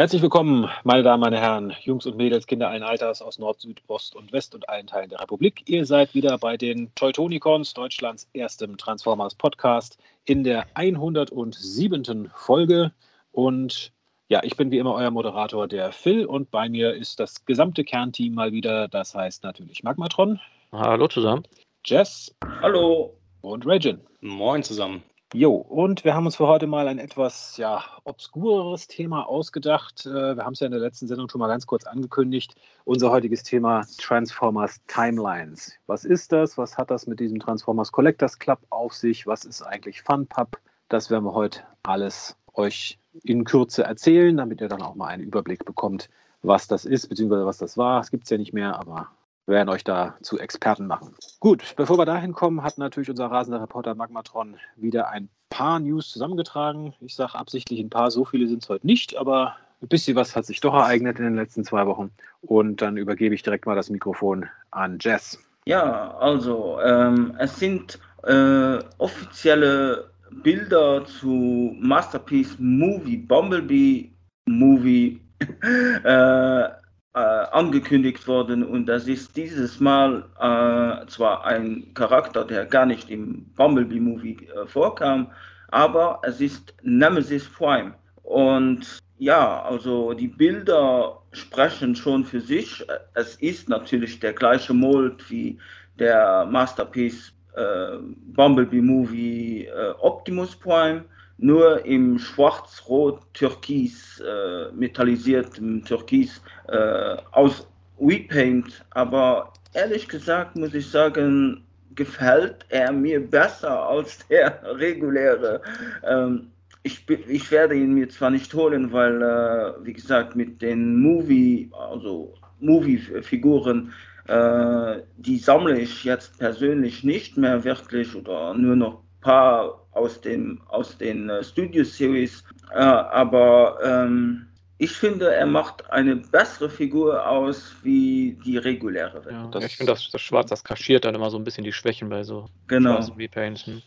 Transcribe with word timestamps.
Herzlich 0.00 0.22
willkommen, 0.22 0.66
meine 0.82 1.02
Damen, 1.02 1.20
meine 1.20 1.38
Herren, 1.38 1.74
Jungs 1.82 2.06
und 2.06 2.16
Mädels, 2.16 2.46
Kinder 2.46 2.70
allen 2.70 2.82
Alters 2.82 3.20
aus 3.20 3.38
Nord, 3.38 3.60
Süd, 3.60 3.82
Ost 3.86 4.16
und 4.16 4.32
West 4.32 4.54
und 4.54 4.66
allen 4.66 4.86
Teilen 4.86 5.10
der 5.10 5.20
Republik. 5.20 5.68
Ihr 5.68 5.84
seid 5.84 6.14
wieder 6.14 6.38
bei 6.38 6.56
den 6.56 6.90
Teutonicons, 6.94 7.74
Deutschlands 7.74 8.26
erstem 8.32 8.78
Transformers 8.78 9.34
Podcast, 9.34 9.98
in 10.24 10.42
der 10.42 10.64
107. 10.72 12.30
Folge. 12.34 12.92
Und 13.32 13.92
ja, 14.30 14.40
ich 14.42 14.56
bin 14.56 14.70
wie 14.70 14.78
immer 14.78 14.94
euer 14.94 15.10
Moderator, 15.10 15.68
der 15.68 15.92
Phil, 15.92 16.24
und 16.24 16.50
bei 16.50 16.70
mir 16.70 16.94
ist 16.94 17.20
das 17.20 17.44
gesamte 17.44 17.84
Kernteam 17.84 18.32
mal 18.32 18.52
wieder. 18.52 18.88
Das 18.88 19.14
heißt 19.14 19.44
natürlich 19.44 19.82
Magmatron. 19.82 20.40
Hallo 20.72 21.08
zusammen. 21.08 21.42
Jess. 21.84 22.34
Hallo. 22.62 23.18
Und 23.42 23.66
Regin. 23.66 24.00
Moin 24.22 24.62
zusammen. 24.62 25.02
Jo, 25.32 25.54
und 25.54 26.04
wir 26.04 26.14
haben 26.14 26.26
uns 26.26 26.34
für 26.34 26.48
heute 26.48 26.66
mal 26.66 26.88
ein 26.88 26.98
etwas 26.98 27.56
ja, 27.56 27.84
obskureres 28.02 28.88
Thema 28.88 29.28
ausgedacht. 29.28 30.04
Äh, 30.04 30.36
wir 30.36 30.44
haben 30.44 30.54
es 30.54 30.60
ja 30.60 30.66
in 30.66 30.72
der 30.72 30.80
letzten 30.80 31.06
Sendung 31.06 31.28
schon 31.28 31.38
mal 31.38 31.46
ganz 31.46 31.68
kurz 31.68 31.84
angekündigt. 31.84 32.56
Unser 32.84 33.12
heutiges 33.12 33.44
Thema 33.44 33.86
Transformers 33.98 34.80
Timelines. 34.88 35.72
Was 35.86 36.04
ist 36.04 36.32
das? 36.32 36.58
Was 36.58 36.76
hat 36.76 36.90
das 36.90 37.06
mit 37.06 37.20
diesem 37.20 37.38
Transformers 37.38 37.92
Collectors 37.92 38.40
Club 38.40 38.58
auf 38.70 38.92
sich? 38.92 39.24
Was 39.28 39.44
ist 39.44 39.62
eigentlich 39.62 40.02
FunPub? 40.02 40.58
Das 40.88 41.10
werden 41.10 41.24
wir 41.24 41.34
heute 41.34 41.62
alles 41.84 42.36
euch 42.54 42.98
in 43.22 43.44
Kürze 43.44 43.84
erzählen, 43.84 44.36
damit 44.36 44.60
ihr 44.60 44.68
dann 44.68 44.82
auch 44.82 44.96
mal 44.96 45.06
einen 45.06 45.22
Überblick 45.22 45.64
bekommt, 45.64 46.10
was 46.42 46.66
das 46.66 46.84
ist, 46.84 47.08
beziehungsweise 47.08 47.46
was 47.46 47.58
das 47.58 47.76
war. 47.76 48.00
Es 48.00 48.10
gibt 48.10 48.24
es 48.24 48.30
ja 48.30 48.38
nicht 48.38 48.52
mehr, 48.52 48.80
aber 48.80 49.12
wir 49.46 49.54
werden 49.54 49.68
euch 49.68 49.84
da 49.84 50.16
zu 50.22 50.38
Experten 50.38 50.86
machen. 50.86 51.14
Gut, 51.40 51.74
bevor 51.76 51.98
wir 51.98 52.06
dahin 52.06 52.32
kommen, 52.32 52.62
hat 52.62 52.78
natürlich 52.78 53.10
unser 53.10 53.26
rasender 53.26 53.60
Reporter 53.60 53.94
Magmatron 53.94 54.56
wieder 54.76 55.08
ein 55.08 55.28
paar 55.48 55.80
News 55.80 56.10
zusammengetragen. 56.10 56.94
Ich 57.00 57.16
sage 57.16 57.34
absichtlich 57.34 57.80
ein 57.80 57.90
paar, 57.90 58.10
so 58.10 58.24
viele 58.24 58.46
sind 58.46 58.62
es 58.62 58.68
heute 58.68 58.86
nicht, 58.86 59.16
aber 59.16 59.56
ein 59.82 59.88
bisschen 59.88 60.16
was 60.16 60.36
hat 60.36 60.46
sich 60.46 60.60
doch 60.60 60.74
ereignet 60.74 61.18
in 61.18 61.24
den 61.24 61.36
letzten 61.36 61.64
zwei 61.64 61.86
Wochen. 61.86 62.10
Und 62.42 62.82
dann 62.82 62.96
übergebe 62.96 63.34
ich 63.34 63.42
direkt 63.42 63.66
mal 63.66 63.76
das 63.76 63.90
Mikrofon 63.90 64.46
an 64.70 64.98
Jess. 65.00 65.38
Ja, 65.66 66.16
also 66.18 66.80
ähm, 66.80 67.34
es 67.38 67.58
sind 67.58 67.98
äh, 68.24 68.78
offizielle 68.98 70.10
Bilder 70.42 71.04
zu 71.04 71.76
Masterpiece 71.80 72.56
Movie, 72.58 73.16
Bumblebee 73.16 74.10
Movie 74.46 75.20
äh, 76.04 76.68
angekündigt 77.12 78.28
worden 78.28 78.62
und 78.62 78.86
das 78.86 79.08
ist 79.08 79.36
dieses 79.36 79.80
Mal 79.80 80.24
äh, 80.38 81.06
zwar 81.08 81.44
ein 81.44 81.92
Charakter, 81.94 82.44
der 82.44 82.66
gar 82.66 82.86
nicht 82.86 83.10
im 83.10 83.46
Bumblebee 83.56 83.98
Movie 83.98 84.48
äh, 84.54 84.66
vorkam, 84.66 85.30
aber 85.70 86.20
es 86.22 86.40
ist 86.40 86.72
Nemesis 86.82 87.48
Prime 87.48 87.94
und 88.22 89.00
ja, 89.18 89.62
also 89.62 90.14
die 90.14 90.28
Bilder 90.28 91.20
sprechen 91.32 91.94
schon 91.94 92.24
für 92.24 92.40
sich. 92.40 92.84
Es 93.14 93.34
ist 93.36 93.68
natürlich 93.68 94.18
der 94.20 94.32
gleiche 94.32 94.72
Mold 94.72 95.30
wie 95.30 95.58
der 95.98 96.46
Masterpiece 96.46 97.32
äh, 97.54 97.98
Bumblebee 98.34 98.80
Movie 98.80 99.66
äh, 99.66 99.90
Optimus 100.00 100.56
Prime, 100.56 101.04
nur 101.40 101.84
im 101.84 102.18
schwarz-rot-türkis 102.18 104.20
äh, 104.20 104.72
metallisierten 104.72 105.84
Türkis 105.84 106.40
äh, 106.68 107.16
aus 107.32 107.66
Repaint. 108.00 108.84
Aber 108.90 109.52
ehrlich 109.74 110.08
gesagt 110.08 110.56
muss 110.56 110.74
ich 110.74 110.88
sagen, 110.88 111.64
gefällt 111.94 112.64
er 112.68 112.92
mir 112.92 113.20
besser 113.20 113.88
als 113.88 114.26
der 114.28 114.60
reguläre. 114.64 115.60
Ähm, 116.04 116.50
ich, 116.82 117.06
ich, 117.08 117.50
werde 117.50 117.74
ihn 117.74 117.94
mir 117.94 118.08
zwar 118.08 118.30
nicht 118.30 118.54
holen, 118.54 118.90
weil, 118.92 119.20
äh, 119.20 119.84
wie 119.84 119.92
gesagt, 119.92 120.34
mit 120.34 120.62
den 120.62 120.98
Movie, 120.98 121.70
also 121.72 122.34
Movie-Figuren 122.60 123.92
äh, 124.30 125.02
die 125.16 125.38
sammle 125.38 125.80
ich 125.80 126.04
jetzt 126.04 126.38
persönlich 126.38 127.02
nicht 127.02 127.36
mehr 127.36 127.64
wirklich 127.64 128.14
oder 128.14 128.54
nur 128.54 128.76
noch 128.76 129.02
paar 129.20 129.86
aus, 129.92 130.20
dem, 130.20 130.60
aus 130.68 130.96
den 130.96 131.28
äh, 131.28 131.42
Studio 131.42 131.84
Series. 131.84 132.44
Äh, 132.72 132.78
aber 132.78 133.78
ähm, 133.82 134.46
ich 134.78 134.92
finde, 134.92 135.34
er 135.34 135.44
macht 135.44 135.90
eine 135.90 136.16
bessere 136.16 136.70
Figur 136.70 137.28
aus 137.28 137.74
wie 137.82 138.38
die 138.44 138.56
reguläre. 138.56 139.22
Ja, 139.30 139.60
ich 139.60 139.76
finde, 139.76 139.92
das, 139.92 140.08
das 140.10 140.22
Schwarz, 140.22 140.48
das 140.48 140.64
kaschiert 140.64 141.04
dann 141.04 141.14
immer 141.14 141.28
so 141.28 141.36
ein 141.36 141.44
bisschen 141.44 141.64
die 141.64 141.72
Schwächen 141.72 142.08
bei 142.08 142.24
so 142.24 142.46
genau. 142.66 142.98
Repaints. 143.18 143.66
Hm. 143.66 143.82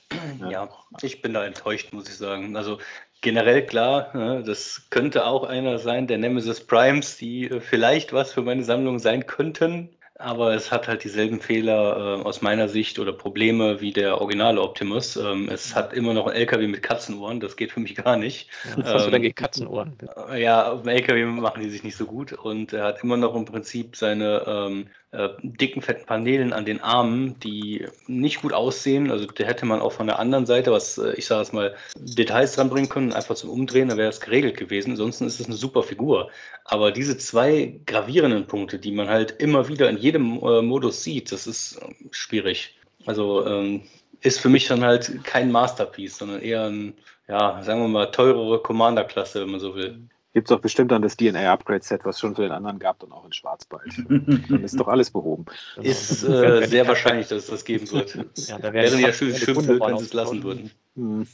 Ja, 0.50 0.70
ich 1.02 1.22
bin 1.24 1.34
da 1.34 1.46
enttäuscht, 1.46 1.92
muss 1.94 2.08
ich 2.08 2.16
sagen. 2.16 2.56
Also 2.56 2.78
generell 3.22 3.66
klar, 3.66 4.16
ne, 4.16 4.44
das 4.46 4.86
könnte 4.92 5.26
auch 5.26 5.46
einer 5.46 5.80
sein, 5.80 6.06
der 6.06 6.20
Nemesis 6.20 6.64
Primes, 6.64 7.18
die 7.18 7.46
äh, 7.46 7.60
vielleicht 7.60 8.14
was 8.14 8.32
für 8.32 8.44
meine 8.44 8.64
Sammlung 8.64 9.00
sein 9.00 9.26
könnten 9.26 9.90
aber 10.24 10.54
es 10.54 10.72
hat 10.72 10.88
halt 10.88 11.04
dieselben 11.04 11.42
Fehler 11.42 12.20
äh, 12.20 12.24
aus 12.24 12.42
meiner 12.42 12.70
Sicht 12.70 12.98
oder 12.98 13.12
Probleme 13.12 13.82
wie 13.82 13.92
der 13.92 14.22
originale 14.22 14.62
Optimus. 14.62 15.18
Ähm, 15.18 15.50
es 15.50 15.76
hat 15.76 15.94
immer 15.94 16.14
noch 16.14 16.28
ein 16.28 16.36
LKW 16.36 16.68
mit 16.68 16.82
Katzenohren, 16.82 17.40
das 17.40 17.58
geht 17.58 17.72
für 17.72 17.82
mich 17.82 17.96
gar 17.96 18.16
nicht. 18.16 18.50
Was 18.78 18.94
hast 18.94 19.06
du 19.08 19.12
denn 19.12 19.22
gegen 19.22 19.36
Katzenohren? 19.36 19.98
Ja, 20.36 20.72
auf 20.72 20.84
dem 20.84 20.90
LKW 20.90 21.26
machen 21.26 21.62
die 21.62 21.70
sich 21.70 21.84
nicht 21.84 21.98
so 21.98 22.06
gut 22.06 22.32
und 22.34 22.74
er 22.74 22.86
hat 22.86 23.04
immer 23.04 23.18
noch 23.18 23.36
im 23.36 23.46
Prinzip 23.46 23.96
seine 23.96 24.44
ähm, 24.48 24.88
äh, 25.14 25.30
dicken, 25.44 25.82
fetten 25.82 26.06
Paneelen 26.06 26.54
an 26.54 26.66
den 26.66 26.82
Armen, 26.82 27.40
die 27.42 27.86
nicht 28.08 28.42
gut 28.42 28.52
aussehen. 28.52 29.12
Also 29.12 29.28
da 29.28 29.44
hätte 29.44 29.66
man 29.66 29.80
auch 29.80 29.92
von 29.92 30.08
der 30.08 30.18
anderen 30.18 30.48
Seite, 30.48 30.72
was 30.72 30.98
äh, 30.98 31.14
ich 31.14 31.28
sage 31.28 31.44
es 31.44 31.54
mal, 31.54 31.76
Details 31.96 32.56
dran 32.56 32.70
bringen 32.70 32.90
können, 32.90 33.14
einfach 33.14 33.36
zum 33.36 33.52
Umdrehen, 33.52 33.90
dann 33.90 34.00
wäre 34.00 34.10
es 34.10 34.20
geregelt 34.20 34.58
gewesen. 34.58 34.92
Ansonsten 34.92 35.28
ist 35.28 35.40
es 35.40 35.46
eine 35.46 35.56
super 35.56 35.84
Figur. 35.84 36.32
Aber 36.66 36.92
diese 36.92 37.18
zwei 37.18 37.80
gravierenden 37.86 38.48
Punkte, 38.48 38.80
die 38.80 38.92
man 38.92 39.08
halt 39.08 39.32
immer 39.40 39.68
wieder 39.68 39.90
in 39.90 39.98
jedem 39.98 40.13
äh, 40.18 40.62
Modus 40.62 41.04
sieht, 41.04 41.32
das 41.32 41.48
ist 41.48 41.78
äh, 41.78 41.94
schwierig. 42.12 42.76
Also 43.06 43.46
ähm, 43.46 43.84
ist 44.22 44.40
für 44.40 44.50
mich 44.50 44.68
dann 44.68 44.84
halt 44.84 45.24
kein 45.24 45.52
Masterpiece, 45.52 46.18
sondern 46.18 46.42
eher 46.42 46.66
ein, 46.66 46.94
ja, 47.28 47.62
sagen 47.64 47.82
wir 47.82 47.88
mal, 47.88 48.06
teurere 48.08 48.62
Commander-Klasse, 48.62 49.42
wenn 49.42 49.52
man 49.52 49.60
so 49.60 49.76
will. 49.76 50.08
Gibt 50.34 50.48
es 50.48 50.50
doch 50.50 50.62
bestimmt 50.62 50.92
dann 50.92 51.04
das 51.04 51.16
DNA-Upgrade-Set, 51.16 52.06
was 52.06 52.20
schon 52.20 52.36
für 52.36 52.42
den 52.42 52.52
anderen 52.52 52.80
gab, 52.80 53.00
dann 53.00 53.12
auch 53.12 53.24
in 53.26 53.34
Schwarz 53.34 53.66
bald. 53.66 53.94
dann 54.10 54.64
ist 54.64 54.80
doch 54.80 54.88
alles 54.88 55.12
behoben. 55.12 55.46
Ist 55.82 56.24
äh, 56.28 56.66
sehr 56.66 56.88
wahrscheinlich, 56.88 57.28
dass 57.28 57.44
es 57.44 57.50
das 57.50 57.66
geben 57.66 57.90
wird. 57.92 58.18
Ja, 58.48 58.58
da 58.58 58.74
wäre 58.74 59.00
ja 59.00 59.14
schön 59.14 59.36
schimpfen, 59.36 59.80
wenn 59.80 59.98
sie 59.98 60.06
es 60.06 60.14
lassen 60.14 60.44
würden. 60.44 60.72
Hm. 60.96 61.26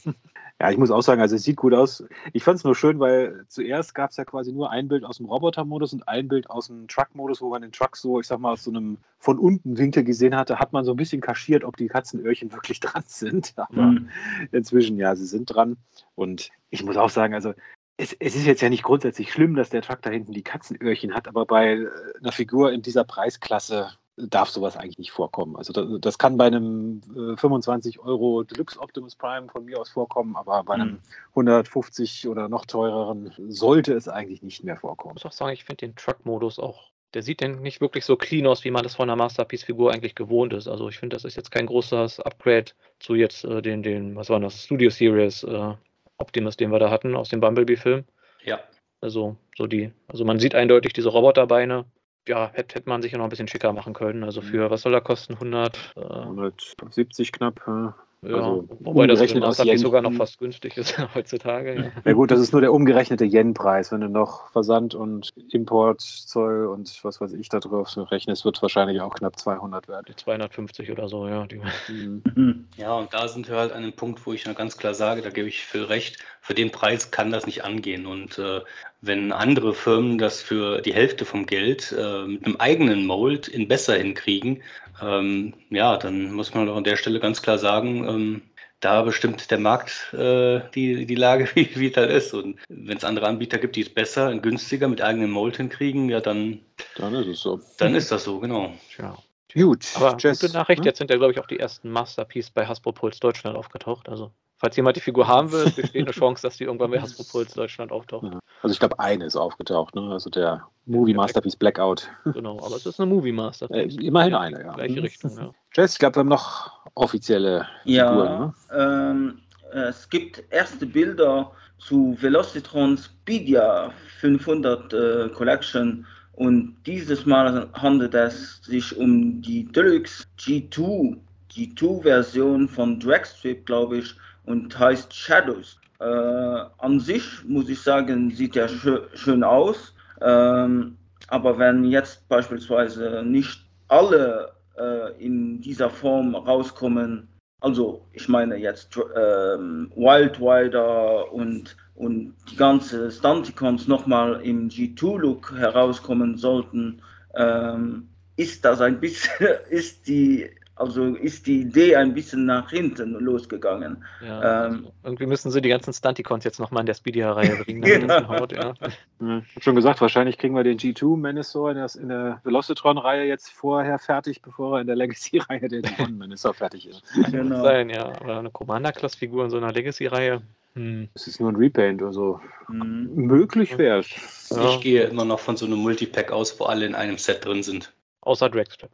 Ja, 0.60 0.70
ich 0.70 0.76
muss 0.76 0.90
auch 0.90 1.00
sagen, 1.00 1.22
also 1.22 1.36
es 1.36 1.42
sieht 1.42 1.56
gut 1.56 1.72
aus. 1.72 2.04
Ich 2.34 2.44
fand 2.44 2.58
es 2.58 2.64
nur 2.64 2.74
schön, 2.74 3.00
weil 3.00 3.44
zuerst 3.48 3.94
gab 3.94 4.10
es 4.10 4.18
ja 4.18 4.26
quasi 4.26 4.52
nur 4.52 4.70
ein 4.70 4.88
Bild 4.88 5.04
aus 5.04 5.16
dem 5.16 5.24
Roboter-Modus 5.24 5.94
und 5.94 6.06
ein 6.06 6.28
Bild 6.28 6.50
aus 6.50 6.66
dem 6.66 6.86
Truck-Modus, 6.86 7.40
wo 7.40 7.48
man 7.48 7.62
den 7.62 7.72
Truck 7.72 7.96
so, 7.96 8.20
ich 8.20 8.26
sag 8.26 8.40
mal, 8.40 8.52
aus 8.52 8.64
so 8.64 8.70
einem 8.70 8.98
von 9.18 9.38
unten 9.38 9.78
Winkel 9.78 10.04
gesehen 10.04 10.36
hatte, 10.36 10.58
hat 10.58 10.74
man 10.74 10.84
so 10.84 10.92
ein 10.92 10.98
bisschen 10.98 11.22
kaschiert, 11.22 11.64
ob 11.64 11.78
die 11.78 11.88
Katzenöhrchen 11.88 12.52
wirklich 12.52 12.80
dran 12.80 13.04
sind. 13.06 13.54
Aber 13.56 13.82
mhm. 13.82 14.10
inzwischen, 14.52 14.98
ja, 14.98 15.16
sie 15.16 15.26
sind 15.26 15.46
dran. 15.46 15.78
Und 16.14 16.50
ich 16.68 16.84
muss 16.84 16.98
auch 16.98 17.10
sagen, 17.10 17.32
also 17.32 17.54
es, 18.00 18.16
es, 18.18 18.34
ist 18.34 18.46
jetzt 18.46 18.62
ja 18.62 18.70
nicht 18.70 18.82
grundsätzlich 18.82 19.32
schlimm, 19.32 19.54
dass 19.54 19.70
der 19.70 19.82
Truck 19.82 20.00
da 20.02 20.10
hinten 20.10 20.32
die 20.32 20.42
Katzenöhrchen 20.42 21.14
hat, 21.14 21.28
aber 21.28 21.44
bei 21.44 21.72
äh, 21.72 21.88
einer 22.20 22.32
Figur 22.32 22.72
in 22.72 22.82
dieser 22.82 23.04
Preisklasse 23.04 23.90
darf 24.16 24.50
sowas 24.50 24.76
eigentlich 24.76 24.98
nicht 24.98 25.12
vorkommen. 25.12 25.56
Also 25.56 25.72
das, 25.72 25.86
das 26.00 26.18
kann 26.18 26.36
bei 26.36 26.46
einem 26.46 27.00
äh, 27.14 27.36
25 27.36 28.00
Euro 28.00 28.42
Deluxe 28.42 28.78
Optimus 28.78 29.16
Prime 29.16 29.48
von 29.48 29.64
mir 29.64 29.78
aus 29.78 29.90
vorkommen, 29.90 30.36
aber 30.36 30.64
bei 30.64 30.74
einem 30.74 31.00
150 31.30 32.24
mhm. 32.24 32.30
oder 32.30 32.48
noch 32.48 32.66
teureren 32.66 33.32
sollte 33.48 33.94
es 33.94 34.08
eigentlich 34.08 34.42
nicht 34.42 34.64
mehr 34.64 34.76
vorkommen. 34.76 35.16
Ich 35.16 35.24
muss 35.24 35.32
auch 35.32 35.36
sagen, 35.36 35.52
ich 35.52 35.64
finde 35.64 35.86
den 35.86 35.96
Truck-Modus 35.96 36.58
auch, 36.58 36.90
der 37.12 37.22
sieht 37.22 37.40
denn 37.40 37.60
nicht 37.60 37.80
wirklich 37.80 38.04
so 38.04 38.16
clean 38.16 38.46
aus, 38.46 38.64
wie 38.64 38.70
man 38.70 38.82
das 38.82 38.94
von 38.94 39.08
einer 39.08 39.16
Masterpiece-Figur 39.16 39.92
eigentlich 39.92 40.14
gewohnt 40.14 40.52
ist. 40.52 40.68
Also 40.68 40.88
ich 40.88 40.98
finde, 40.98 41.16
das 41.16 41.24
ist 41.24 41.36
jetzt 41.36 41.50
kein 41.50 41.66
großes 41.66 42.20
Upgrade 42.20 42.72
zu 42.98 43.14
jetzt 43.14 43.44
äh, 43.44 43.60
den, 43.62 43.82
den, 43.82 44.16
was 44.16 44.30
war 44.30 44.40
das, 44.40 44.64
Studio 44.64 44.90
Series 44.90 45.42
äh, 45.42 45.74
Optimus, 46.20 46.56
den 46.56 46.70
wir 46.70 46.78
da 46.78 46.90
hatten 46.90 47.16
aus 47.16 47.28
dem 47.28 47.40
Bumblebee-Film. 47.40 48.04
Ja. 48.44 48.60
Also, 49.00 49.36
so 49.56 49.66
die, 49.66 49.92
also 50.08 50.24
man 50.24 50.38
sieht 50.38 50.54
eindeutig 50.54 50.92
diese 50.92 51.08
Roboterbeine. 51.08 51.86
Ja, 52.28 52.50
hätte, 52.52 52.74
hätte 52.74 52.88
man 52.88 53.02
sich 53.02 53.12
ja 53.12 53.18
noch 53.18 53.24
ein 53.24 53.30
bisschen 53.30 53.48
schicker 53.48 53.72
machen 53.72 53.94
können. 53.94 54.24
Also 54.24 54.42
für, 54.42 54.66
mhm. 54.66 54.70
was 54.70 54.82
soll 54.82 54.94
er 54.94 55.00
kosten? 55.00 55.34
100? 55.34 55.94
Äh, 55.96 56.00
170 56.00 57.32
knapp. 57.32 57.60
Ja, 57.66 57.94
also 58.22 58.68
wobei 58.80 59.06
das 59.06 59.20
umgerechnet 59.20 59.78
sogar 59.78 60.02
noch 60.02 60.12
fast 60.12 60.38
günstig 60.38 60.76
ist 60.76 60.98
heutzutage. 61.14 61.74
Ja. 61.74 61.92
ja. 62.04 62.12
gut, 62.12 62.30
das 62.30 62.40
ist 62.40 62.52
nur 62.52 62.60
der 62.60 62.72
umgerechnete 62.72 63.24
Yen-Preis. 63.24 63.92
Wenn 63.92 64.02
du 64.02 64.08
noch 64.08 64.50
Versand 64.50 64.94
und 64.94 65.30
Importzoll 65.50 66.66
und 66.66 67.02
was 67.02 67.20
weiß 67.20 67.32
ich 67.32 67.48
da 67.48 67.60
drauf 67.60 67.88
rechnest, 68.10 68.44
wird 68.44 68.56
es 68.56 68.62
wahrscheinlich 68.62 69.00
auch 69.00 69.14
knapp 69.14 69.38
200 69.38 69.88
werden. 69.88 70.14
250 70.14 70.90
oder 70.90 71.08
so, 71.08 71.26
ja. 71.28 71.46
Mhm. 71.88 72.66
Ja, 72.76 72.94
und 72.94 73.12
da 73.12 73.26
sind 73.28 73.48
wir 73.48 73.56
halt 73.56 73.72
an 73.72 73.82
einem 73.82 73.92
Punkt, 73.92 74.24
wo 74.26 74.32
ich 74.32 74.46
noch 74.46 74.54
ganz 74.54 74.76
klar 74.76 74.94
sage, 74.94 75.22
da 75.22 75.30
gebe 75.30 75.48
ich 75.48 75.64
viel 75.64 75.84
recht, 75.84 76.18
für 76.40 76.54
den 76.54 76.70
Preis 76.70 77.10
kann 77.10 77.30
das 77.30 77.46
nicht 77.46 77.64
angehen. 77.64 78.06
Und 78.06 78.38
äh, 78.38 78.60
wenn 79.02 79.32
andere 79.32 79.74
Firmen 79.74 80.18
das 80.18 80.42
für 80.42 80.80
die 80.82 80.94
Hälfte 80.94 81.24
vom 81.24 81.46
Geld 81.46 81.94
äh, 81.96 82.24
mit 82.26 82.44
einem 82.44 82.56
eigenen 82.56 83.06
Mold 83.06 83.48
in 83.48 83.68
besser 83.68 83.96
hinkriegen, 83.96 84.62
ähm, 85.02 85.54
ja, 85.70 85.96
dann 85.96 86.32
muss 86.32 86.54
man 86.54 86.66
doch 86.66 86.76
an 86.76 86.84
der 86.84 86.96
Stelle 86.96 87.20
ganz 87.20 87.40
klar 87.40 87.58
sagen, 87.58 88.06
ähm, 88.06 88.42
da 88.80 89.02
bestimmt 89.02 89.50
der 89.50 89.58
Markt 89.58 90.12
äh, 90.14 90.60
die, 90.74 91.06
die 91.06 91.14
Lage, 91.14 91.48
wie, 91.54 91.68
wie 91.76 91.90
es 91.90 91.96
halt 91.96 92.10
ist. 92.10 92.34
Und 92.34 92.58
wenn 92.68 92.96
es 92.96 93.04
andere 93.04 93.26
Anbieter 93.26 93.58
gibt, 93.58 93.76
die 93.76 93.82
es 93.82 93.90
besser 93.90 94.30
und 94.30 94.42
günstiger 94.42 94.88
mit 94.88 95.00
eigenen 95.02 95.30
Mold 95.30 95.56
hinkriegen, 95.58 96.08
ja, 96.08 96.20
dann, 96.20 96.60
Dann 96.96 97.14
ist 97.14 97.26
es 97.26 97.40
so. 97.40 97.60
dann 97.78 97.94
ist 97.94 98.10
das 98.10 98.24
so, 98.24 98.40
genau. 98.40 98.72
Tja. 98.94 99.16
Gut. 99.52 99.86
Aber 99.94 100.16
Jess, 100.18 100.40
gute 100.40 100.52
Nachricht, 100.52 100.80
hm? 100.80 100.86
jetzt 100.86 100.98
sind 100.98 101.10
ja, 101.10 101.16
glaube 101.16 101.32
ich, 101.32 101.40
auch 101.40 101.46
die 101.46 101.58
ersten 101.58 101.90
Masterpiece 101.90 102.50
bei 102.50 102.66
Hasbro 102.66 102.92
Puls 102.92 103.18
Deutschland 103.18 103.56
aufgetaucht. 103.56 104.08
Also, 104.08 104.30
falls 104.60 104.76
jemand 104.76 104.96
die 104.96 105.00
Figur 105.00 105.26
haben 105.26 105.50
will, 105.52 105.64
besteht 105.70 105.96
eine 106.06 106.10
Chance, 106.12 106.42
dass 106.42 106.56
die 106.58 106.64
irgendwann 106.64 106.90
bei 106.90 107.00
Hasbro 107.00 107.24
Puls 107.24 107.54
Deutschland 107.54 107.90
auftaucht. 107.92 108.24
Ja. 108.24 108.38
Also 108.62 108.72
ich 108.74 108.78
glaube, 108.78 108.98
eine 108.98 109.24
ist 109.24 109.36
aufgetaucht, 109.36 109.94
ne? 109.94 110.02
Also 110.12 110.28
der 110.30 110.62
Movie 110.86 111.14
Masterpiece 111.14 111.56
Blackout. 111.56 112.08
Genau, 112.34 112.58
aber 112.58 112.76
es 112.76 112.86
ist 112.86 113.00
eine 113.00 113.08
Movie 113.12 113.32
Masterpiece. 113.32 113.96
Äh, 113.96 114.04
immerhin 114.06 114.34
eine, 114.34 114.60
ja. 114.62 114.72
Gleiche 114.74 114.96
Mhm. 114.96 115.00
Richtung, 115.00 115.36
ja. 115.38 115.50
Jess, 115.74 115.92
ich 115.94 115.98
glaube, 115.98 116.16
wir 116.16 116.20
haben 116.20 116.28
noch 116.28 116.70
offizielle 116.94 117.66
Ja, 117.84 118.08
Figuren, 118.08 118.38
ne? 118.38 118.54
ähm, 118.72 119.38
es 119.72 120.08
gibt 120.08 120.42
erste 120.50 120.84
Bilder 120.84 121.52
zu 121.78 122.16
Velocitron 122.20 122.98
Speedia 122.98 123.90
500 124.20 124.92
äh, 124.92 125.28
Collection 125.30 126.04
und 126.32 126.76
dieses 126.86 127.24
Mal 127.24 127.68
handelt 127.74 128.14
es 128.14 128.60
sich 128.62 128.96
um 128.96 129.40
die 129.40 129.64
Deluxe 129.72 130.24
G2, 130.38 131.16
G2-Version 131.52 132.68
von 132.68 132.98
Dragstrip, 133.00 133.64
glaube 133.66 133.98
ich, 133.98 134.14
und 134.50 134.78
heißt 134.78 135.14
Shadows. 135.14 135.78
Äh, 136.00 136.04
an 136.04 137.00
sich 137.00 137.24
muss 137.46 137.68
ich 137.68 137.80
sagen, 137.80 138.30
sieht 138.30 138.56
er 138.56 138.68
schö 138.68 139.02
schön 139.14 139.44
aus, 139.44 139.94
ähm, 140.22 140.96
aber 141.28 141.58
wenn 141.58 141.84
jetzt 141.84 142.28
beispielsweise 142.28 143.22
nicht 143.24 143.64
alle 143.88 144.52
äh, 144.78 145.12
in 145.24 145.60
dieser 145.60 145.90
Form 145.90 146.34
rauskommen, 146.34 147.28
also 147.60 148.06
ich 148.12 148.28
meine 148.28 148.56
jetzt 148.56 148.98
ähm, 149.14 149.92
Wild 149.94 150.40
Rider 150.40 151.30
und, 151.32 151.76
und 151.94 152.34
die 152.50 152.56
ganze 152.56 153.10
Stunticons 153.10 153.86
nochmal 153.86 154.40
im 154.42 154.70
G2-Look 154.70 155.52
herauskommen 155.56 156.38
sollten, 156.38 157.02
ähm, 157.34 158.08
ist 158.36 158.64
das 158.64 158.80
ein 158.80 158.98
bisschen, 158.98 159.48
ist 159.70 160.08
die, 160.08 160.48
also 160.80 161.14
ist 161.14 161.46
die 161.46 161.60
Idee 161.60 161.96
ein 161.96 162.14
bisschen 162.14 162.46
nach 162.46 162.70
hinten 162.70 163.12
losgegangen. 163.12 164.04
ja 164.24 164.66
Ähm, 164.66 164.72
also 164.72 164.92
irgendwie 165.04 165.26
müssen 165.26 165.50
sie 165.50 165.60
die 165.60 165.68
ganzen 165.68 165.92
Stunticons 165.92 166.44
jetzt 166.44 166.58
nochmal 166.58 166.80
in 166.82 166.86
der 166.86 166.94
Speedia-Reihe 166.94 167.56
bringen, 167.56 167.82
damit 167.82 168.08
das 168.10 168.16
hinhaut, 168.18 168.52
ja. 168.52 168.74
Ja, 169.20 169.38
ich 169.46 169.56
hab 169.56 169.62
schon 169.62 169.76
gesagt, 169.76 170.00
wahrscheinlich 170.00 170.38
kriegen 170.38 170.54
wir 170.56 170.64
den 170.64 170.78
G2 170.78 171.16
Manisaur 171.18 171.70
in, 171.72 171.76
in 172.00 172.08
der 172.08 172.40
Velocitron-Reihe 172.44 173.24
jetzt 173.24 173.50
vorher 173.52 173.98
fertig, 173.98 174.40
bevor 174.40 174.78
er 174.78 174.80
in 174.80 174.86
der 174.86 174.96
Legacy-Reihe 174.96 175.68
der 175.68 175.82
G1 175.82 176.16
Manisaur 176.16 176.54
fertig 176.54 176.88
ist. 176.88 177.02
Kann 177.22 177.30
Genau. 177.32 177.62
sein, 177.62 177.90
ja. 177.90 178.18
Oder 178.22 178.38
eine 178.38 178.50
Commander-Class-Figur 178.50 179.44
in 179.44 179.50
so 179.50 179.58
einer 179.58 179.72
Legacy-Reihe. 179.72 180.40
Hm. 180.74 181.08
Es 181.14 181.26
ist 181.26 181.40
nur 181.40 181.50
ein 181.52 181.56
Repaint, 181.56 182.02
also 182.02 182.40
Mhm. 182.68 183.10
möglich 183.14 183.76
wäre 183.76 183.98
es. 184.00 184.48
Ja. 184.50 184.70
Ich 184.70 184.80
gehe 184.80 185.02
immer 185.04 185.24
noch 185.24 185.40
von 185.40 185.56
so 185.56 185.66
einem 185.66 185.78
Multipack 185.78 186.30
aus, 186.32 186.58
wo 186.60 186.64
alle 186.64 186.86
in 186.86 186.94
einem 186.94 187.18
Set 187.18 187.44
drin 187.44 187.62
sind. 187.62 187.92
Außer 188.22 188.50
Dragstrip. 188.50 188.90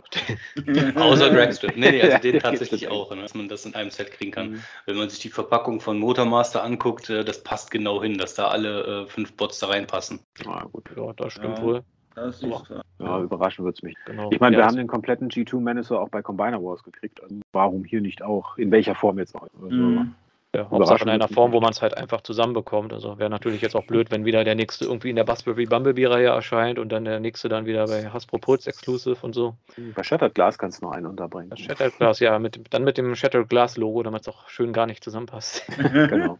Außer 0.96 1.30
Dragstrip. 1.30 1.76
Nee, 1.76 1.90
nee, 1.90 2.02
also 2.02 2.12
Ja, 2.12 2.18
den 2.20 2.38
tatsächlich 2.38 2.88
auch, 2.88 3.12
ne, 3.14 3.22
dass 3.22 3.34
man 3.34 3.48
das 3.48 3.66
in 3.66 3.74
einem 3.74 3.90
Set 3.90 4.12
kriegen 4.12 4.30
kann. 4.30 4.50
Mhm. 4.50 4.62
Wenn 4.86 4.96
man 4.96 5.08
sich 5.10 5.18
die 5.18 5.30
Verpackung 5.30 5.80
von 5.80 5.98
Motormaster 5.98 6.62
anguckt, 6.62 7.10
äh, 7.10 7.24
das 7.24 7.42
passt 7.42 7.70
genau 7.70 8.00
hin, 8.02 8.18
dass 8.18 8.34
da 8.34 8.48
alle 8.48 9.04
äh, 9.04 9.06
fünf 9.06 9.36
Bots 9.36 9.58
da 9.58 9.66
reinpassen. 9.66 10.20
Ja, 10.44 10.64
gut. 10.70 10.88
Ja, 10.96 11.12
das 11.14 11.32
stimmt 11.32 11.58
Ja. 11.58 11.64
wohl. 11.64 11.82
Das 12.14 12.40
ist, 12.42 12.70
äh, 12.70 12.80
Ja, 13.00 13.20
überraschen 13.20 13.64
wird 13.64 13.76
es 13.76 13.82
mich. 13.82 13.96
Genau. 14.06 14.30
Ich 14.30 14.40
meine, 14.40 14.56
Ja, 14.56 14.62
wir 14.62 14.66
haben 14.66 14.76
den 14.76 14.86
kompletten 14.86 15.28
G2 15.28 15.60
Manisaur 15.60 16.00
auch 16.00 16.08
bei 16.08 16.22
Combiner 16.22 16.62
Wars 16.62 16.82
gekriegt. 16.82 17.22
Also 17.22 17.40
warum 17.52 17.84
hier 17.84 18.00
nicht 18.00 18.22
auch? 18.22 18.56
In 18.56 18.70
welcher 18.70 18.94
Form 18.94 19.18
jetzt 19.18 19.34
auch? 19.34 19.42
Also, 19.42 19.66
mhm. 19.68 20.14
Ja, 20.56 20.70
Hauptsache 20.70 21.02
in 21.02 21.10
einer 21.10 21.28
Form, 21.28 21.52
wo 21.52 21.60
man 21.60 21.70
es 21.70 21.82
halt 21.82 21.96
einfach 21.96 22.22
zusammenbekommt. 22.22 22.92
Also 22.92 23.18
wäre 23.18 23.28
natürlich 23.28 23.60
jetzt 23.60 23.76
auch 23.76 23.84
blöd, 23.84 24.10
wenn 24.10 24.24
wieder 24.24 24.42
der 24.42 24.54
nächste 24.54 24.86
irgendwie 24.86 25.10
in 25.10 25.16
der 25.16 25.24
Busbury 25.24 25.66
Bumblebee-Reihe 25.66 26.28
erscheint 26.28 26.78
und 26.78 26.90
dann 26.90 27.04
der 27.04 27.20
nächste 27.20 27.50
dann 27.50 27.66
wieder 27.66 27.86
bei 27.86 28.08
Hasbro 28.08 28.38
Pulse 28.38 28.70
Exclusive 28.70 29.18
und 29.20 29.34
so. 29.34 29.54
Bei 29.94 30.02
Shattered 30.02 30.34
Glass 30.34 30.56
kannst 30.56 30.80
du 30.80 30.86
noch 30.86 30.92
einen 30.92 31.06
unterbringen. 31.06 31.50
Das 31.50 31.60
Shattered 31.60 31.98
Glass, 31.98 32.20
ja, 32.20 32.38
mit, 32.38 32.58
dann 32.70 32.84
mit 32.84 32.96
dem 32.96 33.14
Shattered 33.14 33.50
Glass 33.50 33.76
Logo, 33.76 34.02
damit 34.02 34.22
es 34.22 34.28
auch 34.28 34.48
schön 34.48 34.72
gar 34.72 34.86
nicht 34.86 35.04
zusammenpasst. 35.04 35.62
Genau. 35.76 36.38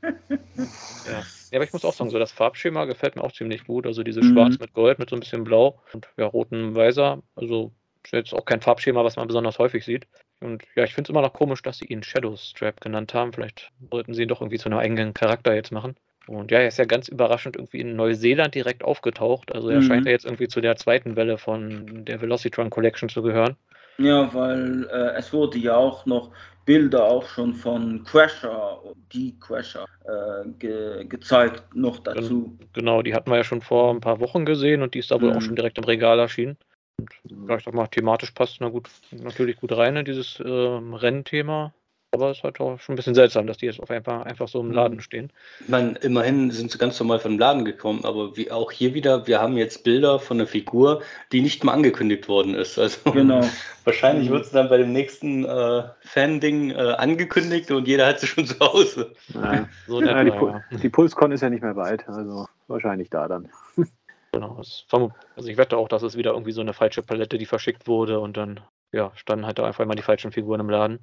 Ja. 1.06 1.12
ja, 1.12 1.22
aber 1.54 1.64
ich 1.64 1.72
muss 1.72 1.84
auch 1.84 1.92
sagen, 1.92 2.10
so 2.10 2.19
das 2.19 2.32
Farbschema 2.32 2.86
gefällt 2.86 3.16
mir 3.16 3.22
auch 3.22 3.32
ziemlich 3.32 3.64
gut. 3.66 3.86
Also 3.86 4.02
diese 4.02 4.20
Mhm. 4.20 4.32
Schwarz 4.32 4.58
mit 4.58 4.72
Gold, 4.72 4.98
mit 4.98 5.10
so 5.10 5.16
ein 5.16 5.20
bisschen 5.20 5.44
Blau 5.44 5.78
und 5.92 6.08
ja, 6.16 6.26
roten 6.26 6.74
Weiser. 6.74 7.22
Also 7.34 7.72
ist 8.02 8.12
jetzt 8.12 8.34
auch 8.34 8.44
kein 8.44 8.60
Farbschema, 8.60 9.04
was 9.04 9.16
man 9.16 9.26
besonders 9.26 9.58
häufig 9.58 9.84
sieht. 9.84 10.06
Und 10.40 10.62
ja, 10.74 10.84
ich 10.84 10.94
finde 10.94 11.08
es 11.08 11.10
immer 11.10 11.22
noch 11.22 11.32
komisch, 11.32 11.62
dass 11.62 11.78
sie 11.78 11.86
ihn 11.86 12.02
Shadow 12.02 12.36
Strap 12.36 12.80
genannt 12.80 13.14
haben. 13.14 13.32
Vielleicht 13.32 13.70
sollten 13.90 14.14
sie 14.14 14.22
ihn 14.22 14.28
doch 14.28 14.40
irgendwie 14.40 14.58
zu 14.58 14.68
einem 14.68 14.78
eigenen 14.78 15.14
Charakter 15.14 15.54
jetzt 15.54 15.72
machen. 15.72 15.96
Und 16.26 16.50
ja, 16.50 16.58
er 16.58 16.68
ist 16.68 16.78
ja 16.78 16.84
ganz 16.84 17.08
überraschend 17.08 17.56
irgendwie 17.56 17.80
in 17.80 17.96
Neuseeland 17.96 18.54
direkt 18.54 18.84
aufgetaucht. 18.84 19.52
Also 19.54 19.70
er 19.70 19.78
Mhm. 19.78 19.82
scheint 19.82 20.06
ja 20.06 20.12
jetzt 20.12 20.24
irgendwie 20.24 20.48
zu 20.48 20.60
der 20.60 20.76
zweiten 20.76 21.16
Welle 21.16 21.38
von 21.38 22.04
der 22.04 22.20
Velocitron 22.20 22.70
Collection 22.70 23.08
zu 23.08 23.22
gehören. 23.22 23.56
Ja, 23.98 24.32
weil 24.34 24.86
äh, 24.90 25.16
es 25.16 25.32
wurde 25.32 25.58
ja 25.58 25.76
auch 25.76 26.04
noch 26.04 26.32
Bilder 26.66 27.04
auch 27.04 27.26
schon 27.28 27.54
von 27.54 28.02
Crasher, 28.04 28.82
die 29.12 29.38
Crasher, 29.40 29.86
äh, 30.04 30.48
ge 30.58 31.04
gezeigt 31.06 31.74
noch 31.74 32.00
dazu. 32.00 32.58
Genau, 32.74 33.00
die 33.02 33.14
hatten 33.14 33.30
wir 33.30 33.36
ja 33.36 33.44
schon 33.44 33.62
vor 33.62 33.90
ein 33.94 34.00
paar 34.00 34.20
Wochen 34.20 34.44
gesehen 34.44 34.82
und 34.82 34.94
die 34.94 34.98
ist 34.98 35.10
da 35.10 35.20
wohl 35.20 35.30
Mhm. 35.30 35.36
auch 35.36 35.40
schon 35.42 35.56
direkt 35.56 35.78
im 35.78 35.84
Regal 35.84 36.18
erschienen. 36.18 36.58
Ich 37.48 37.64
sag 37.64 37.75
mal, 37.75 37.87
thematisch 37.87 38.31
passt 38.31 38.56
na 38.60 38.69
gut, 38.69 38.88
natürlich 39.10 39.56
gut 39.56 39.72
rein 39.72 39.96
in 39.96 40.04
dieses 40.04 40.43
ähm, 40.44 40.94
Rennthema. 40.94 41.72
Aber 42.12 42.31
es 42.31 42.38
ist 42.38 42.44
halt 42.44 42.60
auch 42.60 42.78
schon 42.81 42.94
ein 42.94 42.96
bisschen 42.96 43.14
seltsam, 43.14 43.46
dass 43.46 43.58
die 43.58 43.66
jetzt 43.66 43.81
auf 43.81 43.90
einfach, 43.90 44.25
einfach 44.25 44.48
so 44.48 44.60
im 44.60 44.70
Laden 44.70 45.00
stehen. 45.02 45.31
Ich 45.60 45.69
meine, 45.69 45.98
immerhin 45.98 46.50
sind 46.50 46.70
sie 46.70 46.78
ganz 46.78 46.98
normal 46.98 47.19
vom 47.19 47.38
Laden 47.38 47.66
gekommen, 47.66 48.04
aber 48.04 48.37
wie 48.37 48.50
auch 48.50 48.70
hier 48.72 48.94
wieder, 48.94 49.26
wir 49.26 49.43
haben 49.43 49.56
jetzt 49.58 49.84
Bilder 49.84 50.19
von 50.19 50.38
einer 50.38 50.46
Figur, 50.46 51.02
die 51.32 51.43
nicht 51.43 51.64
mal 51.64 51.72
angekündigt 51.72 52.28
worden 52.28 52.54
ist. 52.54 52.78
Also 52.87 53.12
Genau. 53.12 53.43
wahrscheinlich 53.84 54.28
Mhm. 54.28 54.34
wird 54.34 54.46
sie 54.46 54.52
dann 54.52 54.69
bei 54.70 54.78
dem 54.78 54.93
nächsten 54.93 55.44
äh, 55.44 55.82
Fan-Ding 56.00 56.70
äh, 56.70 56.94
angekündigt 56.96 57.70
und 57.70 57.87
jeder 57.87 58.06
hat 58.06 58.20
sie 58.20 58.26
schon 58.28 58.46
zu 58.46 58.58
Hause. 58.60 59.12
Ja. 59.34 59.69
So 59.87 60.00
Ja, 60.00 60.25
die, 60.25 60.31
Pu 60.31 60.52
die 60.70 60.88
Pulscon 60.88 61.32
ist 61.32 61.43
ja 61.43 61.50
nicht 61.50 61.62
mehr 61.62 61.76
weit, 61.76 62.08
also 62.08 62.46
wahrscheinlich 62.69 63.10
da 63.10 63.28
dann. 63.28 63.50
Genau. 64.40 64.56
Also 65.36 65.48
ich 65.48 65.56
wette 65.56 65.76
auch, 65.76 65.88
dass 65.88 66.02
es 66.02 66.16
wieder 66.16 66.32
irgendwie 66.32 66.52
so 66.52 66.60
eine 66.60 66.72
falsche 66.72 67.02
Palette, 67.02 67.38
die 67.38 67.46
verschickt 67.46 67.86
wurde 67.86 68.20
und 68.20 68.36
dann 68.36 68.60
ja, 68.93 69.12
standen 69.16 69.46
halt 69.46 69.58
da 69.58 69.66
einfach 69.66 69.84
immer 69.84 69.94
die 69.94 70.02
falschen 70.02 70.32
Figuren 70.32 70.60
im 70.60 70.70
Laden. 70.70 71.00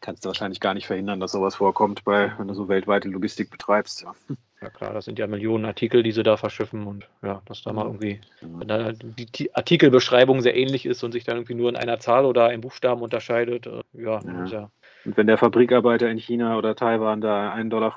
Kannst 0.00 0.24
du 0.24 0.28
wahrscheinlich 0.28 0.60
gar 0.60 0.74
nicht 0.74 0.86
verhindern, 0.86 1.20
dass 1.20 1.32
sowas 1.32 1.54
vorkommt, 1.54 2.04
bei, 2.04 2.32
wenn 2.38 2.48
du 2.48 2.54
so 2.54 2.68
weltweite 2.68 3.08
Logistik 3.08 3.50
betreibst. 3.50 4.02
Ja. 4.02 4.14
Ja 4.62 4.70
klar, 4.70 4.92
das 4.92 5.06
sind 5.06 5.18
ja 5.18 5.26
Millionen 5.26 5.64
Artikel, 5.64 6.04
die 6.04 6.12
sie 6.12 6.22
da 6.22 6.36
verschiffen 6.36 6.86
und 6.86 7.08
ja, 7.22 7.42
dass 7.46 7.62
da 7.62 7.72
mal 7.72 7.84
irgendwie, 7.84 8.20
wenn 8.40 8.68
da 8.68 8.92
die, 8.92 9.52
Artikelbeschreibung 9.54 10.40
sehr 10.40 10.56
ähnlich 10.56 10.86
ist 10.86 11.02
und 11.02 11.10
sich 11.10 11.24
dann 11.24 11.36
irgendwie 11.36 11.56
nur 11.56 11.68
in 11.68 11.74
einer 11.74 11.98
Zahl 11.98 12.24
oder 12.24 12.46
einem 12.46 12.60
Buchstaben 12.60 13.02
unterscheidet, 13.02 13.66
äh, 13.66 13.82
ja, 13.94 14.20
Ja. 14.24 14.44
ist 14.44 14.52
ja 14.52 14.70
Und 15.04 15.16
wenn 15.16 15.26
der 15.26 15.36
Fabrikarbeiter 15.38 16.08
in 16.08 16.18
China 16.18 16.56
oder 16.56 16.76
Taiwan 16.76 17.20
da 17.20 17.52
1,50 17.54 17.68
Dollar 17.70 17.94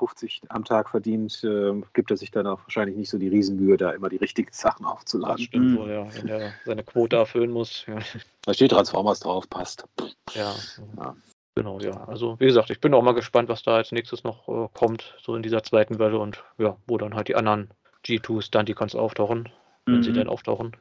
am 0.50 0.63
Tag 0.65 0.89
verdient, 0.89 1.43
äh, 1.43 1.74
gibt 1.93 2.09
er 2.12 2.17
sich 2.17 2.31
dann 2.31 2.47
auch 2.47 2.62
wahrscheinlich 2.63 2.95
nicht 2.97 3.09
so 3.09 3.17
die 3.19 3.27
Riesenmühe, 3.27 3.77
da 3.77 3.91
immer 3.91 4.09
die 4.09 4.15
richtigen 4.17 4.51
Sachen 4.51 4.83
Das 4.83 4.93
aufzuladen. 4.93 5.38
stimmt 5.43 5.71
Mhm. 5.71 5.77
wohl, 5.77 5.89
ja. 5.91 6.07
Wenn 6.15 6.27
der 6.27 6.53
seine 6.65 6.83
Quote 6.83 7.15
erfüllen 7.17 7.51
muss. 7.51 7.85
Ja. 7.88 8.00
Da 8.45 8.53
steht 8.53 8.71
Transformers 8.71 9.19
drauf, 9.19 9.50
passt. 9.50 9.85
ja. 10.33 10.53
Ja. 10.97 11.15
Genau, 11.57 11.79
ja. 11.79 12.03
Also 12.07 12.38
wie 12.39 12.47
gesagt, 12.47 12.69
ich 12.69 12.81
bin 12.81 12.93
auch 12.93 13.01
mal 13.01 13.13
gespannt, 13.13 13.47
was 13.50 13.63
da 13.63 13.75
als 13.77 13.91
nächstes 13.93 14.24
noch 14.25 14.47
äh, 14.50 14.67
kommt, 14.74 15.15
so 15.21 15.35
in 15.35 15.43
dieser 15.43 15.63
zweiten 15.63 16.00
Welle 16.00 16.19
und 16.19 16.43
ja, 16.57 16.75
wo 16.88 16.97
dann 16.97 17.13
halt 17.15 17.29
die 17.29 17.35
anderen 17.35 17.69
G2 18.05 18.41
Stunticons 18.41 18.93
auftauchen, 18.93 19.47
wenn 19.85 20.03
sie 20.03 20.09
Mhm. 20.09 20.15
denn 20.15 20.27
auftauchen. 20.27 20.75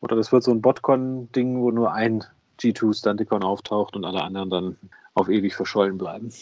Oder 0.00 0.16
das 0.16 0.32
wird 0.32 0.42
so 0.42 0.50
ein 0.50 0.60
Botcon-Ding, 0.60 1.60
wo 1.60 1.70
nur 1.70 1.92
ein 1.92 2.24
G2 2.58 2.94
Stunticon 2.98 3.44
auftaucht 3.44 3.94
und 3.94 4.04
alle 4.04 4.22
anderen 4.24 4.50
dann 4.50 4.76
auf 5.16 5.28
ewig 5.28 5.54
verschollen 5.54 5.98
bleiben. 5.98 6.32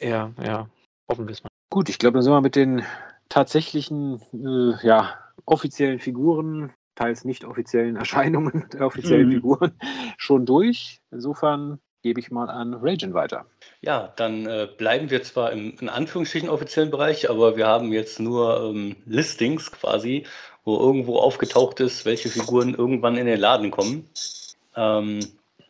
Ja, 0.00 0.32
ja. 0.42 0.68
Hoffen 1.08 1.26
wir 1.26 1.32
es 1.32 1.42
mal. 1.42 1.48
Gut, 1.70 1.88
ich 1.88 1.98
glaube, 1.98 2.14
dann 2.14 2.22
sind 2.22 2.32
wir 2.32 2.40
mit 2.40 2.56
den 2.56 2.82
tatsächlichen, 3.28 4.20
äh, 4.32 4.86
ja, 4.86 5.18
offiziellen 5.46 6.00
Figuren, 6.00 6.72
teils 6.94 7.24
nicht 7.24 7.44
offiziellen 7.44 7.96
Erscheinungen 7.96 8.66
der 8.72 8.86
offiziellen 8.86 9.28
Mhm. 9.28 9.32
Figuren 9.32 9.72
schon 10.16 10.46
durch. 10.46 11.00
Insofern 11.10 11.78
gebe 12.02 12.20
ich 12.20 12.30
mal 12.30 12.50
an 12.50 12.74
Ragen 12.74 13.14
weiter. 13.14 13.46
Ja, 13.80 14.12
dann 14.16 14.46
äh, 14.46 14.68
bleiben 14.76 15.10
wir 15.10 15.22
zwar 15.22 15.52
im 15.52 15.76
in 15.80 15.88
Anführungsstrichen 15.88 16.48
offiziellen 16.48 16.90
Bereich, 16.90 17.30
aber 17.30 17.56
wir 17.56 17.66
haben 17.66 17.92
jetzt 17.92 18.20
nur 18.20 18.62
ähm, 18.62 18.96
Listings 19.06 19.72
quasi, 19.72 20.26
wo 20.64 20.78
irgendwo 20.78 21.18
aufgetaucht 21.18 21.80
ist, 21.80 22.04
welche 22.04 22.28
Figuren 22.28 22.74
irgendwann 22.74 23.16
in 23.16 23.26
den 23.26 23.40
Laden 23.40 23.70
kommen. 23.70 24.08
Ähm, 24.76 25.20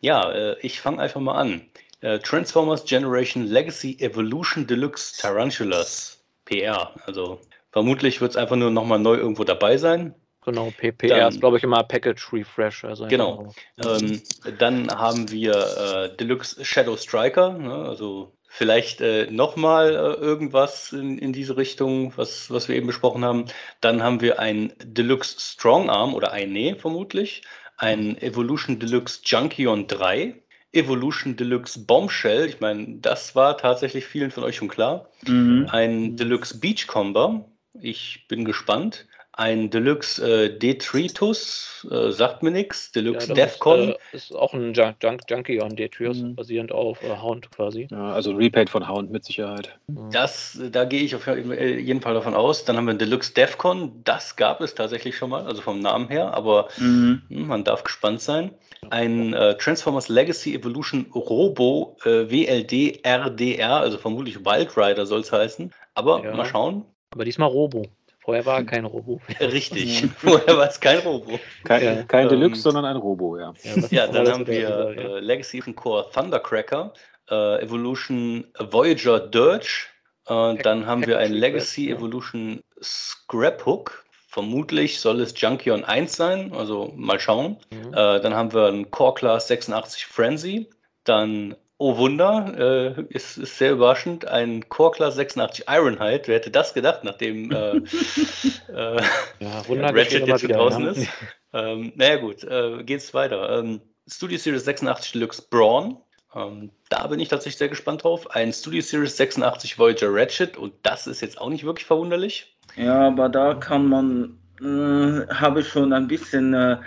ja, 0.01 0.31
äh, 0.31 0.59
ich 0.61 0.81
fange 0.81 0.99
einfach 0.99 1.21
mal 1.21 1.35
an. 1.35 1.61
Äh, 2.01 2.19
Transformers 2.19 2.85
Generation 2.85 3.45
Legacy 3.45 3.97
Evolution 3.99 4.67
Deluxe 4.67 5.17
Tarantulas 5.21 6.23
PR. 6.45 6.91
Also 7.05 7.39
vermutlich 7.71 8.21
wird 8.21 8.31
es 8.31 8.37
einfach 8.37 8.55
nur 8.55 8.71
nochmal 8.71 8.99
neu 8.99 9.15
irgendwo 9.15 9.43
dabei 9.43 9.77
sein. 9.77 10.13
Genau, 10.43 10.71
PPR 10.77 11.07
Dann- 11.07 11.29
ist, 11.33 11.39
glaube 11.39 11.57
ich, 11.57 11.63
immer 11.63 11.83
Package 11.83 12.31
Refresh. 12.31 12.85
Also 12.85 13.07
Genau. 13.07 13.51
Ähm, 13.83 14.21
dann 14.59 14.91
haben 14.91 15.31
wir 15.31 15.53
äh, 15.55 16.15
Deluxe 16.17 16.63
Shadow 16.63 16.95
Striker, 16.97 17.53
ne, 17.53 17.73
also 17.73 18.35
Vielleicht 18.57 19.01
äh, 19.01 19.29
nochmal 19.29 19.89
äh, 19.89 19.95
irgendwas 20.23 20.93
in, 20.93 21.17
in 21.17 21.33
diese 21.33 21.57
Richtung, 21.57 22.13
was, 22.15 22.49
was 22.49 22.69
wir 22.69 22.77
eben 22.77 22.87
besprochen 22.87 23.25
haben. 23.25 23.47
Dann 23.81 24.01
haben 24.01 24.21
wir 24.21 24.39
ein 24.39 24.71
Deluxe 24.81 25.35
Strong 25.41 25.89
Arm 25.89 26.13
oder 26.13 26.31
ein 26.31 26.53
Nee 26.53 26.75
vermutlich, 26.75 27.41
ein 27.75 28.17
Evolution 28.21 28.79
Deluxe 28.79 29.19
Junkion 29.25 29.87
3, 29.87 30.41
Evolution 30.75 31.35
Deluxe 31.35 31.79
Bombshell, 31.79 32.45
ich 32.45 32.59
meine, 32.59 32.97
das 32.99 33.35
war 33.35 33.57
tatsächlich 33.57 34.05
vielen 34.05 34.31
von 34.31 34.43
euch 34.43 34.57
schon 34.57 34.67
klar. 34.67 35.09
Mhm. 35.25 35.67
Ein 35.71 36.15
Deluxe 36.17 36.59
Beachcomber, 36.59 37.45
ich 37.79 38.25
bin 38.27 38.45
gespannt. 38.45 39.07
Ein 39.37 39.69
Deluxe 39.69 40.45
äh, 40.45 40.57
Detritus, 40.57 41.85
äh, 41.91 42.09
sagt 42.11 42.41
mir 42.41 42.51
nichts. 42.51 42.93
Deluxe 42.93 43.27
Ja, 43.27 43.33
das 43.35 43.51
Defcon. 43.51 43.89
Ist, 43.89 43.95
äh, 44.13 44.15
ist 44.15 44.35
auch 44.35 44.53
ein 44.53 44.73
Junk, 44.73 44.95
Junk, 45.03 45.21
Junkie 45.29 45.61
on 45.61 45.75
Detrius, 45.75 46.19
Mhm. 46.19 46.35
basierend 46.35 46.71
auf 46.71 47.03
äh, 47.03 47.17
Hound 47.21 47.51
quasi. 47.51 47.89
Ja, 47.91 48.13
also 48.13 48.29
ein 48.31 48.37
Repaint 48.37 48.69
von 48.69 48.87
Hound 48.87 49.11
mit 49.11 49.25
Sicherheit. 49.25 49.77
Mhm. 49.87 50.09
Das, 50.11 50.57
da 50.71 50.85
gehe 50.85 51.01
ich 51.01 51.15
auf 51.15 51.27
jeden 51.27 51.99
Fall 52.01 52.13
davon 52.13 52.33
aus. 52.33 52.63
Dann 52.63 52.77
haben 52.77 52.85
wir 52.85 52.93
ein 52.93 52.97
Deluxe 52.97 53.33
Defcon. 53.33 53.91
Das 54.05 54.37
gab 54.37 54.61
es 54.61 54.73
tatsächlich 54.73 55.17
schon 55.17 55.31
mal, 55.31 55.45
also 55.45 55.61
vom 55.61 55.81
Namen 55.81 56.07
her, 56.07 56.33
aber 56.33 56.69
Mhm. 56.77 57.21
hm, 57.27 57.47
man 57.47 57.63
darf 57.65 57.83
gespannt 57.83 58.21
sein. 58.21 58.51
Ein 58.89 59.33
äh, 59.33 59.57
Transformers 59.57 60.07
Legacy 60.07 60.55
Evolution 60.55 61.07
Robo 61.13 61.97
äh, 62.05 62.29
WLD 62.29 63.01
RDR, 63.03 63.81
also 63.81 63.97
vermutlich 63.97 64.45
Wild 64.45 64.77
Rider 64.77 65.05
soll 65.05 65.19
es 65.19 65.31
heißen. 65.33 65.73
Aber 65.93 66.23
Ja. 66.23 66.33
mal 66.33 66.45
schauen. 66.45 66.85
Aber 67.11 67.25
diesmal 67.25 67.49
Robo. 67.49 67.83
Vorher 68.25 68.45
war 68.45 68.57
er 68.57 68.65
kein 68.65 68.85
Robo. 68.85 69.21
Richtig. 69.39 70.07
Vorher 70.17 70.57
war 70.57 70.67
es 70.67 70.79
kein 70.79 70.99
Robo. 70.99 71.39
Kein, 71.63 71.83
Ja. 71.83 72.03
kein 72.03 72.23
Ähm, 72.23 72.29
Deluxe, 72.29 72.61
sondern 72.61 72.83
ein 72.85 72.97
Robo, 72.97 73.37
ja. 73.37 73.53
was 73.75 73.91
Ja, 73.91 74.07
dann 74.07 74.27
haben 74.27 74.47
wir 74.47 74.67
äh, 74.97 75.19
Legacy 75.19 75.59
Evolution 75.59 75.75
Core 75.75 76.09
Thundercracker, 76.11 76.93
äh, 77.29 77.61
Evolution 77.61 78.45
Voyager 78.59 79.19
Dirge, 79.19 79.87
äh, 80.27 80.55
dann 80.55 80.85
haben 80.85 81.05
wir 81.05 81.19
ein 81.19 81.33
Legacy. 81.33 81.91
Evolution 81.91 82.61
Scraphook. 82.81 84.03
Vermutlich 84.27 84.99
soll 84.99 85.21
es 85.21 85.39
Junkion 85.39 85.85
1 85.85 86.13
sein, 86.13 86.51
also 86.53 86.91
mal 86.97 87.19
schauen. 87.19 87.57
Mhm. 87.71 87.93
Äh, 87.93 88.19
dann 88.19 88.33
haben 88.33 88.51
wir 88.53 88.67
ein 88.67 88.91
Core 88.91 89.13
Class 89.13 89.47
86 89.47 90.05
Frenzy. 90.07 90.69
Dann, 91.05 91.55
oh 91.77 91.97
Wunder, 91.97 92.53
äh, 92.57 93.01
ist, 93.09 93.37
ist 93.37 93.57
sehr 93.57 93.73
überraschend, 93.73 94.27
ein 94.27 94.67
Core 94.69 94.91
Class 94.91 95.15
86 95.15 95.65
Ironhide. 95.67 96.23
Wer 96.25 96.35
hätte 96.35 96.51
das 96.51 96.73
gedacht, 96.73 97.03
nachdem 97.03 97.51
äh, 97.51 97.77
äh, 98.73 99.01
Ja, 99.39 99.61
Ratchet 99.69 100.27
jetzt 100.27 100.49
draußen 100.49 100.83
ja. 100.83 100.91
ist. 100.91 101.07
Ähm, 101.53 101.93
naja 101.95 102.17
gut, 102.17 102.43
äh, 102.43 102.83
geht's 102.83 103.13
weiter. 103.13 103.59
Ähm, 103.59 103.81
Studio 104.07 104.37
Series 104.37 104.65
86 104.65 105.13
Deluxe 105.13 105.43
Brawn. 105.49 105.97
Ähm, 106.33 106.71
da 106.89 107.07
bin 107.07 107.19
ich 107.19 107.29
tatsächlich 107.29 107.57
sehr 107.57 107.69
gespannt 107.69 108.03
drauf. 108.03 108.29
Ein 108.31 108.51
Studio 108.51 108.81
Series 108.81 109.15
86 109.17 109.79
Voyager 109.79 110.13
Ratchet 110.13 110.57
und 110.57 110.73
das 110.83 111.07
ist 111.07 111.21
jetzt 111.21 111.39
auch 111.39 111.49
nicht 111.49 111.63
wirklich 111.63 111.85
verwunderlich. 111.85 112.57
Ja, 112.75 113.07
aber 113.07 113.29
da 113.29 113.53
kann 113.53 113.87
man, 113.87 114.37
äh, 114.59 115.33
habe 115.33 115.61
ich 115.61 115.69
schon 115.69 115.93
ein 115.93 116.07
bisschen, 116.07 116.53
äh, 116.53 116.77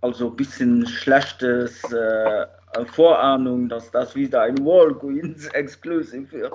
also 0.00 0.30
ein 0.30 0.36
bisschen 0.36 0.86
schlechtes 0.86 1.84
äh, 1.92 2.46
Vorahnung, 2.92 3.68
dass 3.68 3.90
das 3.90 4.14
wieder 4.14 4.42
ein 4.42 4.58
Walgreens 4.58 5.46
Exclusive 5.52 6.30
wird. 6.32 6.52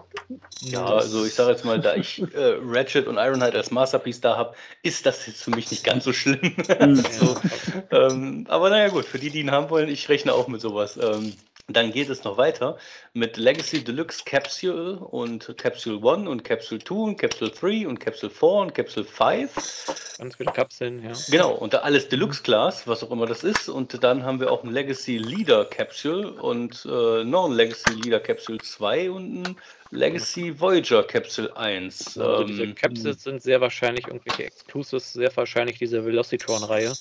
Ja, 0.62 0.86
also 0.86 1.26
ich 1.26 1.34
sage 1.34 1.52
jetzt 1.52 1.66
mal, 1.66 1.80
da 1.80 1.96
ich 1.96 2.22
äh, 2.34 2.58
Ratchet 2.62 3.08
und 3.08 3.18
Ironhide 3.18 3.58
als 3.58 3.72
Masterpiece 3.72 4.22
da 4.22 4.38
habe, 4.38 4.56
ist 4.84 5.06
das 5.06 5.26
jetzt 5.28 5.44
für 5.44 5.52
mich 5.52 5.72
nicht 5.72 5.84
ganz 5.84 6.04
so 6.04 6.14
schlimm. 6.14 6.40
Mhm. 6.80 6.96
so, 6.96 7.36
ähm, 7.92 8.46
aber 8.48 8.70
naja 8.70 8.90
gut, 8.90 9.06
für 9.06 9.20
die, 9.20 9.30
die 9.30 9.42
ihn 9.42 9.52
haben 9.52 9.70
wollen, 9.70 9.90
ich 9.90 10.08
rechne 10.08 10.34
auch 10.34 10.48
mit 10.48 10.62
sowas. 10.62 10.98
Ähm, 11.02 11.34
dann 11.76 11.92
geht 11.92 12.10
es 12.10 12.24
noch 12.24 12.38
weiter 12.38 12.78
mit 13.14 13.38
Legacy 13.38 13.84
Deluxe 13.84 14.24
Capsule 14.26 15.00
und 15.00 15.56
Capsule 15.58 15.98
1 15.98 16.28
und 16.28 16.44
Capsule 16.44 16.84
2 16.84 16.96
und 16.96 17.18
Capsule 17.18 17.52
3 17.52 17.88
und 17.88 18.00
Capsule 18.00 18.32
4 18.32 18.50
und 18.50 18.74
Capsule 18.74 19.06
5. 19.06 20.16
Ganz 20.18 20.36
viele 20.36 20.52
Kapseln, 20.52 21.02
ja. 21.04 21.12
Genau, 21.30 21.54
und 21.54 21.74
da 21.74 21.78
alles 21.80 22.10
Deluxe 22.10 22.44
Class, 22.44 22.86
was 22.88 23.04
auch 23.04 23.12
immer 23.12 23.26
das 23.26 23.44
ist. 23.44 23.70
Und 23.70 24.04
dann 24.04 24.24
haben 24.24 24.40
wir 24.40 24.52
auch 24.52 24.64
ein 24.64 24.72
Legacy 24.72 25.18
Leader 25.18 25.66
Capsule 25.66 26.34
und 26.34 26.86
äh, 26.86 27.24
noch 27.24 27.46
ein 27.46 27.54
Legacy 27.54 27.94
Leader 27.94 28.20
Capsule 28.20 28.58
2 28.58 29.12
und 29.12 29.48
ein 29.48 29.56
Legacy 29.92 30.60
Voyager 30.60 31.04
Capsule 31.04 31.56
1. 31.56 32.18
Also 32.18 32.44
diese 32.44 32.64
Ähm, 32.64 32.76
Capsules 32.76 33.24
sind 33.24 33.42
sehr 33.42 33.62
wahrscheinlich 33.62 34.08
irgendwelche 34.08 34.44
Exclusives, 34.44 35.14
sehr 35.14 35.36
wahrscheinlich 35.38 35.80
diese 35.80 36.04
Velocitron-Reihe. 36.06 36.98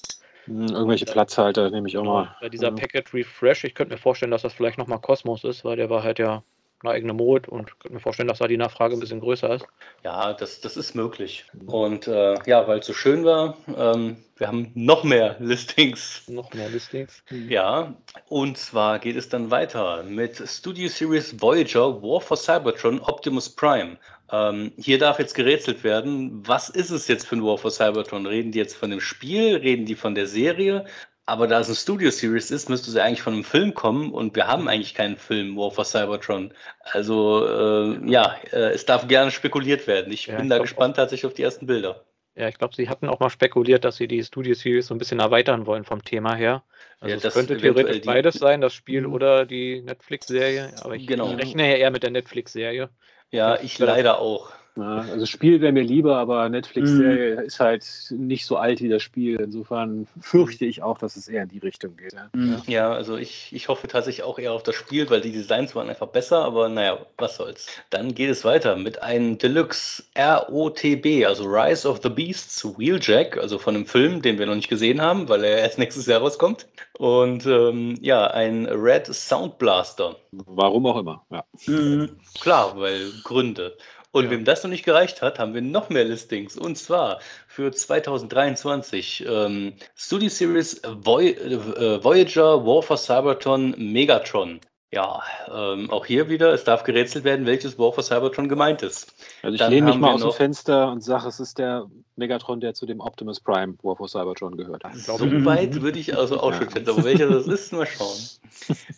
Hm, 0.49 0.67
irgendwelche 0.71 1.05
Platzhalter 1.05 1.71
nehme 1.71 1.89
ich 1.89 1.99
auch 1.99 2.05
mal. 2.05 2.35
Bei 2.41 2.49
dieser 2.49 2.69
Ja. 2.69 2.73
Packet 2.73 3.13
Refresh, 3.15 3.65
ich 3.65 3.75
könnte 3.75 3.95
mir 3.95 3.99
vorstellen, 3.99 4.31
dass 4.31 4.43
das 4.43 4.55
vielleicht 4.55 4.79
nochmal 4.79 5.01
Kosmos 5.01 5.43
ist, 5.45 5.65
weil 5.65 5.77
der 5.77 5.91
war 5.91 6.03
halt 6.05 6.19
ja 6.21 6.45
eine 6.83 6.93
eigene 6.93 7.13
Mode 7.13 7.51
und 7.51 7.79
könnte 7.81 7.95
mir 7.95 8.01
vorstellen, 8.01 8.29
dass 8.29 8.39
da 8.39 8.47
die 8.47 8.57
Nachfrage 8.57 8.95
ein 8.95 9.01
bisschen 9.01 9.21
größer 9.21 9.57
ist. 9.57 9.67
ja, 10.05 10.33
das, 10.33 10.61
das 10.61 10.77
ist 10.77 10.95
möglich. 10.95 11.45
Und 11.67 12.07
äh, 12.07 12.37
ja, 12.47 12.67
weil 12.69 12.79
es 12.79 12.87
so 12.87 12.93
schön 12.93 13.25
war, 13.25 13.57
ähm, 13.77 14.17
wir 14.37 14.47
haben 14.47 14.71
noch 14.75 15.03
mehr 15.03 15.37
Listings 15.41 16.23
Noch 16.29 16.53
mehr 16.55 16.69
Listings. 16.69 17.23
Ja, 17.31 17.95
und 18.29 18.57
zwar 18.57 18.99
geht 18.99 19.17
es 19.17 19.29
dann 19.29 19.51
weiter 19.51 20.05
mit 20.05 20.37
Studio 20.49 20.89
Series 20.89 21.41
Voyager 21.41 22.01
War 22.03 22.21
for 22.21 22.37
Cybertron 22.37 23.01
Optimus 23.01 23.49
Prime. 23.49 23.97
Ähm, 24.31 24.73
hier 24.77 24.99
darf 24.99 25.19
jetzt 25.19 25.35
gerätselt 25.35 25.83
werden, 25.85 26.47
was 26.47 26.69
ist 26.69 26.91
es 26.91 27.09
jetzt 27.09 27.27
für 27.27 27.37
ein 27.37 27.43
War 27.43 27.59
for 27.59 27.71
Cybertron? 27.71 28.27
Reden 28.27 28.53
die 28.53 28.59
jetzt 28.59 28.77
von 28.77 28.91
dem 28.91 29.01
Spiel? 29.01 29.57
Reden 29.57 29.87
die 29.87 29.97
von 29.97 30.15
der 30.15 30.27
Serie? 30.27 30.85
Aber 31.29 31.47
da 31.47 31.61
es 31.61 31.69
ein 31.69 31.75
Studio 31.75 32.11
Series 32.11 32.51
ist, 32.51 32.71
müsste 32.71 32.91
sie 32.91 33.03
eigentlich 33.03 33.21
von 33.21 33.35
einem 33.35 33.45
Film 33.45 33.75
kommen 33.75 34.13
und 34.13 34.35
wir 34.35 34.47
haben 34.47 34.67
eigentlich 34.67 34.95
keinen 34.95 35.17
Film 35.19 35.57
War 35.59 35.71
for 35.71 35.85
Cybertron. 35.85 36.55
Also 36.81 37.47
äh, 37.47 38.11
ja, 38.11 38.35
äh, 38.51 38.71
es 38.73 38.87
darf 38.87 39.07
gerne 39.09 39.31
spekuliert 39.31 39.87
werden. 39.87 40.11
Ich 40.11 40.27
Ja, 40.27 40.37
bin 40.37 40.45
ich 40.45 40.51
da 40.51 40.59
gespannt 40.59 40.97
tatsächlich 40.97 41.27
auf 41.27 41.35
die 41.35 41.43
ersten 41.43 41.67
Bilder. 41.67 42.03
Ja, 42.35 42.49
ich 42.49 42.57
glaube, 42.57 42.75
sie 42.75 42.89
hatten 42.89 43.09
auch 43.09 43.21
mal 43.21 43.29
spekuliert, 43.31 43.85
dass 43.85 43.97
sie 43.97 44.09
die 44.09 44.23
Studio 44.25 44.55
Series 44.55 44.87
so 44.87 44.95
ein 44.95 44.99
bisschen 44.99 45.21
erweitern 45.21 45.67
wollen 45.67 45.85
vom 45.85 46.03
Thema 46.03 46.35
her. 46.35 46.63
Also 47.01 47.17
Ja, 47.17 47.29
es 47.29 47.35
könnte 47.35 47.59
theoretisch 47.59 48.07
beides 48.07 48.37
sein, 48.37 48.61
das 48.61 48.73
Spiel 48.73 49.07
Mhm. 49.07 49.13
oder 49.13 49.45
die 49.45 49.83
Netflix-Serie. 49.83 50.73
Aber 50.83 50.95
ich, 50.95 51.07
Genau. 51.07 51.33
ich 51.33 51.39
rechne 51.39 51.69
ja 51.69 51.77
eher 51.77 51.91
mit 51.91 52.05
der 52.05 52.11
Netflix-Serie. 52.11 52.89
Ja, 53.31 53.61
ich 53.61 53.79
leider 53.79 54.19
auch. 54.19 54.53
Ja, 54.79 55.05
also 55.11 55.27
Spiel 55.27 55.61
wäre 55.61 55.73
mir 55.73 55.83
lieber, 55.83 56.19
aber 56.19 56.49
Netflix-Serie 56.49 57.43
ist 57.43 57.59
halt 57.59 57.85
nicht 58.11 58.47
so 58.47 58.57
alt 58.57 58.81
wie 58.81 58.89
das 58.89 59.03
Spiel. 59.03 59.41
Insofern 59.41 60.07
fürchte 60.21 60.67
ich 60.67 60.83
auch, 60.83 60.99
dass 60.99 61.17
es 61.17 61.27
eher 61.27 61.43
in 61.43 61.49
die 61.49 61.59
Richtung 61.59 61.97
geht. 61.97 62.13
Ja. 62.13 62.31
Mhm. 62.33 62.63
Ja, 62.69 62.93
also 62.93 63.17
ich, 63.17 63.53
ich 63.53 63.67
hoffe 63.67 63.89
tatsächlich 63.89 64.25
auch 64.25 64.39
eher 64.39 64.53
auf 64.53 64.63
das 64.63 64.77
Spiel, 64.77 65.11
weil 65.11 65.21
die 65.21 65.33
Designs 65.33 65.75
waren 65.75 65.89
einfach 65.89 66.07
besser, 66.07 66.45
aber 66.45 66.69
naja, 66.69 66.99
was 67.17 67.37
soll's. 67.37 67.67
Dann 67.91 68.15
geht 68.15 68.31
es 68.31 68.45
weiter 68.45 68.77
mit 68.77 69.03
einem 69.03 69.37
Deluxe 69.39 70.05
ROTB, 70.17 71.27
also 71.27 71.45
Rise 71.45 71.89
of 71.89 72.01
the 72.03 72.09
Beasts 72.09 72.65
Wheeljack, 72.79 73.37
also 73.37 73.59
von 73.59 73.75
einem 73.75 73.87
Film, 73.87 74.23
den 74.23 74.39
wir 74.39 74.47
noch 74.47 74.55
nicht 74.55 74.69
gesehen 74.69 75.03
haben, 75.03 75.29
weil 75.29 75.43
er 75.43 75.59
erst 75.59 75.79
nächstes 75.79 76.07
Jahr 76.07 76.21
rauskommt. 76.21 76.69
Und 76.99 77.47
ähm, 77.47 77.97
ja, 78.01 78.29
ein 78.29 78.67
Red 78.67 79.07
Sound 79.07 79.59
Blaster. 79.59 80.17
Warum 80.31 80.87
auch 80.87 80.99
immer. 80.99 81.25
Ja. 81.31 81.45
Mhm. 81.67 82.17
Klar, 82.41 82.79
weil 82.79 83.11
Gründe. 83.25 83.77
Und 84.13 84.25
Ja. 84.25 84.31
wem 84.31 84.45
das 84.45 84.63
noch 84.63 84.71
nicht 84.71 84.85
gereicht 84.85 85.23
hat, 85.23 85.39
haben 85.39 85.55
wir 85.55 85.63
noch 85.63 85.89
mehr 85.91 86.05
Listings. 86.05 86.57
Und 86.57 86.77
zwar 86.77 87.21
für 87.47 87.73
2023 87.73 89.25
ähm, 89.27 89.75
Studio 89.95 90.29
Series 90.29 90.81
Voy 90.85 91.31
äh, 91.31 92.03
Voyager 92.05 92.65
War 92.67 92.83
for 92.83 92.97
Cybertron 92.99 93.75
Megatron. 93.79 94.61
Ja, 94.91 95.23
ähm, 95.53 95.91
auch 95.91 96.07
hier 96.07 96.31
wieder, 96.31 96.55
es 96.55 96.65
darf 96.65 96.83
gerätselt 96.83 97.25
werden, 97.25 97.45
welches 97.45 97.79
War 97.79 97.93
for 97.93 98.03
Cybertron 98.03 98.49
gemeint 98.49 98.83
ist. 98.83 99.13
Also 99.43 99.55
ich 99.55 99.59
Dann 99.59 99.71
lehne 99.71 99.89
mich 99.89 99.99
mal 99.99 100.15
aus 100.15 100.23
dem 100.23 100.33
Fenster 100.33 100.91
und 100.91 101.05
sage, 101.05 101.29
es 101.29 101.41
ist 101.41 101.59
der 101.59 101.87
Megatron, 102.17 102.61
der 102.61 102.73
zu 102.73 102.87
dem 102.87 103.01
Optimus 103.01 103.39
Prime 103.39 103.75
War 103.83 103.97
for 103.97 104.09
Cybertron 104.09 104.57
gehört. 104.57 104.83
So 104.95 105.19
weit 105.45 105.83
würde 105.83 105.99
ich 105.99 106.17
also 106.17 106.41
auch 106.41 106.55
schon 106.55 106.71
schätzen, 106.71 106.89
aber 106.89 107.05
welcher 107.05 107.29
das 107.29 107.47
ist, 107.49 107.71
mal 107.73 107.87
schauen. 107.87 108.19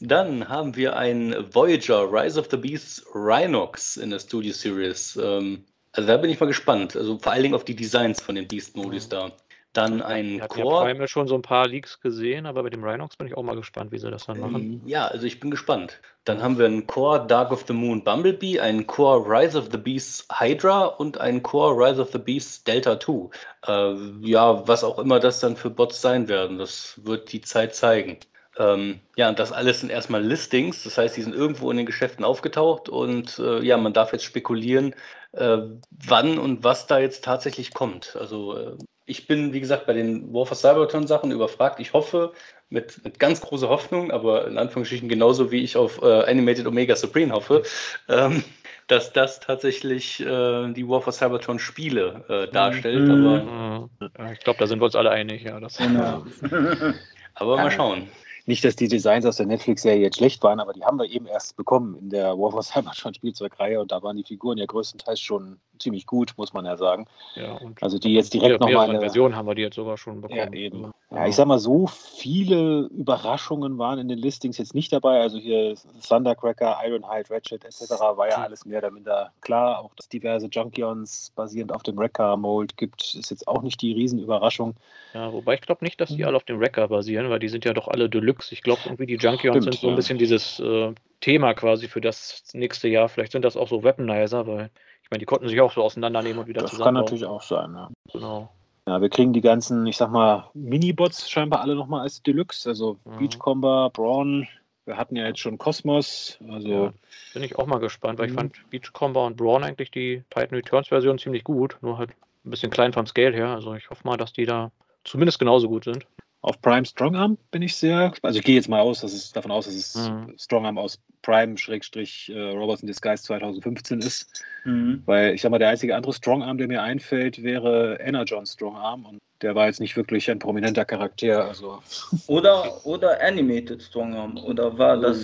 Dann 0.01 0.49
haben 0.49 0.77
wir 0.77 0.97
ein 0.97 1.35
Voyager 1.53 2.05
Rise 2.11 2.39
of 2.39 2.47
the 2.53 2.57
Beasts 2.57 3.05
Rhinox 3.13 3.97
in 3.97 4.11
der 4.11 4.21
Studio 4.21 4.53
Series. 4.53 5.19
Ähm, 5.21 5.65
also 5.91 6.07
da 6.07 6.17
bin 6.19 6.31
ich 6.31 6.39
mal 6.39 6.47
gespannt. 6.47 6.95
Also 6.95 7.19
vor 7.19 7.33
allen 7.33 7.43
Dingen 7.43 7.55
auf 7.57 7.65
die 7.65 7.75
Designs 7.75 8.23
von 8.23 8.37
den 8.37 8.47
Beast-Modis 8.47 9.09
da. 9.09 9.33
Dann 9.73 10.03
ein 10.03 10.27
Wir 10.27 10.39
ja 10.39 10.49
Core. 10.49 10.85
Primal 10.87 11.07
schon 11.07 11.29
so 11.29 11.37
ein 11.37 11.43
paar 11.43 11.69
Leaks 11.69 12.01
gesehen, 12.01 12.47
aber 12.47 12.65
bei 12.65 12.71
dem 12.71 12.83
Rhinox 12.83 13.17
bin 13.17 13.29
ich 13.29 13.37
auch 13.37 13.45
mal 13.45 13.55
gespannt, 13.55 13.93
wie 13.93 13.99
sie 13.99 14.11
das 14.11 14.27
dann 14.27 14.41
machen. 14.41 14.83
Ja, 14.85 15.07
also 15.07 15.27
ich 15.27 15.39
bin 15.39 15.51
gespannt. 15.51 16.01
Dann 16.25 16.43
haben 16.43 16.59
wir 16.59 16.67
einen 16.67 16.87
Core 16.89 17.25
Dark 17.27 17.53
of 17.53 17.65
the 17.69 17.73
Moon 17.73 18.03
Bumblebee, 18.03 18.59
einen 18.59 18.87
Core 18.87 19.25
Rise 19.25 19.57
of 19.57 19.69
the 19.71 19.79
Beasts 19.79 20.27
Hydra 20.33 20.87
und 20.87 21.21
einen 21.21 21.43
Core 21.43 21.77
Rise 21.77 22.01
of 22.03 22.11
the 22.11 22.19
Beasts 22.19 22.65
Delta 22.65 22.99
2. 22.99 23.31
Äh, 23.69 23.95
ja, 24.23 24.67
was 24.67 24.83
auch 24.83 24.99
immer 24.99 25.21
das 25.21 25.39
dann 25.39 25.57
für 25.57 25.71
Bots 25.71 26.01
sein 26.01 26.27
werden, 26.27 26.59
das 26.59 27.01
wird 27.05 27.33
die 27.33 27.41
Zeit 27.41 27.75
zeigen. 27.77 28.19
Ähm, 28.59 29.01
ja, 29.17 29.29
und 29.29 29.39
das 29.39 29.53
alles 29.53 29.81
sind 29.81 29.91
erstmal 29.91 30.23
Listings, 30.23 30.83
das 30.83 30.99
heißt, 30.99 31.17
die 31.17 31.23
sind 31.23 31.35
irgendwo 31.35 31.71
in 31.71 31.77
den 31.77 31.87
Geschäften 31.87 32.25
aufgetaucht 32.25 32.89
und 32.89 33.39
äh, 33.39 33.63
ja, 33.63 33.77
man 33.77 33.93
darf 33.93 34.13
jetzt 34.13 34.25
spekulieren, 34.25 34.95
wann 35.33 36.39
und 36.39 36.65
was 36.65 36.87
da 36.87 36.99
jetzt 36.99 37.25
tatsächlich 37.25 37.73
kommt. 37.73 38.17
Also 38.19 38.57
äh, 38.57 38.77
ich 39.07 39.27
bin, 39.27 39.53
wie 39.53 39.61
gesagt, 39.61 39.87
bei 39.87 39.93
den 39.93 40.33
War 40.33 40.47
for 40.47 40.57
Cybertron 40.57 41.07
Sachen 41.07 41.31
überfragt. 41.33 41.81
Ich 41.81 41.93
hoffe, 41.93 42.33
mit, 42.69 43.05
mit, 43.05 43.19
ganz 43.19 43.41
großer 43.41 43.69
Hoffnung, 43.69 44.11
aber 44.13 44.47
in 44.47 44.57
Anführungsstrichen 44.57 45.09
genauso 45.09 45.51
wie 45.51 45.63
ich 45.63 45.77
auf 45.77 46.01
äh, 46.03 46.23
Animated 46.25 46.67
Omega 46.67 46.95
Supreme 46.95 47.33
hoffe, 47.33 47.63
ähm, 48.09 48.45
dass 48.87 49.13
das 49.13 49.41
tatsächlich 49.41 50.21
äh, 50.21 50.73
die 50.73 50.89
War 50.89 51.01
for 51.01 51.13
Cybertron 51.13 51.59
Spiele 51.59 52.25
äh, 52.29 52.53
darstellt. 52.53 53.09
Mhm. 53.09 53.27
Aber 53.27 53.89
ja, 54.19 54.33
ich 54.33 54.41
glaube, 54.41 54.59
da 54.59 54.67
sind 54.67 54.81
wir 54.81 54.87
uns 54.87 54.97
alle 54.97 55.11
einig. 55.11 55.43
Ja, 55.43 55.59
das, 55.59 55.77
genau. 55.77 56.25
aber 57.35 57.57
mal 57.57 57.71
schauen. 57.71 58.09
Nicht, 58.47 58.65
dass 58.65 58.77
die 58.77 58.89
Designs 58.89 59.27
aus 59.27 59.37
der 59.37 59.47
Netflix-Serie 59.47 60.01
jetzt 60.01 60.17
schlecht 60.17 60.43
waren, 60.43 60.61
aber 60.61 60.73
die 60.73 60.85
haben 60.85 60.99
wir 60.99 61.11
eben 61.11 61.27
erst 61.27 61.57
bekommen 61.57 61.97
in 61.97 62.11
der 62.11 62.39
War 62.39 62.51
for 62.51 62.63
Cybertron 62.63 63.15
Spielzeugreihe 63.21 63.81
und 63.81 63.93
da 63.93 64.03
waren 64.03 64.17
die 64.17 64.25
Figuren 64.25 64.59
ja 64.59 64.67
größtenteils 64.67 65.21
schon 65.21 65.61
ziemlich 65.81 66.07
gut, 66.07 66.35
muss 66.37 66.53
man 66.53 66.65
ja 66.65 66.77
sagen. 66.77 67.07
Ja, 67.35 67.59
also 67.81 67.99
die 67.99 68.15
jetzt 68.15 68.35
direkt 68.35 68.61
nochmal. 68.61 68.91
In 68.91 69.01
Version 69.01 69.37
haben 69.37 69.47
wir 69.47 69.55
die 69.55 69.63
jetzt 69.63 69.77
sogar 69.77 69.97
schon 69.97 70.21
bekommen. 70.21 70.53
Ja, 70.53 70.59
eben. 70.59 70.93
Ja, 71.11 71.27
ich 71.27 71.35
sag 71.35 71.47
mal, 71.47 71.59
so 71.59 71.89
viele 71.89 72.83
Überraschungen 72.97 73.79
waren 73.79 73.99
in 73.99 74.09
den 74.09 74.19
Listings 74.19 74.59
jetzt 74.59 74.75
nicht 74.75 74.93
dabei. 74.93 75.21
Also 75.21 75.39
hier 75.39 75.75
Thundercracker, 76.07 76.79
Ironhide, 76.85 77.31
Ratchet 77.31 77.65
etc. 77.65 77.91
war 77.91 78.29
ja 78.29 78.37
alles 78.37 78.65
mehr 78.65 78.79
oder 78.79 78.91
minder 78.91 79.33
klar. 79.41 79.81
Auch 79.81 79.95
dass 79.95 80.09
diverse 80.09 80.47
Junkions 80.47 81.33
basierend 81.35 81.73
auf 81.73 81.83
dem 81.83 81.97
Wrecker-Mold 81.97 82.77
gibt, 82.77 83.15
ist 83.15 83.31
jetzt 83.31 83.49
auch 83.49 83.63
nicht 83.63 83.83
die 83.83 83.93
Riesenüberraschung. 83.93 84.75
Ja, 85.15 85.33
wobei 85.33 85.55
ich 85.55 85.61
glaube 85.63 85.85
nicht, 85.85 86.01
dass 86.01 86.11
die 86.11 86.19
mhm. 86.19 86.29
alle 86.29 86.37
auf 86.37 86.45
dem 86.45 86.61
Wrecker 86.61 86.87
basieren, 86.87 87.29
weil 87.31 87.41
die 87.41 87.49
sind 87.49 87.65
ja 87.65 87.73
doch 87.73 87.89
alle 87.89 88.09
Deluxe. 88.09 88.55
Ich 88.55 88.63
glaube 88.63 88.83
irgendwie 88.85 89.07
die 89.07 89.17
Junkions 89.17 89.65
sind 89.65 89.75
so 89.75 89.89
ein 89.89 89.97
bisschen 89.97 90.19
dieses 90.19 90.61
äh, 90.61 90.93
Thema 91.21 91.55
quasi 91.55 91.89
für 91.89 92.01
das 92.01 92.45
nächste 92.53 92.89
Jahr. 92.89 93.09
Vielleicht 93.09 93.33
sind 93.33 93.45
das 93.45 93.57
auch 93.57 93.69
so 93.69 93.83
Weaponizer, 93.83 94.47
weil 94.47 94.71
ich 95.11 95.15
meine, 95.15 95.23
die 95.23 95.27
konnten 95.27 95.49
sich 95.49 95.61
auch 95.61 95.73
so 95.73 95.83
auseinandernehmen 95.83 96.39
und 96.39 96.47
wieder 96.47 96.63
das 96.63 96.71
zusammen. 96.71 96.95
Das 96.95 97.01
kann 97.01 97.05
natürlich 97.05 97.25
auch 97.25 97.43
sein, 97.43 97.75
ja. 97.75 97.91
Genau. 98.13 98.49
Ja, 98.87 99.03
wir 99.03 99.09
kriegen 99.09 99.33
die 99.33 99.41
ganzen, 99.41 99.85
ich 99.89 99.97
sag 99.97 100.13
mal, 100.13 100.49
Minibots 100.55 101.29
scheinbar 101.29 101.63
alle 101.63 101.75
nochmal 101.75 102.03
als 102.03 102.23
Deluxe. 102.23 102.69
Also 102.69 102.97
mhm. 103.05 103.19
Beachcomber, 103.19 103.91
Braun. 103.93 104.47
Wir 104.85 104.97
hatten 104.97 105.17
ja 105.17 105.27
jetzt 105.27 105.41
schon 105.41 105.59
Kosmos. 105.59 106.39
Also 106.49 106.69
ja, 106.69 106.93
bin 107.35 107.43
ich 107.43 107.59
auch 107.59 107.67
mal 107.67 107.81
gespannt, 107.81 108.21
weil 108.21 108.29
mhm. 108.29 108.33
ich 108.33 108.39
fand 108.39 108.71
Beachcomber 108.71 109.27
und 109.27 109.37
Braun 109.37 109.65
eigentlich 109.65 109.91
die 109.91 110.23
Titan 110.31 110.55
Returns 110.55 110.87
Version 110.87 111.19
ziemlich 111.19 111.43
gut. 111.43 111.77
Nur 111.81 111.99
halt 111.99 112.11
ein 112.45 112.51
bisschen 112.51 112.71
klein 112.71 112.93
vom 112.93 113.07
Scale 113.07 113.35
her. 113.35 113.49
Also 113.49 113.75
ich 113.75 113.91
hoffe 113.91 114.07
mal, 114.07 114.17
dass 114.17 114.33
die 114.33 114.47
da 114.47 114.71
zumindest 115.03 115.41
genauso 115.41 115.69
gut 115.69 115.83
sind. 115.83 116.07
Auf 116.43 116.61
Prime 116.63 116.87
Strongarm 116.87 117.37
bin 117.51 117.61
ich 117.61 117.77
sehr. 117.77 118.13
Also 118.23 118.39
ich 118.39 118.45
gehe 118.45 118.55
jetzt 118.55 118.69
mal 118.69 118.81
aus, 118.81 119.01
dass 119.01 119.13
es 119.13 119.31
davon 119.31 119.51
aus, 119.51 119.67
dass 119.67 119.75
es 119.75 119.95
mhm. 119.97 120.35
Strongarm 120.39 120.79
aus 120.79 120.99
Prime-Robots 121.21 122.29
äh, 122.31 122.83
in 122.83 122.87
Disguise 122.87 123.23
2015 123.25 124.01
ist. 124.01 124.43
Mhm. 124.65 125.03
Weil 125.05 125.35
ich 125.35 125.43
sag 125.43 125.51
mal, 125.51 125.59
der 125.59 125.69
einzige 125.69 125.95
andere 125.95 126.15
Strongarm, 126.15 126.57
der 126.57 126.69
mir 126.69 126.83
einfällt, 126.83 127.43
wäre 127.43 127.99
Energon 128.01 128.47
Strongarm. 128.47 129.05
Und 129.05 129.19
der 129.43 129.55
war 129.55 129.67
jetzt 129.67 129.81
nicht 129.81 129.97
wirklich 129.97 130.31
ein 130.31 130.39
prominenter 130.39 130.87
Charakter. 130.87 131.45
Also. 131.45 131.79
Oder, 132.27 132.87
oder 132.87 133.21
Animated 133.23 133.83
Strongarm. 133.83 134.39
Oder 134.39 134.79
war 134.79 134.97
das. 134.97 135.19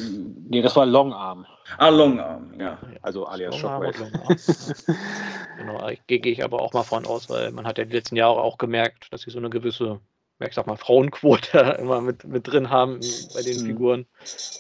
Nee, 0.49 0.61
das 0.61 0.77
war 0.77 0.85
Longarm. 0.85 1.47
Ah, 1.79 1.89
Longarm, 1.89 2.53
ja. 2.61 2.79
Also 3.01 3.25
alias 3.25 3.57
Shockwave. 3.57 4.11
genau, 5.59 5.91
gehe 6.07 6.21
ich 6.21 6.45
aber 6.45 6.61
auch 6.61 6.75
mal 6.75 6.83
von 6.83 7.07
aus, 7.07 7.31
weil 7.31 7.53
man 7.53 7.67
hat 7.67 7.79
ja 7.79 7.85
die 7.85 7.97
letzten 7.97 8.17
Jahre 8.17 8.41
auch 8.43 8.59
gemerkt, 8.59 9.13
dass 9.13 9.23
sie 9.23 9.31
so 9.31 9.39
eine 9.39 9.51
gewisse 9.51 10.01
ich 10.41 10.55
sag 10.55 10.67
mal, 10.67 10.77
Frauenquote 10.77 11.59
immer 11.81 12.01
mit, 12.01 12.25
mit 12.25 12.47
drin 12.47 12.71
haben 12.71 13.01
bei 13.35 13.43
den 13.43 13.63
mhm. 13.63 13.67
Figuren. 13.67 14.07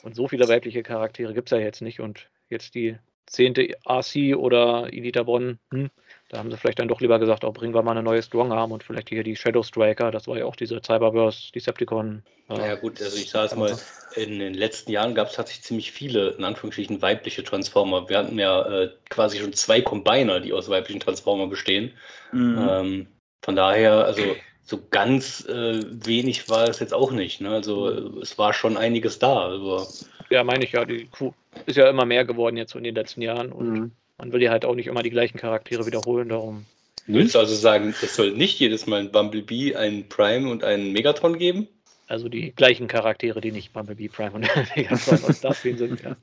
Und 0.02 0.14
so 0.14 0.28
viele 0.28 0.48
weibliche 0.48 0.82
Charaktere 0.82 1.34
gibt 1.34 1.48
es 1.48 1.58
ja 1.58 1.62
jetzt 1.62 1.82
nicht. 1.82 2.00
Und 2.00 2.28
jetzt 2.48 2.74
die 2.74 2.96
zehnte 3.26 3.76
RC 3.84 4.36
oder 4.36 4.92
Elita 4.92 5.22
Bonn, 5.24 5.58
hm, 5.72 5.90
da 6.28 6.38
haben 6.38 6.50
sie 6.50 6.56
vielleicht 6.56 6.78
dann 6.78 6.88
doch 6.88 7.00
lieber 7.00 7.18
gesagt, 7.18 7.44
auch 7.44 7.50
oh, 7.50 7.52
bringen 7.52 7.74
wir 7.74 7.82
mal 7.82 7.92
eine 7.92 8.02
neue 8.02 8.22
Strongarm 8.22 8.72
und 8.72 8.82
vielleicht 8.84 9.08
hier 9.08 9.22
die 9.22 9.36
Shadow 9.36 9.62
Striker, 9.62 10.10
das 10.10 10.26
war 10.26 10.38
ja 10.38 10.44
auch 10.44 10.56
diese 10.56 10.80
Cyberverse, 10.80 11.52
Decepticon. 11.52 12.22
Äh, 12.48 12.54
naja 12.54 12.74
gut, 12.76 13.02
also 13.02 13.16
ich 13.16 13.30
sage 13.30 13.46
es 13.46 13.56
mal, 13.56 13.76
in 14.14 14.38
den 14.38 14.54
letzten 14.54 14.92
Jahren 14.92 15.14
gab 15.14 15.28
es 15.28 15.34
tatsächlich 15.34 15.64
ziemlich 15.64 15.92
viele, 15.92 16.30
in 16.30 16.44
Anführungsstrichen, 16.44 17.02
weibliche 17.02 17.42
Transformer. 17.44 18.08
Wir 18.08 18.18
hatten 18.18 18.38
ja 18.38 18.62
äh, 18.62 18.90
quasi 19.10 19.38
schon 19.38 19.52
zwei 19.52 19.80
Combiner, 19.80 20.40
die 20.40 20.52
aus 20.52 20.68
weiblichen 20.68 21.00
Transformer 21.00 21.48
bestehen. 21.48 21.92
Mhm. 22.32 22.68
Ähm, 22.68 23.06
von 23.42 23.56
daher, 23.56 24.04
also 24.04 24.22
so 24.66 24.80
ganz 24.90 25.46
äh, 25.48 25.80
wenig 26.04 26.48
war 26.50 26.68
es 26.68 26.80
jetzt 26.80 26.92
auch 26.92 27.12
nicht. 27.12 27.40
Ne? 27.40 27.50
Also 27.50 27.88
äh, 27.88 28.20
es 28.20 28.36
war 28.36 28.52
schon 28.52 28.76
einiges 28.76 29.18
da. 29.18 29.46
Also. 29.46 29.86
Ja, 30.28 30.42
meine 30.42 30.64
ich 30.64 30.72
ja. 30.72 30.84
Die 30.84 31.06
Crew 31.06 31.30
ist 31.66 31.76
ja 31.76 31.88
immer 31.88 32.04
mehr 32.04 32.24
geworden 32.24 32.56
jetzt 32.56 32.74
in 32.74 32.82
den 32.82 32.94
letzten 32.94 33.22
Jahren 33.22 33.52
und 33.52 33.70
mhm. 33.70 33.92
man 34.18 34.32
will 34.32 34.42
ja 34.42 34.50
halt 34.50 34.64
auch 34.64 34.74
nicht 34.74 34.88
immer 34.88 35.04
die 35.04 35.10
gleichen 35.10 35.38
Charaktere 35.38 35.86
wiederholen. 35.86 36.28
Darum. 36.28 36.66
Willst 37.06 37.36
du 37.36 37.38
also 37.38 37.54
sagen, 37.54 37.94
es 38.02 38.16
soll 38.16 38.32
nicht 38.32 38.58
jedes 38.58 38.88
Mal 38.88 39.00
ein 39.00 39.12
Bumblebee, 39.12 39.76
einen 39.76 40.08
Prime 40.08 40.50
und 40.50 40.64
einen 40.64 40.92
Megatron 40.92 41.38
geben? 41.38 41.68
Also 42.06 42.28
die 42.28 42.52
gleichen 42.52 42.86
Charaktere, 42.86 43.40
die 43.40 43.50
nicht 43.50 43.72
Bumblebee, 43.72 44.08
Prime 44.08 44.32
und 44.32 44.48
Megatron 44.76 45.24
aus 45.24 45.38
Starfield 45.38 45.78
sind, 45.78 46.02
ja. 46.02 46.16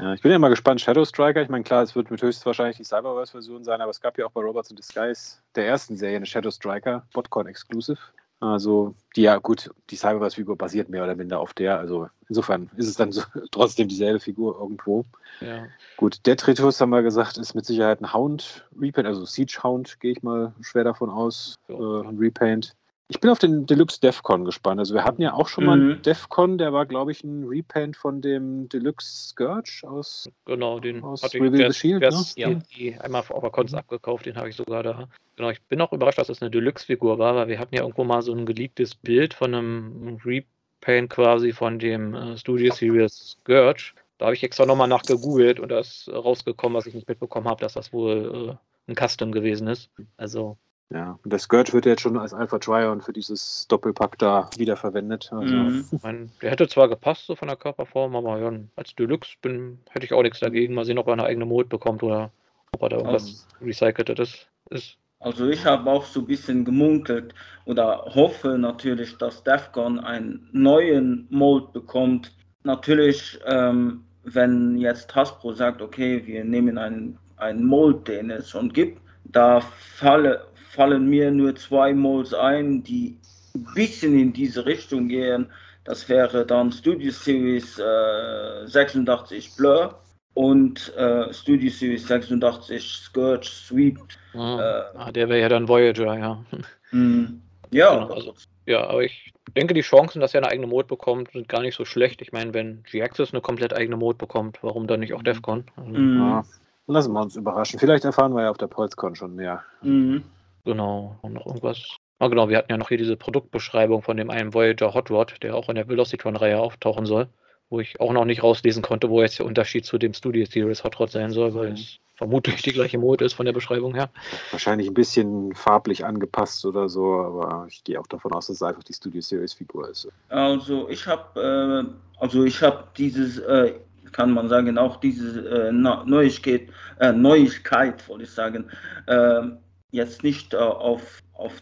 Ja, 0.00 0.14
ich 0.14 0.22
bin 0.22 0.30
ja 0.30 0.38
mal 0.38 0.48
gespannt. 0.48 0.80
Shadow 0.80 1.04
Striker, 1.04 1.42
ich 1.42 1.48
meine, 1.48 1.64
klar, 1.64 1.82
es 1.82 1.96
wird 1.96 2.10
mit 2.10 2.22
höchstwahrscheinlich 2.22 2.76
die 2.76 2.84
Cyberverse-Version 2.84 3.64
sein, 3.64 3.80
aber 3.80 3.90
es 3.90 4.00
gab 4.00 4.16
ja 4.16 4.26
auch 4.26 4.30
bei 4.30 4.40
Robots 4.40 4.70
in 4.70 4.76
Disguise 4.76 5.38
der 5.56 5.66
ersten 5.66 5.96
Serie 5.96 6.16
eine 6.16 6.26
Shadow 6.26 6.50
Striker, 6.50 7.04
Botcon 7.12 7.46
Exclusive. 7.46 7.98
Also, 8.40 8.94
die 9.16 9.22
ja, 9.22 9.38
gut, 9.38 9.70
die 9.90 9.96
Cyberverse-Figur 9.96 10.56
basiert 10.56 10.88
mehr 10.88 11.02
oder 11.02 11.16
minder 11.16 11.40
auf 11.40 11.52
der. 11.54 11.78
Also, 11.78 12.08
insofern 12.28 12.70
ist 12.76 12.86
es 12.86 12.94
dann 12.94 13.10
so, 13.10 13.22
trotzdem 13.50 13.88
dieselbe 13.88 14.20
Figur 14.20 14.56
irgendwo. 14.60 15.04
Ja. 15.40 15.66
Gut, 15.96 16.24
Detritus, 16.24 16.80
haben 16.80 16.90
wir 16.90 17.02
gesagt, 17.02 17.36
ist 17.36 17.54
mit 17.54 17.66
Sicherheit 17.66 18.00
ein 18.00 18.12
Hound 18.12 18.68
Repaint, 18.80 19.08
also 19.08 19.24
Siege 19.24 19.58
Hound, 19.64 19.98
gehe 19.98 20.12
ich 20.12 20.22
mal 20.22 20.54
schwer 20.60 20.84
davon 20.84 21.10
aus. 21.10 21.56
So. 21.66 22.02
Äh, 22.02 22.06
ein 22.06 22.18
Repaint. 22.18 22.76
Ich 23.10 23.20
bin 23.20 23.30
auf 23.30 23.38
den 23.38 23.64
Deluxe 23.64 24.00
Defcon 24.00 24.44
gespannt. 24.44 24.78
Also 24.78 24.92
wir 24.92 25.02
hatten 25.02 25.22
ja 25.22 25.32
auch 25.32 25.48
schon 25.48 25.64
mhm. 25.64 25.70
mal 25.70 25.80
einen 25.80 26.02
Defcon, 26.02 26.58
der 26.58 26.74
war, 26.74 26.84
glaube 26.84 27.10
ich, 27.10 27.24
ein 27.24 27.44
Repaint 27.44 27.96
von 27.96 28.20
dem 28.20 28.68
Deluxe 28.68 29.28
Scourge 29.28 29.80
aus. 29.84 30.28
Genau, 30.44 30.78
den 30.78 31.02
aus 31.02 31.22
hatte 31.22 31.38
ich 31.38 31.50
the 31.50 31.72
Shield, 31.72 32.02
ne? 32.02 32.24
ja, 32.36 33.00
einmal 33.00 33.22
auf 33.30 33.40
der 33.40 33.50
Cons 33.50 33.72
mhm. 33.72 33.78
abgekauft, 33.78 34.26
den 34.26 34.36
habe 34.36 34.50
ich 34.50 34.56
sogar 34.56 34.82
da. 34.82 35.08
Genau, 35.36 35.48
ich 35.48 35.62
bin 35.62 35.80
auch 35.80 35.92
überrascht, 35.92 36.18
dass 36.18 36.26
das 36.26 36.42
eine 36.42 36.50
Deluxe-Figur 36.50 37.18
war, 37.18 37.34
weil 37.34 37.48
wir 37.48 37.58
hatten 37.58 37.74
ja 37.74 37.80
irgendwo 37.80 38.04
mal 38.04 38.20
so 38.20 38.34
ein 38.34 38.44
geleaktes 38.44 38.94
Bild 38.94 39.32
von 39.32 39.54
einem 39.54 40.20
Repaint 40.22 41.08
quasi 41.08 41.52
von 41.52 41.78
dem 41.78 42.14
äh, 42.14 42.36
Studio 42.36 42.74
Series 42.74 43.38
Scourge. 43.40 43.94
Da 44.18 44.26
habe 44.26 44.34
ich 44.34 44.42
extra 44.42 44.66
nochmal 44.66 44.88
nachgegoogelt 44.88 45.60
und 45.60 45.70
da 45.70 45.78
ist 45.78 46.10
rausgekommen, 46.12 46.76
was 46.76 46.86
ich 46.86 46.94
nicht 46.94 47.08
mitbekommen 47.08 47.48
habe, 47.48 47.60
dass 47.60 47.72
das 47.72 47.90
wohl 47.92 48.58
äh, 48.86 48.90
ein 48.90 48.96
Custom 48.96 49.32
gewesen 49.32 49.68
ist. 49.68 49.90
Also 50.18 50.58
ja, 50.90 51.18
und 51.22 51.30
der 51.30 51.38
Scourge 51.38 51.74
wird 51.74 51.84
ja 51.84 51.90
jetzt 51.90 52.00
schon 52.00 52.16
als 52.16 52.32
Alpha 52.32 52.58
Trion 52.58 53.02
für 53.02 53.12
dieses 53.12 53.66
Doppelpack 53.68 54.18
da 54.18 54.48
wiederverwendet. 54.56 55.30
Also. 55.30 55.54
Mhm. 55.54 55.84
Meine, 56.02 56.28
der 56.40 56.50
hätte 56.50 56.66
zwar 56.66 56.88
gepasst 56.88 57.26
so 57.26 57.36
von 57.36 57.48
der 57.48 57.58
Körperform, 57.58 58.16
aber 58.16 58.38
ja, 58.38 58.52
als 58.76 58.94
Deluxe 58.94 59.36
bin, 59.42 59.78
hätte 59.90 60.06
ich 60.06 60.14
auch 60.14 60.22
nichts 60.22 60.40
dagegen. 60.40 60.72
Mal 60.72 60.86
sehen, 60.86 60.98
ob 60.98 61.06
er 61.08 61.12
eine 61.12 61.24
eigene 61.24 61.44
Mode 61.44 61.68
bekommt 61.68 62.02
oder 62.02 62.30
ob 62.72 62.82
er 62.82 62.88
da 62.88 62.96
irgendwas 62.96 63.46
also, 63.60 63.66
recyceltes 63.66 64.46
ist. 64.70 64.96
Also 65.20 65.48
ich 65.48 65.66
habe 65.66 65.90
auch 65.90 66.04
so 66.04 66.20
ein 66.20 66.26
bisschen 66.26 66.64
gemunkelt 66.64 67.34
oder 67.66 68.04
hoffe 68.06 68.56
natürlich, 68.56 69.18
dass 69.18 69.42
Defcon 69.42 69.98
einen 69.98 70.48
neuen 70.52 71.26
Mode 71.28 71.68
bekommt. 71.72 72.32
Natürlich, 72.62 73.38
ähm, 73.46 74.04
wenn 74.22 74.78
jetzt 74.78 75.14
Hasbro 75.14 75.52
sagt, 75.52 75.82
okay, 75.82 76.24
wir 76.24 76.44
nehmen 76.44 76.78
einen, 76.78 77.18
einen 77.36 77.64
Mold, 77.64 78.08
den 78.08 78.30
es 78.30 78.48
schon 78.48 78.72
gibt, 78.72 79.02
da 79.24 79.60
falle, 79.60 80.46
fallen 80.68 81.08
mir 81.08 81.30
nur 81.30 81.54
zwei 81.56 81.94
Modes 81.94 82.34
ein, 82.34 82.82
die 82.82 83.18
ein 83.54 83.66
bisschen 83.74 84.18
in 84.18 84.32
diese 84.32 84.66
Richtung 84.66 85.08
gehen. 85.08 85.50
Das 85.84 86.08
wäre 86.08 86.44
dann 86.44 86.70
Studio 86.70 87.10
Series 87.10 87.78
äh, 87.78 88.66
86 88.66 89.56
Blur 89.56 89.98
und 90.34 90.94
äh, 90.96 91.32
Studio 91.32 91.70
Series 91.70 92.06
86 92.06 92.82
Scourge 92.84 93.46
Sweep. 93.46 93.98
Ah, 94.34 94.58
äh, 94.94 94.98
ah, 94.98 95.12
der 95.12 95.28
wäre 95.28 95.40
ja 95.40 95.48
dann 95.48 95.66
Voyager, 95.66 96.18
ja. 96.18 96.44
Mh, 96.92 97.30
ja. 97.70 97.94
Genau, 97.94 98.14
also, 98.14 98.34
ja, 98.66 98.86
aber 98.86 99.02
ich 99.02 99.32
denke, 99.56 99.72
die 99.72 99.80
Chancen, 99.80 100.20
dass 100.20 100.34
er 100.34 100.42
eine 100.42 100.50
eigene 100.50 100.66
Mode 100.66 100.86
bekommt, 100.86 101.32
sind 101.32 101.48
gar 101.48 101.62
nicht 101.62 101.74
so 101.74 101.84
schlecht. 101.84 102.20
Ich 102.20 102.32
meine, 102.32 102.52
wenn 102.52 102.82
G-Axis 102.84 103.32
eine 103.32 103.40
komplett 103.40 103.74
eigene 103.74 103.96
Mode 103.96 104.18
bekommt, 104.18 104.58
warum 104.62 104.86
dann 104.86 105.00
nicht 105.00 105.14
auch 105.14 105.22
DEFCON? 105.22 105.64
Also, 105.76 105.90
mhm. 105.90 106.18
ja, 106.18 106.44
lassen 106.86 107.12
wir 107.14 107.22
uns 107.22 107.36
überraschen. 107.36 107.80
Vielleicht 107.80 108.04
erfahren 108.04 108.34
wir 108.34 108.42
ja 108.42 108.50
auf 108.50 108.58
der 108.58 108.66
PolzCon 108.66 109.16
schon 109.16 109.34
mehr. 109.34 109.64
Mhm. 109.82 110.22
Genau. 110.68 111.18
Und 111.22 111.32
noch 111.32 111.46
irgendwas. 111.46 111.96
Ah, 112.18 112.28
genau, 112.28 112.50
wir 112.50 112.58
hatten 112.58 112.70
ja 112.70 112.76
noch 112.76 112.88
hier 112.88 112.98
diese 112.98 113.16
Produktbeschreibung 113.16 114.02
von 114.02 114.18
dem 114.18 114.28
einen 114.28 114.52
Voyager 114.52 114.92
Hot 114.92 115.10
Rod, 115.10 115.36
der 115.42 115.54
auch 115.54 115.70
in 115.70 115.76
der 115.76 115.88
Velocitron-Reihe 115.88 116.60
auftauchen 116.60 117.06
soll. 117.06 117.30
wo 117.70 117.80
ich 117.80 118.00
auch 118.00 118.12
noch 118.12 118.24
nicht 118.24 118.42
rauslesen 118.42 118.82
konnte, 118.82 119.10
wo 119.10 119.20
jetzt 119.20 119.38
der 119.38 119.46
Unterschied 119.46 119.84
zu 119.84 119.98
dem 119.98 120.14
Studio 120.14 120.46
Series 120.46 120.84
Hot 120.84 120.98
Rod 120.98 121.10
sein 121.10 121.30
soll, 121.30 121.54
weil 121.54 121.72
es 121.72 121.98
vermutlich 122.14 122.62
die 122.62 122.72
gleiche 122.72 122.98
Mode 122.98 123.24
ist 123.24 123.34
von 123.34 123.46
der 123.46 123.52
Beschreibung 123.52 123.94
her. 123.94 124.10
Wahrscheinlich 124.50 124.88
ein 124.88 124.94
bisschen 124.94 125.54
farblich 125.54 126.04
angepasst 126.04 126.64
oder 126.64 126.88
so, 126.88 127.20
aber 127.20 127.66
ich 127.68 127.84
gehe 127.84 128.00
auch 128.00 128.06
davon 128.06 128.32
aus, 128.32 128.46
dass 128.46 128.56
es 128.56 128.62
einfach 128.62 128.82
die 128.82 128.94
Studio 128.94 129.20
Series 129.20 129.52
Figur 129.52 129.88
ist. 129.88 130.08
Also 130.28 130.88
ich 130.88 131.06
habe, 131.06 131.86
äh, 131.86 132.20
also 132.20 132.44
ich 132.44 132.62
habe 132.62 132.84
dieses, 132.96 133.38
äh, 133.38 133.74
kann 134.12 134.32
man 134.32 134.48
sagen, 134.48 134.78
auch 134.78 134.96
diese 134.96 135.68
äh, 135.68 135.72
Neuigkeit, 135.72 136.68
äh, 136.98 137.12
Neuigkeit, 137.12 138.08
wollte 138.08 138.24
ich 138.24 138.30
sagen, 138.30 138.64
äh, 139.06 139.42
jetzt 139.90 140.22
nicht 140.22 140.54
äh, 140.54 140.58
auf, 140.58 141.22
auf 141.34 141.52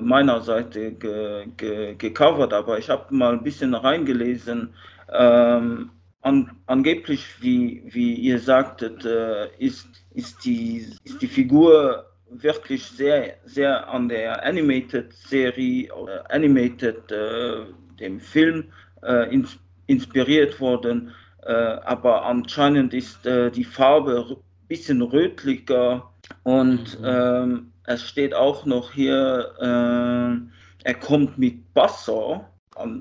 meiner 0.00 0.40
Seite 0.40 0.90
ge, 0.90 1.46
ge, 1.56 1.94
gecovert, 1.94 2.52
aber 2.52 2.78
ich 2.78 2.90
habe 2.90 3.14
mal 3.14 3.34
ein 3.34 3.44
bisschen 3.44 3.74
reingelesen. 3.74 4.74
Ähm, 5.12 5.90
an, 6.22 6.50
angeblich, 6.66 7.24
wie, 7.40 7.82
wie 7.86 8.14
ihr 8.14 8.38
sagtet, 8.38 9.04
äh, 9.04 9.48
ist, 9.58 9.88
ist, 10.14 10.44
die, 10.44 10.86
ist 11.04 11.22
die 11.22 11.28
Figur 11.28 12.06
wirklich 12.30 12.84
sehr, 12.84 13.36
sehr 13.44 13.88
an 13.88 14.08
der 14.08 14.44
Animated-Serie 14.44 15.92
oder 15.94 16.30
Animated, 16.30 17.10
äh, 17.10 17.64
dem 17.98 18.20
Film, 18.20 18.72
äh, 19.02 19.32
ins, 19.32 19.58
inspiriert 19.86 20.60
worden. 20.60 21.12
Äh, 21.42 21.52
aber 21.52 22.26
anscheinend 22.26 22.94
ist 22.94 23.24
äh, 23.26 23.50
die 23.50 23.64
Farbe 23.64 24.26
ein 24.28 24.68
bisschen 24.68 25.02
rötlicher 25.02 26.12
und 26.42 27.00
mhm. 27.00 27.04
ähm, 27.04 27.72
es 27.84 28.02
steht 28.02 28.34
auch 28.34 28.66
noch 28.66 28.92
hier, 28.92 29.54
äh, 29.58 30.84
er 30.84 30.94
kommt 30.94 31.38
mit 31.38 31.64
Wasser 31.74 32.50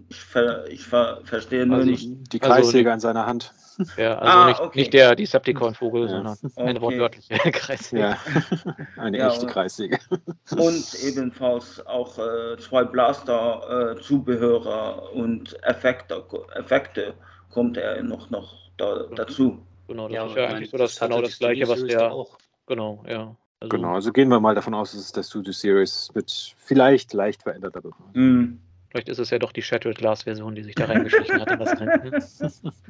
ich, 0.09 0.19
ver, 0.19 0.67
ich 0.69 0.83
ver, 0.83 1.21
verstehe 1.23 1.65
nur 1.65 1.77
also 1.77 1.89
nicht. 1.89 2.33
Die 2.33 2.39
Kreissäge 2.39 2.91
also, 2.91 3.07
an 3.07 3.13
seiner 3.13 3.25
Hand. 3.25 3.53
Ja, 3.97 4.19
also 4.19 4.31
ah, 4.31 4.47
nicht, 4.47 4.59
okay. 4.59 4.79
nicht, 4.79 4.91
der 4.93 5.15
Decepticon-Vogel, 5.15 6.01
ja. 6.03 6.09
sondern 6.09 6.37
okay. 6.43 6.61
eine 6.61 6.81
wortwörtliche 6.81 7.35
Kreissäge. 7.51 8.01
Ja. 8.01 8.17
eine 8.97 9.17
ja, 9.17 9.29
echte 9.29 9.45
Kreissäge. 9.45 9.97
Und 10.51 10.93
ebenfalls 11.03 11.85
auch 11.85 12.17
äh, 12.17 12.57
zwei 12.57 12.83
Blaster-Zubehörer 12.83 15.11
äh, 15.13 15.17
und 15.17 15.55
Effekte, 15.63 16.25
Effekte 16.55 17.13
kommt 17.49 17.77
er 17.77 18.03
noch, 18.03 18.29
noch 18.29 18.57
da, 18.77 19.05
dazu. 19.15 19.65
Genau, 19.87 20.07
das 20.07 20.15
ja, 20.15 20.25
ist 20.25 20.35
ja 20.35 20.47
eigentlich 20.47 20.69
so 20.69 20.77
das, 20.77 20.99
genau 20.99 21.21
das 21.21 21.39
gleiche, 21.39 21.67
was 21.67 21.83
der 21.85 22.11
auch. 22.11 22.37
Genau, 22.69 23.03
ja. 23.07 23.35
Also, 23.59 23.75
genau, 23.75 23.95
also 23.95 24.13
gehen 24.13 24.29
wir 24.29 24.39
mal 24.39 24.55
davon 24.55 24.73
aus, 24.73 24.91
dass 24.91 25.01
es 25.01 25.11
der 25.11 25.23
Studio 25.23 25.51
Series 25.51 26.11
mit 26.13 26.55
vielleicht 26.57 27.11
leicht 27.13 27.43
veränderter 27.43 27.81
Bewegung. 27.81 28.11
Mhm. 28.13 28.59
Vielleicht 28.89 29.09
ist 29.09 29.19
es 29.19 29.31
ja 29.31 29.37
doch 29.37 29.51
die 29.51 29.61
Shattered 29.61 29.97
Glass 29.97 30.23
Version, 30.23 30.55
die 30.55 30.63
sich 30.63 30.75
da 30.75 30.85
reingeschlichen 30.85 31.41
hat 31.41 31.59
das 31.59 31.79
Rennen. 31.79 32.23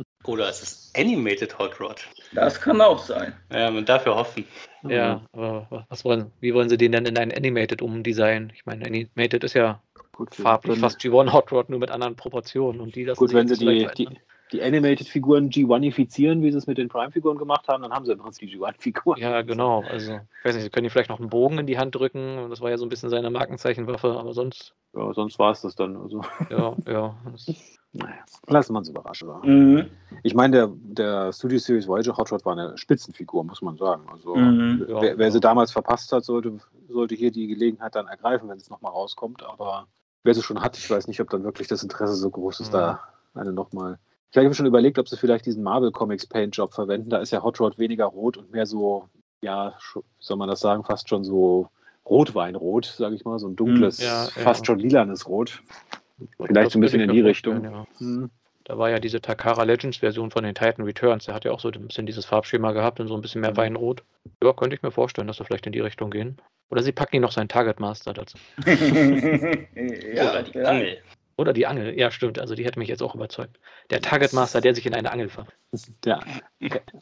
Oder 0.26 0.50
es 0.50 0.62
ist 0.62 0.98
Animated 0.98 1.58
Hot 1.58 1.80
Rod. 1.80 2.06
Das 2.34 2.60
kann 2.60 2.80
auch 2.82 3.00
sein. 3.00 3.34
Ja, 3.52 3.72
man 3.72 3.86
darf 3.86 4.06
ja 4.06 4.16
hoffen. 4.16 4.46
Ja, 4.84 5.26
aber 5.34 5.86
was 5.90 6.06
wollen, 6.06 6.32
wie 6.40 6.54
wollen 6.54 6.70
sie 6.70 6.78
den 6.78 6.92
denn 6.92 7.06
in 7.06 7.18
ein 7.18 7.34
Animated 7.34 7.82
umdesignen? 7.82 8.52
Ich 8.54 8.66
meine, 8.66 8.86
Animated 8.86 9.44
ist 9.44 9.56
ja 9.56 9.82
Gut, 10.14 10.36
farblich 10.36 10.80
fast 10.80 11.00
G1 11.00 11.34
Hot 11.34 11.52
Rod, 11.52 11.70
nur 11.70 11.80
mit 11.80 11.92
anderen 11.92 12.16
Proportionen. 12.16 12.80
Und 12.80 12.96
die 12.96 13.06
Gut, 13.06 13.34
wenn 13.34 13.48
sie 13.48 13.58
die, 13.58 13.88
die, 13.98 14.10
die 14.52 14.64
Animated-Figuren 14.64 15.50
G1ifizieren, 15.50 16.42
wie 16.42 16.52
sie 16.52 16.58
es 16.58 16.68
mit 16.68 16.78
den 16.78 16.90
Prime-Figuren 16.90 17.38
gemacht 17.38 17.68
haben, 17.68 17.84
dann 17.84 17.92
haben 17.92 18.06
sie 18.06 18.14
im 18.14 18.20
Prinzip 18.20 18.50
die 18.50 18.58
G1-Figuren. 18.58 19.20
Ja, 19.20 19.42
genau. 19.42 19.84
Also, 19.84 20.14
ich 20.14 20.46
weiß 20.46 20.56
nicht, 20.56 20.64
sie 20.64 20.70
können 20.70 20.86
die 20.86 20.90
vielleicht 20.90 21.10
noch 21.10 21.20
einen 21.20 21.30
Bogen 21.30 21.60
in 21.60 21.68
die 21.68 21.78
Hand 21.78 21.96
drücken. 21.96 22.50
Das 22.50 22.62
war 22.62 22.70
ja 22.70 22.78
so 22.78 22.86
ein 22.86 22.90
bisschen 22.90 23.10
seine 23.10 23.30
Markenzeichenwaffe, 23.30 24.18
aber 24.18 24.34
sonst. 24.34 24.74
Ja, 24.96 25.14
sonst 25.14 25.38
war 25.38 25.52
es 25.52 25.62
das 25.62 25.76
dann. 25.76 25.96
Also. 25.98 26.22
Ja, 26.50 26.76
ja. 26.88 27.16
naja, 27.94 28.16
lassen 28.48 28.74
wir 28.74 28.80
uns 28.80 28.90
überraschen. 28.90 29.30
Mhm. 29.44 29.86
Ich 30.24 30.34
meine, 30.34 30.58
der, 30.58 30.72
der 30.74 31.34
Studio 31.34 31.60
Series 31.60 31.88
Voyager 31.88 32.18
Hot 32.18 32.32
Rod 32.32 32.46
war 32.46 32.54
eine 32.54 32.78
Spitzenfigur, 32.78 33.44
muss 33.44 33.62
man 33.62 33.78
sagen. 33.78 34.04
Also, 34.12 34.36
mhm. 34.36 34.86
wer, 34.88 35.18
wer 35.18 35.28
ja. 35.28 35.32
sie 35.32 35.40
damals 35.40 35.72
verpasst 35.72 36.12
hat, 36.12 36.24
sollte, 36.24 36.58
sollte 36.88 37.14
hier 37.14 37.32
die 37.32 37.48
Gelegenheit 37.48 37.94
dann 37.94 38.08
ergreifen, 38.08 38.50
wenn 38.50 38.58
es 38.58 38.70
nochmal 38.72 38.92
rauskommt. 38.92 39.44
Aber 39.44 39.88
wer 40.24 40.34
sie 40.34 40.42
schon 40.42 40.62
hat, 40.62 40.76
ich 40.78 40.90
weiß 40.90 41.08
nicht, 41.08 41.22
ob 41.22 41.30
dann 41.30 41.44
wirklich 41.44 41.68
das 41.68 41.84
Interesse 41.84 42.16
so 42.16 42.32
groß 42.32 42.62
ist, 42.62 42.70
mhm. 42.70 42.78
da 42.78 43.00
eine 43.36 43.54
nochmal 43.54 44.00
ich 44.32 44.38
habe 44.38 44.54
schon 44.54 44.66
überlegt, 44.66 45.00
ob 45.00 45.10
sie 45.10 45.18
vielleicht 45.18 45.46
diesen 45.46 45.64
Marvel 45.64 45.92
Comics 45.92 46.26
Paint 46.26 46.56
Job 46.56 46.74
verwenden. 46.74 47.10
Da 47.10 47.18
ist 47.18 47.32
ja 47.32 47.42
Hot 47.42 47.60
Rod 47.60 47.80
weniger 47.80 48.06
rot 48.06 48.38
und 48.38 48.52
mehr 48.52 48.66
so, 48.66 49.06
ja, 49.42 49.76
soll 50.20 50.38
man 50.38 50.50
das 50.50 50.60
sagen, 50.60 50.84
fast 50.84 51.10
schon 51.10 51.24
so 51.24 51.70
Rotweinrot, 52.06 52.86
sage 52.86 53.16
ich 53.16 53.26
mal, 53.26 53.40
so 53.40 53.48
ein 53.48 53.56
dunkles, 53.56 54.00
hm, 54.00 54.06
ja, 54.06 54.28
fast 54.44 54.62
ja. 54.62 54.66
schon 54.66 54.80
lilanes 54.80 55.28
Rot. 55.28 55.62
Vielleicht 56.38 56.72
so 56.72 56.80
ein 56.80 56.82
bisschen 56.82 57.02
in 57.02 57.12
die 57.12 57.22
Richtung. 57.22 57.64
Ja. 57.64 57.86
Hm. 57.98 58.30
Da 58.66 58.78
war 58.78 58.90
ja 58.92 59.00
diese 59.00 59.20
Takara 59.20 59.64
Legends 59.64 59.98
Version 59.98 60.30
von 60.30 60.44
den 60.44 60.54
Titan 60.54 60.86
Returns. 60.86 61.26
Der 61.26 61.34
hat 61.34 61.44
ja 61.44 61.52
auch 61.52 61.60
so 61.60 61.70
ein 61.70 61.88
bisschen 61.88 62.06
dieses 62.06 62.26
Farbschema 62.26 62.72
gehabt 62.72 63.00
und 63.00 63.08
so 63.08 63.16
ein 63.16 63.22
bisschen 63.22 63.42
mehr 63.42 63.52
hm. 63.52 63.58
Weinrot. 63.58 64.04
Ja, 64.44 64.54
könnte 64.54 64.76
ich 64.76 64.84
mir 64.84 64.92
vorstellen, 64.92 65.28
dass 65.28 65.40
wir 65.40 65.46
vielleicht 65.46 65.66
in 65.66 65.72
die 65.72 65.80
Richtung 65.80 66.12
gehen. 66.12 66.38
Oder 66.70 66.84
sie 66.84 66.92
packen 66.92 67.16
ihn 67.16 67.24
noch 67.24 67.32
seinen 67.32 67.48
Target 67.48 67.80
Master 67.80 68.14
dazu. 68.14 68.38
ja, 68.66 70.30
Oder 70.30 70.44
die 70.44 70.60
Angel. 70.60 70.98
Oder 71.40 71.54
die 71.54 71.66
Angel, 71.66 71.98
ja 71.98 72.12
stimmt, 72.12 72.38
also 72.38 72.54
die 72.54 72.66
hätte 72.66 72.80
mich 72.80 72.90
jetzt 72.90 73.02
auch 73.02 73.16
überzeugt. 73.16 73.62
Der 73.92 74.02
Targetmaster, 74.02 74.60
der 74.60 74.76
sich 74.76 74.86
in 74.86 74.94
eine 74.94 75.10
Angel 75.10 75.30
verwandelt. 75.30 75.58
Der 76.04 76.20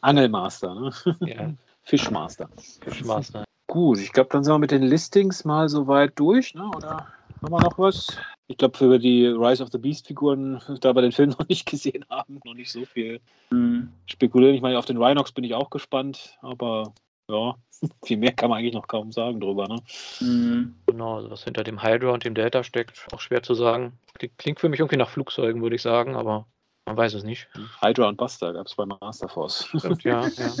Angelmaster, 0.00 0.76
ne? 0.76 0.92
Ja. 1.26 1.54
Fischmaster. 1.82 2.48
Fischmaster. 2.82 3.42
Gut, 3.66 3.98
ich 3.98 4.12
glaube, 4.12 4.28
dann 4.30 4.44
sind 4.44 4.54
wir 4.54 4.60
mit 4.60 4.70
den 4.70 4.84
Listings 4.84 5.44
mal 5.44 5.68
so 5.68 5.88
weit 5.88 6.12
durch, 6.20 6.54
ne? 6.54 6.70
Oder 6.76 7.08
haben 7.42 7.52
wir 7.52 7.60
noch 7.60 7.80
was? 7.80 8.16
Ich 8.46 8.56
glaube, 8.58 8.78
für 8.78 9.00
die 9.00 9.26
Rise 9.26 9.60
of 9.60 9.70
the 9.72 9.78
Beast-Figuren, 9.78 10.62
da 10.82 10.94
wir 10.94 11.02
den 11.02 11.10
Film 11.10 11.30
noch 11.38 11.48
nicht 11.48 11.66
gesehen 11.66 12.04
haben, 12.08 12.40
noch 12.44 12.54
nicht 12.54 12.70
so 12.70 12.84
viel 12.84 13.20
mhm. 13.50 13.92
spekulieren. 14.06 14.54
Ich 14.54 14.62
meine, 14.62 14.78
auf 14.78 14.86
den 14.86 15.02
Rhinox 15.02 15.32
bin 15.32 15.42
ich 15.42 15.54
auch 15.54 15.70
gespannt, 15.70 16.38
aber 16.42 16.92
ja, 17.30 17.54
viel 18.04 18.16
mehr 18.16 18.32
kann 18.32 18.50
man 18.50 18.58
eigentlich 18.58 18.74
noch 18.74 18.88
kaum 18.88 19.12
sagen 19.12 19.40
drüber. 19.40 19.68
Ne? 19.68 19.82
Mhm. 20.20 20.74
Genau, 20.86 21.16
also 21.16 21.30
was 21.30 21.44
hinter 21.44 21.64
dem 21.64 21.82
Hydra 21.82 22.10
und 22.10 22.24
dem 22.24 22.34
Delta 22.34 22.64
steckt, 22.64 23.06
auch 23.12 23.20
schwer 23.20 23.42
zu 23.42 23.54
sagen. 23.54 23.98
Klingt 24.38 24.60
für 24.60 24.68
mich 24.68 24.80
irgendwie 24.80 24.96
nach 24.96 25.10
Flugzeugen, 25.10 25.62
würde 25.62 25.76
ich 25.76 25.82
sagen, 25.82 26.16
aber 26.16 26.46
man 26.86 26.96
weiß 26.96 27.14
es 27.14 27.22
nicht. 27.22 27.48
Hydra 27.82 28.08
und 28.08 28.16
Buster 28.16 28.54
gab 28.54 28.66
es 28.66 28.74
bei 28.74 28.86
Master 28.86 29.28
Force. 29.28 29.68
ja, 30.02 30.26
ja. 30.26 30.52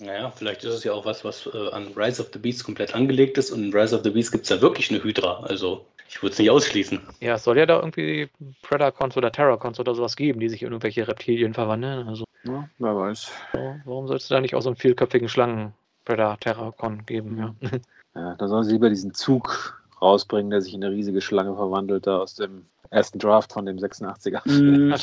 Naja, 0.00 0.30
vielleicht 0.32 0.64
ist 0.64 0.74
es 0.74 0.84
ja 0.84 0.92
auch 0.92 1.04
was, 1.04 1.24
was 1.24 1.46
äh, 1.46 1.70
an 1.70 1.92
Rise 1.96 2.20
of 2.20 2.30
the 2.32 2.40
Beast 2.40 2.64
komplett 2.64 2.94
angelegt 2.94 3.38
ist. 3.38 3.52
Und 3.52 3.62
in 3.62 3.72
Rise 3.72 3.94
of 3.94 4.02
the 4.02 4.10
Beast 4.10 4.32
gibt 4.32 4.44
es 4.44 4.50
ja 4.50 4.60
wirklich 4.60 4.90
eine 4.90 5.02
Hydra. 5.02 5.44
Also 5.44 5.86
ich 6.08 6.20
würde 6.22 6.32
es 6.32 6.38
nicht 6.40 6.50
ausschließen. 6.50 7.00
Ja, 7.20 7.34
es 7.34 7.44
soll 7.44 7.56
ja 7.56 7.66
da 7.66 7.76
irgendwie 7.76 8.28
Predacons 8.62 9.16
oder 9.16 9.30
Terracons 9.30 9.78
oder 9.78 9.94
sowas 9.94 10.16
geben, 10.16 10.40
die 10.40 10.48
sich 10.48 10.62
in 10.62 10.68
irgendwelche 10.68 11.06
Reptilien 11.06 11.54
verwandeln. 11.54 12.08
Also, 12.08 12.24
ja, 12.44 12.68
wer 12.78 12.96
weiß. 12.96 13.30
So, 13.52 13.76
warum 13.84 14.08
sollst 14.08 14.28
du 14.28 14.34
da 14.34 14.40
nicht 14.40 14.56
auch 14.56 14.62
so 14.62 14.68
einen 14.68 14.76
vielköpfigen 14.76 15.28
Schlangen 15.28 15.72
Predator-Con 16.06 17.04
geben, 17.04 17.38
ja. 17.38 17.54
Ja, 18.14 18.34
da 18.34 18.48
sollen 18.48 18.64
sie 18.64 18.72
lieber 18.72 18.88
diesen 18.88 19.12
Zug 19.12 19.82
rausbringen, 20.00 20.50
der 20.50 20.62
sich 20.62 20.72
in 20.72 20.82
eine 20.82 20.94
riesige 20.94 21.20
Schlange 21.20 21.54
verwandelt, 21.54 22.06
da 22.06 22.18
aus 22.18 22.34
dem 22.34 22.64
ersten 22.90 23.18
Draft 23.18 23.52
von 23.52 23.66
dem 23.66 23.76
86er. 23.76 24.40
Mm. 24.48 24.94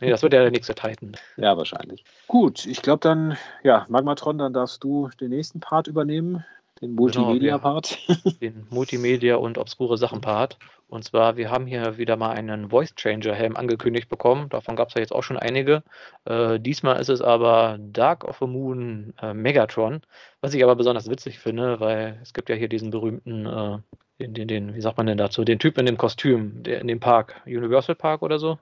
nee, 0.00 0.10
das 0.10 0.22
wird 0.22 0.32
ja 0.32 0.42
der 0.42 0.50
nächste 0.50 0.74
Titan. 0.74 1.16
Ja, 1.36 1.56
wahrscheinlich. 1.56 2.04
Gut, 2.28 2.66
ich 2.66 2.82
glaube 2.82 3.00
dann, 3.00 3.36
ja, 3.64 3.84
Magmatron, 3.88 4.38
dann 4.38 4.52
darfst 4.52 4.84
du 4.84 5.10
den 5.20 5.30
nächsten 5.30 5.58
Part 5.58 5.88
übernehmen. 5.88 6.44
Den 6.82 6.96
genau, 6.96 7.02
Multimedia-Part. 7.02 7.98
Genau, 8.08 8.36
den 8.40 8.66
Multimedia- 8.70 9.36
und 9.36 9.56
obskure 9.56 9.96
Sachen-Part. 9.96 10.58
Und 10.88 11.04
zwar, 11.04 11.36
wir 11.36 11.48
haben 11.48 11.66
hier 11.66 11.96
wieder 11.96 12.16
mal 12.16 12.32
einen 12.32 12.70
Voice 12.70 12.94
Changer-Helm 12.96 13.56
angekündigt 13.56 14.08
bekommen. 14.08 14.48
Davon 14.48 14.74
gab 14.74 14.88
es 14.88 14.94
ja 14.94 15.00
jetzt 15.00 15.12
auch 15.14 15.22
schon 15.22 15.38
einige. 15.38 15.84
Äh, 16.24 16.58
diesmal 16.58 17.00
ist 17.00 17.08
es 17.08 17.22
aber 17.22 17.78
Dark 17.80 18.24
of 18.24 18.38
the 18.40 18.46
Moon 18.46 19.14
äh, 19.22 19.32
Megatron. 19.32 20.02
Was 20.40 20.54
ich 20.54 20.62
aber 20.64 20.74
besonders 20.74 21.08
witzig 21.08 21.38
finde, 21.38 21.78
weil 21.78 22.18
es 22.20 22.34
gibt 22.34 22.48
ja 22.48 22.56
hier 22.56 22.68
diesen 22.68 22.90
berühmten, 22.90 23.46
äh, 23.46 23.78
den, 24.20 24.34
den, 24.34 24.48
den, 24.48 24.74
wie 24.74 24.80
sagt 24.80 24.96
man 24.96 25.06
denn 25.06 25.18
dazu, 25.18 25.44
den 25.44 25.60
Typ 25.60 25.78
in 25.78 25.86
dem 25.86 25.96
Kostüm, 25.96 26.64
der 26.64 26.80
in 26.80 26.88
dem 26.88 27.00
Park, 27.00 27.40
Universal 27.46 27.94
Park 27.94 28.22
oder 28.22 28.40
so. 28.40 28.58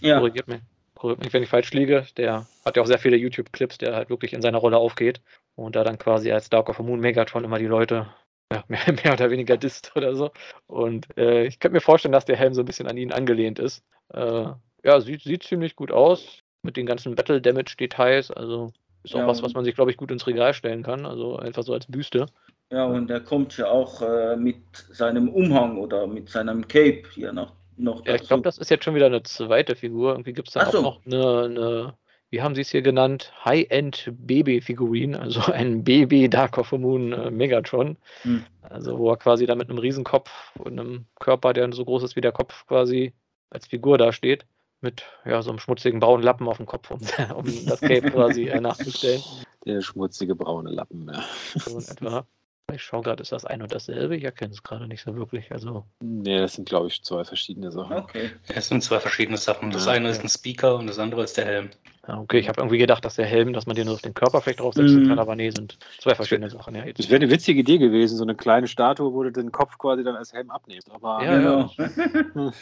Ja. 0.00 0.18
Korrigiert 0.18 0.46
mich, 0.46 0.60
korrigiert 0.94 1.24
mich, 1.24 1.32
wenn 1.34 1.42
ich 1.42 1.48
falsch 1.48 1.72
liege. 1.72 2.06
Der 2.16 2.46
hat 2.64 2.76
ja 2.76 2.82
auch 2.82 2.86
sehr 2.86 2.98
viele 2.98 3.16
YouTube-Clips, 3.16 3.78
der 3.78 3.96
halt 3.96 4.10
wirklich 4.10 4.32
in 4.32 4.42
seiner 4.42 4.58
Rolle 4.58 4.78
aufgeht 4.78 5.20
und 5.56 5.74
da 5.74 5.84
dann 5.84 5.98
quasi 5.98 6.30
als 6.30 6.48
Dark 6.48 6.68
of 6.68 6.76
the 6.76 6.82
Moon 6.82 7.00
Megatron 7.00 7.44
immer 7.44 7.58
die 7.58 7.66
Leute 7.66 8.06
ja, 8.52 8.62
mehr, 8.68 8.80
mehr, 9.02 9.12
oder 9.12 9.30
weniger 9.30 9.56
disst 9.56 9.92
oder 9.96 10.14
so. 10.14 10.30
Und 10.66 11.06
äh, 11.18 11.46
ich 11.46 11.58
könnte 11.58 11.74
mir 11.74 11.80
vorstellen, 11.80 12.12
dass 12.12 12.24
der 12.24 12.36
Helm 12.36 12.54
so 12.54 12.62
ein 12.62 12.66
bisschen 12.66 12.86
an 12.86 12.96
ihn 12.96 13.12
angelehnt 13.12 13.58
ist. 13.58 13.82
Äh, 14.12 14.46
ja, 14.84 15.00
sieht, 15.00 15.22
sieht 15.22 15.42
ziemlich 15.42 15.74
gut 15.74 15.90
aus 15.90 16.40
mit 16.62 16.76
den 16.76 16.86
ganzen 16.86 17.14
Battle 17.14 17.40
Damage 17.40 17.74
Details. 17.78 18.30
Also 18.30 18.72
ist 19.02 19.14
auch 19.14 19.20
ja, 19.20 19.26
was, 19.26 19.42
was 19.42 19.54
man 19.54 19.64
sich, 19.64 19.74
glaube 19.74 19.90
ich, 19.90 19.96
gut 19.96 20.10
ins 20.10 20.26
Regal 20.26 20.54
stellen 20.54 20.82
kann. 20.82 21.06
Also 21.06 21.36
einfach 21.36 21.62
so 21.62 21.72
als 21.72 21.86
Büste. 21.86 22.26
Ja, 22.70 22.84
und 22.84 23.10
er 23.10 23.20
kommt 23.20 23.56
ja 23.56 23.68
auch 23.68 24.02
äh, 24.02 24.36
mit 24.36 24.56
seinem 24.90 25.28
Umhang 25.28 25.78
oder 25.78 26.06
mit 26.06 26.28
seinem 26.28 26.66
Cape 26.66 27.04
hier 27.12 27.32
noch. 27.32 27.52
noch 27.76 28.04
ja, 28.04 28.16
ich 28.16 28.26
glaube, 28.26 28.42
das 28.42 28.58
ist 28.58 28.70
jetzt 28.70 28.84
schon 28.84 28.96
wieder 28.96 29.06
eine 29.06 29.22
zweite 29.22 29.76
Figur. 29.76 30.12
Irgendwie 30.12 30.32
gibt 30.32 30.48
es 30.48 30.54
da 30.54 30.70
so. 30.70 30.78
auch 30.78 30.82
noch 30.82 31.06
eine, 31.06 31.44
eine 31.44 31.94
wie 32.36 32.42
haben 32.42 32.54
Sie 32.54 32.60
es 32.60 32.70
hier 32.70 32.82
genannt, 32.82 33.32
High-End 33.46 34.12
Baby-Figurin, 34.12 35.14
also 35.14 35.40
ein 35.52 35.82
Baby 35.82 36.28
Dark 36.28 36.58
of 36.58 36.68
the 36.68 36.76
Moon 36.76 37.14
äh, 37.14 37.30
Megatron. 37.30 37.96
Hm. 38.22 38.44
Also 38.60 38.98
wo 38.98 39.10
er 39.10 39.16
quasi 39.16 39.46
da 39.46 39.54
mit 39.54 39.70
einem 39.70 39.78
Riesenkopf 39.78 40.30
und 40.58 40.78
einem 40.78 41.06
Körper, 41.18 41.54
der 41.54 41.72
so 41.72 41.82
groß 41.82 42.02
ist 42.02 42.14
wie 42.14 42.20
der 42.20 42.32
Kopf 42.32 42.66
quasi 42.66 43.14
als 43.48 43.66
Figur 43.66 43.96
dasteht. 43.96 44.44
mit 44.82 45.04
ja, 45.24 45.40
so 45.40 45.48
einem 45.48 45.58
schmutzigen 45.58 45.98
braunen 45.98 46.22
Lappen 46.22 46.46
auf 46.46 46.58
dem 46.58 46.66
Kopf, 46.66 46.90
um, 46.90 47.00
um 47.36 47.66
das 47.66 47.80
Cape 47.80 48.10
quasi 48.10 48.48
äh, 48.48 48.60
nachzustellen. 48.60 49.22
Der 49.64 49.80
schmutzige 49.80 50.34
braune 50.34 50.70
Lappen, 50.70 51.10
ja. 51.10 51.24
So 51.54 51.78
etwa. 51.78 52.26
Ich 52.72 52.82
schaue 52.82 53.02
gerade, 53.02 53.22
ist 53.22 53.30
das 53.30 53.44
ein 53.44 53.62
und 53.62 53.72
dasselbe? 53.72 54.16
Ich 54.16 54.24
erkenne 54.24 54.52
es 54.52 54.62
gerade 54.62 54.88
nicht 54.88 55.02
so 55.02 55.14
wirklich. 55.14 55.52
Also, 55.52 55.84
Nee, 56.00 56.38
das 56.40 56.54
sind, 56.54 56.68
glaube 56.68 56.88
ich, 56.88 57.00
zwei 57.04 57.22
verschiedene 57.24 57.70
Sachen. 57.70 57.96
Okay. 57.96 58.30
Es 58.48 58.68
sind 58.68 58.82
zwei 58.82 58.98
verschiedene 58.98 59.36
Sachen. 59.36 59.70
Das 59.70 59.86
Ja, 59.86 59.92
eine 59.92 60.08
ist 60.08 60.20
ein 60.22 60.28
Speaker 60.28 60.74
und 60.76 60.88
das 60.88 60.98
andere 60.98 61.22
ist 61.22 61.36
der 61.36 61.44
Helm. 61.46 61.70
ja, 62.08 62.18
okay, 62.18 62.38
ich 62.40 62.48
habe 62.48 62.60
irgendwie 62.60 62.78
gedacht, 62.78 63.04
dass 63.04 63.14
der 63.14 63.26
Helm, 63.26 63.52
dass 63.52 63.66
man 63.66 63.76
den 63.76 63.86
nur 63.86 63.94
auf 63.94 64.02
den 64.02 64.14
Körper 64.14 64.40
vielleicht 64.40 64.58
draufsetzen 64.60 65.04
Mhm. 65.04 65.08
kann, 65.08 65.18
aber 65.20 65.36
nee, 65.36 65.50
sind 65.50 65.78
zwei 66.00 66.16
verschiedene 66.16 66.50
Sachen. 66.50 66.74
Ja. 66.74 66.84
Das 66.92 67.08
wäre 67.08 67.22
eine 67.22 67.30
witzige 67.30 67.60
Idee 67.60 67.78
gewesen, 67.78 68.16
so 68.16 68.24
eine 68.24 68.34
kleine 68.34 68.66
Statue, 68.66 69.12
wo 69.12 69.22
du 69.22 69.30
den 69.30 69.52
Kopf 69.52 69.78
quasi 69.78 70.02
dann 70.02 70.16
als 70.16 70.32
Helm 70.32 70.50
abnimmst. 70.50 70.90
Aber 70.90 71.22
Ja, 71.22 71.38
Genau. 71.38 71.70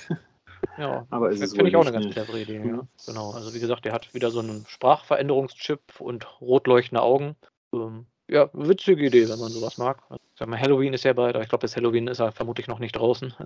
Ja, 0.76 1.06
Aber 1.10 1.30
ist 1.30 1.40
es 1.40 1.52
finde 1.54 1.68
ich 1.70 1.76
auch 1.76 1.82
eine 1.82 1.92
ganz 1.92 2.12
clevere 2.12 2.40
Idee. 2.40 2.56
Ja. 2.58 2.64
Mhm. 2.64 2.88
Genau, 3.06 3.30
also 3.30 3.54
wie 3.54 3.60
gesagt, 3.60 3.84
der 3.84 3.92
hat 3.92 4.12
wieder 4.12 4.30
so 4.30 4.40
einen 4.40 4.64
Sprachveränderungschip 4.66 5.80
und 6.00 6.40
rot 6.40 6.66
leuchtende 6.66 7.02
Augen. 7.02 7.36
Ähm, 7.72 8.06
ja, 8.28 8.48
witzige 8.52 9.06
Idee, 9.06 9.28
wenn 9.28 9.38
man 9.38 9.50
sowas 9.50 9.78
mag. 9.78 10.02
Also, 10.08 10.22
sag 10.38 10.48
mal, 10.48 10.60
Halloween 10.60 10.94
ist 10.94 11.04
ja 11.04 11.12
bald, 11.12 11.34
aber 11.34 11.42
ich 11.42 11.48
glaube, 11.48 11.62
bis 11.62 11.76
Halloween 11.76 12.08
ist 12.08 12.20
er 12.20 12.32
vermutlich 12.32 12.68
noch 12.68 12.78
nicht 12.78 12.96
draußen. 12.96 13.32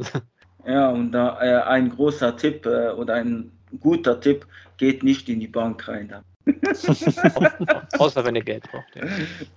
Ja, 0.67 0.91
und 0.91 1.13
da 1.13 1.41
äh, 1.41 1.63
ein 1.63 1.89
großer 1.89 2.37
Tipp 2.37 2.67
äh, 2.67 2.91
oder 2.91 3.15
ein 3.15 3.53
guter 3.81 4.21
Tipp, 4.21 4.47
geht 4.77 5.03
nicht 5.03 5.29
in 5.29 5.41
die 5.41 5.47
Bank 5.47 5.87
rein. 5.89 6.13
Außer 7.99 8.25
wenn 8.25 8.37
ihr 8.37 8.45
Geld 8.45 8.71
braucht. 8.71 8.95
Ja. 8.95 9.07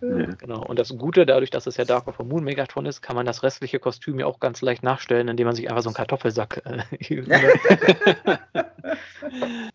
Ja. 0.01 0.25
Genau. 0.37 0.65
Und 0.65 0.79
das 0.79 0.95
Gute, 0.97 1.25
dadurch, 1.25 1.49
dass 1.49 1.67
es 1.67 1.77
ja 1.77 1.85
Dark 1.85 2.07
of 2.07 2.15
the 2.17 2.23
Moon 2.23 2.43
Megatron 2.43 2.85
ist, 2.85 3.01
kann 3.01 3.15
man 3.15 3.25
das 3.25 3.43
restliche 3.43 3.79
Kostüm 3.79 4.19
ja 4.19 4.25
auch 4.25 4.39
ganz 4.39 4.61
leicht 4.61 4.83
nachstellen, 4.83 5.27
indem 5.27 5.47
man 5.47 5.55
sich 5.55 5.69
einfach 5.69 5.83
so 5.83 5.89
einen 5.89 5.95
Kartoffelsack 5.95 6.61
äh, 6.65 6.83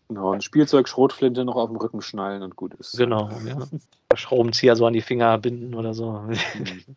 Genau, 0.07 0.31
ein 0.31 0.41
Spielzeug, 0.41 0.87
Schrotflinte 0.87 1.45
noch 1.45 1.55
auf 1.55 1.69
dem 1.69 1.77
Rücken 1.77 2.01
schnallen 2.01 2.41
und 2.41 2.55
gut 2.55 2.73
ist. 2.75 2.97
Genau, 2.97 3.29
ja. 3.45 3.57
Schraubenzieher 4.15 4.75
so 4.75 4.85
an 4.85 4.93
die 4.93 5.01
Finger 5.01 5.37
binden 5.37 5.75
oder 5.75 5.93
so. 5.93 6.23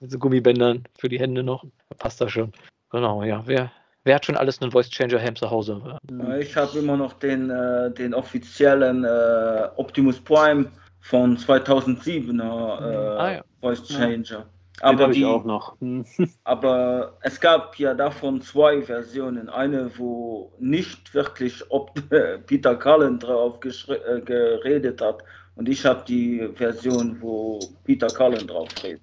Mit 0.00 0.10
so 0.10 0.18
Gummibändern 0.18 0.84
für 0.96 1.08
die 1.08 1.18
Hände 1.18 1.42
noch. 1.42 1.64
Passt 1.98 2.20
das 2.20 2.32
schon. 2.32 2.52
Genau, 2.90 3.22
ja. 3.22 3.42
Wer, 3.46 3.72
wer 4.04 4.14
hat 4.14 4.26
schon 4.26 4.36
alles 4.36 4.60
einen 4.60 4.70
Voice 4.70 4.90
Changer 4.90 5.18
Helm 5.18 5.36
zu 5.36 5.50
Hause? 5.50 5.98
Ich 6.40 6.56
habe 6.56 6.78
immer 6.78 6.96
noch 6.96 7.14
den, 7.14 7.50
äh, 7.50 7.90
den 7.92 8.14
offiziellen 8.14 9.04
äh, 9.04 9.68
Optimus 9.76 10.20
Prime 10.20 10.70
von 11.00 11.36
2007er 11.36 12.40
äh, 12.40 13.18
Ah, 13.18 13.32
ja. 13.32 13.44
Voice 13.60 13.84
Changer. 13.86 14.46
Den 14.80 14.88
Aber, 14.88 15.02
habe 15.02 15.12
ich 15.12 15.18
die, 15.18 15.24
auch 15.26 15.44
noch. 15.44 15.78
Hm. 15.80 16.06
aber 16.44 17.18
es 17.22 17.38
gab 17.38 17.78
ja 17.78 17.92
davon 17.92 18.40
zwei 18.40 18.80
Versionen. 18.80 19.48
Eine, 19.50 19.90
wo 19.98 20.52
nicht 20.58 21.12
wirklich 21.12 21.62
ob 21.68 21.92
Peter 22.46 22.76
Cullen 22.76 23.18
drauf 23.18 23.58
äh, 23.64 24.20
geredet 24.20 25.02
hat. 25.02 25.22
Und 25.56 25.68
ich 25.68 25.84
habe 25.84 26.02
die 26.08 26.48
Version, 26.54 27.18
wo 27.20 27.58
Peter 27.84 28.06
Cullen 28.06 28.46
drauf 28.46 28.68
redet. 28.82 29.02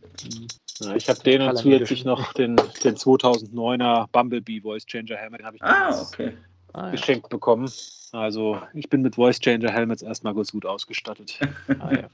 Ja, 0.79 0.95
ich 0.95 1.09
habe 1.09 1.19
den 1.19 1.41
und 1.41 1.57
zusätzlich 1.57 2.05
noch 2.05 2.33
den, 2.33 2.55
den 2.83 2.95
2009er 2.95 4.07
Bumblebee 4.11 4.61
Voice 4.61 4.85
Changer 4.85 5.15
Helmet. 5.15 5.39
Den 5.39 5.45
habe 5.45 5.55
ich 5.57 5.63
Ah, 5.63 6.01
okay. 6.01 6.33
Ah, 6.73 6.85
ja. 6.85 6.91
geschenkt 6.91 7.29
bekommen. 7.29 7.71
Also 8.11 8.61
ich 8.73 8.89
bin 8.89 9.01
mit 9.01 9.15
Voice 9.15 9.39
Changer 9.39 9.71
Helmets 9.71 10.01
erstmal 10.01 10.33
ganz 10.33 10.51
gut 10.51 10.65
ausgestattet. 10.65 11.39
Ah, 11.79 11.91
ja. 11.93 12.09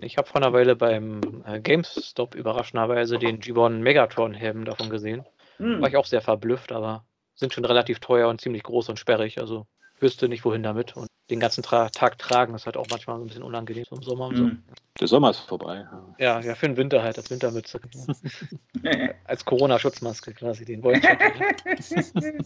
Ich 0.00 0.18
habe 0.18 0.28
vor 0.28 0.42
einer 0.42 0.52
Weile 0.52 0.76
beim 0.76 1.20
äh, 1.46 1.60
GameStop 1.60 2.34
überraschenderweise 2.34 3.18
den 3.18 3.40
G1 3.40 3.78
Megatron 3.78 4.34
Helm 4.34 4.64
davon 4.64 4.90
gesehen. 4.90 5.24
Hm. 5.58 5.80
War 5.80 5.88
ich 5.88 5.96
auch 5.96 6.06
sehr 6.06 6.20
verblüfft, 6.20 6.72
aber 6.72 7.04
sind 7.34 7.52
schon 7.52 7.64
relativ 7.64 8.00
teuer 8.00 8.28
und 8.28 8.40
ziemlich 8.40 8.62
groß 8.62 8.88
und 8.88 8.98
sperrig. 8.98 9.38
Also 9.38 9.66
wüsste 10.00 10.28
nicht, 10.28 10.44
wohin 10.44 10.62
damit. 10.62 10.96
Und 10.96 11.08
den 11.30 11.40
ganzen 11.40 11.62
Tra 11.62 11.88
Tag 11.88 12.18
tragen 12.18 12.54
ist 12.54 12.66
halt 12.66 12.76
auch 12.76 12.86
manchmal 12.90 13.16
so 13.16 13.24
ein 13.24 13.28
bisschen 13.28 13.42
unangenehm 13.42 13.84
im 13.90 14.02
Sommer 14.02 14.26
und 14.26 14.36
so. 14.36 14.44
Hm. 14.44 14.62
Der 15.00 15.08
Sommer 15.08 15.30
ist 15.30 15.40
vorbei. 15.40 15.86
Ja, 16.18 16.40
ja, 16.40 16.54
für 16.54 16.68
den 16.68 16.76
Winter 16.76 17.02
halt, 17.02 17.18
als 17.18 17.30
Wintermütze. 17.30 17.80
als 19.24 19.44
Corona-Schutzmaske 19.44 20.32
quasi, 20.34 20.64
den 20.64 20.82
Changer. 20.82 21.00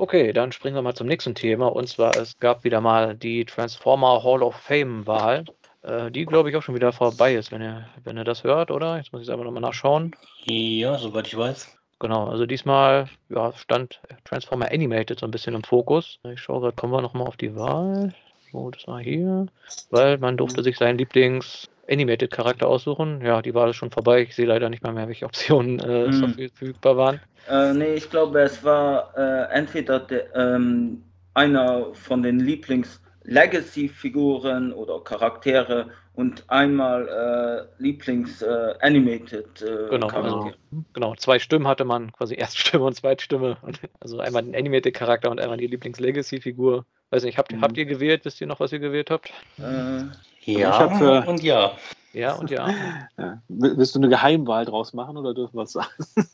Okay, 0.00 0.32
dann 0.32 0.52
springen 0.52 0.76
wir 0.76 0.82
mal 0.82 0.94
zum 0.94 1.08
nächsten 1.08 1.34
Thema. 1.34 1.66
Und 1.66 1.88
zwar, 1.88 2.16
es 2.16 2.38
gab 2.38 2.62
wieder 2.62 2.80
mal 2.80 3.16
die 3.16 3.44
Transformer 3.44 4.22
Hall 4.22 4.44
of 4.44 4.54
Fame-Wahl, 4.54 5.44
äh, 5.82 6.12
die, 6.12 6.24
glaube 6.24 6.50
ich, 6.50 6.56
auch 6.56 6.62
schon 6.62 6.76
wieder 6.76 6.92
vorbei 6.92 7.34
ist, 7.34 7.50
wenn 7.50 7.62
ihr, 7.62 7.88
wenn 8.04 8.16
ihr 8.16 8.22
das 8.22 8.44
hört, 8.44 8.70
oder? 8.70 8.96
Jetzt 8.96 9.12
muss 9.12 9.22
ich 9.22 9.26
es 9.26 9.32
einfach 9.32 9.44
nochmal 9.44 9.62
nachschauen. 9.62 10.14
Ja, 10.44 10.96
soweit 10.98 11.26
ich 11.26 11.36
weiß. 11.36 11.77
Genau, 12.00 12.28
also 12.28 12.46
diesmal 12.46 13.08
ja, 13.28 13.52
stand 13.54 14.00
Transformer 14.24 14.70
Animated 14.70 15.18
so 15.18 15.26
ein 15.26 15.32
bisschen 15.32 15.54
im 15.54 15.64
Fokus. 15.64 16.20
Ich 16.32 16.40
schaue 16.40 16.60
gerade, 16.60 16.76
kommen 16.76 16.92
wir 16.92 17.02
nochmal 17.02 17.26
auf 17.26 17.36
die 17.36 17.56
Wahl. 17.56 18.14
So, 18.52 18.70
das 18.70 18.86
war 18.86 19.00
hier. 19.00 19.46
Weil 19.90 20.18
man 20.18 20.36
durfte 20.36 20.62
sich 20.62 20.78
seinen 20.78 20.98
Lieblings-Animated-Charakter 20.98 22.68
aussuchen. 22.68 23.20
Ja, 23.22 23.42
die 23.42 23.52
Wahl 23.54 23.70
ist 23.70 23.76
schon 23.76 23.90
vorbei. 23.90 24.22
Ich 24.22 24.36
sehe 24.36 24.46
leider 24.46 24.70
nicht 24.70 24.84
mal 24.84 24.92
mehr, 24.92 25.08
welche 25.08 25.26
Optionen 25.26 25.80
äh, 25.80 26.04
dafür 26.06 26.28
verfügbar 26.28 26.96
waren. 26.96 27.20
Äh, 27.48 27.74
nee, 27.74 27.94
ich 27.94 28.08
glaube, 28.08 28.38
es 28.40 28.62
war 28.62 29.12
äh, 29.16 29.52
entweder 29.52 29.98
de, 30.00 30.22
ähm, 30.34 31.02
einer 31.34 31.92
von 31.94 32.22
den 32.22 32.38
Lieblings-Legacy-Figuren 32.40 34.72
oder 34.72 35.00
Charaktere 35.00 35.88
und 36.18 36.42
einmal 36.50 37.06
äh, 37.78 37.82
Lieblings-Animated 37.82 39.62
äh, 39.62 39.88
Genau, 39.90 40.08
Charaktere. 40.08 40.34
also, 40.34 40.84
genau, 40.92 41.14
zwei 41.14 41.38
Stimmen 41.38 41.68
hatte 41.68 41.84
man, 41.84 42.10
quasi 42.12 42.34
Erststimme 42.34 42.84
und 42.84 42.94
Zweitstimme. 42.94 43.56
Also 44.00 44.18
einmal 44.18 44.42
den 44.42 44.56
Animated-Charakter 44.56 45.30
und 45.30 45.38
einmal 45.40 45.58
die 45.58 45.68
Lieblings-Legacy-Figur. 45.68 46.84
Weiß 47.10 47.22
nicht, 47.22 47.38
habt, 47.38 47.52
Mhm. 47.52 47.62
habt 47.62 47.76
ihr 47.78 47.86
gewählt? 47.86 48.24
Wisst 48.24 48.40
ihr 48.40 48.48
noch, 48.48 48.58
was 48.58 48.72
ihr 48.72 48.80
gewählt 48.80 49.10
habt? 49.10 49.32
Äh, 49.58 50.02
Ja 50.44 50.76
hab 50.78 50.96
für- 50.98 51.24
und 51.28 51.40
ja. 51.42 51.72
Ja 52.12 52.32
und 52.34 52.50
ja. 52.50 52.66
Ja. 53.18 53.40
Will- 53.48 53.76
Willst 53.76 53.94
du 53.94 54.00
eine 54.00 54.08
Geheimwahl 54.08 54.64
draus 54.64 54.92
machen 54.94 55.16
oder 55.16 55.34
dürfen 55.34 55.56
wir 55.56 55.62
es 55.62 55.72
sagen? 55.72 55.88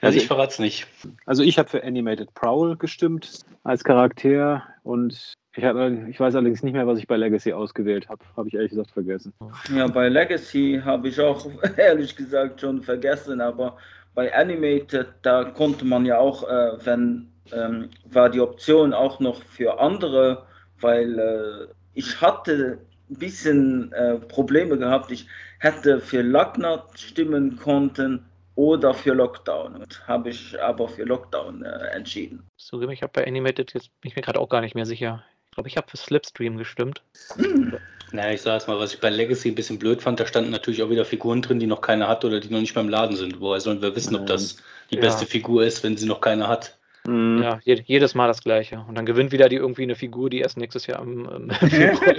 Also 0.00 0.16
ich 0.16 0.26
verrate 0.26 0.52
es 0.52 0.58
nicht. 0.58 0.86
Also 1.26 1.42
ich 1.42 1.58
habe 1.58 1.68
für 1.68 1.82
Animated 1.84 2.32
Prowl 2.32 2.76
gestimmt 2.76 3.40
als 3.64 3.84
Charakter 3.84 4.62
und 4.84 5.34
ich, 5.54 5.64
hab, 5.64 5.76
ich 6.08 6.20
weiß 6.20 6.34
allerdings 6.34 6.62
nicht 6.62 6.72
mehr, 6.72 6.86
was 6.86 6.98
ich 6.98 7.06
bei 7.06 7.16
Legacy 7.16 7.52
ausgewählt 7.52 8.08
habe. 8.08 8.24
Habe 8.36 8.48
ich 8.48 8.54
ehrlich 8.54 8.70
gesagt 8.70 8.90
vergessen. 8.90 9.32
ja, 9.74 9.86
bei 9.86 10.08
Legacy 10.08 10.80
habe 10.84 11.08
ich 11.08 11.20
auch 11.20 11.46
ehrlich 11.76 12.14
gesagt 12.14 12.60
schon 12.60 12.82
vergessen, 12.82 13.40
aber 13.40 13.76
bei 14.14 14.34
Animated, 14.34 15.08
da 15.22 15.44
konnte 15.44 15.84
man 15.84 16.04
ja 16.04 16.18
auch, 16.18 16.42
äh, 16.48 16.84
wenn, 16.84 17.28
ähm, 17.52 17.90
war 18.10 18.28
die 18.28 18.40
Option 18.40 18.92
auch 18.92 19.20
noch 19.20 19.42
für 19.42 19.80
andere, 19.80 20.44
weil 20.80 21.18
äh, 21.18 21.72
ich 21.94 22.20
hatte 22.20 22.78
ein 23.10 23.16
bisschen 23.16 23.92
äh, 23.92 24.16
Probleme 24.16 24.76
gehabt. 24.76 25.10
Ich 25.10 25.26
hätte 25.58 26.00
für 26.00 26.22
Lacknat 26.22 26.98
stimmen 26.98 27.56
konnten 27.56 28.24
oder 28.54 28.92
für 28.92 29.14
Lockdown 29.14 29.76
und 29.76 30.06
habe 30.08 30.30
ich 30.30 30.60
aber 30.60 30.88
für 30.88 31.04
Lockdown 31.04 31.64
äh, 31.64 31.86
entschieden. 31.94 32.42
Zugeben, 32.56 32.92
ich 32.92 33.02
habe 33.02 33.12
bei 33.14 33.26
Animated, 33.26 33.72
jetzt 33.72 33.88
bin 34.00 34.10
ich 34.10 34.16
mir 34.16 34.22
gerade 34.22 34.40
auch 34.40 34.48
gar 34.48 34.60
nicht 34.60 34.74
mehr 34.74 34.86
sicher. 34.86 35.22
Ich 35.58 35.60
glaube, 35.60 35.68
ich 35.70 35.76
habe 35.76 35.90
für 35.90 35.96
Slipstream 35.96 36.56
gestimmt. 36.56 37.02
Naja, 38.10 38.32
ich 38.32 38.40
sage 38.40 38.56
es 38.56 38.66
mal, 38.66 38.78
was 38.78 38.94
ich 38.94 39.00
bei 39.00 39.10
Legacy 39.10 39.50
ein 39.50 39.54
bisschen 39.54 39.78
blöd 39.78 40.00
fand, 40.00 40.18
da 40.18 40.26
standen 40.26 40.50
natürlich 40.50 40.82
auch 40.82 40.88
wieder 40.88 41.04
Figuren 41.04 41.42
drin, 41.42 41.58
die 41.60 41.66
noch 41.66 41.82
keiner 41.82 42.08
hat 42.08 42.24
oder 42.24 42.40
die 42.40 42.48
noch 42.48 42.60
nicht 42.60 42.74
beim 42.74 42.88
Laden 42.88 43.16
sind. 43.16 43.38
Woher 43.38 43.60
sollen 43.60 43.82
wir 43.82 43.94
wissen, 43.94 44.16
ob 44.16 44.26
das 44.26 44.62
die 44.90 44.94
Ja. 44.94 45.02
beste 45.02 45.26
Figur 45.26 45.62
ist, 45.62 45.84
wenn 45.84 45.98
sie 45.98 46.06
noch 46.06 46.22
keine 46.22 46.48
hat? 46.48 46.78
Mhm. 47.06 47.42
Ja, 47.42 47.60
je, 47.64 47.82
jedes 47.84 48.14
Mal 48.14 48.28
das 48.28 48.42
gleiche. 48.42 48.82
Und 48.88 48.94
dann 48.94 49.04
gewinnt 49.04 49.30
wieder 49.30 49.50
die 49.50 49.56
irgendwie 49.56 49.82
eine 49.82 49.94
Figur, 49.94 50.30
die 50.30 50.38
erst 50.38 50.56
nächstes 50.56 50.86
Jahr 50.86 51.02
im, 51.02 51.26
im 51.26 51.50
Februar. 51.68 52.14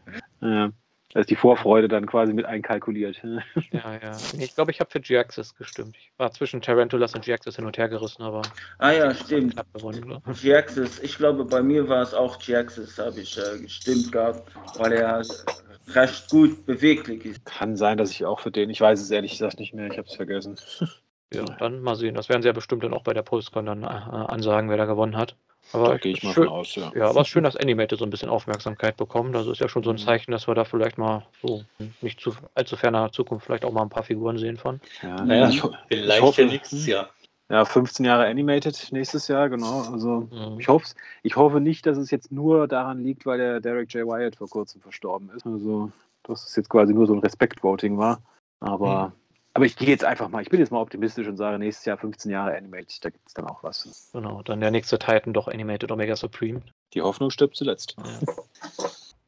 Ja. 0.42 0.70
Da 1.12 1.20
ist 1.20 1.28
die 1.28 1.36
Vorfreude 1.36 1.88
dann 1.88 2.06
quasi 2.06 2.32
mit 2.32 2.46
einkalkuliert. 2.46 3.22
Ja, 3.70 3.94
ja. 4.02 4.16
Ich 4.38 4.54
glaube, 4.54 4.70
ich 4.70 4.80
habe 4.80 4.90
für 4.90 5.00
G-Axis 5.00 5.54
gestimmt. 5.54 5.96
Ich 5.96 6.12
war 6.18 6.30
zwischen 6.32 6.60
Tarantulas 6.60 7.14
und 7.14 7.24
G-Axis 7.24 7.56
hin 7.56 7.64
und 7.64 7.78
her 7.78 7.88
gerissen, 7.88 8.22
aber 8.22 8.42
Ah 8.78 8.92
ja, 8.92 9.14
stimmt. 9.14 9.54
G-Axis, 10.42 10.98
ich 11.00 11.16
glaube, 11.16 11.44
bei 11.44 11.62
mir 11.62 11.88
war 11.88 12.02
es 12.02 12.14
auch 12.14 12.38
G-Axis, 12.38 12.98
habe 12.98 13.20
ich 13.20 13.38
äh, 13.38 13.58
gestimmt 13.58 14.12
gehabt, 14.12 14.52
weil 14.76 14.92
er 14.92 15.22
recht 15.94 16.30
gut 16.30 16.66
beweglich 16.66 17.24
ist. 17.24 17.44
Kann 17.44 17.76
sein, 17.76 17.98
dass 17.98 18.10
ich 18.10 18.24
auch 18.24 18.40
für 18.40 18.50
den, 18.50 18.70
ich 18.70 18.80
weiß 18.80 19.00
es 19.00 19.10
ehrlich 19.10 19.32
gesagt 19.32 19.58
nicht 19.58 19.74
mehr, 19.74 19.88
ich 19.88 19.98
habe 19.98 20.08
es 20.08 20.14
vergessen. 20.14 20.56
Ja, 21.34 21.44
dann 21.44 21.80
mal 21.80 21.96
sehen. 21.96 22.14
Das 22.14 22.28
werden 22.28 22.42
sie 22.42 22.48
ja 22.48 22.52
bestimmt 22.52 22.84
dann 22.84 22.92
auch 22.92 23.04
bei 23.04 23.14
der 23.14 23.22
Postcon 23.22 23.64
dann 23.64 23.84
äh, 23.84 23.86
ansagen, 23.86 24.68
wer 24.68 24.76
da 24.76 24.84
gewonnen 24.84 25.16
hat. 25.16 25.34
Aber 25.72 25.88
Da 25.88 25.96
gehe 25.98 26.12
ich 26.12 26.22
mal 26.22 26.32
schön, 26.32 26.44
von 26.48 26.52
aus, 26.52 26.74
ja. 26.74 26.92
Ja, 26.94 27.08
aber 27.08 27.20
es 27.20 27.26
ist 27.26 27.32
schön, 27.32 27.44
dass 27.44 27.56
Animated 27.56 27.98
so 27.98 28.04
ein 28.04 28.10
bisschen 28.10 28.28
Aufmerksamkeit 28.28 28.96
bekommt. 28.96 29.34
Das 29.34 29.46
ist 29.46 29.60
ja 29.60 29.68
schon 29.68 29.82
so 29.82 29.90
ein 29.90 29.96
Mhm. 29.96 30.00
Zeichen, 30.00 30.30
dass 30.32 30.46
wir 30.46 30.54
da 30.54 30.64
vielleicht 30.64 30.98
mal 30.98 31.26
so 31.40 31.64
nicht 32.00 32.20
zu 32.20 32.34
allzu 32.54 32.76
ferner 32.76 33.10
Zukunft 33.12 33.46
vielleicht 33.46 33.64
auch 33.64 33.72
mal 33.72 33.82
ein 33.82 33.88
paar 33.88 34.02
Figuren 34.02 34.36
sehen 34.38 34.56
von. 34.56 34.80
Ja, 35.02 35.24
Naja, 35.24 35.48
ich, 35.48 35.62
Vielleicht 35.88 36.18
ich 36.18 36.22
hoffe, 36.24 36.42
ja 36.42 36.48
nächstes 36.48 36.86
Jahr. 36.86 37.08
Ja, 37.48 37.64
15 37.64 38.06
Jahre 38.06 38.26
Animated 38.26 38.88
nächstes 38.92 39.28
Jahr, 39.28 39.48
genau. 39.48 39.82
Also 39.92 40.28
Mhm. 40.30 40.58
ich 40.58 40.68
hoffe 40.68 40.86
ich 41.22 41.36
hoffe 41.36 41.60
nicht, 41.60 41.86
dass 41.86 41.98
es 41.98 42.10
jetzt 42.10 42.32
nur 42.32 42.66
daran 42.66 43.02
liegt, 43.02 43.26
weil 43.26 43.38
der 43.38 43.60
Derek 43.60 43.92
J. 43.94 44.06
Wyatt 44.06 44.36
vor 44.36 44.48
kurzem 44.48 44.80
verstorben 44.80 45.30
ist. 45.36 45.46
Also, 45.46 45.90
dass 46.24 46.46
es 46.46 46.56
jetzt 46.56 46.68
quasi 46.70 46.94
nur 46.94 47.06
so 47.06 47.12
ein 47.14 47.18
Respekt-Voting 47.18 47.98
war. 47.98 48.20
Aber 48.60 49.12
Aber 49.54 49.66
ich 49.66 49.76
gehe 49.76 49.88
jetzt 49.88 50.04
einfach 50.04 50.28
mal, 50.28 50.42
ich 50.42 50.48
bin 50.48 50.60
jetzt 50.60 50.72
mal 50.72 50.80
optimistisch 50.80 51.28
und 51.28 51.36
sage, 51.36 51.58
nächstes 51.58 51.84
Jahr 51.84 51.98
15 51.98 52.30
Jahre 52.30 52.56
Animated, 52.56 53.04
da 53.04 53.10
gibt 53.10 53.28
es 53.28 53.34
dann 53.34 53.46
auch 53.46 53.62
was. 53.62 54.10
Genau, 54.12 54.42
dann 54.42 54.60
der 54.60 54.70
nächste 54.70 54.98
Titan 54.98 55.32
doch 55.34 55.48
Animated 55.48 55.92
Omega 55.92 56.16
Supreme. 56.16 56.62
Die 56.94 57.02
Hoffnung 57.02 57.30
stirbt 57.30 57.56
zuletzt. 57.56 57.96
Ja. 57.98 58.34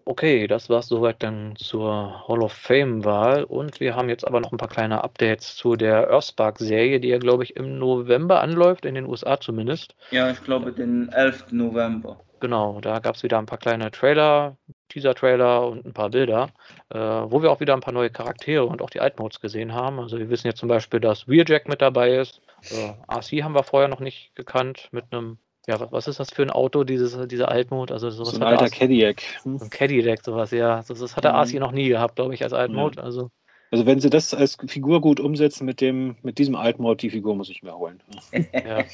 Okay, 0.07 0.47
das 0.47 0.69
war's 0.69 0.89
soweit 0.89 1.23
dann 1.23 1.57
zur 1.57 2.29
Hall 2.29 2.43
of 2.43 2.53
Fame-Wahl. 2.53 3.45
Und 3.45 3.81
wir 3.81 3.97
haben 3.97 4.11
jetzt 4.11 4.27
aber 4.27 4.41
noch 4.41 4.53
ein 4.53 4.59
paar 4.59 4.69
kleine 4.69 5.03
Updates 5.03 5.57
zu 5.57 5.77
der 5.77 6.11
Earthspark-Serie, 6.11 7.01
die 7.01 7.09
ja, 7.09 7.19
glaube 7.19 7.45
ich, 7.45 7.57
im 7.57 7.79
November 7.79 8.41
anläuft, 8.41 8.85
in 8.85 8.95
den 8.95 9.07
USA 9.07 9.41
zumindest. 9.41 9.95
Ja, 10.11 10.31
ich 10.31 10.43
glaube 10.43 10.73
den 10.73 11.09
11. 11.09 11.53
November. 11.53 12.21
Genau, 12.41 12.81
da 12.83 12.99
gab 12.99 13.15
es 13.15 13.23
wieder 13.23 13.39
ein 13.39 13.47
paar 13.47 13.57
kleine 13.57 13.91
Trailer, 13.91 14.59
Teaser-Trailer 14.95 15.67
und 15.67 15.85
ein 15.85 15.93
paar 15.93 16.11
Bilder, 16.11 16.51
äh, 16.91 16.99
wo 16.99 17.43
wir 17.43 17.51
auch 17.51 17.61
wieder 17.61 17.75
ein 17.75 17.81
paar 17.81 17.93
neue 17.93 18.11
Charaktere 18.11 18.65
und 18.65 18.81
auch 18.81 18.91
die 18.91 19.01
Altmodes 19.01 19.41
gesehen 19.41 19.75
haben. 19.75 19.99
Also 19.99 20.19
wir 20.19 20.31
wissen 20.31 20.47
jetzt 20.47 20.61
zum 20.61 20.69
Beispiel, 20.69 21.01
dass 21.01 21.27
Wheeljack 21.29 21.69
mit 21.69 21.83
dabei 21.83 22.17
ist. 22.17 22.41
Äh, 22.71 22.95
RC 23.13 23.43
haben 23.43 23.55
wir 23.55 23.65
vorher 23.65 23.89
noch 23.89 24.01
nicht 24.01 24.35
gekannt 24.35 24.89
mit 24.93 25.05
einem 25.11 25.39
ja, 25.67 25.91
was 25.91 26.09
ist 26.09 26.21
das 26.21 26.31
für 26.31 26.43
ein 26.43 26.51
Auto, 26.51 26.85
dieses, 26.85 27.17
dieser 27.27 27.49
Altmode? 27.49 27.95
Also 27.95 28.11
sowas 28.11 28.33
so 28.33 28.37
ein 28.37 28.43
alter 28.43 28.69
Cadillac. 28.69 29.23
Hm? 29.45 29.59
So 29.59 29.65
ein 29.65 29.71
Cadillac, 29.71 30.23
sowas, 30.23 30.51
ja. 30.51 30.83
Das, 30.87 30.99
das 30.99 31.17
hat 31.17 31.25
der 31.25 31.33
mhm. 31.33 31.39
Asi 31.39 31.59
noch 31.59 31.73
nie 31.73 31.89
gehabt, 31.89 32.17
glaube 32.17 32.35
ich, 32.35 32.43
als 32.43 32.53
Altmode. 32.53 32.99
Ja. 32.99 33.03
Also, 33.05 33.31
also 33.71 33.87
wenn 33.87 34.01
sie 34.01 34.11
das 34.11 34.33
als 34.35 34.57
Figur 34.67 35.01
gut 35.01 35.19
umsetzen 35.19 35.65
mit 35.65 35.81
dem, 35.81 36.17
mit 36.23 36.39
diesem 36.39 36.55
Altmode, 36.55 36.99
die 36.99 37.11
Figur 37.11 37.35
muss 37.35 37.51
ich 37.51 37.63
mir 37.63 37.77
holen. 37.77 38.03
ja. 38.33 38.85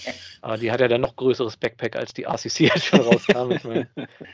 Aber 0.42 0.56
die 0.56 0.72
hat 0.72 0.80
ja 0.80 0.88
dann 0.88 1.02
noch 1.02 1.16
größeres 1.16 1.56
Backpack, 1.56 1.96
als 1.96 2.14
die 2.14 2.24
RCC 2.24 2.60
jetzt 2.74 2.86
schon 2.86 3.00
rauskam. 3.00 3.50
Ich 3.50 3.64
meine, 3.64 3.88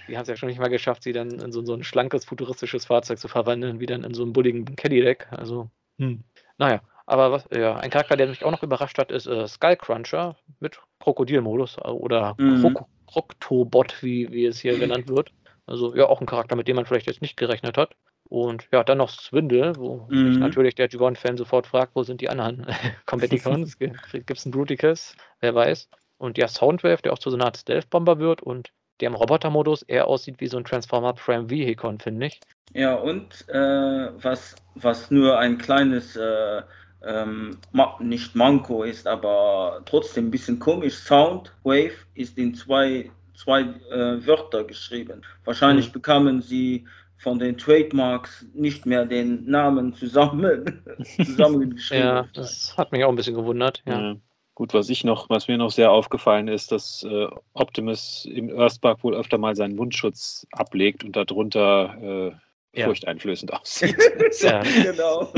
die 0.08 0.16
haben 0.16 0.22
es 0.22 0.28
ja 0.28 0.36
schon 0.36 0.48
nicht 0.48 0.60
mal 0.60 0.68
geschafft, 0.68 1.02
sie 1.02 1.12
dann 1.12 1.30
in 1.30 1.52
so, 1.52 1.64
so, 1.64 1.74
ein 1.74 1.82
schlankes, 1.82 2.24
futuristisches 2.24 2.84
Fahrzeug 2.84 3.18
zu 3.18 3.28
verwandeln, 3.28 3.80
wie 3.80 3.86
dann 3.86 4.04
in 4.04 4.14
so 4.14 4.22
einen 4.22 4.32
bulligen 4.32 4.76
Cadillac. 4.76 5.28
Also, 5.30 5.68
hm. 5.98 6.22
naja. 6.58 6.80
Aber 7.06 7.30
was, 7.30 7.44
ja, 7.56 7.76
ein 7.76 7.90
Charakter, 7.90 8.16
der 8.16 8.26
mich 8.26 8.44
auch 8.44 8.50
noch 8.50 8.64
überrascht 8.64 8.98
hat, 8.98 9.12
ist 9.12 9.26
äh, 9.26 9.46
Skullcruncher 9.46 10.36
mit 10.58 10.80
Krokodilmodus 10.98 11.76
äh, 11.76 11.88
oder 11.88 12.34
mhm. 12.36 12.76
Kroktobot, 13.06 14.02
wie, 14.02 14.30
wie 14.32 14.46
es 14.46 14.58
hier 14.58 14.76
genannt 14.76 15.08
wird. 15.08 15.32
Also 15.66 15.94
ja, 15.94 16.06
auch 16.06 16.20
ein 16.20 16.26
Charakter, 16.26 16.56
mit 16.56 16.66
dem 16.66 16.76
man 16.76 16.84
vielleicht 16.84 17.06
jetzt 17.06 17.22
nicht 17.22 17.36
gerechnet 17.36 17.76
hat. 17.76 17.94
Und 18.28 18.68
ja, 18.72 18.82
dann 18.82 18.98
noch 18.98 19.08
Swindle, 19.08 19.76
wo 19.76 20.06
mhm. 20.10 20.32
sich 20.32 20.38
natürlich 20.38 20.74
der 20.74 20.88
Gigon-Fan 20.88 21.36
sofort 21.36 21.66
fragt, 21.66 21.94
wo 21.94 22.02
sind 22.02 22.20
die 22.20 22.28
anderen 22.28 22.66
Competitions? 23.06 23.78
Gibt 23.78 24.30
es 24.30 24.44
einen 24.44 24.52
Bruticus? 24.52 25.16
Wer 25.40 25.54
weiß. 25.54 25.88
Und 26.18 26.38
ja, 26.38 26.48
Soundwave, 26.48 27.02
der 27.02 27.12
auch 27.12 27.18
zu 27.18 27.30
so 27.30 27.36
einer 27.36 27.46
Art 27.46 27.56
Stealth-Bomber 27.56 28.18
wird 28.18 28.42
und 28.42 28.72
der 29.00 29.08
im 29.08 29.14
Roboter-Modus 29.14 29.82
eher 29.82 30.08
aussieht 30.08 30.40
wie 30.40 30.46
so 30.46 30.56
ein 30.56 30.64
Transformer 30.64 31.12
Prime 31.12 31.50
Vehicon, 31.50 32.00
finde 32.00 32.26
ich. 32.26 32.40
Ja, 32.72 32.94
und 32.94 33.46
äh, 33.48 34.10
was, 34.22 34.56
was 34.74 35.10
nur 35.10 35.38
ein 35.38 35.58
kleines 35.58 36.16
äh, 36.16 36.62
ähm, 37.04 37.58
nicht 38.00 38.34
Manko 38.34 38.82
ist, 38.82 39.06
aber 39.06 39.82
trotzdem 39.84 40.28
ein 40.28 40.30
bisschen 40.30 40.58
komisch. 40.58 40.94
Soundwave 40.94 41.92
ist 42.14 42.38
in 42.38 42.54
zwei, 42.54 43.10
zwei 43.34 43.60
äh, 43.60 44.26
Wörter 44.26 44.64
geschrieben. 44.64 45.22
Wahrscheinlich 45.44 45.88
mhm. 45.88 45.92
bekamen 45.92 46.42
sie 46.42 46.86
von 47.18 47.38
den 47.38 47.56
Trademarks 47.56 48.46
nicht 48.52 48.86
mehr 48.86 49.06
den 49.06 49.48
Namen 49.48 49.94
zusammen 49.94 50.82
zusammengeschrieben. 51.24 52.06
ja, 52.06 52.28
das 52.34 52.76
hat 52.76 52.92
mich 52.92 53.04
auch 53.04 53.08
ein 53.08 53.16
bisschen 53.16 53.34
gewundert. 53.34 53.82
Ja. 53.86 54.00
ja. 54.00 54.16
Gut, 54.54 54.72
was 54.72 54.88
ich 54.88 55.04
noch, 55.04 55.28
was 55.28 55.48
mir 55.48 55.58
noch 55.58 55.70
sehr 55.70 55.90
aufgefallen 55.90 56.48
ist, 56.48 56.72
dass 56.72 57.04
äh, 57.04 57.26
Optimus 57.52 58.26
im 58.30 58.48
Earthspark 58.48 59.04
wohl 59.04 59.14
öfter 59.14 59.36
mal 59.36 59.54
seinen 59.54 59.76
Mundschutz 59.76 60.46
ablegt 60.52 61.04
und 61.04 61.14
darunter 61.14 62.32
äh, 62.74 62.80
ja. 62.80 62.86
furchteinflößend 62.86 63.52
aussieht. 63.52 63.96
ja, 64.40 64.62
genau. 64.62 65.30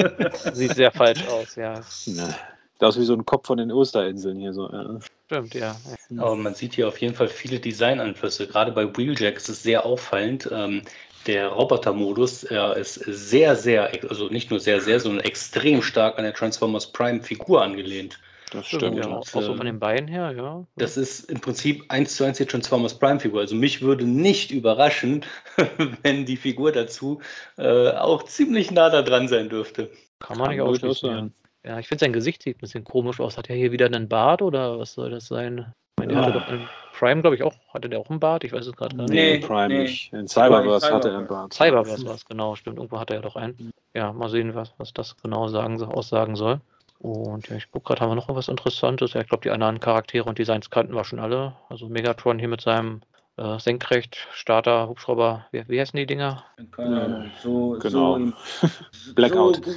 Sieht 0.53 0.77
sehr 0.77 0.93
falsch 0.93 1.27
aus, 1.27 1.57
ja. 1.57 1.81
Na, 2.07 2.33
das 2.79 2.99
wie 2.99 3.05
so 3.05 3.15
ein 3.15 3.27
Kopf 3.27 3.49
von 3.49 3.59
den 3.59 3.73
Osterinseln 3.73 4.39
hier 4.39 4.53
so. 4.53 4.71
Ja. 4.71 5.01
Stimmt, 5.27 5.55
ja. 5.55 5.77
Aber 6.17 6.37
man 6.37 6.55
sieht 6.55 6.75
hier 6.75 6.89
auf 6.89 6.99
jeden 6.99 7.15
Fall 7.15 7.29
viele 7.29 7.59
Designanflüsse. 7.59 8.47
Gerade 8.47 8.73
bei 8.73 8.87
Wheeljack 8.97 9.37
ist 9.37 9.49
es 9.49 9.63
sehr 9.63 9.85
auffallend. 9.85 10.49
Ähm, 10.53 10.83
der 11.27 11.49
Roboter-Modus 11.49 12.45
äh, 12.45 12.81
ist 12.81 12.95
sehr, 12.95 13.57
sehr, 13.57 13.91
also 14.09 14.29
nicht 14.29 14.51
nur 14.51 14.61
sehr, 14.61 14.81
sehr, 14.81 15.01
sondern 15.01 15.25
extrem 15.25 15.83
stark 15.83 16.19
an 16.19 16.25
der 16.25 16.35
Transformers 16.35 16.91
Prime-Figur 16.93 17.63
angelehnt. 17.63 18.19
Das 18.51 18.67
stimmt. 18.67 18.97
Ja, 18.97 19.09
auch 19.09 19.27
so 19.27 19.55
von 19.55 19.67
den 19.67 19.79
Beinen 19.79 20.09
her, 20.09 20.33
ja. 20.35 20.65
Das 20.77 20.97
ist 20.97 21.31
im 21.31 21.41
Prinzip 21.41 21.85
eins 21.89 22.17
zu 22.17 22.25
eins 22.25 22.39
die 22.39 22.47
Transformers 22.47 22.99
Prime-Figur. 22.99 23.41
Also 23.41 23.55
mich 23.55 23.83
würde 23.83 24.07
nicht 24.07 24.51
überraschen, 24.51 25.25
wenn 26.03 26.25
die 26.25 26.37
Figur 26.37 26.73
dazu 26.73 27.21
äh, 27.59 27.91
auch 27.91 28.23
ziemlich 28.23 28.71
nah 28.71 28.89
da 28.89 29.03
dran 29.03 29.29
sein 29.29 29.49
dürfte. 29.49 29.91
Kann 30.21 30.39
man 30.39 30.51
nicht 30.51 30.61
ausschließen. 30.61 31.33
Ja, 31.65 31.79
ich 31.79 31.89
finde 31.89 32.01
sein 32.01 32.13
Gesicht 32.13 32.43
sieht 32.43 32.57
ein 32.57 32.61
bisschen 32.61 32.85
komisch 32.85 33.21
aus. 33.21 33.37
Hat 33.37 33.51
er 33.51 33.57
hier 33.57 33.73
wieder 33.73 33.87
einen 33.87 34.09
Bart 34.09 34.41
oder 34.41 34.79
was 34.79 34.95
soll 34.95 35.11
das 35.11 35.27
sein? 35.27 35.75
Ich 35.97 36.07
meine, 36.07 36.15
der 36.15 36.23
hatte 36.23 36.33
doch 36.33 36.49
in 36.49 36.67
Prime, 36.99 37.21
glaube 37.21 37.37
ich, 37.37 37.45
auch. 37.45 37.55
Hatte 37.73 37.89
der 37.89 38.01
auch 38.01 38.11
einen 38.11 38.19
Bart? 38.19 38.43
Ich 38.43 38.53
weiß 38.53 38.67
es 38.67 38.75
gerade 38.75 38.97
gar 38.97 39.05
nicht. 39.05 39.13
Nee, 39.13 39.39
Prime 39.39 39.69
nee. 39.69 39.83
nicht. 39.83 40.13
In 40.13 40.27
Cyberverse 40.27 40.93
hatte 40.93 41.11
er 41.11 41.19
einen 41.19 41.29
Bart. 41.29 41.53
Cyberverse 41.53 42.05
war 42.05 42.15
es, 42.17 42.25
genau. 42.25 42.57
Stimmt, 42.57 42.79
irgendwo 42.79 42.99
hatte 42.99 43.15
er 43.15 43.23
doch 43.23 43.37
einen. 43.37 43.73
Ja, 43.95 44.13
mal 44.13 44.29
sehen, 44.29 44.55
was, 44.57 44.75
was 44.79 44.93
das 44.93 45.17
genau 45.23 45.47
sagen, 45.47 45.81
aussagen 45.83 46.35
soll. 46.35 46.61
Und 46.99 47.49
ja, 47.49 47.57
ich 47.57 47.71
gucke 47.71 47.87
gerade, 47.87 48.01
haben 48.01 48.11
wir 48.11 48.17
noch 48.17 48.29
was 48.35 48.49
Interessantes? 48.49 49.13
Ja, 49.13 49.21
ich 49.21 49.29
glaube, 49.29 49.43
die 49.43 49.51
anderen 49.51 49.79
Charaktere 49.79 50.29
und 50.29 50.39
Designs 50.39 50.71
kannten 50.71 50.95
wir 50.95 51.05
schon 51.05 51.21
alle. 51.21 51.55
Also 51.69 51.89
Megatron 51.89 52.41
hier 52.41 52.49
mit 52.49 52.61
seinem 52.61 53.03
äh, 53.37 53.61
Senkrecht-Starter, 53.61 54.89
Hubschrauber, 54.89 55.47
wie, 55.53 55.63
wie 55.69 55.81
heißen 55.81 55.97
die 55.97 56.07
Dinger? 56.07 56.43
Keine 56.73 57.01
Ahnung, 57.01 57.31
so, 57.41 57.79
genau. 57.81 58.19
so 58.19 58.69
Blackout. 59.15 59.65
So 59.65 59.73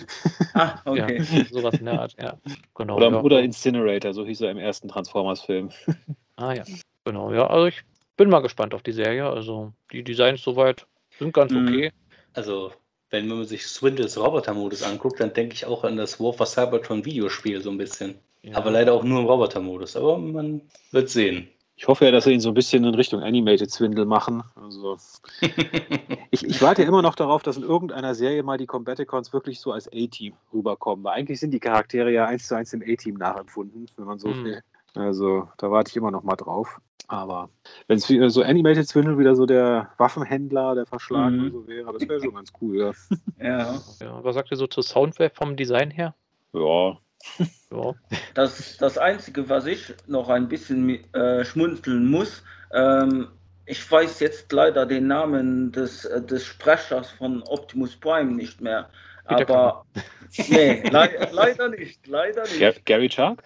ah, 0.55 0.73
okay. 0.85 1.21
Ja, 1.21 1.45
sowas 1.45 1.75
in 1.75 1.85
der 1.85 2.01
Art, 2.01 2.15
ja. 2.19 2.33
Genau, 2.73 2.97
oder, 2.97 3.11
ja. 3.11 3.21
oder 3.21 3.41
Incinerator, 3.43 4.11
so 4.11 4.25
hieß 4.25 4.41
er 4.41 4.49
im 4.49 4.57
ersten 4.57 4.87
Transformers-Film. 4.87 5.69
ah 6.37 6.53
ja, 6.53 6.63
genau, 7.05 7.33
ja. 7.33 7.47
Also 7.47 7.67
ich 7.67 7.83
bin 8.17 8.29
mal 8.29 8.41
gespannt 8.41 8.73
auf 8.73 8.83
die 8.83 8.91
Serie. 8.91 9.29
Also 9.29 9.73
die 9.91 10.03
Designs 10.03 10.41
soweit 10.41 10.85
sind 11.17 11.33
ganz 11.33 11.51
mhm. 11.51 11.67
okay. 11.67 11.91
Also 12.33 12.71
wenn 13.09 13.27
man 13.27 13.45
sich 13.45 13.67
Swindles 13.67 14.17
Roboter-Modus 14.17 14.83
anguckt, 14.83 15.19
dann 15.19 15.33
denke 15.33 15.53
ich 15.53 15.65
auch 15.65 15.83
an 15.83 15.97
das 15.97 16.19
War 16.19 16.33
for 16.33 16.45
Cybertron 16.45 17.03
Videospiel 17.05 17.61
so 17.61 17.69
ein 17.69 17.77
bisschen. 17.77 18.15
Ja. 18.41 18.57
Aber 18.57 18.71
leider 18.71 18.93
auch 18.93 19.03
nur 19.03 19.19
im 19.19 19.25
Roboter-Modus. 19.25 19.95
Aber 19.95 20.17
man 20.17 20.61
wird 20.91 21.09
sehen. 21.09 21.49
Ich 21.75 21.87
hoffe 21.87 22.05
ja, 22.05 22.11
dass 22.11 22.25
sie 22.25 22.33
ihn 22.33 22.39
so 22.39 22.49
ein 22.49 22.53
bisschen 22.53 22.83
in 22.83 22.93
Richtung 22.93 23.23
Animated 23.23 23.71
Swindle 23.71 24.05
machen. 24.05 24.43
Also 24.55 24.97
ich, 26.31 26.45
ich, 26.45 26.61
warte 26.61 26.83
ja 26.83 26.87
immer 26.87 27.01
noch 27.01 27.15
darauf, 27.15 27.41
dass 27.41 27.57
in 27.57 27.63
irgendeiner 27.63 28.13
Serie 28.13 28.43
mal 28.43 28.57
die 28.57 28.67
Combaticons 28.67 29.33
wirklich 29.33 29.59
so 29.59 29.71
als 29.71 29.87
A-Team 29.87 30.33
rüberkommen. 30.53 31.03
Weil 31.03 31.13
eigentlich 31.13 31.39
sind 31.39 31.51
die 31.51 31.59
Charaktere 31.59 32.11
ja 32.11 32.27
eins 32.27 32.47
zu 32.47 32.55
eins 32.55 32.71
im 32.73 32.83
A-Team 32.83 33.15
nachempfunden, 33.15 33.87
wenn 33.97 34.05
man 34.05 34.19
so 34.19 34.27
mhm. 34.27 34.45
will. 34.45 34.63
Also 34.95 35.49
da 35.57 35.71
warte 35.71 35.89
ich 35.89 35.95
immer 35.95 36.11
noch 36.11 36.23
mal 36.23 36.35
drauf. 36.35 36.79
Aber 37.07 37.49
wenn 37.87 37.97
es 37.97 38.07
so 38.07 38.41
Animated 38.41 38.87
Swindle 38.87 39.17
wieder 39.17 39.35
so 39.35 39.45
der 39.45 39.89
Waffenhändler, 39.97 40.75
der 40.75 40.85
Verschlagene 40.85 41.43
mhm. 41.43 41.51
so 41.51 41.67
wäre, 41.67 41.91
das 41.91 42.07
wäre 42.07 42.21
schon 42.21 42.35
ganz 42.35 42.53
cool, 42.61 42.77
ja. 42.77 42.91
ja. 43.45 43.81
ja. 43.99 44.23
Was 44.23 44.35
sagt 44.35 44.51
ihr 44.51 44.57
so 44.57 44.67
zur 44.67 44.83
Soundwave 44.83 45.31
vom 45.33 45.57
Design 45.57 45.91
her? 45.91 46.15
Ja. 46.53 46.97
ja. 47.71 47.93
Das, 48.33 48.77
das 48.77 48.97
Einzige, 48.97 49.49
was 49.49 49.65
ich 49.65 49.93
noch 50.07 50.29
ein 50.29 50.47
bisschen 50.47 50.89
äh, 51.13 51.43
schmunzeln 51.43 52.09
muss, 52.09 52.43
ähm, 52.73 53.27
ich 53.65 53.89
weiß 53.91 54.19
jetzt 54.21 54.51
leider 54.51 54.85
den 54.85 55.07
Namen 55.07 55.71
des, 55.71 56.05
äh, 56.05 56.21
des 56.21 56.45
Sprechers 56.45 57.11
von 57.11 57.43
Optimus 57.43 57.95
Prime 57.95 58.31
nicht 58.31 58.61
mehr. 58.61 58.89
Aber 59.31 59.85
nee, 60.49 60.81
le 60.83 61.29
leider 61.31 61.69
nicht, 61.69 62.07
leider 62.07 62.43
nicht. 62.43 62.85
Gary 62.85 63.09
Chark? 63.09 63.43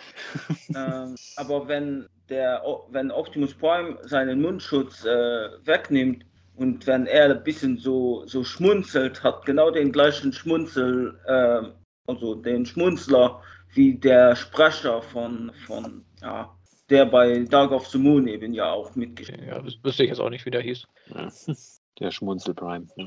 Ähm, 0.75 1.15
aber 1.35 1.67
wenn 1.67 2.07
der, 2.29 2.61
wenn 2.89 3.11
Optimus 3.11 3.53
Prime 3.53 3.97
seinen 4.03 4.41
Mundschutz 4.41 5.05
äh, 5.05 5.49
wegnimmt 5.63 6.25
und 6.55 6.85
wenn 6.87 7.05
er 7.05 7.31
ein 7.31 7.43
bisschen 7.43 7.77
so, 7.77 8.25
so 8.25 8.43
schmunzelt, 8.43 9.23
hat 9.23 9.45
genau 9.45 9.71
den 9.71 9.91
gleichen 9.91 10.31
Schmunzel, 10.31 11.19
äh, 11.25 11.61
also 12.07 12.35
den 12.35 12.65
Schmunzler 12.65 13.41
wie 13.73 13.95
der 13.95 14.35
Sprecher 14.35 15.01
von, 15.01 15.51
von 15.65 16.05
ja, 16.21 16.55
der 16.89 17.05
bei 17.05 17.39
Dark 17.43 17.71
of 17.71 17.87
the 17.87 17.97
Moon 17.97 18.27
eben 18.27 18.53
ja 18.53 18.71
auch 18.71 18.95
mitgespielt 18.95 19.41
hat. 19.41 19.47
Ja, 19.47 19.61
das 19.61 19.75
wüsste 19.83 20.03
ich 20.03 20.09
jetzt 20.09 20.19
auch 20.19 20.29
nicht, 20.29 20.45
wie 20.45 20.51
der 20.51 20.61
hieß. 20.61 20.85
Ja. 21.13 21.29
Der 21.99 22.11
Schmunzel 22.11 22.53
Prime. 22.53 22.87
Ne? 22.97 23.05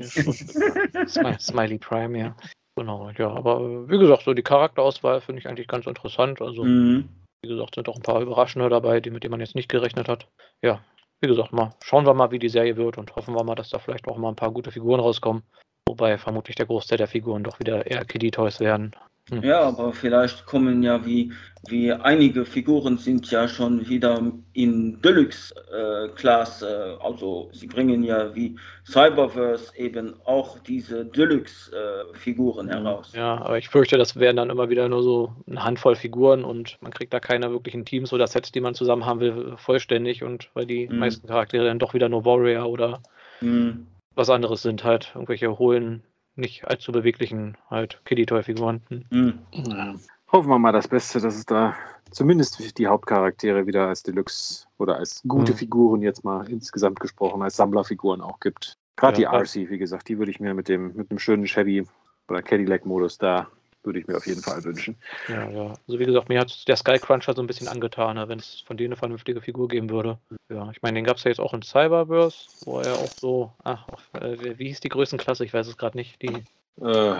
Der 1.14 1.38
Smiley 1.38 1.78
Prime, 1.78 2.18
ja. 2.18 2.36
Genau, 2.78 3.10
ja, 3.18 3.28
aber 3.28 3.88
wie 3.88 3.98
gesagt, 3.98 4.22
so 4.22 4.34
die 4.34 4.42
Charakterauswahl 4.42 5.20
finde 5.20 5.40
ich 5.40 5.48
eigentlich 5.48 5.66
ganz 5.66 5.86
interessant. 5.86 6.40
Also, 6.40 6.62
mhm. 6.62 7.08
wie 7.42 7.48
gesagt, 7.48 7.74
sind 7.74 7.88
auch 7.88 7.96
ein 7.96 8.02
paar 8.02 8.20
Überraschende 8.20 8.68
dabei, 8.68 9.00
die, 9.00 9.10
mit 9.10 9.24
denen 9.24 9.32
man 9.32 9.40
jetzt 9.40 9.56
nicht 9.56 9.68
gerechnet 9.68 10.08
hat. 10.08 10.28
Ja, 10.62 10.80
wie 11.20 11.26
gesagt, 11.26 11.52
mal 11.52 11.74
schauen 11.82 12.06
wir 12.06 12.14
mal, 12.14 12.30
wie 12.30 12.38
die 12.38 12.48
Serie 12.48 12.76
wird 12.76 12.96
und 12.96 13.16
hoffen 13.16 13.34
wir 13.34 13.42
mal, 13.42 13.56
dass 13.56 13.70
da 13.70 13.80
vielleicht 13.80 14.06
auch 14.06 14.16
mal 14.16 14.28
ein 14.28 14.36
paar 14.36 14.52
gute 14.52 14.70
Figuren 14.70 15.00
rauskommen. 15.00 15.42
Wobei 15.88 16.18
vermutlich 16.18 16.54
der 16.54 16.66
Großteil 16.66 16.98
der 16.98 17.08
Figuren 17.08 17.42
doch 17.42 17.58
wieder 17.58 17.84
eher 17.84 18.04
Kiddie-Toys 18.04 18.60
werden. 18.60 18.92
Hm. 19.30 19.42
Ja, 19.42 19.60
aber 19.60 19.92
vielleicht 19.92 20.46
kommen 20.46 20.82
ja 20.82 21.04
wie, 21.04 21.32
wie 21.68 21.92
einige 21.92 22.44
Figuren 22.46 22.96
sind 22.96 23.30
ja 23.30 23.46
schon 23.46 23.86
wieder 23.88 24.32
in 24.54 25.00
Deluxe-Klasse. 25.02 26.96
Äh, 26.98 27.04
also 27.04 27.50
sie 27.52 27.66
bringen 27.66 28.02
ja 28.02 28.34
wie 28.34 28.56
Cyberverse 28.86 29.76
eben 29.76 30.14
auch 30.24 30.58
diese 30.60 31.04
Deluxe-Figuren 31.04 32.68
äh, 32.68 32.72
heraus. 32.72 33.12
Ja, 33.14 33.36
aber 33.42 33.58
ich 33.58 33.68
fürchte, 33.68 33.98
das 33.98 34.16
wären 34.16 34.36
dann 34.36 34.50
immer 34.50 34.70
wieder 34.70 34.88
nur 34.88 35.02
so 35.02 35.34
eine 35.46 35.62
Handvoll 35.62 35.96
Figuren 35.96 36.44
und 36.44 36.78
man 36.80 36.92
kriegt 36.92 37.12
da 37.12 37.20
keine 37.20 37.50
wirklichen 37.50 37.84
Teams 37.84 38.12
oder 38.12 38.26
Sets, 38.26 38.50
die 38.50 38.60
man 38.60 38.74
zusammen 38.74 39.04
haben 39.04 39.20
will, 39.20 39.54
vollständig 39.58 40.24
und 40.24 40.50
weil 40.54 40.64
die 40.64 40.88
mhm. 40.88 40.98
meisten 40.98 41.26
Charaktere 41.26 41.66
dann 41.66 41.78
doch 41.78 41.92
wieder 41.92 42.08
nur 42.08 42.24
Warrior 42.24 42.66
oder 42.66 43.02
mhm. 43.42 43.86
was 44.14 44.30
anderes 44.30 44.62
sind, 44.62 44.84
halt 44.84 45.12
irgendwelche 45.14 45.58
hohlen 45.58 46.02
nicht 46.38 46.66
allzu 46.66 46.92
beweglichen 46.92 47.56
halt 47.70 48.00
Kitty-Toy-Figuren. 48.04 48.82
Mhm. 49.10 49.38
Ja. 49.52 49.94
Hoffen 50.32 50.48
wir 50.48 50.58
mal 50.58 50.72
das 50.72 50.88
Beste, 50.88 51.20
dass 51.20 51.36
es 51.36 51.46
da 51.46 51.74
zumindest 52.10 52.78
die 52.78 52.86
Hauptcharaktere 52.86 53.66
wieder 53.66 53.88
als 53.88 54.02
Deluxe 54.02 54.66
oder 54.78 54.96
als 54.96 55.22
gute 55.26 55.52
mhm. 55.52 55.56
Figuren 55.56 56.02
jetzt 56.02 56.24
mal 56.24 56.48
insgesamt 56.48 57.00
gesprochen, 57.00 57.42
als 57.42 57.56
Sammlerfiguren 57.56 58.20
auch 58.20 58.40
gibt. 58.40 58.78
Gerade 58.96 59.22
ja, 59.22 59.30
die 59.30 59.62
RC, 59.62 59.70
wie 59.70 59.78
gesagt, 59.78 60.08
die 60.08 60.18
würde 60.18 60.30
ich 60.30 60.40
mir 60.40 60.54
mit 60.54 60.68
dem 60.68 60.94
mit 60.94 61.10
einem 61.10 61.18
schönen 61.18 61.46
Chevy 61.46 61.86
oder 62.28 62.42
Cadillac-Modus 62.42 63.18
da 63.18 63.48
würde 63.88 63.98
ich 63.98 64.06
mir 64.06 64.18
auf 64.18 64.26
jeden 64.26 64.42
Fall 64.42 64.62
wünschen. 64.64 64.96
Ja, 65.28 65.48
ja. 65.50 65.74
Also 65.88 65.98
wie 65.98 66.04
gesagt, 66.04 66.28
mir 66.28 66.38
hat 66.38 66.68
der 66.68 66.76
Skycruncher 66.76 67.34
so 67.34 67.42
ein 67.42 67.46
bisschen 67.46 67.68
angetan, 67.68 68.16
ne, 68.16 68.28
wenn 68.28 68.38
es 68.38 68.62
von 68.66 68.76
denen 68.76 68.92
eine 68.92 68.96
vernünftige 68.96 69.40
Figur 69.40 69.66
geben 69.66 69.88
würde. 69.88 70.18
Ja, 70.50 70.70
ich 70.70 70.82
meine, 70.82 70.96
den 70.96 71.04
gab 71.04 71.16
es 71.16 71.24
ja 71.24 71.30
jetzt 71.30 71.40
auch 71.40 71.54
in 71.54 71.62
Cyberverse, 71.62 72.48
wo 72.66 72.80
er 72.80 72.92
auch 72.92 73.12
so, 73.18 73.52
ach, 73.64 73.88
äh, 74.20 74.58
wie 74.58 74.68
hieß 74.68 74.80
die 74.80 74.90
Größenklasse? 74.90 75.44
Ich 75.44 75.54
weiß 75.54 75.66
es 75.66 75.78
gerade 75.78 75.96
nicht. 75.96 76.20
Die, 76.20 76.44
äh, 76.82 77.14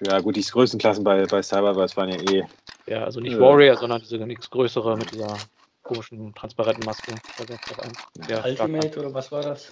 ja, 0.00 0.20
gut, 0.20 0.36
die 0.36 0.42
Größenklassen 0.42 1.02
bei, 1.02 1.26
bei 1.26 1.42
Cyberverse 1.42 1.96
waren 1.96 2.10
ja 2.10 2.20
eh. 2.30 2.44
Ja, 2.86 3.04
also 3.04 3.18
nicht 3.18 3.34
äh, 3.34 3.40
Warrior, 3.40 3.76
sondern 3.76 4.00
diese 4.00 4.18
nichts 4.18 4.48
größere 4.48 4.96
mit 4.96 5.10
dieser 5.10 5.36
komischen, 5.82 6.32
transparenten 6.34 6.84
Maske. 6.84 7.14
Ja, 8.28 8.44
Ultimate 8.44 9.00
oder 9.00 9.12
was 9.12 9.32
war 9.32 9.42
das? 9.42 9.70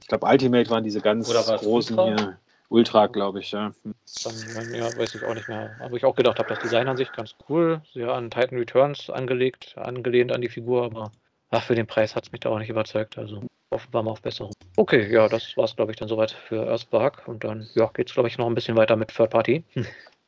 Ich 0.00 0.06
glaube, 0.06 0.26
Ultimate 0.26 0.70
waren 0.70 0.84
diese 0.84 1.00
ganz 1.00 1.28
großen 1.28 2.00
hier. 2.00 2.38
Ultra, 2.68 3.06
glaube 3.06 3.40
ich, 3.40 3.52
ja. 3.52 3.72
Dann, 3.84 4.74
ja, 4.74 4.96
weiß 4.96 5.14
ich 5.14 5.24
auch 5.24 5.34
nicht 5.34 5.48
mehr. 5.48 5.76
Aber 5.80 5.96
ich 5.96 6.04
auch 6.04 6.16
gedacht 6.16 6.38
habe, 6.38 6.48
das 6.48 6.58
Design 6.58 6.88
an 6.88 6.96
sich 6.96 7.12
ganz 7.12 7.34
cool. 7.48 7.80
Sehr 7.92 8.12
an 8.12 8.30
Titan 8.30 8.58
Returns 8.58 9.08
angelegt, 9.10 9.76
angelehnt 9.76 10.32
an 10.32 10.40
die 10.40 10.48
Figur, 10.48 10.84
aber 10.84 11.12
ach, 11.50 11.62
für 11.62 11.74
den 11.74 11.86
Preis 11.86 12.16
hat 12.16 12.26
es 12.26 12.32
mich 12.32 12.40
da 12.40 12.50
auch 12.50 12.58
nicht 12.58 12.70
überzeugt. 12.70 13.18
Also 13.18 13.42
offenbar 13.70 14.02
mal 14.02 14.10
auf 14.12 14.22
Besserung. 14.22 14.52
Okay, 14.76 15.10
ja, 15.12 15.28
das 15.28 15.56
war 15.56 15.64
es, 15.64 15.76
glaube 15.76 15.92
ich, 15.92 15.98
dann 15.98 16.08
soweit 16.08 16.32
für 16.32 16.66
Earthspark. 16.66 17.28
Und 17.28 17.44
dann 17.44 17.68
ja, 17.74 17.86
geht 17.94 18.08
es, 18.08 18.14
glaube 18.14 18.28
ich, 18.28 18.38
noch 18.38 18.46
ein 18.46 18.54
bisschen 18.54 18.76
weiter 18.76 18.96
mit 18.96 19.08
Third 19.08 19.30
Party. 19.30 19.64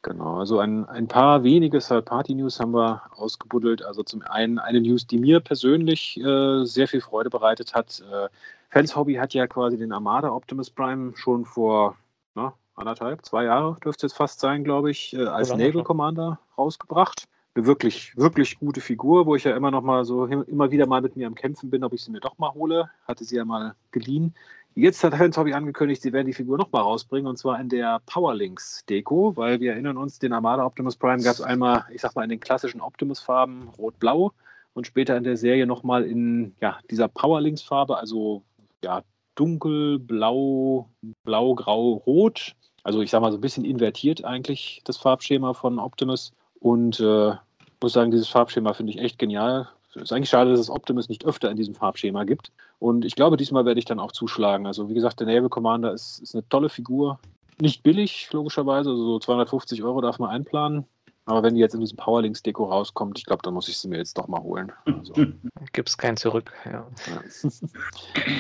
Genau, 0.03 0.39
also 0.39 0.61
ein, 0.61 0.89
ein 0.89 1.09
paar 1.09 1.43
wenige 1.43 1.81
Third-Party-News 1.81 2.61
haben 2.61 2.73
wir 2.73 3.03
ausgebuddelt. 3.17 3.83
Also 3.83 4.05
zum 4.05 4.23
einen 4.23 4.61
eine 4.61 4.81
News, 4.81 5.09
die 5.09 5.19
mir 5.19 5.41
persönlich 5.41 6.17
äh, 6.21 6.65
sehr 6.65 6.87
viel 6.87 7.01
Freude 7.01 7.31
bereitet 7.31 7.75
hat. 7.75 8.01
Äh, 8.01 8.29
Fans 8.71 8.95
Hobby 8.95 9.15
hat 9.15 9.35
ja 9.35 9.49
quasi 9.49 9.77
den 9.77 9.93
Armada 9.93 10.31
Optimus 10.31 10.71
Prime 10.71 11.17
schon 11.17 11.45
vor 11.45 11.97
na, 12.39 12.55
anderthalb, 12.77 13.25
zwei 13.27 13.45
Jahre 13.45 13.77
dürfte 13.85 14.07
es 14.07 14.13
fast 14.13 14.41
sein, 14.41 14.63
glaube 14.63 14.91
ich, 14.91 15.13
äh, 15.15 15.25
als 15.25 15.51
Naval 15.51 15.83
Commander 15.83 16.39
rausgebracht. 16.57 17.25
Eine 17.55 17.67
wirklich, 17.67 18.17
wirklich 18.17 18.59
gute 18.61 18.81
Figur, 18.81 19.27
wo 19.27 19.35
ich 19.35 19.45
ja 19.45 19.57
immer 19.57 19.73
noch 19.73 19.83
mal 19.83 20.05
so 20.05 20.27
immer 20.27 20.71
wieder 20.71 20.87
mal 20.87 21.01
mit 21.01 21.17
mir 21.17 21.27
am 21.27 21.35
Kämpfen 21.35 21.71
bin, 21.71 21.83
ob 21.83 21.93
ich 21.93 22.03
sie 22.03 22.13
mir 22.13 22.21
doch 22.21 22.39
mal 22.39 22.55
hole. 22.55 22.89
Hatte 23.09 23.25
sie 23.25 23.37
ja 23.37 23.45
mal 23.45 23.75
geliehen. 23.91 24.35
Jetzt 24.77 25.03
hat 25.03 25.19
Hans 25.19 25.37
Hobby 25.37 25.53
angekündigt, 25.55 26.03
sie 26.03 26.13
werden 26.13 26.29
die 26.29 26.33
Figur 26.33 26.57
noch 26.57 26.71
mal 26.71 26.83
rausbringen 26.83 27.27
und 27.27 27.37
zwar 27.37 27.61
in 27.61 27.69
der 27.69 28.01
Powerlinks 28.07 28.85
Deko, 28.89 29.37
weil 29.37 29.59
wir 29.59 29.73
erinnern 29.73 29.97
uns, 29.97 30.21
den 30.21 30.33
Armada 30.33 30.65
Optimus 30.65 30.95
Prime 30.95 31.21
gab 31.21 31.35
es 31.35 31.41
einmal, 31.41 31.85
ich 31.93 32.01
sag 32.01 32.15
mal, 32.15 32.23
in 32.23 32.31
den 32.31 32.39
klassischen 32.39 32.81
Optimus-Farben 32.81 33.71
Rot-Blau 33.77 34.31
und 34.75 34.87
später 34.87 35.17
in 35.17 35.25
der 35.25 35.37
Serie 35.37 35.67
noch 35.67 35.83
mal 35.83 36.05
in 36.05 36.55
ja, 36.61 36.79
dieser 36.93 37.09
Powerlinks-Farbe, 37.09 37.97
also 37.97 38.45
ja, 38.85 39.03
dunkel, 39.39 39.99
blau, 39.99 40.89
blau, 41.25 41.55
grau, 41.55 42.03
rot. 42.07 42.55
Also 42.83 43.01
ich 43.01 43.11
sage 43.11 43.23
mal 43.23 43.33
so 43.33 43.39
ein 43.39 43.43
bisschen 43.43 43.65
invertiert 43.65 44.25
eigentlich 44.25 44.81
das 44.85 44.97
Farbschema 44.97 45.55
von 45.55 45.79
Optimus. 45.79 46.33
Und 46.61 46.99
äh, 47.01 47.33
muss 47.81 47.93
sagen, 47.93 48.11
dieses 48.11 48.29
Farbschema 48.29 48.73
finde 48.73 48.93
ich 48.93 48.99
echt 48.99 49.19
genial. 49.19 49.69
Es 49.95 50.03
ist 50.03 50.13
eigentlich 50.13 50.31
schade, 50.31 50.51
dass 50.51 50.61
es 50.61 50.71
Optimus 50.71 51.09
nicht 51.09 51.25
öfter 51.25 51.51
in 51.51 51.57
diesem 51.57 51.75
Farbschema 51.75 52.25
gibt. 52.25 52.53
Und 52.79 53.05
ich 53.05 53.15
glaube, 53.15 53.37
diesmal 53.37 53.65
werde 53.65 53.79
ich 53.79 53.85
dann 53.85 54.01
auch 54.01 54.13
zuschlagen. 54.13 54.67
Also 54.67 54.89
wie 54.89 54.95
gesagt, 54.95 55.21
der 55.21 55.27
Naval 55.27 55.49
Commander 55.49 55.93
ist, 55.93 56.19
ist 56.21 56.35
eine 56.35 56.49
tolle 56.49 56.69
Figur. 56.69 57.19
Nicht 57.61 57.83
billig, 57.83 58.29
logischerweise. 58.33 58.91
Also 58.91 59.05
so 59.05 59.19
250 59.19 59.83
Euro 59.83 60.01
darf 60.01 60.19
man 60.19 60.31
einplanen. 60.31 60.85
Aber 61.29 61.43
wenn 61.43 61.55
die 61.55 61.61
jetzt 61.61 61.75
in 61.75 61.81
diesem 61.81 61.99
Powerlinks-Deko 61.99 62.65
rauskommt, 62.65 63.19
ich 63.19 63.27
glaube, 63.27 63.43
dann 63.43 63.53
muss 63.53 63.69
ich 63.69 63.77
sie 63.77 63.87
mir 63.87 63.99
jetzt 63.99 64.17
doch 64.17 64.29
mal 64.29 64.43
holen. 64.43 64.73
Also. 64.87 65.13
Gibt 65.73 65.91
es 65.91 65.99
keinen 65.99 66.17
zurück, 66.17 66.53
ja. 66.65 66.87
ja. 67.07 67.23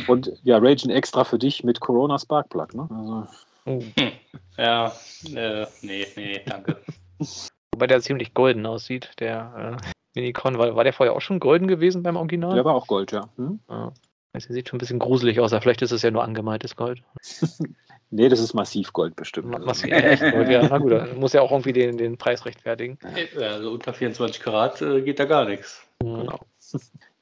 Und 0.06 0.32
ja, 0.42 0.56
Ragen 0.56 0.88
extra 0.88 1.24
für 1.24 1.38
dich 1.38 1.62
mit 1.64 1.80
Corona 1.80 2.18
Sparkplug, 2.18 2.74
ne? 2.74 2.88
Also. 2.90 3.26
Oh. 3.66 3.82
Ja, 4.56 4.92
äh, 5.34 5.66
nee, 5.82 6.06
nee, 6.16 6.40
danke. 6.46 6.80
Wobei 7.74 7.86
der 7.86 8.00
ziemlich 8.00 8.32
golden 8.32 8.64
aussieht, 8.64 9.10
der 9.20 9.76
äh, 9.82 9.88
Minicon. 10.14 10.56
War, 10.56 10.74
war 10.74 10.84
der 10.84 10.94
vorher 10.94 11.14
auch 11.14 11.20
schon 11.20 11.40
golden 11.40 11.68
gewesen 11.68 12.02
beim 12.02 12.16
Original? 12.16 12.54
Der 12.54 12.64
war 12.64 12.74
auch 12.74 12.86
Gold, 12.86 13.12
ja. 13.12 13.28
Hm? 13.36 13.60
ja. 13.68 13.92
Also, 14.44 14.54
sieht 14.54 14.68
schon 14.68 14.76
ein 14.76 14.80
bisschen 14.80 14.98
gruselig 14.98 15.40
aus, 15.40 15.52
aber 15.52 15.62
vielleicht 15.62 15.82
ist 15.82 15.92
es 15.92 16.02
ja 16.02 16.10
nur 16.10 16.24
angemaltes 16.24 16.76
Gold. 16.76 17.02
Nee, 18.10 18.30
das 18.30 18.40
ist 18.40 18.54
Massivgold 18.54 19.16
bestimmt. 19.16 19.50
Massiv, 19.66 19.90
Gold, 20.20 20.48
ja. 20.48 20.66
Na 20.66 20.78
gut, 20.78 21.18
muss 21.18 21.34
ja 21.34 21.42
auch 21.42 21.50
irgendwie 21.50 21.74
den, 21.74 21.98
den 21.98 22.16
Preis 22.16 22.46
rechtfertigen. 22.46 22.98
Also 23.38 23.70
unter 23.70 23.92
24 23.92 24.40
Karat 24.40 24.80
äh, 24.80 25.02
geht 25.02 25.18
da 25.18 25.26
gar 25.26 25.44
nichts. 25.44 25.82
Mhm. 26.02 26.20
Genau. 26.20 26.38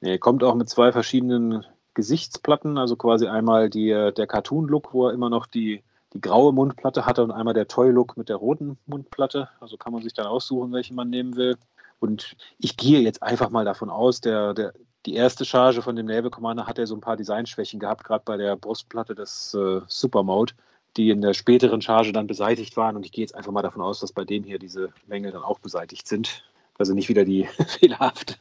Nee, 0.01 0.19
kommt 0.19 0.45
auch 0.45 0.55
mit 0.55 0.69
zwei 0.69 0.93
verschiedenen 0.93 1.64
Gesichtsplatten, 1.95 2.79
also 2.79 2.95
quasi 2.95 3.27
einmal 3.27 3.71
die, 3.71 3.91
äh, 3.91 4.12
der 4.12 4.27
Cartoon-Look, 4.27 4.93
wo 4.93 5.09
er 5.09 5.14
immer 5.14 5.31
noch 5.31 5.47
die, 5.47 5.83
die 6.12 6.21
graue 6.21 6.53
Mundplatte 6.53 7.07
hatte 7.07 7.25
und 7.25 7.33
einmal 7.33 7.55
der 7.55 7.67
Toy-Look 7.67 8.17
mit 8.17 8.29
der 8.29 8.37
roten 8.37 8.79
Mundplatte. 8.87 9.49
Also 9.61 9.77
kann 9.77 9.93
man 9.93 10.03
sich 10.03 10.12
dann 10.12 10.27
aussuchen, 10.27 10.73
welche 10.73 10.95
man 10.95 11.11
nehmen 11.11 11.37
will. 11.37 11.57
Und 11.99 12.37
ich 12.59 12.77
gehe 12.77 13.01
jetzt 13.01 13.23
einfach 13.23 13.51
mal 13.51 13.64
davon 13.64 13.91
aus, 13.91 14.21
der, 14.21 14.55
der, 14.55 14.75
die 15.07 15.15
erste 15.15 15.45
Charge 15.45 15.83
von 15.83 15.97
dem 15.97 16.07
Naval 16.07 16.31
Commander 16.31 16.67
hat 16.67 16.79
ja 16.79 16.87
so 16.87 16.95
ein 16.95 17.01
paar 17.01 17.17
Designschwächen 17.17 17.81
gehabt, 17.81 18.05
gerade 18.05 18.25
bei 18.25 18.37
der 18.37 18.57
Brustplatte 18.57 19.15
des 19.15 19.55
äh, 19.55 19.81
Supermode 19.87 20.53
die 20.97 21.11
in 21.11 21.21
der 21.21 21.35
späteren 21.35 21.83
Charge 21.83 22.13
dann 22.13 22.27
beseitigt 22.27 22.77
waren. 22.77 22.97
Und 22.97 23.05
ich 23.05 23.13
gehe 23.13 23.23
jetzt 23.23 23.35
einfach 23.35 23.53
mal 23.53 23.63
davon 23.63 23.83
aus, 23.83 24.01
dass 24.01 24.13
bei 24.13 24.25
dem 24.25 24.45
hier 24.45 24.59
diese 24.59 24.91
Mängel 25.07 25.33
dann 25.33 25.43
auch 25.43 25.59
beseitigt 25.59 26.09
sind. 26.09 26.45
Also 26.79 26.95
nicht 26.95 27.09
wieder 27.09 27.25
die 27.25 27.49
fehlerhaft, 27.67 28.39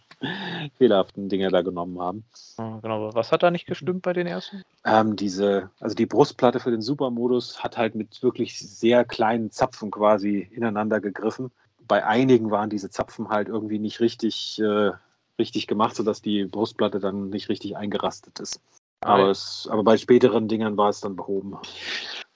fehlerhaften 0.77 1.29
Dinge 1.29 1.49
da 1.49 1.61
genommen 1.61 1.99
haben. 1.99 2.23
Genau, 2.57 3.13
was 3.13 3.31
hat 3.31 3.43
da 3.43 3.51
nicht 3.51 3.65
gestimmt 3.65 4.01
bei 4.01 4.13
den 4.13 4.27
ersten? 4.27 4.63
Ähm, 4.85 5.15
diese, 5.15 5.69
also 5.79 5.95
die 5.95 6.05
Brustplatte 6.05 6.59
für 6.59 6.71
den 6.71 6.81
Supermodus 6.81 7.63
hat 7.63 7.77
halt 7.77 7.95
mit 7.95 8.21
wirklich 8.23 8.59
sehr 8.59 9.05
kleinen 9.05 9.51
Zapfen 9.51 9.91
quasi 9.91 10.49
ineinander 10.51 10.99
gegriffen. 10.99 11.51
Bei 11.87 12.05
einigen 12.05 12.51
waren 12.51 12.69
diese 12.69 12.89
Zapfen 12.89 13.29
halt 13.29 13.47
irgendwie 13.47 13.79
nicht 13.79 13.99
richtig, 13.99 14.59
äh, 14.59 14.91
richtig 15.39 15.67
gemacht, 15.67 15.95
sodass 15.95 16.21
die 16.21 16.45
Brustplatte 16.45 16.99
dann 16.99 17.29
nicht 17.29 17.49
richtig 17.49 17.77
eingerastet 17.77 18.39
ist. 18.39 18.61
Aber, 19.01 19.29
es, 19.29 19.67
aber 19.69 19.83
bei 19.83 19.97
späteren 19.97 20.47
Dingern 20.47 20.77
war 20.77 20.89
es 20.89 21.01
dann 21.01 21.15
behoben. 21.15 21.57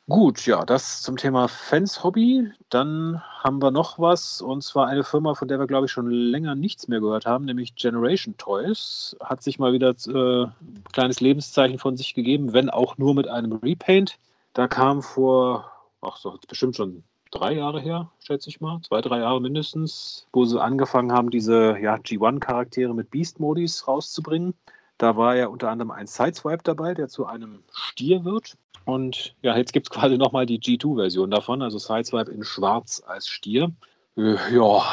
Gut, 0.07 0.47
ja, 0.47 0.65
das 0.65 1.03
zum 1.03 1.17
Thema 1.17 1.47
Fans-Hobby. 1.47 2.51
Dann 2.69 3.21
haben 3.43 3.61
wir 3.61 3.69
noch 3.69 3.99
was, 3.99 4.41
und 4.41 4.63
zwar 4.63 4.87
eine 4.87 5.03
Firma, 5.03 5.35
von 5.35 5.47
der 5.47 5.59
wir, 5.59 5.67
glaube 5.67 5.85
ich, 5.85 5.91
schon 5.91 6.09
länger 6.09 6.55
nichts 6.55 6.87
mehr 6.87 6.99
gehört 6.99 7.27
haben, 7.27 7.45
nämlich 7.45 7.75
Generation 7.75 8.35
Toys. 8.37 9.15
Hat 9.23 9.43
sich 9.43 9.59
mal 9.59 9.71
wieder 9.71 9.89
äh, 10.07 10.45
ein 10.45 10.83
kleines 10.91 11.21
Lebenszeichen 11.21 11.77
von 11.77 11.95
sich 11.95 12.15
gegeben, 12.15 12.53
wenn 12.53 12.71
auch 12.71 12.97
nur 12.97 13.13
mit 13.13 13.27
einem 13.27 13.53
Repaint. 13.53 14.17
Da 14.53 14.67
kam 14.67 15.03
vor, 15.03 15.71
ach 16.01 16.17
so, 16.17 16.39
bestimmt 16.47 16.75
schon 16.75 17.03
drei 17.31 17.53
Jahre 17.53 17.79
her, 17.79 18.11
schätze 18.23 18.49
ich 18.49 18.61
mal, 18.61 18.81
zwei, 18.81 19.01
drei 19.01 19.19
Jahre 19.19 19.41
mindestens, 19.41 20.27
wo 20.33 20.45
sie 20.45 20.61
angefangen 20.61 21.11
haben, 21.11 21.29
diese 21.29 21.77
ja, 21.79 21.95
G1-Charaktere 21.95 22.93
mit 22.93 23.11
Beast-Modis 23.11 23.87
rauszubringen. 23.87 24.53
Da 24.97 25.15
war 25.15 25.35
ja 25.35 25.47
unter 25.47 25.69
anderem 25.69 25.91
ein 25.91 26.07
Sideswipe 26.07 26.63
dabei, 26.63 26.93
der 26.93 27.07
zu 27.07 27.25
einem 27.25 27.63
Stier 27.71 28.25
wird. 28.25 28.57
Und 28.85 29.35
ja, 29.41 29.55
jetzt 29.55 29.71
gibt 29.71 29.87
es 29.87 29.91
quasi 29.91 30.17
nochmal 30.17 30.45
die 30.45 30.59
G2-Version 30.59 31.31
davon, 31.31 31.61
also 31.61 31.77
Sideswipe 31.77 32.31
in 32.31 32.43
Schwarz 32.43 33.01
als 33.05 33.27
Stier. 33.27 33.71
Äh, 34.17 34.35
ja, 34.53 34.83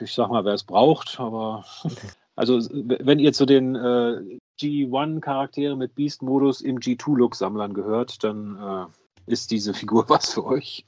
ich 0.00 0.12
sag 0.12 0.28
mal, 0.28 0.44
wer 0.44 0.54
es 0.54 0.64
braucht, 0.64 1.18
aber 1.18 1.64
also 2.36 2.58
wenn 2.72 3.18
ihr 3.18 3.32
zu 3.32 3.46
den 3.46 3.74
äh, 3.76 4.38
G1-Charakteren 4.60 5.78
mit 5.78 5.94
Beast-Modus 5.94 6.60
im 6.60 6.78
G2-Look-Sammlern 6.78 7.74
gehört, 7.74 8.22
dann 8.24 8.56
äh, 8.56 8.92
ist 9.28 9.50
diese 9.50 9.74
Figur 9.74 10.04
was 10.08 10.34
für 10.34 10.44
euch. 10.44 10.84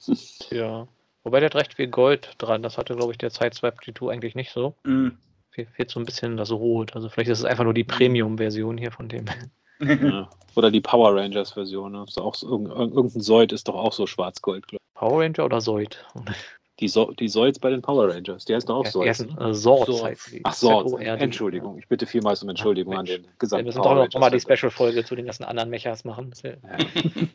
Ja. 0.51 0.86
Wobei 1.22 1.41
der 1.41 1.47
hat 1.47 1.57
recht 1.57 1.74
viel 1.74 1.88
Gold 1.88 2.34
dran. 2.38 2.62
Das 2.62 2.78
hatte, 2.78 2.97
glaube 2.97 3.12
ich, 3.12 3.18
der 3.18 3.30
Sideswipe 3.30 3.82
G2 3.82 4.11
eigentlich 4.11 4.34
nicht 4.34 4.53
so. 4.53 4.74
Mhm. 4.84 5.18
Fehlt 5.51 5.91
so 5.91 6.01
ein 6.01 6.07
bisschen 6.07 6.36
das 6.36 6.51
Rot. 6.51 6.95
Also 6.95 7.09
vielleicht 7.09 7.30
ist 7.30 7.41
es 7.41 7.45
einfach 7.45 7.64
nur 7.64 7.74
die 7.74 7.84
Premium-Version 7.84 8.78
hier 8.78 8.93
von 8.93 9.09
dem. 9.09 9.26
Ja. 9.82 10.28
Oder 10.57 10.70
die 10.70 10.82
Power 10.82 11.16
Rangers-Version. 11.16 11.93
Ne? 11.93 12.05
Ist 12.07 12.20
auch 12.20 12.34
so, 12.34 12.51
irgendein 12.51 13.09
Soid 13.22 13.51
ist 13.51 13.66
doch 13.66 13.74
auch 13.76 13.95
so 13.95 14.07
schwarz-gold. 14.07 14.66
Power 14.93 15.22
Ranger 15.22 15.47
oder 15.47 15.62
Soid? 15.62 16.05
Die, 16.80 16.88
so 16.88 17.10
die 17.12 17.28
Zoids 17.28 17.58
bei 17.58 17.68
den 17.70 17.82
Power 17.82 18.08
Rangers, 18.08 18.46
die 18.46 18.54
heißen 18.54 18.66
doch 18.66 18.76
auch 18.78 18.84
Die 18.84 18.90
Zoids. 18.90 19.20
heißen 19.20 19.38
äh. 19.38 19.52
Zords. 19.52 20.02
heißen 20.02 20.32
die. 20.32 20.40
Ach, 20.44 20.54
Sorts. 20.54 20.92
Entschuldigung. 20.94 21.78
Ich 21.78 21.86
bitte 21.88 22.06
vielmals 22.06 22.42
um 22.42 22.48
Entschuldigung 22.48 22.94
Ja, 22.94 23.00
an 23.00 23.06
den 23.06 23.22
Ja, 23.24 23.28
gesamten 23.38 23.64
wir 23.66 23.68
müssen 23.68 23.82
doch 23.82 23.94
noch 23.94 24.20
mal 24.20 24.30
die 24.30 24.40
Special-Folge 24.40 25.04
zu 25.04 25.14
den 25.14 25.26
ganzen 25.26 25.44
anderen 25.44 25.68
Mechas 25.70 26.04
machen. 26.04 26.32
Ja- 26.42 26.52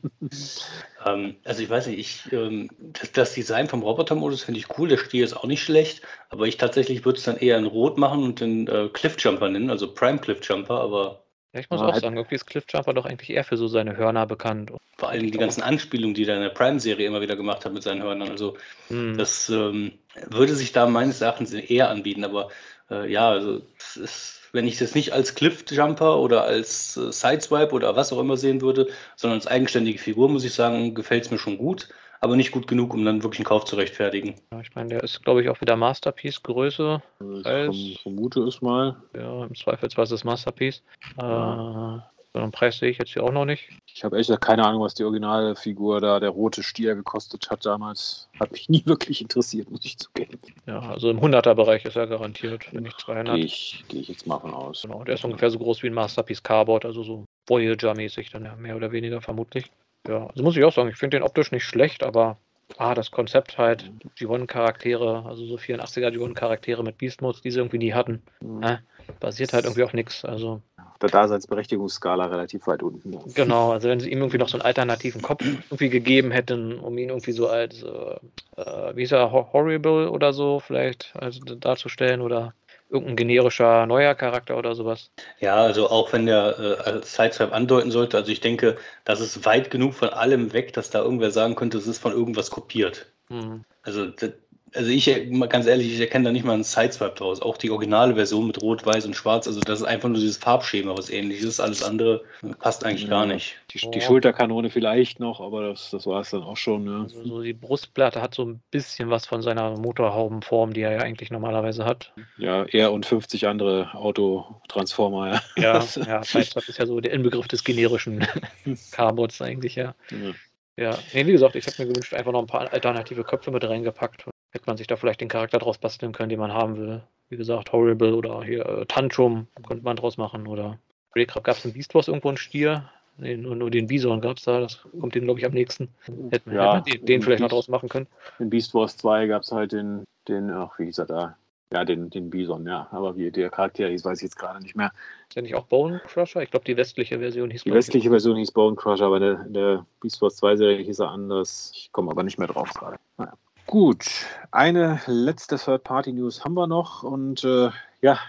Ähm, 1.05 1.35
also 1.45 1.61
ich 1.61 1.69
weiß 1.69 1.85
nicht, 1.87 1.99
ich, 1.99 2.33
ähm, 2.33 2.67
das, 2.79 3.11
das 3.11 3.33
Design 3.33 3.67
vom 3.67 3.83
Roboter-Modus 3.83 4.41
finde 4.43 4.59
ich 4.59 4.79
cool, 4.79 4.87
der 4.89 4.97
Stier 4.97 5.23
ist 5.23 5.33
auch 5.37 5.45
nicht 5.45 5.61
schlecht, 5.61 6.01
aber 6.29 6.47
ich 6.47 6.57
tatsächlich 6.57 7.05
würde 7.05 7.19
es 7.19 7.25
dann 7.25 7.37
eher 7.37 7.59
in 7.59 7.65
Rot 7.65 7.99
machen 7.99 8.23
und 8.23 8.39
den 8.41 8.67
äh, 8.67 8.89
Cliffjumper 8.91 9.49
nennen, 9.49 9.69
also 9.69 9.93
Prime 9.93 10.17
Cliffjumper, 10.17 10.79
aber 10.81 11.24
Ja, 11.56 11.62
ich 11.62 11.70
muss 11.70 11.80
Ja, 11.80 11.88
auch 11.88 11.93
halt- 11.93 12.03
sagen, 12.03 12.18
irgendwie 12.18 12.36
ist 12.36 12.45
Cliffjumper 12.45 12.93
doch 12.93 13.06
eigentlich 13.06 13.30
eher 13.30 13.45
für 13.45 13.56
so 13.58 13.68
seine 13.68 13.95
Hörner 13.97 14.28
bekannt. 14.28 14.72
vor 14.97 15.10
allem 15.10 15.30
die 15.30 15.38
ganzen 15.38 15.62
Anspielungen, 15.62 16.14
die 16.14 16.26
er 16.26 16.36
in 16.38 16.41
der 16.41 16.49
Prime-Serie 16.49 17.06
immer 17.08 17.20
wieder 17.22 17.36
gemacht 17.36 17.66
hat 17.66 17.74
mit 17.74 17.84
seinen 17.84 18.01
Hörnern, 18.01 18.30
also 18.30 18.56
Hm. 18.88 19.18
das 19.18 19.49
ähm, 19.49 19.91
würde 20.30 20.56
sich 20.56 20.72
da 20.72 20.86
meines 20.88 21.20
Erachtens 21.22 21.51
eher 21.53 21.89
anbieten, 21.89 22.24
aber 22.24 22.49
äh, 22.89 23.12
ja, 23.12 23.30
also 23.30 23.62
ist, 23.95 24.41
wenn 24.53 24.66
ich 24.68 24.78
das 24.78 24.95
nicht 24.95 25.12
als 25.12 25.36
Cliffjumper 25.36 26.18
oder 26.20 26.43
als 26.45 26.95
äh, 26.95 27.12
Sideswipe 27.12 27.74
oder 27.74 27.95
was 27.97 28.14
auch 28.14 28.20
immer 28.20 28.38
sehen 28.38 28.62
würde, 28.62 28.88
sondern 29.18 29.39
als 29.39 29.47
eigenständige 29.47 29.99
Figur, 29.99 30.30
muss 30.30 30.45
ich 30.45 30.53
sagen, 30.53 30.93
gefällt 30.95 31.26
es 31.26 31.32
mir 31.32 31.39
schon 31.39 31.58
gut, 31.58 31.89
aber 32.26 32.36
nicht 32.36 32.51
gut 32.51 32.67
genug, 32.67 32.93
um 32.93 33.05
dann 33.05 33.23
wirklich 33.23 33.39
einen 33.39 33.45
Kauf 33.45 33.63
zu 33.65 33.76
rechtfertigen. 33.78 34.36
Ja, 34.51 34.59
ich 34.59 34.76
meine, 34.76 34.89
der 34.89 35.03
ist, 35.03 35.23
glaube 35.23 35.41
ich, 35.41 35.49
auch 35.49 35.61
wieder 35.61 35.76
Masterpiece-Größe. 35.78 37.01
Ich 37.39 37.45
Als- 37.45 37.76
verm- 37.76 38.01
vermute 38.01 38.41
es 38.41 38.61
mal. 38.61 38.97
Ja, 39.15 39.45
im 39.45 39.55
Zweifelsfall 39.55 40.03
ist 40.03 40.11
es 40.11 40.23
Masterpiece. 40.23 40.84
Ja. 41.21 41.97
Äh, 41.97 42.01
so 42.34 42.41
einen 42.41 42.51
Preis 42.51 42.80
sehe 42.80 42.89
ich 42.89 42.97
jetzt 42.97 43.13
hier 43.13 43.23
auch 43.23 43.32
noch 43.32 43.45
nicht. 43.45 43.69
Ich 43.93 44.03
habe 44.03 44.17
ehrlich 44.17 44.28
gesagt 44.28 44.43
keine 44.43 44.65
Ahnung, 44.65 44.82
was 44.82 44.93
die 44.93 45.05
Originalfigur 45.05 46.01
da, 46.01 46.19
der 46.19 46.32
rote 46.32 46.63
Stier, 46.63 46.93
gekostet 46.93 47.49
hat 47.49 47.65
damals. 47.65 48.28
Hat 48.38 48.51
mich 48.51 48.67
nie 48.69 48.86
wirklich 48.86 49.21
interessiert, 49.21 49.71
muss 49.71 49.86
ich 49.86 49.97
zugeben. 49.97 50.38
Ja, 50.65 50.80
also 50.80 51.09
im 51.09 51.21
100er-Bereich 51.21 51.86
ist 51.86 51.95
er 51.95 52.07
garantiert, 52.07 52.73
wenn 52.73 52.84
nicht 52.84 52.99
200. 52.99 53.36
Gehe 53.36 53.45
ich, 53.45 53.86
geh 53.88 53.99
ich 53.99 54.09
jetzt 54.09 54.28
mal 54.28 54.39
von 54.39 54.53
aus. 54.53 54.82
Genau, 54.82 55.03
der 55.05 55.13
ist 55.15 55.23
ungefähr 55.23 55.49
so 55.49 55.59
groß 55.59 55.82
wie 55.84 55.88
ein 55.88 55.93
Masterpiece 55.93 56.43
Cardboard, 56.43 56.84
also 56.84 57.03
so 57.03 57.23
Voyager-mäßig 57.47 58.32
dann 58.32 58.43
ja 58.43 58.55
mehr 58.57 58.76
oder 58.76 58.91
weniger 58.91 59.21
vermutlich. 59.21 59.71
Ja, 60.08 60.28
also 60.28 60.43
muss 60.43 60.56
ich 60.58 60.64
auch 60.64 60.74
sagen, 60.74 60.89
ich 60.89 60.97
finde 60.97 61.18
den 61.18 61.24
optisch 61.24 61.51
nicht 61.51 61.64
schlecht, 61.64 62.03
aber 62.03 62.38
ah, 62.78 62.93
das 62.93 63.12
Konzept 63.12 63.58
halt, 63.58 63.91
G1-Charaktere, 64.18 65.26
also 65.26 65.45
so 65.45 65.58
84er 65.58 66.10
G1-Charaktere 66.12 66.84
mit 66.84 66.97
Beast 66.97 67.22
Modes, 67.22 67.41
die 67.41 67.51
sie 67.51 67.60
irgendwie 67.60 67.78
nie 67.80 67.93
hatten, 67.93 68.22
Mhm. 68.41 68.64
äh, 68.64 68.78
basiert 69.20 69.53
halt 69.53 69.66
irgendwie 69.66 69.84
auf 69.84 69.93
nichts. 69.93 70.26
Also 70.26 70.62
Auf 70.78 70.99
der 70.99 71.10
Daseinsberechtigungsskala 71.10 72.26
relativ 72.26 72.68
weit 72.68 72.84
unten. 72.84 73.18
Genau, 73.34 73.72
also 73.72 73.88
wenn 73.89 73.99
sie 73.99 74.12
ihm 74.12 74.20
irgendwie 74.20 74.38
noch 74.38 74.49
so 74.49 74.58
einen 74.58 74.66
alternativen 74.66 75.22
Kopf 75.22 75.43
irgendwie 75.43 75.89
gegeben 75.89 76.32
hätten, 76.32 76.80
um 76.80 76.97
ihn 76.97 77.10
irgendwie 77.10 77.32
so 77.32 77.47
als, 77.47 77.84
äh, 77.84 78.16
äh, 78.62 78.95
wie 78.95 79.03
ist 79.03 79.12
er, 79.12 79.32
Hor- 79.32 79.51
Horrible 79.53 80.10
oder 80.10 80.34
so 80.34 80.60
vielleicht 80.60 81.14
also 81.16 81.39
darzustellen 81.43 82.22
oder 82.22 82.53
irgendein 82.89 83.15
generischer 83.15 83.86
neuer 83.86 84.15
Charakter 84.15 84.57
oder 84.57 84.75
sowas. 84.75 85.11
Ja, 85.39 85.55
also 85.55 85.89
auch 85.89 86.13
wenn 86.13 86.25
der 86.25 86.59
äh, 86.59 86.89
als 86.89 87.15
Sideswipe 87.15 87.53
andeuten 87.53 87.91
sollte, 87.91 88.17
also 88.17 88.31
ich 88.31 88.41
denke, 88.41 88.77
das 89.03 89.21
ist 89.21 89.45
weit 89.45 89.71
genug 89.71 89.93
von 89.93 90.09
allem 90.09 90.53
weg, 90.53 90.73
dass 90.73 90.89
da 90.89 91.01
irgendwer 91.01 91.31
sagen 91.31 91.55
könnte, 91.55 91.77
es 91.77 91.88
ist 91.88 91.99
von 91.99 92.11
irgendwas 92.11 92.51
kopiert. 92.51 93.07
Hm. 93.29 93.63
Also, 93.83 94.05
das, 94.07 94.31
also 94.74 94.89
ich, 94.89 95.30
mal 95.32 95.47
ganz 95.47 95.68
ehrlich, 95.68 95.93
ich 95.93 95.99
erkenne 95.99 96.26
da 96.26 96.32
nicht 96.32 96.43
mal 96.43 96.53
einen 96.53 96.63
Sideswipe 96.63 97.16
draus. 97.16 97.41
Auch 97.41 97.57
die 97.57 97.70
originale 97.72 98.16
Version 98.16 98.47
mit 98.47 98.61
Rot, 98.61 98.86
Weiß 98.86 99.05
und 99.05 99.16
Schwarz, 99.16 99.47
also 99.47 99.59
das 99.61 99.80
ist 99.80 99.86
einfach 99.86 100.09
nur 100.09 100.18
dieses 100.18 100.38
Farbschema, 100.38 100.97
was 100.97 101.09
ähnlich 101.09 101.41
ist. 101.41 101.59
Alles 101.59 101.84
andere 101.84 102.24
passt 102.59 102.86
eigentlich 102.86 103.09
gar 103.09 103.26
Ja. 103.26 103.34
nicht. 103.34 103.55
Die, 103.72 103.78
die 103.80 103.99
Oh. 103.99 104.01
Schulterkanone 104.01 104.70
vielleicht 104.70 105.20
noch, 105.20 105.39
aber 105.39 105.70
das, 105.70 105.91
das 105.91 106.05
war 106.07 106.22
es 106.22 106.32
dann 106.32 106.43
auch 106.43 106.57
schon. 106.57 106.84
Ne? 106.84 107.01
Also 107.03 107.24
so 107.24 107.41
die 107.41 107.53
Brustplatte 107.53 108.22
hat 108.22 108.34
so 108.34 108.43
ein 108.45 108.61
bisschen 108.72 109.09
was 109.09 109.26
von 109.26 109.41
seiner 109.41 109.78
Motorhaubenform, 109.78 110.74
die 110.74 110.82
er 110.82 110.91
ja 110.93 110.99
eigentlich 110.99 111.32
normalerweise 111.32 111.86
hat. 111.86 112.11
Ja, 112.38 112.63
er 112.66 112.91
und 112.91 113.05
50 113.05 113.47
andere 113.47 113.93
Autotransformer. 113.93 115.41
Ja. 115.57 115.61
Ja, 115.61 115.86
ja 116.05 116.24
Sideswipe 116.24 116.70
ist 116.70 116.80
ja 116.80 116.86
so 116.86 116.99
der 116.99 117.13
Inbegriff 117.13 117.47
des 117.47 117.63
generischen 117.63 118.26
Carbots 118.91 119.41
eigentlich, 119.41 119.76
ja. 119.76 119.95
Ja. 120.11 120.34
Ja, 120.78 120.99
nee, 121.13 121.26
wie 121.26 121.32
gesagt, 121.32 121.55
ich 121.55 121.66
habe 121.68 121.76
mir 121.84 121.88
gewünscht, 121.88 122.13
einfach 122.13 122.34
noch 122.34 122.41
ein 122.41 122.47
paar 122.47 122.72
alternative 122.74 123.24
Köpfe 123.24 123.49
mit 123.49 123.63
reingepackt. 123.63 124.26
Hätte 124.56 124.68
man 124.68 124.78
sich 124.78 124.88
da 124.88 124.95
vielleicht 124.95 125.20
den 125.20 125.28
Charakter 125.28 125.60
draus 125.60 125.78
basteln 125.78 126.14
können, 126.14 126.30
den 126.30 126.39
man 126.39 126.53
haben 126.53 126.78
will. 126.78 127.01
Wie 127.28 127.36
gesagt, 127.36 127.74
Horrible 127.74 128.16
oder 128.16 128.41
hier 128.41 128.66
äh, 128.66 128.86
Tantrum 128.86 129.47
könnte 129.68 129.84
man 129.84 129.97
draus 129.97 130.16
machen. 130.16 130.47
Oder 130.47 130.80
Breakrab 131.12 131.43
gab 131.43 131.58
es 131.58 131.66
im 131.66 131.74
Beast 131.74 131.93
Wars 131.93 132.08
irgendwo 132.08 132.30
einen 132.30 132.38
Stier. 132.38 132.89
Nee, 133.18 133.36
nur, 133.36 133.53
nur 133.58 133.70
den 133.70 133.88
Bison 133.88 134.22
gab 134.22 134.38
es 134.38 134.43
da, 134.43 134.62
das 134.62 134.82
kommt 134.97 135.14
dem, 135.14 135.26
glaube 135.26 135.41
ich, 135.41 135.45
am 135.45 135.51
nächsten. 135.51 135.89
Hätten 136.30 136.51
wir 136.51 136.58
Ja, 136.58 136.64
hätte 136.64 136.74
man 136.76 136.84
den, 136.86 137.06
den 137.06 137.22
vielleicht 137.22 137.41
noch 137.41 137.47
Beast- 137.49 137.53
draus 137.53 137.68
machen 137.68 137.89
können. 137.89 138.08
In 138.39 138.49
Beast 138.49 138.74
Wars 138.74 138.95
2 138.95 139.28
gab 139.28 139.41
es 139.41 139.51
halt 139.51 139.74
den, 139.74 140.06
den, 140.30 140.49
ach, 140.51 140.80
wie 140.80 140.86
hieß 140.86 140.99
er 140.99 141.06
da? 141.06 141.38
Ja, 141.74 141.84
den, 141.84 142.10
den 142.10 142.30
Bison, 142.30 142.66
ja. 142.66 142.88
Aber 142.91 143.18
wie 143.18 143.32
der 143.32 143.49
Charakter 143.49 143.89
hieß, 143.89 144.06
weiß 144.06 144.20
ich 144.20 144.24
jetzt 144.24 144.38
gerade 144.38 144.62
nicht 144.62 144.78
mehr. 144.78 144.91
Ist 145.28 145.36
ja 145.36 145.41
nicht 145.41 145.56
auch 145.56 145.66
Bone 145.66 146.01
Crusher? 146.08 146.41
Ich 146.43 146.51
glaube, 146.51 146.64
die 146.64 146.78
westliche 146.78 147.20
Version 147.20 147.49
hieß 147.51 147.64
Die 147.64 147.74
westliche 147.74 148.10
Version 148.10 148.38
hieß 148.38 148.51
Bone 148.51 148.78
Crusher, 148.78 149.06
aber 149.08 149.18
in 149.18 149.22
der, 149.24 149.45
in 149.47 149.53
der 149.53 149.86
Beast 149.99 150.22
Wars 150.22 150.38
2 150.38 150.56
Serie 150.56 150.86
hieß 150.86 150.99
er 150.99 151.10
anders. 151.10 151.72
Ich 151.76 151.91
komme 151.91 152.12
aber 152.12 152.24
nicht 152.24 152.38
mehr 152.38 152.47
drauf 152.47 152.70
gerade. 152.74 152.97
Naja. 153.18 153.34
Gut, 153.68 154.05
eine 154.51 155.01
letzte 155.07 155.57
Third-Party-News 155.57 156.45
haben 156.45 156.53
wir 156.53 156.68
noch 156.68 157.01
und 157.03 157.43
äh, 157.43 157.72
ja, 158.01 158.20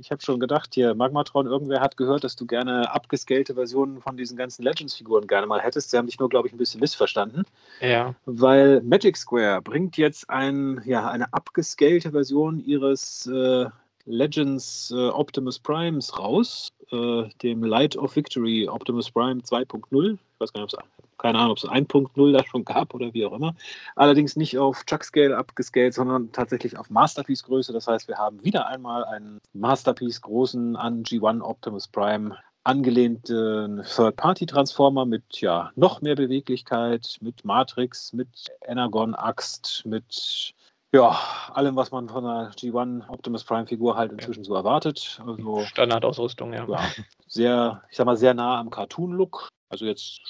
ich 0.00 0.10
habe 0.10 0.20
schon 0.20 0.40
gedacht, 0.40 0.70
hier, 0.74 0.94
Magmatron, 0.94 1.46
irgendwer 1.46 1.80
hat 1.80 1.96
gehört, 1.96 2.24
dass 2.24 2.34
du 2.34 2.46
gerne 2.46 2.92
abgescalte 2.92 3.54
Versionen 3.54 4.00
von 4.00 4.16
diesen 4.16 4.36
ganzen 4.36 4.64
Legends-Figuren 4.64 5.28
gerne 5.28 5.46
mal 5.46 5.60
hättest. 5.60 5.90
Sie 5.90 5.96
haben 5.96 6.06
dich 6.06 6.18
nur, 6.18 6.28
glaube 6.28 6.48
ich, 6.48 6.54
ein 6.54 6.58
bisschen 6.58 6.80
missverstanden, 6.80 7.44
Ja, 7.80 8.14
weil 8.26 8.80
Magic 8.80 9.16
Square 9.16 9.62
bringt 9.62 9.96
jetzt 9.96 10.28
ein, 10.28 10.82
ja, 10.84 11.08
eine 11.08 11.32
abgescalte 11.32 12.10
Version 12.10 12.58
ihres 12.58 13.26
äh, 13.26 13.66
Legends 14.06 14.90
äh, 14.90 15.08
Optimus 15.10 15.60
Primes 15.60 16.18
raus, 16.18 16.70
äh, 16.90 17.28
dem 17.42 17.62
Light 17.62 17.96
of 17.96 18.16
Victory 18.16 18.68
Optimus 18.68 19.10
Prime 19.12 19.40
2.0. 19.42 20.18
Ich 20.40 20.44
weiß 20.44 20.54
gar 20.54 20.62
nicht, 20.62 20.72
ob 20.72 20.80
es 20.80 21.18
keine 21.18 21.38
Ahnung, 21.38 21.50
ob 21.52 21.58
es 21.58 21.64
1.0 21.64 22.32
da 22.32 22.42
schon 22.42 22.64
gab 22.64 22.94
oder 22.94 23.12
wie 23.12 23.26
auch 23.26 23.34
immer. 23.34 23.54
Allerdings 23.94 24.36
nicht 24.36 24.56
auf 24.56 24.86
Chuck 24.86 25.04
Scale 25.04 25.36
abgescaled, 25.36 25.92
sondern 25.92 26.32
tatsächlich 26.32 26.78
auf 26.78 26.88
Masterpiece 26.88 27.42
Größe. 27.42 27.74
Das 27.74 27.86
heißt, 27.86 28.08
wir 28.08 28.16
haben 28.16 28.42
wieder 28.42 28.66
einmal 28.66 29.04
einen 29.04 29.38
Masterpiece 29.52 30.22
großen 30.22 30.76
an 30.76 31.02
G1 31.02 31.42
Optimus 31.42 31.88
Prime 31.88 32.38
angelehnten 32.64 33.82
Third-Party-Transformer 33.84 35.04
mit 35.04 35.42
ja 35.42 35.72
noch 35.76 36.00
mehr 36.00 36.14
Beweglichkeit, 36.14 37.18
mit 37.20 37.44
Matrix, 37.44 38.14
mit 38.14 38.48
Energon-Axt, 38.66 39.82
mit 39.84 40.54
ja, 40.92 41.18
allem, 41.52 41.76
was 41.76 41.90
man 41.90 42.08
von 42.08 42.24
einer 42.26 42.50
G1 42.50 43.08
Optimus 43.08 43.44
Prime-Figur 43.44 43.96
halt 43.96 44.12
inzwischen 44.12 44.44
so 44.44 44.54
erwartet. 44.54 45.20
Also 45.24 45.64
Standardausrüstung, 45.66 46.52
ja. 46.52 46.66
ja, 46.68 46.80
sehr, 47.26 47.82
ich 47.90 47.96
sag 47.96 48.06
mal, 48.06 48.16
sehr 48.16 48.34
nah 48.34 48.58
am 48.58 48.70
Cartoon-Look. 48.70 49.48
Also 49.68 49.86
jetzt 49.86 50.20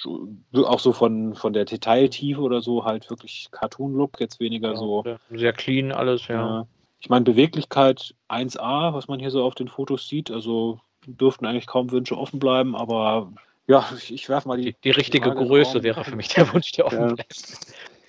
auch 0.55 0.81
so 0.81 0.93
von, 0.93 1.35
von 1.35 1.55
der 1.55 1.65
Detailtiefe 1.65 2.41
oder 2.43 2.61
so 2.61 2.85
halt 2.85 3.09
wirklich 3.09 3.49
Cartoon-Look, 3.51 4.21
jetzt 4.21 4.39
weniger 4.39 4.77
so. 4.77 5.03
Ja, 5.07 5.17
Sehr 5.31 5.55
clean 5.55 5.93
alles, 5.93 6.29
ja. 6.29 6.61
Äh, 6.61 6.65
ich 7.01 7.09
meine, 7.09 7.25
Beweglichkeit 7.25 8.15
1A, 8.29 8.93
was 8.93 9.09
man 9.09 9.19
hier 9.19 9.31
so 9.31 9.43
auf 9.43 9.55
den 9.55 9.69
Fotos 9.69 10.07
sieht, 10.07 10.31
also 10.31 10.81
dürften 11.07 11.47
eigentlich 11.47 11.67
kaum 11.67 11.91
Wünsche 11.91 12.19
offen 12.19 12.39
bleiben, 12.39 12.77
aber 12.77 13.33
ja, 13.67 13.89
ich, 13.97 14.13
ich 14.13 14.29
werfe 14.29 14.49
mal 14.49 14.59
die. 14.59 14.73
Die, 14.73 14.77
die 14.85 14.91
richtige 14.91 15.33
Größe 15.33 15.75
Raum. 15.75 15.83
wäre 15.85 16.05
für 16.05 16.17
mich 16.17 16.29
der 16.29 16.53
Wunsch, 16.53 16.73
der 16.73 16.87
offen 16.87 17.01
Ja. 17.01 17.15
bleibt. 17.15 17.59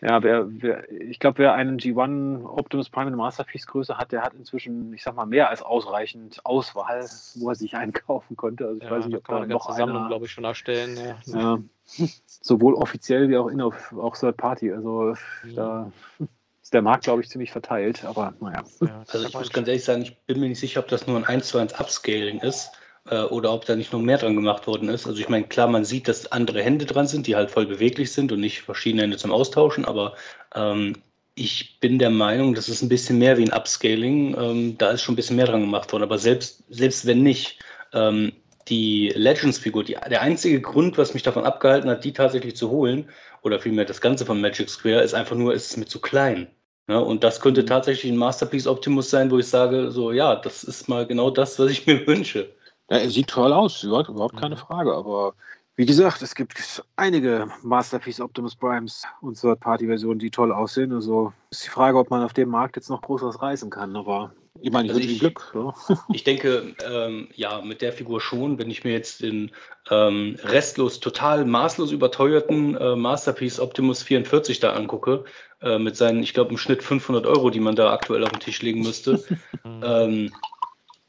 Ja, 0.03 0.23
wer, 0.23 0.47
wer, 0.49 0.91
ich 0.91 1.19
glaube, 1.19 1.37
wer 1.37 1.53
einen 1.53 1.77
G1 1.77 2.43
Optimus 2.43 2.89
Prime 2.89 3.11
in 3.11 3.15
Masterpiece-Größe 3.15 3.97
hat, 3.97 4.11
der 4.11 4.23
hat 4.23 4.33
inzwischen, 4.33 4.91
ich 4.93 5.03
sag 5.03 5.15
mal, 5.15 5.27
mehr 5.27 5.49
als 5.49 5.61
ausreichend 5.61 6.43
Auswahl, 6.43 7.07
wo 7.35 7.49
er 7.49 7.55
sich 7.55 7.75
einkaufen 7.77 8.35
konnte. 8.35 8.65
Also 8.65 8.77
ich 8.77 8.83
Ja, 8.83 8.91
weiß 8.91 9.05
nicht, 9.05 9.13
da 9.13 9.17
ob 9.19 9.23
kann 9.25 9.35
da 9.35 9.39
man 9.39 9.43
eine 9.43 9.53
noch 9.53 9.67
ganze 9.67 9.79
Sammlung, 9.79 9.97
einer, 9.99 10.07
glaube 10.09 10.25
ich, 10.25 10.31
schon 10.31 10.43
erstellen. 10.43 10.97
Ja. 10.97 11.17
ja, 11.25 11.59
sowohl 12.25 12.73
offiziell 12.73 13.29
wie 13.29 13.37
auch 13.37 13.47
in 13.47 13.61
auch 13.61 14.17
Third 14.17 14.37
Party. 14.37 14.73
Also 14.73 15.13
Mhm. 15.43 15.55
da 15.55 15.91
ist 16.63 16.73
der 16.73 16.81
Markt, 16.81 17.03
glaube 17.03 17.21
ich, 17.21 17.29
ziemlich 17.29 17.51
verteilt. 17.51 18.03
Aber 18.03 18.33
naja. 18.39 18.63
Ja, 18.79 19.03
Also 19.07 19.27
ich 19.27 19.33
muss 19.35 19.53
ganz 19.53 19.67
ehrlich 19.67 19.83
sagen, 19.83 20.01
ich 20.01 20.17
bin 20.25 20.39
mir 20.39 20.49
nicht 20.49 20.59
sicher, 20.59 20.79
ob 20.79 20.87
das 20.87 21.05
nur 21.05 21.17
ein 21.17 21.25
1 21.25 21.47
zu 21.47 21.59
1 21.59 21.79
Upscaling 21.79 22.39
ist 22.39 22.71
äh, 23.09 23.21
oder 23.23 23.51
ob 23.53 23.65
da 23.65 23.75
nicht 23.75 23.93
noch 23.93 24.01
mehr 24.01 24.17
dran 24.17 24.35
gemacht 24.35 24.67
worden 24.67 24.89
ist. 24.89 25.07
Also 25.07 25.19
ich 25.19 25.29
meine, 25.29 25.47
klar, 25.47 25.67
man 25.67 25.85
sieht, 25.85 26.07
dass 26.07 26.31
andere 26.31 26.61
Hände 26.63 26.85
dran 26.85 27.07
sind, 27.07 27.27
die 27.27 27.35
halt 27.35 27.51
voll 27.51 27.65
beweglich 27.65 28.11
sind 28.11 28.31
und 28.31 28.39
nicht 28.41 28.61
verschiedene 28.61 29.03
Hände 29.03 29.17
zum 29.17 29.31
Austauschen, 29.31 29.85
aber 29.85 30.15
ähm, 30.55 30.95
ich 31.35 31.79
bin 31.79 31.97
der 31.99 32.09
Meinung, 32.09 32.53
das 32.53 32.69
ist 32.69 32.81
ein 32.81 32.89
bisschen 32.89 33.17
mehr 33.17 33.37
wie 33.37 33.43
ein 33.45 33.53
Upscaling. 33.53 34.35
Ähm, 34.37 34.77
da 34.77 34.91
ist 34.91 35.01
schon 35.01 35.13
ein 35.13 35.15
bisschen 35.15 35.37
mehr 35.37 35.45
dran 35.47 35.61
gemacht 35.61 35.91
worden. 35.91 36.03
Aber 36.03 36.17
selbst, 36.17 36.63
selbst 36.69 37.05
wenn 37.05 37.23
nicht, 37.23 37.59
ähm, 37.93 38.33
die 38.67 39.09
Legends-Figur, 39.15 39.83
der 39.85 40.21
einzige 40.21 40.61
Grund, 40.61 40.97
was 40.97 41.13
mich 41.13 41.23
davon 41.23 41.43
abgehalten 41.45 41.89
hat, 41.89 42.03
die 42.03 42.13
tatsächlich 42.13 42.55
zu 42.55 42.69
holen, 42.69 43.09
oder 43.41 43.59
vielmehr 43.59 43.85
das 43.85 44.01
Ganze 44.01 44.25
von 44.25 44.39
Magic 44.39 44.69
Square, 44.69 45.01
ist 45.01 45.13
einfach 45.13 45.35
nur, 45.35 45.53
es 45.53 45.71
ist 45.71 45.77
mir 45.77 45.85
zu 45.85 45.99
klein. 45.99 46.47
Ja, 46.87 46.97
und 46.99 47.23
das 47.23 47.39
könnte 47.41 47.63
Mhm. 47.63 47.67
tatsächlich 47.67 48.11
ein 48.11 48.17
Masterpiece 48.17 48.67
Optimus 48.67 49.09
sein, 49.09 49.31
wo 49.31 49.39
ich 49.39 49.47
sage, 49.47 49.91
so 49.91 50.11
ja, 50.11 50.35
das 50.35 50.63
ist 50.63 50.87
mal 50.89 51.07
genau 51.07 51.29
das, 51.31 51.57
was 51.59 51.71
ich 51.71 51.87
mir 51.87 52.05
wünsche. 52.05 52.53
Ja, 52.91 52.97
er 52.97 53.09
sieht 53.09 53.27
toll 53.29 53.53
aus, 53.53 53.83
überhaupt, 53.83 54.35
keine 54.35 54.55
Mhm. 54.55 54.59
Frage. 54.59 54.93
Aber 54.93 55.33
Wie 55.77 55.85
gesagt, 55.85 56.21
es 56.21 56.35
gibt 56.35 56.83
einige 56.97 57.47
Masterpiece 57.63 58.19
Optimus 58.19 58.55
Primes 58.55 59.03
und 59.21 59.39
Third-Party-Versionen, 59.39 60.19
die 60.19 60.29
toll 60.29 60.51
aussehen. 60.51 60.91
Also 60.91 61.31
ist 61.49 61.63
die 61.63 61.69
Frage, 61.69 61.97
ob 61.97 62.09
man 62.09 62.21
auf 62.21 62.33
dem 62.33 62.49
Markt 62.49 62.75
jetzt 62.75 62.89
noch 62.89 63.01
groß 63.01 63.21
was 63.23 63.41
reißen 63.41 63.69
kann. 63.69 63.95
Aber 63.95 64.33
ich 64.59 64.69
meine, 64.69 64.89
ich 64.89 64.93
Also 64.93 65.01
wünsche 65.01 65.19
Glück. 65.19 65.51
Ja. 65.55 65.73
Ich 66.13 66.25
denke, 66.25 66.75
ähm, 66.85 67.29
ja, 67.33 67.61
mit 67.61 67.81
der 67.81 67.93
Figur 67.93 68.19
schon, 68.19 68.59
wenn 68.59 68.69
ich 68.69 68.83
mir 68.83 68.91
jetzt 68.91 69.21
den 69.21 69.51
ähm, 69.89 70.35
restlos, 70.43 70.99
total 70.99 71.45
maßlos 71.45 71.93
überteuerten 71.93 72.75
äh, 72.75 72.95
Masterpiece 72.97 73.59
Optimus 73.61 74.03
44 74.03 74.59
da 74.59 74.73
angucke, 74.73 75.23
äh, 75.61 75.79
mit 75.79 75.95
seinen, 75.95 76.21
ich 76.21 76.33
glaube, 76.33 76.51
im 76.51 76.57
Schnitt 76.57 76.83
500 76.83 77.25
Euro, 77.25 77.49
die 77.49 77.61
man 77.61 77.77
da 77.77 77.93
aktuell 77.93 78.23
auf 78.25 78.31
den 78.31 78.41
Tisch 78.41 78.61
legen 78.61 78.81
müsste, 78.81 79.23
ähm, 79.81 80.31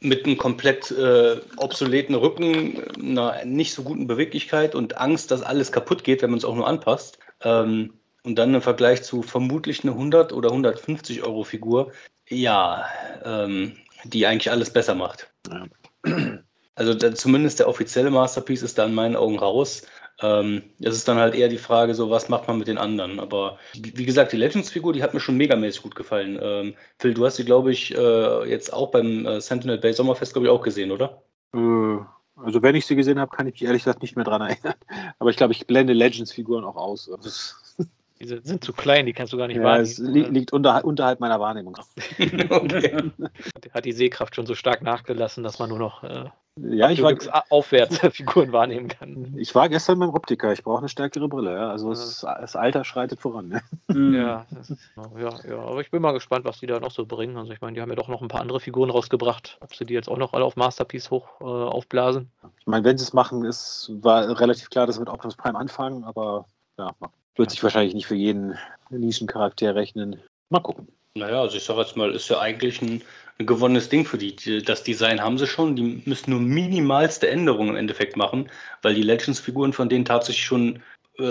mit 0.03 0.25
einem 0.25 0.37
komplett 0.37 0.91
äh, 0.91 1.41
obsoleten 1.57 2.15
Rücken, 2.15 2.83
einer 2.99 3.45
nicht 3.45 3.73
so 3.73 3.83
guten 3.83 4.07
Beweglichkeit 4.07 4.75
und 4.75 4.99
Angst, 4.99 5.31
dass 5.31 5.43
alles 5.43 5.73
kaputt 5.73 6.05
geht, 6.05 6.23
wenn 6.23 6.31
man 6.31 6.39
es 6.39 6.45
auch 6.45 6.55
nur 6.55 6.67
anpasst. 6.67 7.19
Ähm, 7.43 7.95
und 8.25 8.37
dann 8.37 8.55
im 8.55 8.63
Vergleich 8.63 9.03
zu 9.03 9.23
vermutlich 9.23 9.83
eine 9.83 9.93
100 9.93 10.33
oder 10.33 10.51
150 10.51 11.23
Euro 11.23 11.45
Figur, 11.45 11.93
ja, 12.29 12.85
ähm, 13.25 13.77
die 14.05 14.27
eigentlich 14.27 14.51
alles 14.51 14.73
besser 14.73 14.95
macht. 14.95 15.33
Ja. 15.49 15.67
Also 16.75 16.95
da, 16.95 17.15
zumindest 17.15 17.59
der 17.59 17.69
offizielle 17.69 18.11
Masterpiece 18.11 18.63
ist 18.63 18.79
da 18.79 18.87
in 18.87 18.95
meinen 18.95 19.15
Augen 19.15 19.39
raus. 19.39 19.83
Ähm, 20.21 20.63
das 20.79 20.95
ist 20.97 21.09
dann 21.09 21.19
halt 21.19 21.35
eher 21.35 21.49
die 21.49 21.59
Frage, 21.59 21.95
so 21.95 22.11
was 22.11 22.29
macht 22.29 22.47
man 22.49 22.59
mit 22.59 22.69
den 22.69 22.79
anderen. 22.79 23.19
Aber 23.21 23.59
wie 23.75 24.05
gesagt, 24.05 24.33
die 24.33 24.37
Legends-Figur, 24.37 24.93
die 24.93 25.03
hat 25.03 25.15
mir 25.15 25.21
schon 25.21 25.37
megamäßig 25.37 25.83
gut 25.83 25.95
gefallen. 25.95 26.39
Ähm, 26.41 26.77
Phil, 26.99 27.15
du 27.15 27.25
hast 27.27 27.37
sie, 27.37 27.45
glaube 27.45 27.73
ich, 27.73 27.95
äh, 27.97 28.49
jetzt 28.49 28.73
auch 28.73 28.91
beim 28.91 29.27
äh, 29.27 29.41
Sentinel 29.41 29.79
Bay 29.79 29.93
Sommerfest, 29.93 30.33
glaube 30.35 30.47
ich, 30.47 30.53
auch 30.53 30.63
gesehen, 30.63 30.91
oder? 30.93 31.23
Äh, 31.55 31.99
Also 32.37 32.63
wenn 32.63 32.75
ich 32.75 32.87
sie 32.87 32.97
gesehen 32.97 33.21
habe, 33.21 33.35
kann 33.35 33.47
ich 33.47 33.55
mich 33.55 33.65
ehrlich 33.65 33.85
gesagt 33.85 34.03
nicht 34.03 34.17
mehr 34.17 34.25
dran 34.25 34.43
erinnern. 34.49 34.75
Aber 35.19 35.31
ich 35.31 35.37
glaube, 35.37 35.53
ich 35.53 35.67
blende 35.67 35.93
Legends-Figuren 35.93 36.65
auch 36.65 36.77
aus. 36.77 37.11
Das, 37.23 37.62
Die 38.23 38.29
sind 38.29 38.63
zu 38.63 38.73
klein, 38.73 39.07
die 39.07 39.13
kannst 39.13 39.33
du 39.33 39.37
gar 39.37 39.49
nicht 39.49 39.57
ja, 39.57 39.79
es 39.79 39.99
wahrnehmen. 39.99 40.33
li 40.33 40.39
liegt 40.39 40.53
unter, 40.53 40.85
unterhalb 40.85 41.19
meiner 41.19 41.41
Wahrnehmung. 41.41 41.77
okay. 42.51 43.11
Hat 43.75 43.85
die 43.85 43.93
Sehkraft 43.93 44.37
schon 44.37 44.47
so 44.47 44.55
stark 44.55 44.83
nachgelassen, 44.83 45.43
dass 45.43 45.59
man 45.59 45.69
nur 45.69 45.81
noch 45.81 46.05
äh, 46.05 46.27
Ja, 46.57 46.91
ich 46.91 47.03
war, 47.03 47.17
aufwärts 47.51 47.99
Figuren 48.13 48.53
wahrnehmen 48.53 48.87
kann. 48.87 49.35
ich 49.37 49.53
war 49.57 49.69
gestern 49.69 49.99
beim 49.99 50.11
Optiker. 50.11 50.53
Ich 50.53 50.63
brauche 50.63 50.79
eine 50.79 50.89
stärkere 50.89 51.29
Brille. 51.29 51.53
Ja? 51.53 51.71
Also 51.71 51.91
es, 51.91 52.21
das 52.21 52.55
Alter 52.55 52.85
schreitet 52.85 53.19
voran. 53.21 53.49
Ne? 53.49 53.63
Mhm. 53.89 54.15
Ja, 54.15 54.47
das 54.53 54.71
ist, 54.71 54.91
ja, 55.19 55.31
ja, 55.49 55.59
aber 55.59 55.81
ich 55.81 55.91
bin 55.91 56.01
mal 56.01 56.13
gespannt, 56.13 56.45
was 56.45 56.61
die 56.61 56.67
da 56.69 56.79
noch 56.79 56.93
so 56.93 57.05
bringen. 57.05 57.37
Also 57.37 57.53
ich 57.53 57.61
meine, 57.61 57.75
die 57.75 57.81
haben 57.81 57.91
ja 57.91 57.97
doch 57.97 58.09
noch 58.09 58.23
ein 58.23 58.29
paar 58.29 58.41
andere 58.41 58.61
Figuren 58.61 58.91
rausgebracht. 58.91 59.59
Ob 59.61 59.75
sie 59.75 59.85
die 59.85 59.95
jetzt 59.95 60.09
auch 60.09 60.19
noch 60.19 60.33
alle 60.33 60.45
auf 60.45 60.55
Masterpiece 60.55 61.11
hoch 61.11 61.41
äh, 61.41 61.45
aufblasen. 61.45 62.31
Ich 62.61 62.69
meine, 62.69 62.85
wenn 62.85 62.99
sie 62.99 63.05
es 63.05 63.13
machen, 63.13 63.45
ist, 63.45 63.91
war 64.01 64.39
relativ 64.39 64.71
klar, 64.71 64.87
dass 64.87 64.95
wir 64.97 65.01
mit 65.01 65.09
Optimus 65.09 65.35
Prime 65.35 65.59
anfangen. 65.59 66.05
Aber 66.05 66.47
ja, 66.79 66.93
wird 67.37 67.51
sich 67.51 67.63
wahrscheinlich 67.63 67.95
nicht 67.95 68.07
für 68.07 68.15
jeden 68.15 68.59
Nischencharakter 68.91 69.75
rechnen. 69.75 70.21
Mal 70.51 70.61
gucken. 70.61 70.89
Naja, 71.15 71.43
also 71.43 71.57
ich 71.57 71.65
sage 71.65 71.81
jetzt 71.81 71.97
mal, 71.97 72.11
ist 72.13 72.31
ja 72.31 72.41
eigentlich 72.41 72.81
ein, 72.81 73.03
ein 73.39 73.47
gewonnenes 73.47 73.89
Ding 73.89 74.07
für 74.07 74.17
die. 74.19 74.63
Das 74.63 74.83
Design 74.83 75.21
haben 75.21 75.37
sie 75.37 75.47
schon, 75.47 75.77
die 75.77 76.03
müssen 76.07 76.31
nur 76.31 76.41
minimalste 76.41 77.29
Änderungen 77.29 77.71
im 77.71 77.77
Endeffekt 77.77 78.17
machen, 78.17 78.49
weil 78.81 78.95
die 78.95 79.03
Legends-Figuren 79.03 79.73
von 79.75 79.91
denen 79.91 80.07
tatsächlich 80.07 80.45
schon 80.45 80.83
äh, 81.19 81.25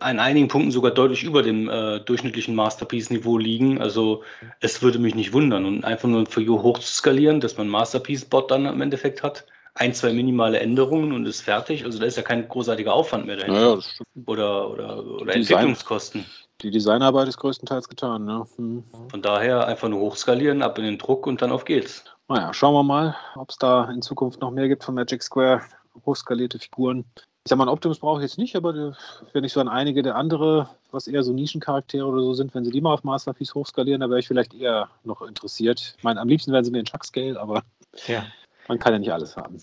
an 0.00 0.20
einigen 0.20 0.46
Punkten 0.46 0.70
sogar 0.70 0.92
deutlich 0.92 1.24
über 1.24 1.42
dem 1.42 1.68
äh, 1.68 1.98
durchschnittlichen 2.00 2.54
Masterpiece-Niveau 2.54 3.36
liegen. 3.36 3.80
Also 3.80 4.22
es 4.60 4.82
würde 4.82 5.00
mich 5.00 5.16
nicht 5.16 5.32
wundern. 5.32 5.64
Und 5.64 5.84
einfach 5.84 6.08
nur 6.08 6.26
für 6.26 6.40
You 6.40 6.62
hoch 6.62 6.78
zu 6.78 6.92
skalieren, 6.92 7.40
dass 7.40 7.56
man 7.56 7.68
Masterpiece-Bot 7.68 8.50
dann 8.52 8.66
im 8.66 8.80
Endeffekt 8.80 9.24
hat, 9.24 9.46
ein, 9.74 9.92
zwei 9.94 10.12
minimale 10.12 10.60
Änderungen 10.60 11.12
und 11.12 11.26
ist 11.26 11.40
fertig. 11.40 11.84
Also 11.84 11.98
da 11.98 12.06
ist 12.06 12.16
ja 12.16 12.22
kein 12.22 12.48
großartiger 12.48 12.92
Aufwand 12.92 13.26
mehr 13.26 13.36
dahinter. 13.36 13.76
das 13.76 13.86
stimmt. 13.90 14.28
Oder, 14.28 14.70
oder, 14.70 14.98
oder 15.04 15.32
Design. 15.32 15.40
Entwicklungskosten. 15.58 16.24
Die 16.62 16.70
Designarbeit 16.70 17.26
ist 17.28 17.38
größtenteils 17.38 17.88
getan. 17.88 18.24
Ne? 18.24 18.46
Hm. 18.56 18.84
Von 19.10 19.20
daher 19.22 19.66
einfach 19.66 19.88
nur 19.88 20.00
hochskalieren, 20.00 20.62
ab 20.62 20.78
in 20.78 20.84
den 20.84 20.98
Druck 20.98 21.26
und 21.26 21.42
dann 21.42 21.50
auf 21.50 21.64
geht's. 21.64 22.04
Naja, 22.28 22.54
schauen 22.54 22.72
wir 22.74 22.82
mal, 22.84 23.16
ob 23.34 23.50
es 23.50 23.58
da 23.58 23.90
in 23.90 24.00
Zukunft 24.00 24.40
noch 24.40 24.50
mehr 24.52 24.68
gibt 24.68 24.84
von 24.84 24.94
Magic 24.94 25.22
Square. 25.22 25.60
Hochskalierte 26.06 26.58
Figuren. 26.58 27.04
Ich 27.44 27.50
sag 27.50 27.58
mal, 27.58 27.64
einen 27.64 27.72
Optimus 27.72 27.98
brauche 27.98 28.20
ich 28.20 28.30
jetzt 28.30 28.38
nicht, 28.38 28.56
aber 28.56 28.72
die- 28.72 28.92
wenn 29.32 29.44
ich 29.44 29.52
so 29.52 29.60
an 29.60 29.68
einige 29.68 30.02
der 30.02 30.16
andere, 30.16 30.68
was 30.92 31.06
eher 31.06 31.22
so 31.22 31.32
Nischencharaktere 31.32 32.06
oder 32.06 32.22
so 32.22 32.32
sind, 32.34 32.54
wenn 32.54 32.64
sie 32.64 32.70
die 32.70 32.80
mal 32.80 32.94
auf 32.94 33.04
Masterpiece 33.04 33.54
hochskalieren, 33.54 34.00
da 34.00 34.08
wäre 34.08 34.18
ich 34.20 34.26
vielleicht 34.28 34.54
eher 34.54 34.88
noch 35.04 35.20
interessiert. 35.22 35.94
Ich 35.98 36.02
meine, 36.04 36.20
am 36.20 36.28
liebsten 36.28 36.52
wären 36.52 36.64
sie 36.64 36.70
mir 36.70 36.78
in 36.78 36.86
Chuck 36.86 37.04
Scale, 37.04 37.38
aber 37.38 37.62
Ja. 38.06 38.24
Man 38.68 38.78
kann 38.78 38.92
ja 38.92 38.98
nicht 38.98 39.12
alles 39.12 39.36
haben. 39.36 39.60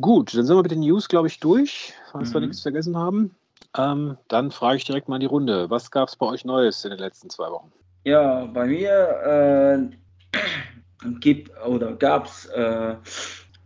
Gut, 0.00 0.34
dann 0.34 0.44
sind 0.44 0.56
wir 0.56 0.62
mit 0.62 0.70
den 0.70 0.80
News, 0.80 1.08
glaube 1.08 1.28
ich, 1.28 1.38
durch, 1.40 1.94
falls 2.10 2.32
wir 2.32 2.40
Mhm. 2.40 2.48
nichts 2.48 2.62
vergessen 2.62 2.96
haben. 2.96 3.34
Ähm, 3.76 4.16
dann 4.28 4.50
frage 4.50 4.76
ich 4.76 4.84
direkt 4.84 5.08
mal 5.08 5.16
in 5.16 5.20
die 5.20 5.26
Runde. 5.26 5.70
Was 5.70 5.90
gab 5.90 6.08
es 6.08 6.16
bei 6.16 6.26
euch 6.26 6.44
Neues 6.44 6.84
in 6.84 6.90
den 6.90 6.98
letzten 7.00 7.30
zwei 7.30 7.50
Wochen? 7.50 7.72
Ja, 8.04 8.46
bei 8.46 8.66
mir 8.66 9.90
äh, 11.02 11.08
gibt 11.20 11.50
oder 11.66 11.92
gab 11.94 12.26
es 12.26 12.46
äh, 12.46 12.96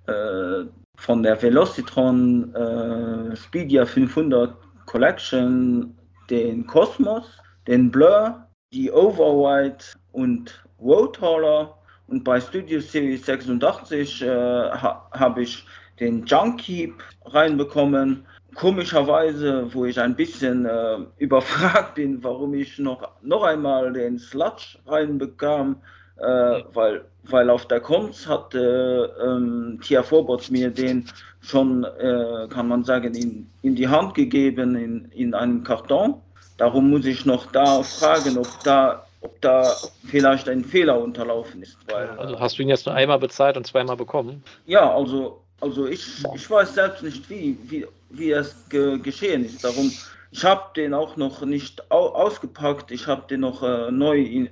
äh, 0.07 0.67
von 0.97 1.23
der 1.23 1.41
Velocitron 1.43 2.55
äh, 2.55 3.37
Speedia 3.37 3.85
500 3.87 4.55
Collection 4.87 5.97
den 6.31 6.67
Cosmos, 6.67 7.25
den 7.67 7.91
Blur, 7.91 8.47
die 8.73 8.91
Overwhite 8.91 9.97
und 10.13 10.65
Roadhauler 10.81 11.77
und 12.09 12.25
bei 12.25 12.41
Studio 12.41 12.81
Series 12.81 13.27
86 13.27 14.23
äh, 14.23 14.27
ha, 14.29 15.09
habe 15.13 15.43
ich 15.43 15.65
den 15.99 16.25
Junkheap 16.25 16.95
reinbekommen. 17.25 18.25
Komischerweise, 18.55 19.73
wo 19.75 19.85
ich 19.85 20.01
ein 20.01 20.15
bisschen 20.15 20.67
äh, 20.67 20.99
überfragt 21.19 21.97
bin, 21.97 22.23
warum 22.23 22.55
ich 22.55 22.79
noch, 22.79 23.09
noch 23.23 23.43
einmal 23.43 23.93
den 23.93 24.19
Sludge 24.19 24.79
reinbekam, 24.87 25.77
äh, 26.19 26.63
weil, 26.73 27.05
weil 27.25 27.51
auf 27.51 27.67
der 27.67 27.81
Cons 27.81 28.27
hatte 28.27 29.15
ähm, 29.23 29.79
Tia 29.83 30.03
Vorbots 30.03 30.51
mir 30.51 30.71
den 30.71 31.07
schon, 31.41 31.85
äh, 31.85 32.47
kann 32.49 32.69
man 32.69 32.85
sagen, 32.85 33.15
in, 33.15 33.49
in 33.63 33.75
die 33.75 33.89
Hand 33.89 34.15
gegeben 34.15 34.77
in, 34.77 35.05
in 35.11 35.35
einem 35.35 35.63
Karton. 35.63 36.15
Darum 36.57 36.89
muss 36.89 37.05
ich 37.05 37.27
noch 37.27 37.53
da 37.53 37.83
fragen, 37.83 38.39
ob 38.39 38.49
da, 38.65 39.06
ob 39.27 39.41
da 39.41 39.75
vielleicht 40.07 40.49
ein 40.49 40.65
Fehler 40.65 41.01
unterlaufen 41.01 41.63
ist. 41.63 41.77
Also 41.93 42.39
hast 42.39 42.59
du 42.59 42.63
ihn 42.63 42.69
jetzt 42.69 42.87
nur 42.87 42.95
einmal 42.95 43.19
bezahlt 43.19 43.57
und 43.57 43.67
zweimal 43.67 43.97
bekommen? 43.97 44.43
ja, 44.67 44.95
also, 44.95 45.43
also 45.61 45.87
ich, 45.87 46.25
ich 46.35 46.49
weiß 46.49 46.75
selbst 46.75 47.03
nicht, 47.03 47.29
wie, 47.29 47.59
wie, 47.65 47.87
wie 48.11 48.31
es 48.31 48.69
ge 48.69 48.99
geschehen 48.99 49.45
ist. 49.45 49.65
Darum, 49.65 49.91
ich 50.31 50.45
habe 50.45 50.63
den 50.77 50.95
auch 50.95 51.17
noch 51.17 51.45
nicht 51.45 51.91
au 51.91 52.09
ausgepackt. 52.09 52.91
Ich 52.91 53.07
habe 53.07 53.27
den 53.29 53.41
noch 53.41 53.63
äh, 53.63 53.91
neu 53.91 54.21
in, 54.21 54.51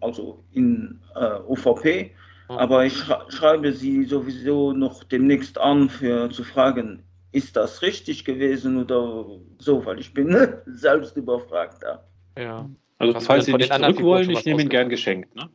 also 0.00 0.42
in 0.52 1.00
äh, 1.14 1.38
OVP. 1.46 2.10
Hm. 2.48 2.58
Aber 2.58 2.84
ich 2.84 2.96
schreibe 3.28 3.72
sie 3.72 4.04
sowieso 4.04 4.72
noch 4.72 5.04
demnächst 5.04 5.58
an, 5.58 5.88
für 5.88 6.30
zu 6.30 6.42
fragen, 6.42 7.02
ist 7.32 7.54
das 7.54 7.82
richtig 7.82 8.24
gewesen 8.24 8.82
oder 8.82 9.26
so, 9.58 9.84
weil 9.84 10.00
ich 10.00 10.12
bin 10.14 10.34
selbst 10.66 11.16
überfragt 11.16 11.82
da. 11.82 12.02
Ja. 12.38 12.68
Also, 12.98 13.14
Hast 13.14 13.24
du 13.24 13.26
falls 13.26 13.44
denn 13.44 13.46
Sie 13.46 13.50
von 13.52 13.58
nicht 13.58 13.70
den 13.70 13.74
anderen 13.74 13.94
zurück 13.94 14.06
wollen, 14.06 14.24
Figuren 14.24 14.38
ich 14.38 14.46
nehme 14.46 14.56
was 14.56 14.64
ihn 14.64 14.68
gern 14.70 14.88
geschenkt. 14.88 15.34
Ne? 15.34 15.46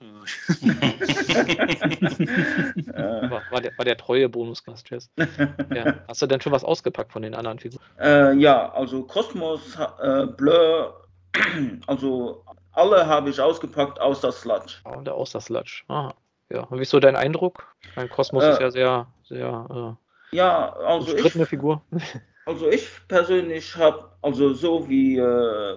War, 3.32 3.42
war, 3.50 3.62
der, 3.62 3.72
war 3.78 3.86
der 3.86 3.98
treue 3.98 4.30
Bonusgast, 4.30 4.90
Jess. 4.90 5.10
Ja. 5.74 5.96
Hast 6.08 6.22
du 6.22 6.28
denn 6.28 6.42
schon 6.42 6.52
was 6.52 6.64
ausgepackt 6.64 7.12
von 7.12 7.24
den 7.24 7.34
anderen 7.34 7.58
Figuren? 7.58 7.82
Äh, 8.00 8.34
ja, 8.36 8.72
also 8.72 9.04
Kosmos, 9.04 9.76
äh, 10.02 10.28
Blur, 10.28 11.08
also 11.88 12.44
alle 12.74 13.08
habe 13.08 13.30
ich 13.30 13.42
ausgepackt, 13.42 14.00
außer 14.00 14.32
Sludge. 14.32 14.76
Ah, 14.84 14.98
und 14.98 15.06
der 15.06 15.16
Auster 15.16 15.42
Sludge. 15.42 15.84
Aha. 15.88 16.14
Ja. 16.50 16.64
Und 16.64 16.78
wie 16.78 16.84
ist 16.84 16.90
so 16.90 17.00
dein 17.00 17.16
Eindruck? 17.16 17.66
Mein 17.96 18.10
Kosmos 18.10 18.44
Äh, 18.44 18.52
ist 18.52 18.62
ja 18.62 18.72
sehr, 18.72 19.08
sehr 19.24 19.98
Ja, 20.32 20.76
äh, 20.80 20.86
also 20.86 21.16
ich, 21.16 21.34
Figur. 21.48 21.82
also 22.52 22.70
ich 22.70 22.88
persönlich 23.08 23.76
habe, 23.78 24.10
also 24.22 24.54
so 24.54 24.88
wie 24.90 25.18
äh, 25.18 25.24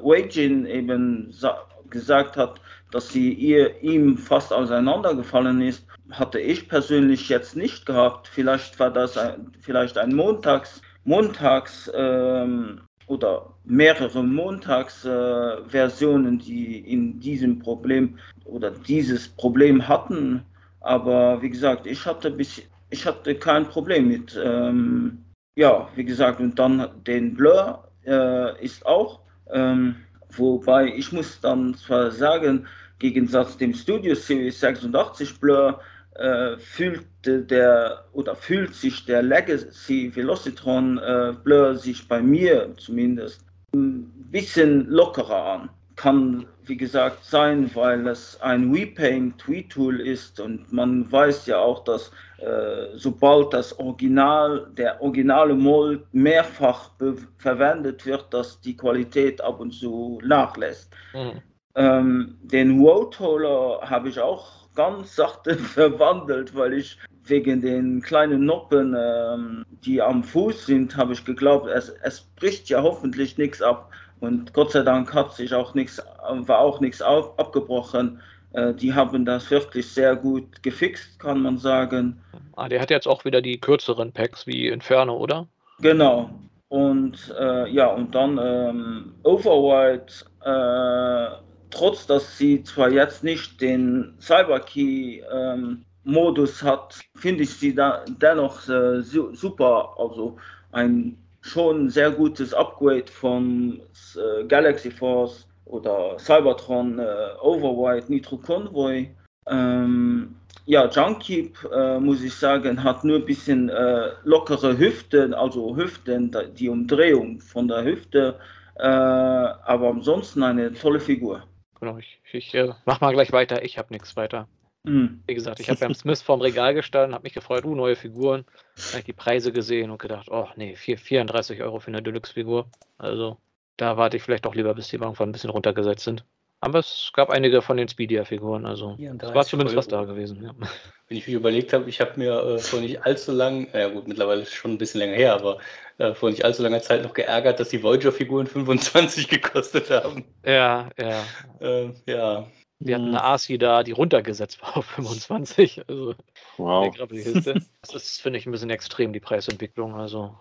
Wei-Jin 0.02 0.66
eben 0.66 1.30
sa- 1.30 1.64
gesagt 1.88 2.36
hat, 2.36 2.60
dass 2.90 3.10
sie 3.10 3.32
ihr, 3.32 3.80
ihm 3.82 4.18
fast 4.18 4.52
auseinandergefallen 4.52 5.62
ist, 5.62 5.86
hatte 6.10 6.40
ich 6.40 6.68
persönlich 6.68 7.28
jetzt 7.28 7.54
nicht 7.56 7.86
gehabt. 7.86 8.26
Vielleicht 8.26 8.80
war 8.80 8.90
das 8.90 9.16
ein, 9.16 9.52
vielleicht 9.60 9.96
ein 9.98 10.16
Montags, 10.16 10.82
Montags 11.04 11.88
ähm, 11.94 12.80
oder 13.06 13.54
mehrere 13.64 14.24
Montagsversionen, 14.24 16.40
äh, 16.40 16.42
die 16.42 16.78
in 16.92 17.20
diesem 17.20 17.60
Problem 17.60 18.18
oder 18.46 18.72
dieses 18.72 19.28
Problem 19.28 19.86
hatten. 19.86 20.42
Aber 20.80 21.40
wie 21.40 21.50
gesagt, 21.50 21.86
ich 21.86 22.04
hatte 22.04 22.32
bis 22.32 22.62
ich 22.90 23.06
hatte 23.06 23.36
kein 23.36 23.68
Problem 23.68 24.08
mit. 24.08 24.36
Ähm, 24.42 25.23
ja, 25.56 25.88
wie 25.94 26.04
gesagt, 26.04 26.40
und 26.40 26.58
dann 26.58 26.90
den 27.04 27.34
Blur 27.34 27.88
äh, 28.06 28.64
ist 28.64 28.84
auch. 28.86 29.20
Ähm, 29.52 29.96
wobei 30.30 30.86
ich 30.86 31.12
muss 31.12 31.40
dann 31.40 31.74
zwar 31.74 32.10
sagen, 32.10 32.66
Gegensatz 32.98 33.56
dem 33.56 33.74
Studio 33.74 34.14
Series 34.14 34.60
86 34.60 35.40
Blur 35.40 35.80
äh, 36.14 36.56
fühlte 36.58 37.42
der 37.42 38.04
oder 38.12 38.34
fühlt 38.34 38.74
sich 38.74 39.04
der 39.04 39.22
Legacy 39.22 40.14
Velocitron 40.14 40.98
äh, 40.98 41.34
Blur 41.42 41.76
sich 41.76 42.06
bei 42.08 42.22
mir 42.22 42.72
zumindest 42.76 43.44
ein 43.74 44.10
bisschen 44.30 44.88
lockerer 44.88 45.44
an. 45.44 45.70
Kann 45.96 46.46
wie 46.66 46.76
gesagt 46.76 47.24
sein, 47.24 47.70
weil 47.74 48.06
es 48.06 48.40
ein 48.40 48.72
Repaint 48.72 49.38
Tweet 49.38 49.70
Tool 49.70 50.00
ist 50.00 50.40
und 50.40 50.72
man 50.72 51.10
weiß 51.10 51.46
ja 51.46 51.58
auch, 51.58 51.84
dass 51.84 52.10
äh, 52.38 52.88
sobald 52.94 53.52
das 53.52 53.78
Original, 53.78 54.70
der 54.76 55.00
originale 55.02 55.54
Mold 55.54 56.02
mehrfach 56.12 56.90
verwendet 57.38 58.06
wird, 58.06 58.32
dass 58.32 58.60
die 58.60 58.76
Qualität 58.76 59.40
ab 59.40 59.60
und 59.60 59.72
zu 59.72 60.20
nachlässt. 60.24 60.92
Mhm. 61.12 61.42
Ähm, 61.76 62.38
den 62.42 62.80
Roadholer 62.80 63.80
habe 63.82 64.08
ich 64.08 64.20
auch 64.20 64.68
ganz 64.74 65.16
sachte 65.16 65.56
verwandelt, 65.56 66.54
weil 66.54 66.74
ich 66.74 66.98
wegen 67.26 67.60
den 67.60 68.02
kleinen 68.02 68.44
Noppen, 68.44 68.94
ähm, 68.98 69.64
die 69.84 70.02
am 70.02 70.22
Fuß 70.22 70.66
sind, 70.66 70.96
habe 70.96 71.14
ich 71.14 71.24
geglaubt, 71.24 71.68
es, 71.68 71.88
es 72.02 72.20
bricht 72.36 72.68
ja 72.68 72.82
hoffentlich 72.82 73.38
nichts 73.38 73.62
ab. 73.62 73.90
Und 74.24 74.52
Gott 74.52 74.72
sei 74.72 74.82
Dank 74.82 75.12
hat 75.14 75.34
sich 75.34 75.54
auch 75.54 75.74
nichts, 75.74 76.02
war 76.22 76.58
auch 76.58 76.80
nichts 76.80 77.02
auf, 77.02 77.38
abgebrochen. 77.38 78.20
Äh, 78.52 78.74
die 78.74 78.94
haben 78.94 79.24
das 79.24 79.50
wirklich 79.50 79.88
sehr 79.88 80.16
gut 80.16 80.62
gefixt, 80.62 81.18
kann 81.18 81.42
man 81.42 81.58
sagen. 81.58 82.20
Ah, 82.56 82.68
der 82.68 82.80
hat 82.80 82.90
jetzt 82.90 83.06
auch 83.06 83.24
wieder 83.24 83.42
die 83.42 83.60
kürzeren 83.60 84.12
Packs 84.12 84.46
wie 84.46 84.68
Inferno, 84.68 85.16
oder? 85.16 85.48
Genau. 85.80 86.30
Und 86.68 87.34
äh, 87.38 87.68
ja, 87.70 87.88
und 87.88 88.14
dann 88.14 88.38
ähm, 88.42 89.14
Override, 89.22 90.12
äh, 90.44 91.36
trotz 91.70 92.06
dass 92.06 92.38
sie 92.38 92.62
zwar 92.62 92.90
jetzt 92.90 93.22
nicht 93.22 93.60
den 93.60 94.14
Cyberkey 94.20 95.22
ähm, 95.32 95.84
Modus 96.04 96.62
hat, 96.62 97.00
finde 97.16 97.44
ich 97.44 97.50
sie 97.50 97.74
da 97.74 98.04
dennoch 98.20 98.68
äh, 98.68 99.02
super. 99.02 99.94
Also 99.98 100.36
ein 100.72 101.23
schon 101.44 101.90
sehr 101.90 102.10
gutes 102.10 102.54
Upgrade 102.54 103.10
von 103.10 103.80
äh, 104.16 104.44
Galaxy 104.44 104.90
Force 104.90 105.46
oder 105.66 106.18
Cybertron 106.18 106.98
äh, 106.98 107.04
Override 107.42 108.06
Nitro 108.10 108.38
Convoy. 108.38 109.10
Ähm, 109.46 110.36
ja, 110.64 110.88
Junkkeep, 110.88 111.58
äh, 111.70 112.00
muss 112.00 112.22
ich 112.22 112.34
sagen, 112.34 112.82
hat 112.82 113.04
nur 113.04 113.18
ein 113.18 113.26
bisschen 113.26 113.68
äh, 113.68 114.12
lockere 114.24 114.78
Hüften, 114.78 115.34
also 115.34 115.76
Hüften, 115.76 116.34
die 116.56 116.70
Umdrehung 116.70 117.40
von 117.40 117.68
der 117.68 117.84
Hüfte, 117.84 118.38
äh, 118.76 118.86
aber 118.86 119.90
ansonsten 119.90 120.42
eine 120.42 120.72
tolle 120.72 121.00
Figur. 121.00 121.42
Genau, 121.78 121.98
ich, 121.98 122.20
ich 122.32 122.54
äh, 122.54 122.72
mach 122.86 123.02
mal 123.02 123.12
gleich 123.12 123.32
weiter, 123.32 123.62
ich 123.62 123.76
habe 123.76 123.92
nichts 123.92 124.16
weiter. 124.16 124.48
Mhm. 124.84 125.22
Wie 125.26 125.34
gesagt, 125.34 125.60
ich 125.60 125.70
habe 125.70 125.80
beim 125.80 125.94
Smith 125.94 126.22
vorm 126.22 126.42
Regal 126.42 126.74
gestanden, 126.74 127.14
habe 127.14 127.24
mich 127.24 127.32
gefreut, 127.32 127.64
uh, 127.64 127.74
neue 127.74 127.96
Figuren. 127.96 128.44
Habe 128.88 128.98
ich 128.98 129.04
die 129.04 129.12
Preise 129.12 129.50
gesehen 129.50 129.90
und 129.90 130.00
gedacht, 130.00 130.28
oh 130.30 130.48
nee, 130.56 130.76
4, 130.76 130.98
34 130.98 131.62
Euro 131.62 131.80
für 131.80 131.88
eine 131.88 132.02
Deluxe-Figur. 132.02 132.66
Also 132.98 133.38
da 133.76 133.96
warte 133.96 134.16
ich 134.16 134.22
vielleicht 134.22 134.46
auch 134.46 134.54
lieber, 134.54 134.74
bis 134.74 134.88
die 134.88 134.96
irgendwann 134.96 135.30
ein 135.30 135.32
bisschen 135.32 135.50
runtergesetzt 135.50 136.04
sind. 136.04 136.24
Aber 136.60 136.78
es 136.78 137.10
gab 137.12 137.28
einige 137.28 137.60
von 137.60 137.76
den 137.76 137.88
Speedia-Figuren, 137.88 138.64
also 138.64 138.96
es 138.98 139.34
war 139.34 139.44
zumindest 139.44 139.76
Euro. 139.76 139.78
was 139.78 139.88
da 139.88 140.04
gewesen. 140.04 140.42
Ja. 140.42 140.54
Wenn 141.08 141.18
ich 141.18 141.26
mich 141.26 141.36
überlegt 141.36 141.74
habe, 141.74 141.88
ich 141.90 142.00
habe 142.00 142.12
mir 142.16 142.32
äh, 142.42 142.58
vor 142.58 142.80
nicht 142.80 143.04
allzu 143.04 143.32
lang, 143.32 143.68
ja 143.74 143.88
gut, 143.88 144.08
mittlerweile 144.08 144.46
schon 144.46 144.72
ein 144.72 144.78
bisschen 144.78 145.00
länger 145.00 145.16
her, 145.16 145.34
aber 145.34 145.58
äh, 145.98 146.14
vor 146.14 146.30
nicht 146.30 146.42
allzu 146.42 146.62
langer 146.62 146.80
Zeit 146.80 147.02
noch 147.02 147.12
geärgert, 147.12 147.60
dass 147.60 147.68
die 147.68 147.82
Voyager-Figuren 147.82 148.46
25 148.46 149.28
gekostet 149.28 149.90
haben. 149.90 150.24
Ja, 150.46 150.88
ja. 150.98 151.24
Äh, 151.60 151.90
ja, 152.06 152.46
wir 152.80 152.96
hatten 152.96 153.08
eine 153.08 153.18
mhm. 153.18 153.24
ASI 153.24 153.58
da, 153.58 153.82
die 153.82 153.92
runtergesetzt 153.92 154.60
war 154.62 154.76
auf 154.76 154.86
25. 154.86 155.88
Also, 155.88 156.14
wow. 156.58 156.94
Das 156.98 157.94
ist, 157.94 158.20
finde 158.20 158.38
ich, 158.38 158.46
ein 158.46 158.52
bisschen 158.52 158.70
extrem, 158.70 159.12
die 159.12 159.20
Preisentwicklung. 159.20 159.94
Also. 159.94 160.36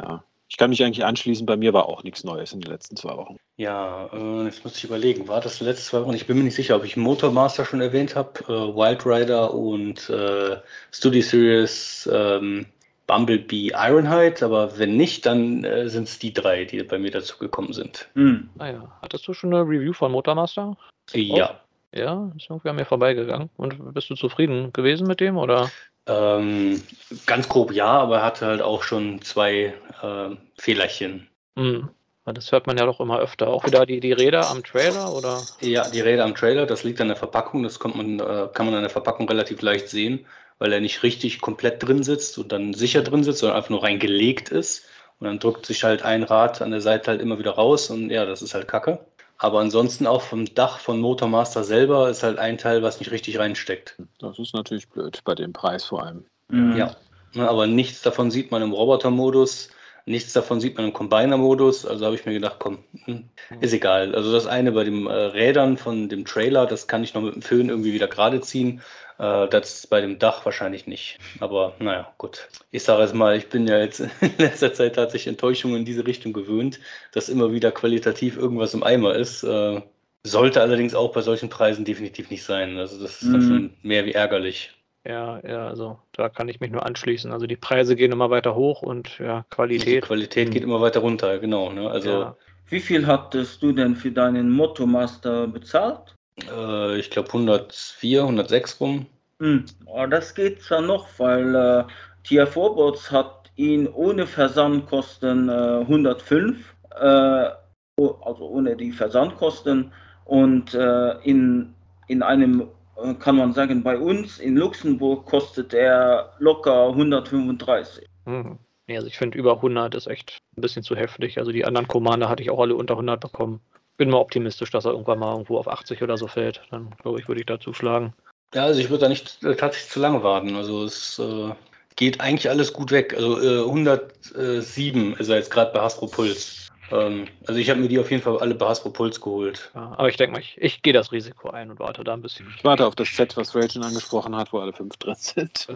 Ja. 0.00 0.24
Ich 0.48 0.58
kann 0.58 0.68
mich 0.68 0.84
eigentlich 0.84 1.04
anschließen, 1.04 1.46
bei 1.46 1.56
mir 1.56 1.72
war 1.72 1.88
auch 1.88 2.04
nichts 2.04 2.24
Neues 2.24 2.52
in 2.52 2.60
den 2.60 2.70
letzten 2.70 2.94
zwei 2.94 3.16
Wochen. 3.16 3.38
Ja, 3.56 4.10
äh, 4.12 4.44
jetzt 4.44 4.62
muss 4.64 4.76
ich 4.76 4.84
überlegen, 4.84 5.26
war 5.26 5.40
das 5.40 5.60
letzte 5.60 5.84
zwei 5.84 6.02
Wochen? 6.02 6.14
Ich 6.14 6.26
bin 6.26 6.36
mir 6.36 6.44
nicht 6.44 6.54
sicher, 6.54 6.76
ob 6.76 6.84
ich 6.84 6.94
Motormaster 6.98 7.64
schon 7.64 7.80
erwähnt 7.80 8.14
habe, 8.16 8.38
äh, 8.48 8.76
Wild 8.76 9.06
Rider 9.06 9.54
und 9.54 10.10
äh, 10.10 10.58
Studio 10.90 11.22
Series 11.22 12.06
ähm, 12.12 12.66
Bumblebee 13.06 13.72
Ironhide, 13.74 14.44
aber 14.44 14.78
wenn 14.78 14.96
nicht, 14.96 15.24
dann 15.24 15.64
äh, 15.64 15.88
sind 15.88 16.08
es 16.08 16.18
die 16.18 16.34
drei, 16.34 16.66
die 16.66 16.82
bei 16.82 16.98
mir 16.98 17.10
dazu 17.10 17.38
gekommen 17.38 17.72
sind. 17.72 18.10
Hm. 18.14 18.50
Ah 18.58 18.68
ja. 18.68 18.98
Hattest 19.00 19.26
du 19.26 19.32
schon 19.32 19.54
eine 19.54 19.62
Review 19.62 19.94
von 19.94 20.12
Motormaster? 20.12 20.76
Ja. 21.14 21.60
Ja, 21.94 22.32
ist 22.36 22.48
irgendwie 22.48 22.70
an 22.70 22.76
mir 22.76 22.86
vorbeigegangen. 22.86 23.50
Und 23.56 23.92
bist 23.92 24.08
du 24.08 24.14
zufrieden 24.14 24.72
gewesen 24.72 25.06
mit 25.06 25.20
dem, 25.20 25.36
oder? 25.36 25.70
Ähm, 26.06 26.82
ganz 27.26 27.48
grob 27.48 27.70
ja, 27.72 27.86
aber 27.86 28.18
er 28.18 28.24
hatte 28.24 28.46
halt 28.46 28.62
auch 28.62 28.82
schon 28.82 29.20
zwei 29.22 29.74
äh, 30.02 30.30
Fehlerchen. 30.58 31.28
Mhm. 31.54 31.90
Das 32.24 32.52
hört 32.52 32.66
man 32.66 32.78
ja 32.78 32.86
doch 32.86 33.00
immer 33.00 33.18
öfter. 33.18 33.48
Auch 33.48 33.66
wieder 33.66 33.84
die, 33.84 33.98
die 33.98 34.12
Räder 34.12 34.48
am 34.48 34.62
Trailer, 34.62 35.12
oder? 35.12 35.42
Ja, 35.60 35.88
die 35.90 36.00
Räder 36.00 36.24
am 36.24 36.34
Trailer, 36.34 36.66
das 36.66 36.84
liegt 36.84 37.00
an 37.00 37.08
der 37.08 37.16
Verpackung. 37.16 37.64
Das 37.64 37.78
kommt 37.78 37.96
man, 37.96 38.20
äh, 38.20 38.48
kann 38.54 38.66
man 38.66 38.74
an 38.76 38.82
der 38.82 38.90
Verpackung 38.90 39.28
relativ 39.28 39.60
leicht 39.60 39.88
sehen, 39.88 40.24
weil 40.58 40.72
er 40.72 40.80
nicht 40.80 41.02
richtig 41.02 41.40
komplett 41.40 41.82
drin 41.82 42.04
sitzt 42.04 42.38
und 42.38 42.52
dann 42.52 42.74
sicher 42.74 43.02
drin 43.02 43.24
sitzt, 43.24 43.40
sondern 43.40 43.56
einfach 43.56 43.70
nur 43.70 43.82
reingelegt 43.82 44.50
ist. 44.50 44.86
Und 45.18 45.26
dann 45.26 45.40
drückt 45.40 45.66
sich 45.66 45.84
halt 45.84 46.02
ein 46.02 46.22
Rad 46.22 46.62
an 46.62 46.70
der 46.70 46.80
Seite 46.80 47.10
halt 47.10 47.20
immer 47.20 47.38
wieder 47.38 47.52
raus 47.52 47.90
und 47.90 48.10
ja, 48.10 48.24
das 48.24 48.40
ist 48.42 48.54
halt 48.54 48.68
Kacke. 48.68 49.00
Aber 49.42 49.58
ansonsten 49.58 50.06
auch 50.06 50.22
vom 50.22 50.54
Dach 50.54 50.78
von 50.78 51.00
Motormaster 51.00 51.64
selber 51.64 52.08
ist 52.08 52.22
halt 52.22 52.38
ein 52.38 52.58
Teil, 52.58 52.84
was 52.84 53.00
nicht 53.00 53.10
richtig 53.10 53.40
reinsteckt. 53.40 53.96
Das 54.20 54.38
ist 54.38 54.54
natürlich 54.54 54.88
blöd, 54.88 55.20
bei 55.24 55.34
dem 55.34 55.52
Preis 55.52 55.84
vor 55.84 56.04
allem. 56.04 56.24
Mhm. 56.46 56.76
Ja, 56.76 56.94
ne, 57.34 57.48
aber 57.48 57.66
nichts 57.66 58.02
davon 58.02 58.30
sieht 58.30 58.52
man 58.52 58.62
im 58.62 58.72
Robotermodus, 58.72 59.70
nichts 60.06 60.32
davon 60.32 60.60
sieht 60.60 60.76
man 60.76 60.86
im 60.86 60.92
Combiner-Modus. 60.92 61.84
Also 61.84 62.04
habe 62.04 62.14
ich 62.14 62.24
mir 62.24 62.34
gedacht, 62.34 62.58
komm, 62.60 62.84
hm, 63.04 63.24
ist 63.58 63.72
egal. 63.72 64.14
Also 64.14 64.30
das 64.30 64.46
eine 64.46 64.70
bei 64.70 64.84
den 64.84 65.08
äh, 65.08 65.12
Rädern 65.12 65.76
von 65.76 66.08
dem 66.08 66.24
Trailer, 66.24 66.66
das 66.66 66.86
kann 66.86 67.02
ich 67.02 67.12
noch 67.14 67.22
mit 67.22 67.34
dem 67.34 67.42
Föhn 67.42 67.68
irgendwie 67.68 67.94
wieder 67.94 68.06
gerade 68.06 68.40
ziehen. 68.42 68.80
Äh, 69.18 69.48
das 69.48 69.74
ist 69.74 69.90
bei 69.90 70.00
dem 70.00 70.18
Dach 70.18 70.44
wahrscheinlich 70.44 70.86
nicht. 70.86 71.18
Aber 71.40 71.74
naja, 71.78 72.12
gut. 72.18 72.48
Ich 72.70 72.82
sage 72.84 73.02
es 73.02 73.12
mal, 73.12 73.36
ich 73.36 73.48
bin 73.48 73.66
ja 73.66 73.78
jetzt 73.78 74.00
in 74.20 74.32
letzter 74.38 74.72
Zeit 74.72 74.94
tatsächlich 74.94 75.28
Enttäuschungen 75.28 75.76
in 75.78 75.84
diese 75.84 76.06
Richtung 76.06 76.32
gewöhnt, 76.32 76.80
dass 77.12 77.28
immer 77.28 77.52
wieder 77.52 77.72
qualitativ 77.72 78.36
irgendwas 78.36 78.74
im 78.74 78.82
Eimer 78.82 79.14
ist. 79.14 79.42
Äh, 79.42 79.82
sollte 80.24 80.60
allerdings 80.60 80.94
auch 80.94 81.12
bei 81.12 81.20
solchen 81.20 81.48
Preisen 81.48 81.84
definitiv 81.84 82.30
nicht 82.30 82.44
sein. 82.44 82.78
Also 82.78 83.00
das 83.00 83.22
ist 83.22 83.28
mhm. 83.28 83.32
dann 83.32 83.42
schon 83.42 83.70
mehr 83.82 84.04
wie 84.04 84.12
ärgerlich. 84.12 84.72
Ja, 85.04 85.40
ja, 85.44 85.66
also 85.66 85.98
da 86.12 86.28
kann 86.28 86.48
ich 86.48 86.60
mich 86.60 86.70
nur 86.70 86.86
anschließen. 86.86 87.32
Also 87.32 87.46
die 87.46 87.56
Preise 87.56 87.96
gehen 87.96 88.12
immer 88.12 88.30
weiter 88.30 88.54
hoch 88.54 88.82
und 88.82 89.18
ja, 89.18 89.44
Qualität. 89.50 90.04
Die 90.04 90.06
Qualität 90.06 90.50
geht 90.52 90.62
immer 90.62 90.80
weiter 90.80 91.00
runter, 91.00 91.38
genau. 91.40 91.72
Ne? 91.72 91.90
Also 91.90 92.10
ja. 92.10 92.36
Wie 92.68 92.80
viel 92.80 93.06
hattest 93.06 93.62
du 93.62 93.72
denn 93.72 93.96
für 93.96 94.10
deinen 94.10 94.50
Motomaster 94.50 95.46
bezahlt? 95.46 96.14
Äh, 96.50 96.98
ich 96.98 97.10
glaube 97.10 97.28
104, 97.28 98.22
106 98.22 98.80
rum. 98.80 99.06
Hm. 99.40 99.64
Oh, 99.86 100.06
das 100.06 100.34
geht 100.34 100.62
zwar 100.62 100.82
noch, 100.82 101.08
weil 101.18 101.54
äh, 101.54 101.84
TIA 102.24 102.46
Forbots 102.46 103.10
hat 103.10 103.50
ihn 103.56 103.88
ohne 103.88 104.26
Versandkosten 104.26 105.48
äh, 105.48 105.80
105, 105.80 106.74
äh, 107.00 107.04
also 107.04 108.48
ohne 108.48 108.76
die 108.76 108.92
Versandkosten 108.92 109.92
und 110.24 110.74
äh, 110.74 111.18
in, 111.22 111.74
in 112.08 112.22
einem, 112.22 112.68
äh, 112.96 113.14
kann 113.14 113.36
man 113.36 113.52
sagen, 113.52 113.82
bei 113.82 113.98
uns 113.98 114.38
in 114.38 114.56
Luxemburg 114.56 115.26
kostet 115.26 115.74
er 115.74 116.32
locker 116.38 116.88
135. 116.88 118.06
Hm. 118.26 118.58
Ja, 118.88 118.96
also 118.96 119.06
ich 119.08 119.18
finde 119.18 119.38
über 119.38 119.56
100 119.56 119.94
ist 119.94 120.06
echt 120.06 120.38
ein 120.56 120.60
bisschen 120.60 120.82
zu 120.82 120.96
heftig. 120.96 121.38
Also 121.38 121.52
die 121.52 121.64
anderen 121.64 121.88
Commander 121.88 122.28
hatte 122.28 122.42
ich 122.42 122.50
auch 122.50 122.60
alle 122.60 122.74
unter 122.74 122.94
100 122.94 123.20
bekommen. 123.20 123.60
Bin 124.02 124.10
mal 124.10 124.18
optimistisch, 124.18 124.72
dass 124.72 124.84
er 124.84 124.90
irgendwann 124.90 125.20
mal 125.20 125.30
irgendwo 125.30 125.58
auf 125.58 125.68
80 125.68 126.02
oder 126.02 126.18
so 126.18 126.26
fällt. 126.26 126.60
Dann 126.72 126.90
glaube 127.02 127.20
ich, 127.20 127.28
würde 127.28 127.40
ich 127.40 127.46
da 127.46 127.60
zuschlagen. 127.60 128.12
Ja, 128.52 128.64
also 128.64 128.80
ich 128.80 128.90
würde 128.90 129.02
da 129.02 129.08
nicht 129.08 129.44
äh, 129.44 129.54
tatsächlich 129.54 129.92
zu 129.92 130.00
lange 130.00 130.24
warten. 130.24 130.56
Also 130.56 130.82
es 130.82 131.20
äh, 131.20 131.52
geht 131.94 132.20
eigentlich 132.20 132.50
alles 132.50 132.72
gut 132.72 132.90
weg. 132.90 133.14
Also 133.14 133.40
äh, 133.40 133.60
107 133.64 135.14
ist 135.14 135.28
er 135.28 135.36
jetzt 135.36 135.52
gerade 135.52 135.72
bei 135.72 135.80
Hasbro 135.80 136.08
Puls. 136.08 136.68
Ähm, 136.90 137.28
also 137.46 137.60
ich 137.60 137.70
habe 137.70 137.78
mir 137.78 137.86
die 137.86 138.00
auf 138.00 138.10
jeden 138.10 138.24
Fall 138.24 138.38
alle 138.38 138.56
bei 138.56 138.66
Hasbro 138.66 138.90
Puls 138.90 139.20
geholt. 139.20 139.70
Ja, 139.76 139.94
aber 139.96 140.08
ich 140.08 140.16
denke 140.16 140.32
mal, 140.32 140.40
ich, 140.40 140.56
ich 140.60 140.82
gehe 140.82 140.92
das 140.92 141.12
Risiko 141.12 141.50
ein 141.50 141.70
und 141.70 141.78
warte 141.78 142.02
da 142.02 142.14
ein 142.14 142.22
bisschen. 142.22 142.52
Ich 142.56 142.64
warte 142.64 142.84
auf 142.84 142.96
das 142.96 143.14
Set, 143.14 143.36
was 143.36 143.54
Rachel 143.54 143.84
angesprochen 143.84 144.34
hat, 144.34 144.52
wo 144.52 144.58
alle 144.58 144.72
fünf 144.72 144.96
drin 144.96 145.14
sind. 145.16 145.68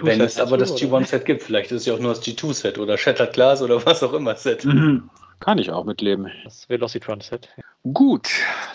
Wenn 0.00 0.22
es 0.22 0.40
aber 0.40 0.56
das 0.56 0.74
G1-Set 0.74 1.26
gibt, 1.26 1.42
vielleicht 1.42 1.70
ist 1.70 1.82
es 1.82 1.86
ja 1.86 1.92
auch 1.92 1.98
nur 1.98 2.14
das 2.14 2.22
G2-Set 2.22 2.78
oder 2.78 2.96
Shattered 2.96 3.34
Glass 3.34 3.60
oder 3.60 3.84
was 3.84 4.02
auch 4.02 4.14
immer 4.14 4.36
Set. 4.36 4.64
Mhm. 4.64 5.10
Kann 5.42 5.58
ich 5.58 5.72
auch 5.72 5.84
mitleben. 5.84 6.30
Das 6.44 6.68
Velocitron-Set. 6.68 7.48
Gut, 7.92 8.28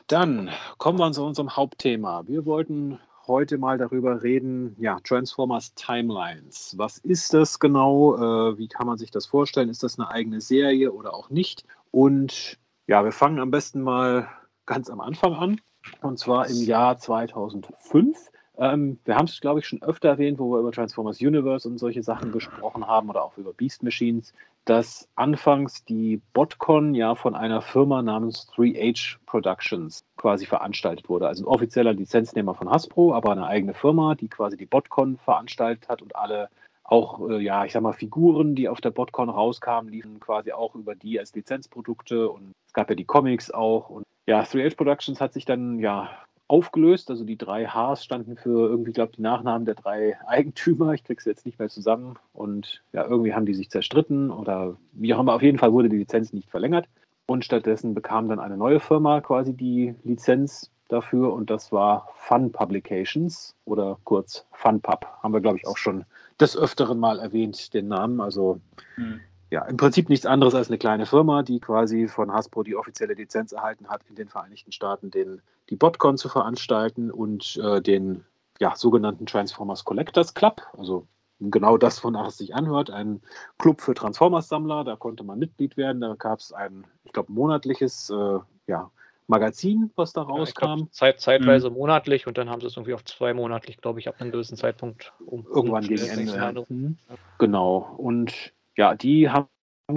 dann 0.07 0.49
kommen 0.78 0.99
wir 0.99 1.09
zu 1.13 1.24
unserem 1.24 1.55
Hauptthema. 1.55 2.28
Wir 2.28 2.45
wollten 2.45 2.99
heute 3.26 3.57
mal 3.57 3.78
darüber 3.78 4.22
reden, 4.22 4.76
ja, 4.78 4.99
Transformers 5.01 5.74
Timelines. 5.76 6.74
Was 6.78 6.97
ist 6.97 7.34
das 7.34 7.61
genau? 7.61 8.18
Äh, 8.18 8.57
wie 8.57 8.68
kann 8.68 8.86
man 8.86 8.97
sich 8.97 9.11
das 9.11 9.28
vorstellen? 9.28 9.70
Ist 9.70 9.82
das 9.82 9.97
eine 9.97 10.11
eigene 10.11 10.41
Serie 10.41 10.91
oder 10.91 11.13
auch 11.13 11.30
nicht? 11.30 11.63
Und 11.91 12.57
ja, 12.86 13.01
wir 13.05 13.13
fangen 13.13 13.39
am 13.39 13.49
besten 13.49 13.82
mal 13.82 14.28
ganz 14.65 14.89
am 14.89 14.99
Anfang 14.99 15.36
an. 15.36 15.61
Und 16.01 16.20
zwar 16.20 16.49
im 16.49 16.61
Jahr 16.63 16.97
2005 16.97 18.30
Ähm, 18.60 18.99
wir 19.05 19.16
haben 19.16 19.26
es, 19.26 19.39
glaube 19.39 19.60
ich, 19.60 19.68
schon 19.68 19.84
öfter 19.84 20.10
erwähnt, 20.10 20.39
wo 20.39 20.51
wir 20.51 20.60
über 20.60 20.72
Transformers 20.72 21.22
Universe 21.22 21.68
und 21.68 21.78
solche 21.78 22.01
Sachen 22.01 22.32
gesprochen 22.32 22.88
haben 22.88 23.10
oder 23.10 23.24
auch 23.24 23.38
über 23.38 23.53
Beast 23.53 23.84
Machines, 23.84 24.34
dass 24.66 25.08
anfangs 25.16 25.86
die 25.86 26.22
BotCon 26.34 26.95
ja 26.95 27.16
von 27.16 27.36
einer 27.36 27.62
Firma 27.62 28.01
namens 28.01 28.49
3H 28.55 29.18
Productions 29.26 30.03
quasi 30.18 30.45
veranstaltet 30.45 31.08
wurde. 31.08 31.28
Also 31.28 31.43
ein 31.43 31.47
offizieller 31.47 31.93
Lizenznehmer 31.93 32.55
von 32.55 32.70
Hasbro, 32.70 33.14
aber 33.14 33.32
eine 33.32 33.45
eigene 33.45 33.74
Firma, 33.74 34.16
die 34.16 34.28
quasi 34.28 34.58
die 34.58 34.66
BotCon 34.66 35.18
veranstaltet 35.18 35.88
hat 35.88 36.01
und 36.01 36.16
alle 36.16 36.49
auch, 36.84 37.30
äh, 37.30 37.39
ja, 37.39 37.66
ich 37.66 37.74
sag 37.74 37.84
mal, 37.84 37.93
Figuren, 37.93 38.55
die 38.55 38.70
auf 38.70 38.82
der 38.82 38.91
BotCon 38.91 39.30
rauskamen, 39.30 39.91
liefen 39.91 40.20
quasi 40.20 40.51
auch 40.51 40.74
über 40.74 40.95
die 40.95 41.20
als 41.20 41.36
Lizenzprodukte 41.36 42.30
und 42.30 42.53
es 42.66 42.74
gab 42.74 42.89
ja 42.89 42.95
die 42.95 43.05
Comics 43.05 43.51
auch. 43.51 43.89
Und 43.89 44.03
ja, 44.26 44.41
3H 44.41 44.76
Productions 44.76 45.22
hat 45.22 45.34
sich 45.34 45.45
dann 45.45 45.80
ja 45.80 46.10
aufgelöst. 46.48 47.10
Also 47.10 47.24
die 47.24 47.38
drei 47.38 47.66
Hs 47.68 48.04
standen 48.04 48.38
für 48.38 48.70
irgendwie, 48.70 48.93
glaube 48.93 49.12
ich, 49.12 49.18
die 49.18 49.22
Nachnamen 49.22 49.66
der 49.66 49.76
drei 49.76 50.18
Eigentümer. 50.28 50.93
Ich 50.93 51.04
kriege 51.04 51.22
sie 51.22 51.30
jetzt 51.30 51.45
nicht 51.45 51.60
mehr 51.60 51.70
zusammen. 51.70 52.18
Und 52.34 52.84
ja, 52.93 53.06
irgendwie 53.06 53.34
haben 53.34 53.45
die 53.45 53.54
sich 53.54 53.70
zerstritten 53.70 54.32
oder 54.32 54.78
wie 54.93 55.14
auch 55.14 55.20
immer. 55.20 55.34
Auf 55.34 55.41
jeden 55.41 55.60
Fall 55.60 55.74
wurde 55.74 55.89
die 55.89 55.98
Lizenz 55.98 56.34
nicht 56.34 56.50
verlängert. 56.50 56.88
Und 57.26 57.43
stattdessen 57.43 57.93
bekam 57.93 58.30
dann 58.30 58.39
eine 58.39 58.56
neue 58.56 58.80
Firma 58.80 59.20
quasi 59.20 59.54
die 59.54 59.95
Lizenz 60.04 60.72
dafür 60.88 61.34
und 61.34 61.50
das 61.50 61.72
war 61.72 62.08
Fun 62.16 62.52
Publications 62.52 63.54
oder 63.66 63.98
kurz 64.06 64.45
FunPub. 64.54 65.06
Haben 65.22 65.34
wir, 65.34 65.41
glaube 65.41 65.58
ich, 65.58 65.68
auch 65.68 65.78
schon 65.78 66.06
des 66.39 66.58
Öfteren 66.58 67.00
mal 67.00 67.20
erwähnt, 67.20 67.74
den 67.74 67.88
Namen. 67.88 68.22
Also 68.22 68.60
hm. 68.95 69.20
Ja, 69.50 69.64
im 69.66 69.78
Prinzip 69.78 70.10
nichts 70.10 70.26
anderes 70.26 70.56
als 70.56 70.68
eine 70.68 70.78
kleine 70.78 71.06
Firma, 71.06 71.41
die 71.41 71.60
quasi 71.60 72.08
von 72.08 72.32
Hasbro 72.32 72.64
die 72.64 72.76
offizielle 72.76 73.14
Lizenz 73.14 73.54
erhalten 73.54 73.88
hat, 73.88 74.02
in 74.10 74.16
den 74.16 74.28
Vereinigten 74.28 74.72
Staaten 74.72 75.10
den, 75.10 75.41
die 75.70 75.76
BotCon 75.76 76.18
zu 76.18 76.28
veranstalten 76.28 77.12
und 77.12 77.58
äh, 77.64 77.82
den 77.82 78.26
ja, 78.60 78.76
sogenannten 78.76 79.26
Transformers 79.26 79.86
Collectors 79.86 80.34
Club. 80.34 80.62
Also 80.78 81.08
genau 81.39 81.78
das, 81.78 82.04
wonach 82.04 82.28
es 82.28 82.38
sich 82.38 82.56
anhört, 82.56 82.89
ein 82.89 83.22
Club 83.58 83.82
für 83.82 83.93
Transformers-Sammler. 83.93 84.84
Da 84.84 84.95
konnte 84.95 85.24
man 85.24 85.39
Mitglied 85.39 85.78
werden. 85.78 86.02
Da 86.02 86.16
gab 86.16 86.39
es 86.39 86.52
ein, 86.52 86.86
ich 87.06 87.14
glaube, 87.14 87.32
monatliches 87.32 88.10
äh, 88.10 88.39
ja, 88.68 88.91
Magazin, 89.28 89.91
was 89.95 90.12
da 90.12 90.24
rauskam. 90.24 90.80
Ja, 90.80 90.88
Zeit, 90.91 91.20
zeitweise 91.22 91.70
mhm. 91.70 91.78
monatlich 91.78 92.28
und 92.28 92.38
dann 92.38 92.50
haben 92.50 92.62
sie 92.62 92.68
es 92.68 92.76
irgendwie 92.76 92.93
auf 92.93 93.06
zwei 93.06 93.34
monatlich, 93.34 93.78
glaube 93.78 94.00
ich, 94.00 94.08
ab 94.08 94.16
einem 94.20 94.32
gewissen 94.32 94.58
Zeitpunkt 94.58 95.14
um. 95.26 95.45
Irgendwann 95.45 95.88
gegen 95.88 96.06
Ende. 96.06 96.66
Mhm. 96.68 96.98
Genau. 97.38 97.95
Und 97.98 98.54
ja, 98.78 98.96
die 98.96 99.30
haben 99.30 99.50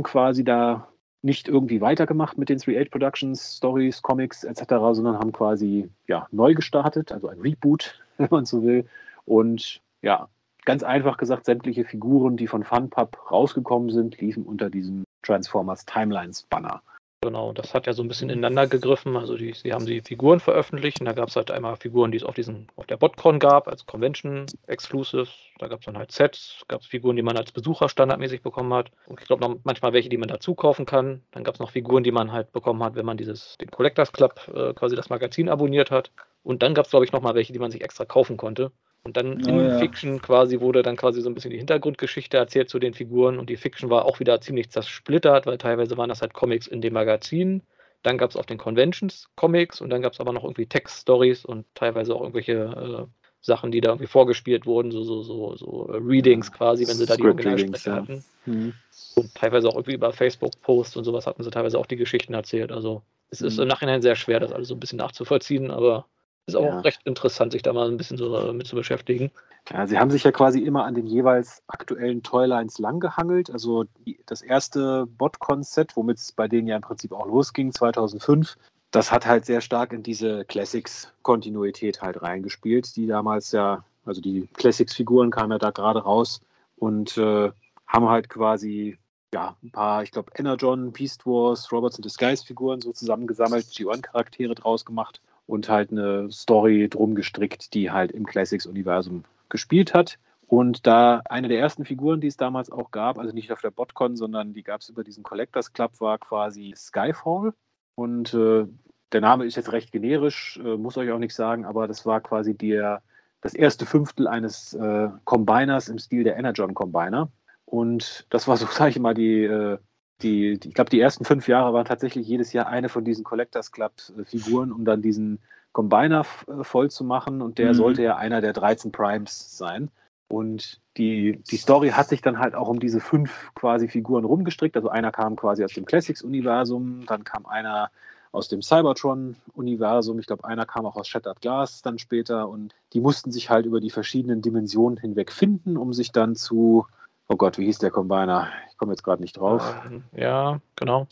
quasi 0.03 0.43
da 0.43 0.89
nicht 1.23 1.49
irgendwie 1.49 1.81
weitergemacht 1.81 2.39
mit 2.39 2.49
den 2.49 2.59
3-8 2.59 2.91
Productions, 2.91 3.57
Stories, 3.59 4.03
Comics 4.03 4.43
etc., 4.43 4.65
sondern 4.93 5.19
haben 5.19 5.33
quasi 5.33 5.91
ja, 6.07 6.27
neu 6.31 6.55
gestartet, 6.55 7.13
also 7.13 7.29
ein 7.29 7.41
Reboot, 7.41 8.03
wenn 8.17 8.29
man 8.31 8.47
so 8.47 8.63
will. 8.63 8.87
Und 9.27 9.83
ja, 10.03 10.29
ganz 10.65 10.83
einfach 10.83 11.19
gesagt, 11.19 11.45
sämtliche 11.45 11.85
Figuren, 11.85 12.37
die 12.37 12.47
von 12.47 12.65
FunPub 12.65 13.31
rausgekommen 13.31 13.91
sind, 13.91 14.19
liefen 14.21 14.45
unter 14.45 14.71
diesem 14.71 15.05
Transformers 15.23 15.85
Timelines 15.85 16.43
Banner. 16.45 16.83
Genau, 17.23 17.53
das 17.53 17.75
hat 17.75 17.87
ja 17.87 17.93
so 17.93 18.03
ein 18.03 18.09
bisschen 18.09 18.31
ineinander 18.31 18.67
gegriffen. 18.67 19.15
Also 19.15 19.37
die, 19.37 19.53
sie 19.53 19.75
haben 19.75 19.85
die 19.85 20.01
Figuren 20.01 20.41
veröffentlicht 20.41 21.01
und 21.01 21.05
da 21.05 21.13
gab 21.13 21.29
es 21.29 21.37
halt 21.37 21.51
einmal 21.51 21.77
Figuren, 21.77 22.11
die 22.11 22.17
es 22.17 22.25
auf 22.25 22.35
diesen, 22.35 22.69
auf 22.77 22.87
der 22.87 22.97
BotCon 22.97 23.39
gab, 23.39 23.69
als 23.69 23.85
Convention 23.85 24.47
Exclusive. 24.67 25.29
Da 25.59 25.69
gab 25.69 25.81
es 25.81 25.85
dann 25.85 25.99
halt 25.99 26.13
Sets, 26.13 26.65
gab 26.67 26.81
es 26.81 26.87
Figuren, 26.87 27.17
die 27.17 27.23
man 27.23 27.37
als 27.37 27.53
Besucher 27.53 27.91
standardmäßig 27.91 28.41
bekommen 28.41 28.73
hat. 28.73 28.91
Und 29.05 29.21
ich 29.21 29.27
glaube 29.27 29.43
noch 29.47 29.59
manchmal 29.65 29.93
welche, 29.93 30.09
die 30.09 30.17
man 30.17 30.31
dazu 30.31 30.55
kaufen 30.55 30.87
kann. 30.87 31.23
Dann 31.33 31.45
gab 31.45 31.57
es 31.57 31.61
noch 31.61 31.73
Figuren, 31.73 32.05
die 32.05 32.11
man 32.11 32.33
halt 32.33 32.53
bekommen 32.53 32.83
hat, 32.83 32.95
wenn 32.95 33.05
man 33.05 33.19
dieses, 33.19 33.59
den 33.59 33.71
Collectors 33.71 34.13
Club 34.13 34.41
äh, 34.55 34.73
quasi 34.73 34.97
das 34.97 35.11
Magazin 35.11 35.51
abonniert 35.51 35.91
hat. 35.91 36.13
Und 36.43 36.63
dann 36.63 36.73
gab 36.73 36.87
es, 36.87 36.91
glaube 36.91 37.05
ich, 37.05 37.13
nochmal 37.13 37.35
welche, 37.35 37.53
die 37.53 37.59
man 37.59 37.71
sich 37.71 37.83
extra 37.83 38.07
kaufen 38.07 38.39
konnte. 38.39 38.73
Und 39.03 39.17
dann 39.17 39.43
oh, 39.45 39.49
in 39.49 39.67
ja. 39.67 39.79
Fiction 39.79 40.21
quasi 40.21 40.61
wurde 40.61 40.83
dann 40.83 40.97
quasi 40.97 41.23
so 41.23 41.31
ein 41.31 41.35
bisschen 41.35 41.51
die 41.51 41.59
Hintergrundgeschichte 41.59 42.37
erzählt 42.37 42.69
zu 42.69 42.79
den 42.79 42.93
Figuren 42.93 43.39
und 43.39 43.49
die 43.49 43.57
Fiction 43.57 43.89
war 43.89 44.05
auch 44.05 44.21
wieder 44.21 44.41
ziemlich 44.41 44.71
zersplittert, 44.71 45.47
weil 45.47 45.59
teilweise 45.59 45.97
waren 45.97 46.11
das 46.11 46.21
halt 46.21 46.35
Comics 46.35 46.67
in 46.67 46.83
dem 46.83 46.93
Magazin. 46.93 47.63
Dann 48.03 48.19
gab 48.19 48.31
es 48.31 48.37
auf 48.37 48.47
den 48.47 48.59
Conventions 48.59 49.29
Comics 49.37 49.81
und 49.81 49.91
dann 49.91 50.03
gab 50.03 50.13
es 50.13 50.21
aber 50.21 50.33
noch 50.33 50.45
irgendwie 50.45 50.67
Text-Stories 50.67 51.45
und 51.45 51.67
teilweise 51.75 52.15
auch 52.15 52.21
irgendwelche 52.21 52.53
äh, 52.53 53.07
Sachen, 53.43 53.71
die 53.71 53.81
da 53.81 53.91
irgendwie 53.91 54.07
vorgespielt 54.07 54.67
wurden, 54.67 54.91
so, 54.91 55.03
so, 55.03 55.23
so, 55.23 55.57
so 55.57 55.89
äh, 55.89 55.97
Readings 55.97 56.53
quasi, 56.53 56.87
wenn 56.87 56.97
sie 56.97 57.07
da 57.07 57.17
die 57.17 57.25
Originalsprecher 57.25 57.91
ja. 57.91 57.97
hatten. 57.97 58.25
Mhm. 58.45 58.75
Und 59.17 59.35
teilweise 59.35 59.69
auch 59.69 59.75
irgendwie 59.75 59.95
über 59.95 60.13
Facebook-Posts 60.13 60.97
und 60.97 61.05
sowas 61.05 61.27
hatten 61.27 61.43
sie 61.43 61.51
teilweise 61.51 61.79
auch 61.79 61.87
die 61.87 61.97
Geschichten 61.97 62.35
erzählt. 62.35 62.71
Also 62.71 63.03
es 63.31 63.41
ist 63.41 63.57
mhm. 63.57 63.63
im 63.63 63.69
Nachhinein 63.69 64.03
sehr 64.03 64.17
schwer, 64.17 64.41
das 64.41 64.53
alles 64.53 64.69
so 64.69 64.75
ein 64.75 64.81
bisschen 64.81 64.99
nachzuvollziehen, 64.99 65.71
aber 65.71 66.07
ist 66.51 66.57
auch 66.57 66.65
ja. 66.65 66.81
recht 66.81 67.01
interessant, 67.05 67.53
sich 67.53 67.63
da 67.63 67.73
mal 67.73 67.89
ein 67.89 67.97
bisschen 67.97 68.17
so 68.17 68.37
äh, 68.37 68.53
mit 68.53 68.67
zu 68.67 68.77
beschäftigen. 68.77 69.31
Ja, 69.71 69.87
sie 69.87 69.99
haben 69.99 70.11
sich 70.11 70.25
ja 70.25 70.33
quasi 70.33 70.61
immer 70.61 70.85
an 70.85 70.95
den 70.95 71.07
jeweils 71.07 71.63
aktuellen 71.67 72.23
Toylines 72.23 72.79
langgehangelt. 72.79 73.51
Also 73.51 73.85
die, 74.07 74.19
das 74.27 74.43
erste 74.43 75.07
Bot-Konzept, 75.07 75.97
womit 75.97 76.19
es 76.19 76.33
bei 76.33 76.49
denen 76.49 76.67
ja 76.67 76.77
im 76.77 76.83
Prinzip 76.83 77.13
auch 77.13 77.27
losging, 77.27 77.73
2005, 77.73 78.57
das 78.91 79.13
hat 79.13 79.27
halt 79.27 79.47
sehr 79.47 79.61
stark 79.61 79.93
in 79.93 80.03
diese 80.03 80.45
Classics-Kontinuität 80.47 82.03
halt 82.03 82.23
reingespielt, 82.23 82.97
die 82.97 83.07
damals 83.07 83.53
ja, 83.53 83.85
also 84.05 84.21
die 84.21 84.49
Classics-Figuren 84.55 85.31
kamen 85.31 85.53
ja 85.53 85.59
da 85.59 85.71
gerade 85.71 86.03
raus 86.03 86.41
und 86.77 87.17
äh, 87.17 87.51
haben 87.87 88.09
halt 88.09 88.29
quasi 88.29 88.99
ja, 89.33 89.57
ein 89.63 89.71
paar, 89.71 90.03
ich 90.03 90.11
glaube, 90.11 90.33
Energon, 90.37 90.91
Beast 90.91 91.25
Wars, 91.25 91.71
Robots 91.71 91.97
in 91.99 92.03
Disguise-Figuren 92.03 92.81
so 92.81 92.93
zusammengesammelt, 92.93 93.67
G1-Charaktere 93.67 94.57
draus 94.57 94.85
gemacht 94.85 95.21
und 95.51 95.69
halt 95.69 95.91
eine 95.91 96.31
Story 96.31 96.89
drum 96.89 97.15
gestrickt, 97.15 97.75
die 97.75 97.91
halt 97.91 98.13
im 98.13 98.25
Classics-Universum 98.25 99.25
gespielt 99.49 99.95
hat. 99.95 100.19
Und 100.47 100.87
da 100.87 101.23
eine 101.29 101.49
der 101.49 101.59
ersten 101.59 101.85
Figuren, 101.85 102.21
die 102.21 102.29
es 102.29 102.37
damals 102.37 102.71
auch 102.71 102.91
gab, 102.91 103.19
also 103.19 103.33
nicht 103.33 103.53
auf 103.53 103.61
der 103.61 103.71
BotCon, 103.71 104.17
sondern 104.17 104.53
die 104.53 104.63
gab 104.63 104.81
es 104.81 104.89
über 104.89 105.05
diesen 105.05 105.23
Collectors 105.23 105.73
Club, 105.73 106.01
war 106.01 106.19
quasi 106.19 106.73
Skyfall. 106.77 107.53
Und 107.95 108.33
äh, 108.33 108.67
der 109.13 109.21
Name 109.21 109.45
ist 109.45 109.57
jetzt 109.57 109.73
recht 109.73 109.93
generisch, 109.93 110.59
äh, 110.65 110.77
muss 110.77 110.97
euch 110.97 111.11
auch 111.11 111.19
nicht 111.19 111.35
sagen, 111.35 111.65
aber 111.65 111.89
das 111.89 112.07
war 112.07 112.21
quasi 112.21 112.55
der, 112.55 113.03
das 113.41 113.55
erste 113.55 113.87
Fünftel 113.87 114.29
eines 114.29 114.75
äh, 114.75 115.09
Combiners 115.25 115.89
im 115.89 115.99
Stil 115.99 116.25
der 116.25 116.37
Energon 116.37 116.75
Combiner. 116.75 117.29
Und 117.65 118.27
das 118.31 118.47
war 118.49 118.57
so, 118.57 118.67
sage 118.71 118.91
ich 118.91 118.99
mal, 118.99 119.15
die, 119.15 119.45
äh, 119.45 119.79
die, 120.23 120.59
die 120.59 120.69
ich 120.69 120.75
glaube, 120.75 120.91
die 120.91 121.01
ersten 121.01 121.25
fünf 121.25 121.49
Jahre 121.49 121.73
waren 121.73 121.85
tatsächlich 121.85 122.27
jedes 122.27 122.53
Jahr 122.53 122.67
eine 122.67 122.89
von 122.89 123.05
diesen 123.05 123.25
Collectors 123.25 123.73
Club-Figuren, 123.73 124.73
um 124.73 124.85
dann 124.85 125.03
diesen 125.03 125.39
Combiner 125.73 126.25
äh, 126.47 126.65
voll 126.65 126.91
zu 126.91 127.05
machen. 127.05 127.43
Und 127.43 127.59
der 127.59 127.69
mhm. 127.69 127.75
sollte 127.75 128.03
ja 128.03 128.17
einer 128.17 128.41
der 128.41 128.53
13 128.53 128.93
Primes 128.93 129.57
sein. 129.57 129.91
Und 130.29 130.81
die, 130.97 131.43
die 131.51 131.57
Story 131.57 131.91
hat 131.91 132.09
sich 132.09 132.23
dann 132.23 132.39
halt 132.39 132.55
auch 132.55 132.69
um 132.69 132.79
diese 132.79 133.01
fünf 133.01 133.51
quasi 133.55 133.89
Figuren 133.89 134.25
rumgestrickt. 134.25 134.77
Also 134.77 134.89
einer 134.89 135.11
kam 135.11 135.37
quasi 135.37 135.65
aus 135.65 135.73
dem 135.73 135.87
Classics-Universum, 135.87 137.05
dann 137.07 137.25
kam 137.25 137.47
einer 137.47 137.91
aus 138.33 138.49
dem 138.49 138.63
Cybertron-Universum. 138.63 140.21
Ich 140.21 140.27
glaube, 140.27 140.45
einer 140.45 140.67
kam 140.67 140.87
auch 140.87 140.95
aus 140.95 141.09
Shattered 141.09 141.41
Glass 141.41 141.83
dann 141.83 141.99
später. 141.99 142.49
Und 142.49 142.75
die 142.93 143.01
mussten 143.01 143.33
sich 143.33 143.51
halt 143.51 143.67
über 143.67 143.81
die 143.81 143.91
verschiedenen 143.91 144.41
Dimensionen 144.41 144.99
hinweg 144.99 145.33
finden, 145.33 145.77
um 145.77 145.93
sich 145.93 146.13
dann 146.13 146.37
zu 146.37 146.87
Oh 147.33 147.37
Gott, 147.37 147.59
wie 147.59 147.67
hieß 147.67 147.79
der 147.79 147.93
Combiner? 147.93 148.49
Ich 148.73 148.77
komme 148.77 148.91
jetzt 148.91 149.05
gerade 149.05 149.23
nicht 149.23 149.37
drauf. 149.37 149.63
Ähm, 149.87 150.03
ja, 150.17 150.61
genau. 150.75 151.07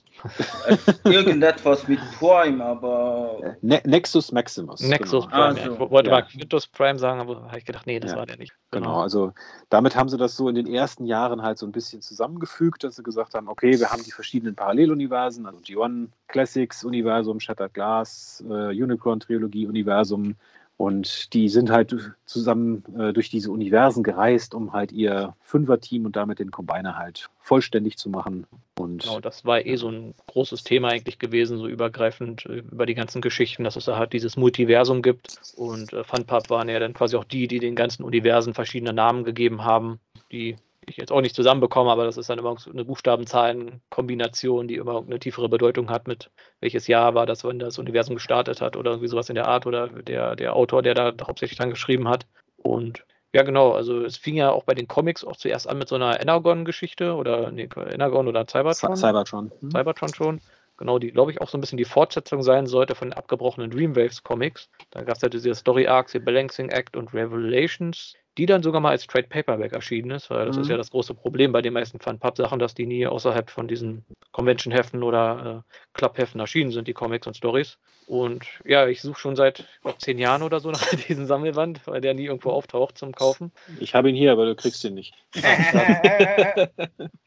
Irgendetwas 1.04 1.86
mit 1.86 2.00
Prime, 2.18 2.64
aber. 2.64 3.54
Ne 3.62 3.80
Nexus 3.84 4.32
Maximus. 4.32 4.80
Nexus 4.80 5.26
genau. 5.26 5.36
Prime. 5.36 5.60
Also, 5.60 5.84
ich 5.84 5.90
wollte 5.92 6.10
ja. 6.10 6.16
mal 6.16 6.22
Quintus 6.22 6.66
Prime 6.66 6.98
sagen, 6.98 7.20
aber 7.20 7.44
habe 7.46 7.58
ich 7.58 7.64
gedacht, 7.64 7.86
nee, 7.86 8.00
das 8.00 8.10
ja. 8.10 8.16
war 8.16 8.26
der 8.26 8.36
nicht. 8.36 8.52
Genau. 8.72 8.86
genau. 8.86 9.00
also 9.00 9.32
damit 9.70 9.94
haben 9.94 10.08
sie 10.08 10.16
das 10.16 10.36
so 10.36 10.48
in 10.48 10.56
den 10.56 10.66
ersten 10.66 11.04
Jahren 11.04 11.42
halt 11.42 11.58
so 11.58 11.66
ein 11.66 11.72
bisschen 11.72 12.02
zusammengefügt, 12.02 12.82
dass 12.82 12.96
sie 12.96 13.04
gesagt 13.04 13.34
haben, 13.34 13.46
okay, 13.46 13.78
wir 13.78 13.88
haben 13.88 14.02
die 14.02 14.10
verschiedenen 14.10 14.56
Paralleluniversen, 14.56 15.46
also 15.46 15.60
G1 15.60 16.08
Classics 16.26 16.82
Universum, 16.82 17.38
Shattered 17.38 17.74
Glass, 17.74 18.42
äh, 18.50 18.82
Unicron 18.82 19.20
Trilogie 19.20 19.68
Universum, 19.68 20.34
und 20.78 21.34
die 21.34 21.48
sind 21.48 21.70
halt 21.70 22.12
zusammen 22.24 22.84
äh, 22.96 23.12
durch 23.12 23.28
diese 23.28 23.50
Universen 23.50 24.04
gereist, 24.04 24.54
um 24.54 24.72
halt 24.72 24.92
ihr 24.92 25.34
Fünfer-Team 25.40 26.06
und 26.06 26.14
damit 26.14 26.38
den 26.38 26.52
Combiner 26.52 26.96
halt 26.96 27.28
vollständig 27.40 27.98
zu 27.98 28.08
machen. 28.08 28.46
Und 28.78 29.02
genau, 29.02 29.18
das 29.18 29.44
war 29.44 29.66
eh 29.66 29.74
so 29.74 29.90
ein 29.90 30.14
großes 30.28 30.62
Thema 30.62 30.90
eigentlich 30.90 31.18
gewesen, 31.18 31.58
so 31.58 31.66
übergreifend 31.66 32.46
äh, 32.46 32.58
über 32.58 32.86
die 32.86 32.94
ganzen 32.94 33.20
Geschichten, 33.20 33.64
dass 33.64 33.74
es 33.74 33.86
da 33.86 33.98
halt 33.98 34.12
dieses 34.12 34.36
Multiversum 34.36 35.02
gibt. 35.02 35.40
Und 35.56 35.92
äh, 35.92 36.04
Funpub 36.04 36.48
waren 36.48 36.68
ja 36.68 36.78
dann 36.78 36.94
quasi 36.94 37.16
auch 37.16 37.24
die, 37.24 37.48
die 37.48 37.58
den 37.58 37.74
ganzen 37.74 38.04
Universen 38.04 38.54
verschiedene 38.54 38.92
Namen 38.92 39.24
gegeben 39.24 39.64
haben, 39.64 39.98
die 40.30 40.54
ich 40.90 40.96
jetzt 40.96 41.12
auch 41.12 41.20
nicht 41.20 41.34
zusammenbekomme, 41.34 41.90
aber 41.90 42.04
das 42.04 42.16
ist 42.16 42.30
dann 42.30 42.38
immer 42.38 42.56
eine 42.70 42.84
Buchstabenzahlen-Kombination, 42.84 44.68
die 44.68 44.76
immer 44.76 45.02
eine 45.04 45.18
tiefere 45.18 45.48
Bedeutung 45.48 45.90
hat, 45.90 46.06
mit 46.08 46.30
welches 46.60 46.86
Jahr 46.86 47.14
war 47.14 47.26
das, 47.26 47.44
wenn 47.44 47.58
das 47.58 47.78
Universum 47.78 48.16
gestartet 48.16 48.60
hat 48.60 48.76
oder 48.76 48.92
irgendwie 48.92 49.08
sowas 49.08 49.28
in 49.28 49.34
der 49.34 49.48
Art 49.48 49.66
oder 49.66 49.88
der, 49.88 50.36
der 50.36 50.54
Autor, 50.54 50.82
der 50.82 50.94
da 50.94 51.12
hauptsächlich 51.26 51.58
dran 51.58 51.70
geschrieben 51.70 52.08
hat. 52.08 52.26
Und 52.56 53.04
ja, 53.32 53.42
genau, 53.42 53.72
also 53.72 54.04
es 54.04 54.16
fing 54.16 54.36
ja 54.36 54.50
auch 54.50 54.64
bei 54.64 54.74
den 54.74 54.88
Comics 54.88 55.24
auch 55.24 55.36
zuerst 55.36 55.68
an 55.68 55.78
mit 55.78 55.88
so 55.88 55.96
einer 55.96 56.20
Energon-Geschichte 56.20 57.14
oder 57.14 57.50
nee, 57.50 57.68
Energon 57.90 58.26
oder 58.26 58.46
Cybertron. 58.46 58.96
Cybertron. 58.96 59.52
Hm. 59.60 59.70
Cybertron 59.70 60.14
schon. 60.14 60.40
genau, 60.78 60.98
die, 60.98 61.12
glaube 61.12 61.30
ich, 61.30 61.40
auch 61.40 61.48
so 61.48 61.58
ein 61.58 61.60
bisschen 61.60 61.76
die 61.76 61.84
Fortsetzung 61.84 62.42
sein 62.42 62.66
sollte 62.66 62.94
von 62.94 63.10
den 63.10 63.18
abgebrochenen 63.18 63.70
Dreamwaves 63.70 64.22
Comics. 64.22 64.70
Da 64.90 65.02
gab 65.02 65.16
es 65.16 65.22
ja 65.22 65.28
diese 65.28 65.54
Story 65.54 65.86
Arcs, 65.86 66.12
die 66.12 66.20
Balancing 66.20 66.70
Act 66.70 66.96
und 66.96 67.12
Revelations, 67.12 68.14
die 68.38 68.46
dann 68.46 68.62
sogar 68.62 68.80
mal 68.80 68.90
als 68.90 69.06
Trade 69.06 69.26
Paperback 69.28 69.72
erschienen 69.72 70.12
ist, 70.12 70.30
weil 70.30 70.46
das 70.46 70.56
mhm. 70.56 70.62
ist 70.62 70.68
ja 70.68 70.76
das 70.76 70.90
große 70.90 71.12
Problem 71.12 71.50
bei 71.50 71.60
den 71.60 71.72
meisten 71.72 71.98
Fun-Pub-Sachen, 71.98 72.60
dass 72.60 72.74
die 72.74 72.86
nie 72.86 73.06
außerhalb 73.06 73.50
von 73.50 73.66
diesen 73.66 74.04
Convention-Heften 74.30 75.02
oder 75.02 75.64
äh, 75.66 75.74
Club-Heften 75.94 76.40
erschienen 76.40 76.70
sind, 76.70 76.86
die 76.86 76.94
Comics 76.94 77.26
und 77.26 77.36
Stories. 77.36 77.78
Und 78.08 78.46
ja, 78.64 78.86
ich 78.86 79.02
suche 79.02 79.20
schon 79.20 79.36
seit 79.36 79.66
glaub, 79.82 80.00
zehn 80.00 80.18
Jahren 80.18 80.42
oder 80.42 80.60
so 80.60 80.70
nach 80.72 80.88
diesem 80.94 81.26
Sammelband, 81.26 81.86
weil 81.86 82.00
der 82.00 82.14
nie 82.14 82.24
irgendwo 82.24 82.50
auftaucht 82.50 82.96
zum 82.96 83.12
Kaufen. 83.12 83.52
Ich 83.80 83.94
habe 83.94 84.08
ihn 84.08 84.16
hier, 84.16 84.32
aber 84.32 84.46
du 84.46 84.54
kriegst 84.54 84.82
ihn 84.84 84.94
nicht. 84.94 85.14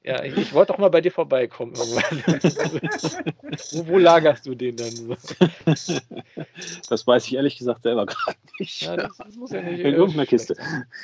ja, 0.03 0.24
ich, 0.24 0.38
ich 0.38 0.53
wollte 0.53 0.74
doch 0.74 0.80
mal 0.80 0.89
bei 0.89 1.01
dir 1.01 1.12
vorbeikommen 1.12 1.76
irgendwann. 1.76 2.39
wo, 3.74 3.88
wo, 3.88 3.97
lagerst 3.99 4.47
du 4.47 4.55
den 4.55 4.78
denn? 4.78 5.16
das 5.66 7.05
weiß 7.05 7.28
ich 7.28 7.36
ehrlich 7.36 7.57
gesagt 7.57 7.84
selber 7.84 8.07
gerade 8.07 8.38
nicht. 8.57 8.82
Ja, 8.82 8.95
das, 8.95 9.18
das 9.18 9.36
muss 9.36 9.51
ja 9.51 9.62
nicht 9.62 9.82
in 9.82 9.93
irgendeiner 9.93 10.26
Kiste. 10.26 10.55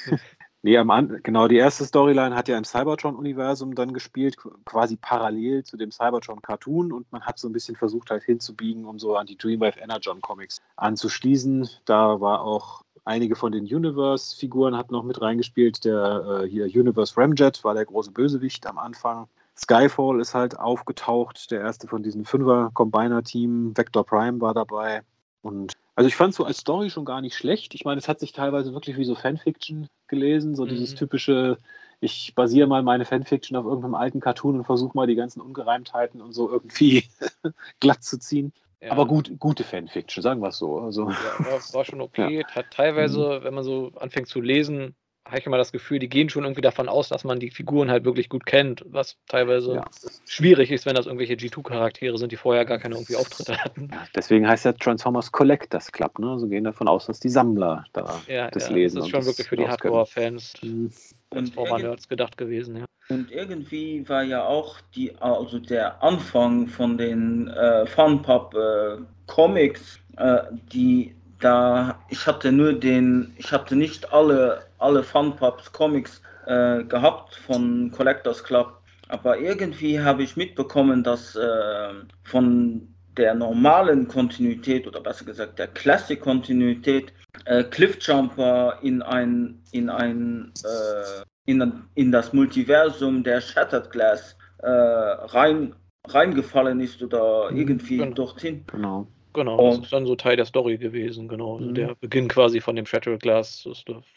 Nee, 0.63 0.77
am, 0.79 1.19
genau, 1.23 1.47
die 1.47 1.55
erste 1.55 1.85
Storyline 1.85 2.35
hat 2.35 2.47
ja 2.47 2.57
im 2.57 2.65
Cybertron-Universum 2.65 3.75
dann 3.75 3.93
gespielt, 3.93 4.35
quasi 4.65 4.97
parallel 4.97 5.63
zu 5.63 5.77
dem 5.77 5.91
Cybertron-Cartoon 5.91 6.91
und 6.91 7.09
man 7.11 7.21
hat 7.21 7.37
so 7.37 7.47
ein 7.47 7.53
bisschen 7.53 7.75
versucht 7.75 8.09
halt 8.09 8.23
hinzubiegen, 8.23 8.83
um 8.83 8.97
so 8.97 9.15
an 9.15 9.27
die 9.27 9.37
Dreamwave 9.37 9.79
Energon-Comics 9.79 10.61
anzuschließen. 10.75 11.69
Da 11.85 12.19
war 12.19 12.41
auch 12.41 12.81
einige 13.05 13.35
von 13.35 13.51
den 13.51 13.63
Universe-Figuren 13.63 14.75
hat 14.75 14.91
noch 14.91 15.03
mit 15.03 15.21
reingespielt. 15.21 15.85
Der 15.85 16.41
äh, 16.43 16.49
hier 16.49 16.65
Universe 16.65 17.15
Ramjet 17.15 17.63
war 17.63 17.73
der 17.73 17.85
große 17.85 18.11
Bösewicht 18.11 18.65
am 18.67 18.77
Anfang. 18.77 19.27
Skyfall 19.57 20.19
ist 20.19 20.35
halt 20.35 20.59
aufgetaucht, 20.59 21.49
der 21.51 21.61
erste 21.61 21.87
von 21.87 22.03
diesen 22.03 22.25
Fünfer-Combiner-Team. 22.25 23.77
Vector 23.77 24.05
Prime 24.05 24.41
war 24.41 24.53
dabei. 24.53 25.01
Und 25.41 25.73
also 25.97 26.07
ich 26.07 26.15
fand 26.15 26.29
es 26.29 26.37
so 26.37 26.45
als 26.45 26.59
Story 26.59 26.91
schon 26.91 27.05
gar 27.05 27.21
nicht 27.21 27.35
schlecht. 27.35 27.73
Ich 27.73 27.83
meine, 27.83 27.97
es 27.97 28.07
hat 28.07 28.19
sich 28.19 28.31
teilweise 28.31 28.71
wirklich 28.71 28.97
wie 28.97 29.03
so 29.03 29.15
Fanfiction 29.15 29.89
gelesen, 30.07 30.55
so 30.55 30.63
mhm. 30.63 30.69
dieses 30.69 30.93
typische, 30.93 31.57
ich 32.01 32.35
basiere 32.35 32.67
mal 32.67 32.83
meine 32.83 33.03
Fanfiction 33.03 33.57
auf 33.57 33.65
irgendeinem 33.65 33.95
alten 33.95 34.19
Cartoon 34.19 34.59
und 34.59 34.65
versuche 34.65 34.95
mal 34.95 35.07
die 35.07 35.15
ganzen 35.15 35.41
Ungereimtheiten 35.41 36.21
und 36.21 36.33
so 36.33 36.51
irgendwie 36.51 37.05
glatt 37.79 38.03
zu 38.03 38.19
ziehen. 38.19 38.53
Ja. 38.79 38.91
Aber 38.91 39.07
gut, 39.07 39.39
gute 39.39 39.63
Fanfiction, 39.63 40.21
sagen 40.21 40.39
wir 40.39 40.49
es 40.49 40.59
so. 40.59 40.77
Also, 40.79 41.09
ja, 41.09 41.15
war, 41.39 41.73
war 41.73 41.83
schon 41.83 42.01
okay. 42.01 42.41
Ja. 42.41 42.47
Hat 42.47 42.67
teilweise, 42.69 43.39
mhm. 43.39 43.43
wenn 43.43 43.55
man 43.55 43.63
so 43.63 43.91
anfängt 43.99 44.27
zu 44.27 44.39
lesen, 44.39 44.95
habe 45.27 45.39
ich 45.39 45.45
immer 45.45 45.57
das 45.57 45.71
Gefühl, 45.71 45.99
die 45.99 46.09
gehen 46.09 46.29
schon 46.29 46.43
irgendwie 46.43 46.61
davon 46.61 46.89
aus, 46.89 47.09
dass 47.09 47.23
man 47.23 47.39
die 47.39 47.49
Figuren 47.49 47.91
halt 47.91 48.05
wirklich 48.05 48.29
gut 48.29 48.45
kennt, 48.45 48.83
was 48.87 49.17
teilweise 49.27 49.75
ja. 49.75 49.85
schwierig 50.25 50.71
ist, 50.71 50.85
wenn 50.85 50.95
das 50.95 51.05
irgendwelche 51.05 51.33
G2-Charaktere 51.33 52.17
sind, 52.17 52.31
die 52.31 52.37
vorher 52.37 52.65
gar 52.65 52.79
keine 52.79 52.95
irgendwie 52.95 53.15
Auftritte 53.15 53.57
hatten. 53.57 53.89
Ja, 53.91 54.05
deswegen 54.15 54.47
heißt 54.47 54.65
ja 54.65 54.73
Transformers 54.73 55.31
Collectors 55.31 55.91
Club, 55.91 56.19
ne? 56.19 56.31
Also 56.31 56.47
gehen 56.47 56.63
davon 56.63 56.87
aus, 56.87 57.07
dass 57.07 57.19
die 57.19 57.29
Sammler 57.29 57.85
da 57.93 58.21
ja, 58.27 58.49
das 58.51 58.69
lesen. 58.69 58.97
Das 58.97 59.05
ist 59.05 59.11
schon 59.11 59.25
wirklich 59.25 59.47
für 59.47 59.57
die 59.57 59.67
Hardcore-Fans 59.67 60.53
mhm. 60.61 60.91
Transformer-Nerds 61.31 62.07
gedacht 62.07 62.37
gewesen, 62.37 62.77
ja. 62.77 62.85
Und 63.09 63.31
irgendwie 63.31 64.07
war 64.09 64.23
ja 64.23 64.45
auch 64.45 64.81
die, 64.95 65.15
also 65.19 65.59
der 65.59 66.01
Anfang 66.03 66.67
von 66.67 66.97
den 66.97 67.47
äh, 67.47 67.85
Funpub-Comics, 67.85 69.99
äh, 70.17 70.39
die 70.73 71.15
da, 71.39 71.99
ich 72.09 72.25
hatte 72.25 72.51
nur 72.51 72.73
den, 72.73 73.33
ich 73.37 73.51
hatte 73.51 73.75
nicht 73.75 74.11
alle, 74.13 74.63
alle 74.79 75.03
Funpups 75.03 75.71
Comics 75.71 76.21
äh, 76.45 76.83
gehabt 76.83 77.35
von 77.35 77.91
Collectors 77.91 78.43
Club, 78.43 78.81
aber 79.09 79.39
irgendwie 79.39 79.99
habe 79.99 80.23
ich 80.23 80.35
mitbekommen, 80.35 81.03
dass 81.03 81.35
äh, 81.35 81.93
von 82.23 82.87
der 83.17 83.33
normalen 83.33 84.07
Kontinuität 84.07 84.87
oder 84.87 85.01
besser 85.01 85.25
gesagt 85.25 85.59
der 85.59 85.67
Classic-Kontinuität 85.67 87.13
äh, 87.45 87.63
Cliffjumper 87.63 88.77
in 88.81 89.01
ein, 89.01 89.61
in 89.71 89.89
ein 89.89 90.53
äh, 90.63 91.23
in, 91.45 91.83
in 91.95 92.11
das 92.11 92.33
Multiversum 92.33 93.23
der 93.23 93.41
Shattered 93.41 93.89
Glass 93.89 94.35
äh, 94.59 94.69
rein, 94.69 95.73
reingefallen 96.07 96.79
ist 96.79 97.01
oder 97.01 97.51
mhm. 97.51 97.57
irgendwie 97.57 97.97
genau. 97.97 98.13
dorthin. 98.13 98.63
Genau. 98.67 99.07
Genau, 99.37 99.69
das 99.69 99.77
ist 99.77 99.93
dann 99.93 100.07
so 100.07 100.15
Teil 100.15 100.35
der 100.35 100.47
Story 100.47 100.79
gewesen, 100.79 101.27
genau. 101.27 101.57
Also 101.57 101.69
mhm. 101.69 101.75
Der 101.75 101.95
Beginn 102.01 102.27
quasi 102.27 102.59
von 102.59 102.75
dem 102.75 102.87
Shattered 102.87 103.21
Glass, 103.21 103.69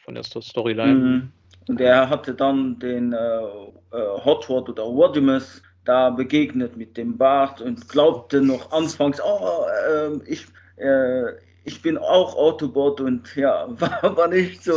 von 0.03 0.15
der 0.15 0.23
Storyline. 0.25 0.95
Mhm. 0.95 1.33
Und 1.69 1.79
er 1.79 2.09
hatte 2.09 2.33
dann 2.33 2.79
den 2.79 3.13
äh, 3.13 3.17
äh, 3.19 4.25
Hotword 4.25 4.71
oder 4.71 4.85
Wadimus 4.85 5.63
da 5.85 6.09
begegnet 6.09 6.75
mit 6.75 6.97
dem 6.97 7.19
Bart 7.19 7.61
und 7.61 7.87
glaubte 7.87 8.41
noch 8.41 8.73
anfangs, 8.73 9.21
oh, 9.23 9.67
äh, 9.87 10.17
ich, 10.27 10.47
äh, 10.79 11.33
ich 11.65 11.83
bin 11.83 11.99
auch 11.99 12.35
Autobot 12.35 13.03
und 13.03 13.37
ja, 13.37 13.67
war, 13.79 14.17
war 14.17 14.29
nicht 14.29 14.65
so 14.65 14.73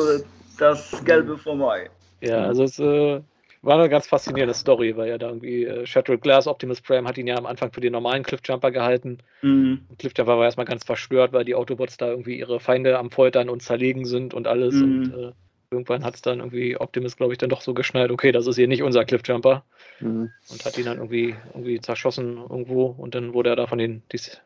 das 0.60 1.02
Gelbe 1.06 1.38
vorbei. 1.38 1.90
Ja, 2.20 2.48
also 2.48 2.64
es 2.64 2.80
äh, 2.80 3.22
war 3.64 3.80
eine 3.80 3.90
ganz 3.90 4.08
faszinierende 4.08 4.54
Story, 4.54 4.96
weil 4.98 5.10
ja 5.10 5.18
da 5.18 5.30
irgendwie 5.30 5.64
äh, 5.64 5.86
Shattered 5.86 6.22
Glass, 6.22 6.48
Optimus 6.48 6.82
Prime 6.82 7.08
hat 7.08 7.18
ihn 7.18 7.28
ja 7.28 7.38
am 7.38 7.46
Anfang 7.46 7.72
für 7.72 7.82
den 7.82 7.94
normalen 7.94 8.24
Cliffjumper 8.24 8.72
gehalten. 8.72 9.20
Mhm. 9.42 9.88
Cliffjumper 9.98 10.38
war 10.38 10.44
erstmal 10.44 10.66
ganz 10.66 10.84
verstört, 10.84 11.32
weil 11.32 11.46
die 11.46 11.56
Autobots 11.56 11.98
da 11.98 12.10
irgendwie 12.10 12.38
ihre 12.38 12.60
Feinde 12.60 13.00
am 13.00 13.10
Foltern 13.10 13.50
und 13.50 13.64
zerlegen 13.64 14.06
sind 14.06 14.34
und 14.34 14.48
alles. 14.48 14.76
Mhm. 14.76 14.84
Und 14.84 15.14
äh, 15.14 15.32
irgendwann 15.74 16.04
hat 16.04 16.16
es 16.16 16.22
dann 16.22 16.40
irgendwie 16.40 16.78
Optimus, 16.78 17.18
glaube 17.18 17.34
ich, 17.34 17.40
dann 17.40 17.50
doch 17.50 17.62
so 17.62 17.74
geschnallt, 17.74 18.12
okay, 18.12 18.32
das 18.32 18.48
ist 18.48 18.56
hier 18.56 18.68
nicht 18.68 18.84
unser 18.84 19.06
Cliffjumper. 19.06 19.64
Mhm. 20.00 20.32
Und 20.50 20.66
hat 20.66 20.78
ihn 20.78 20.86
dann 20.86 20.98
irgendwie, 20.98 21.36
irgendwie 21.54 21.80
zerschossen 21.80 22.38
irgendwo 22.38 22.86
und 22.86 23.16
dann 23.16 23.34
wurde 23.34 23.50
er 23.50 23.56
da 23.56 23.68
von 23.68 23.78
den 23.78 24.04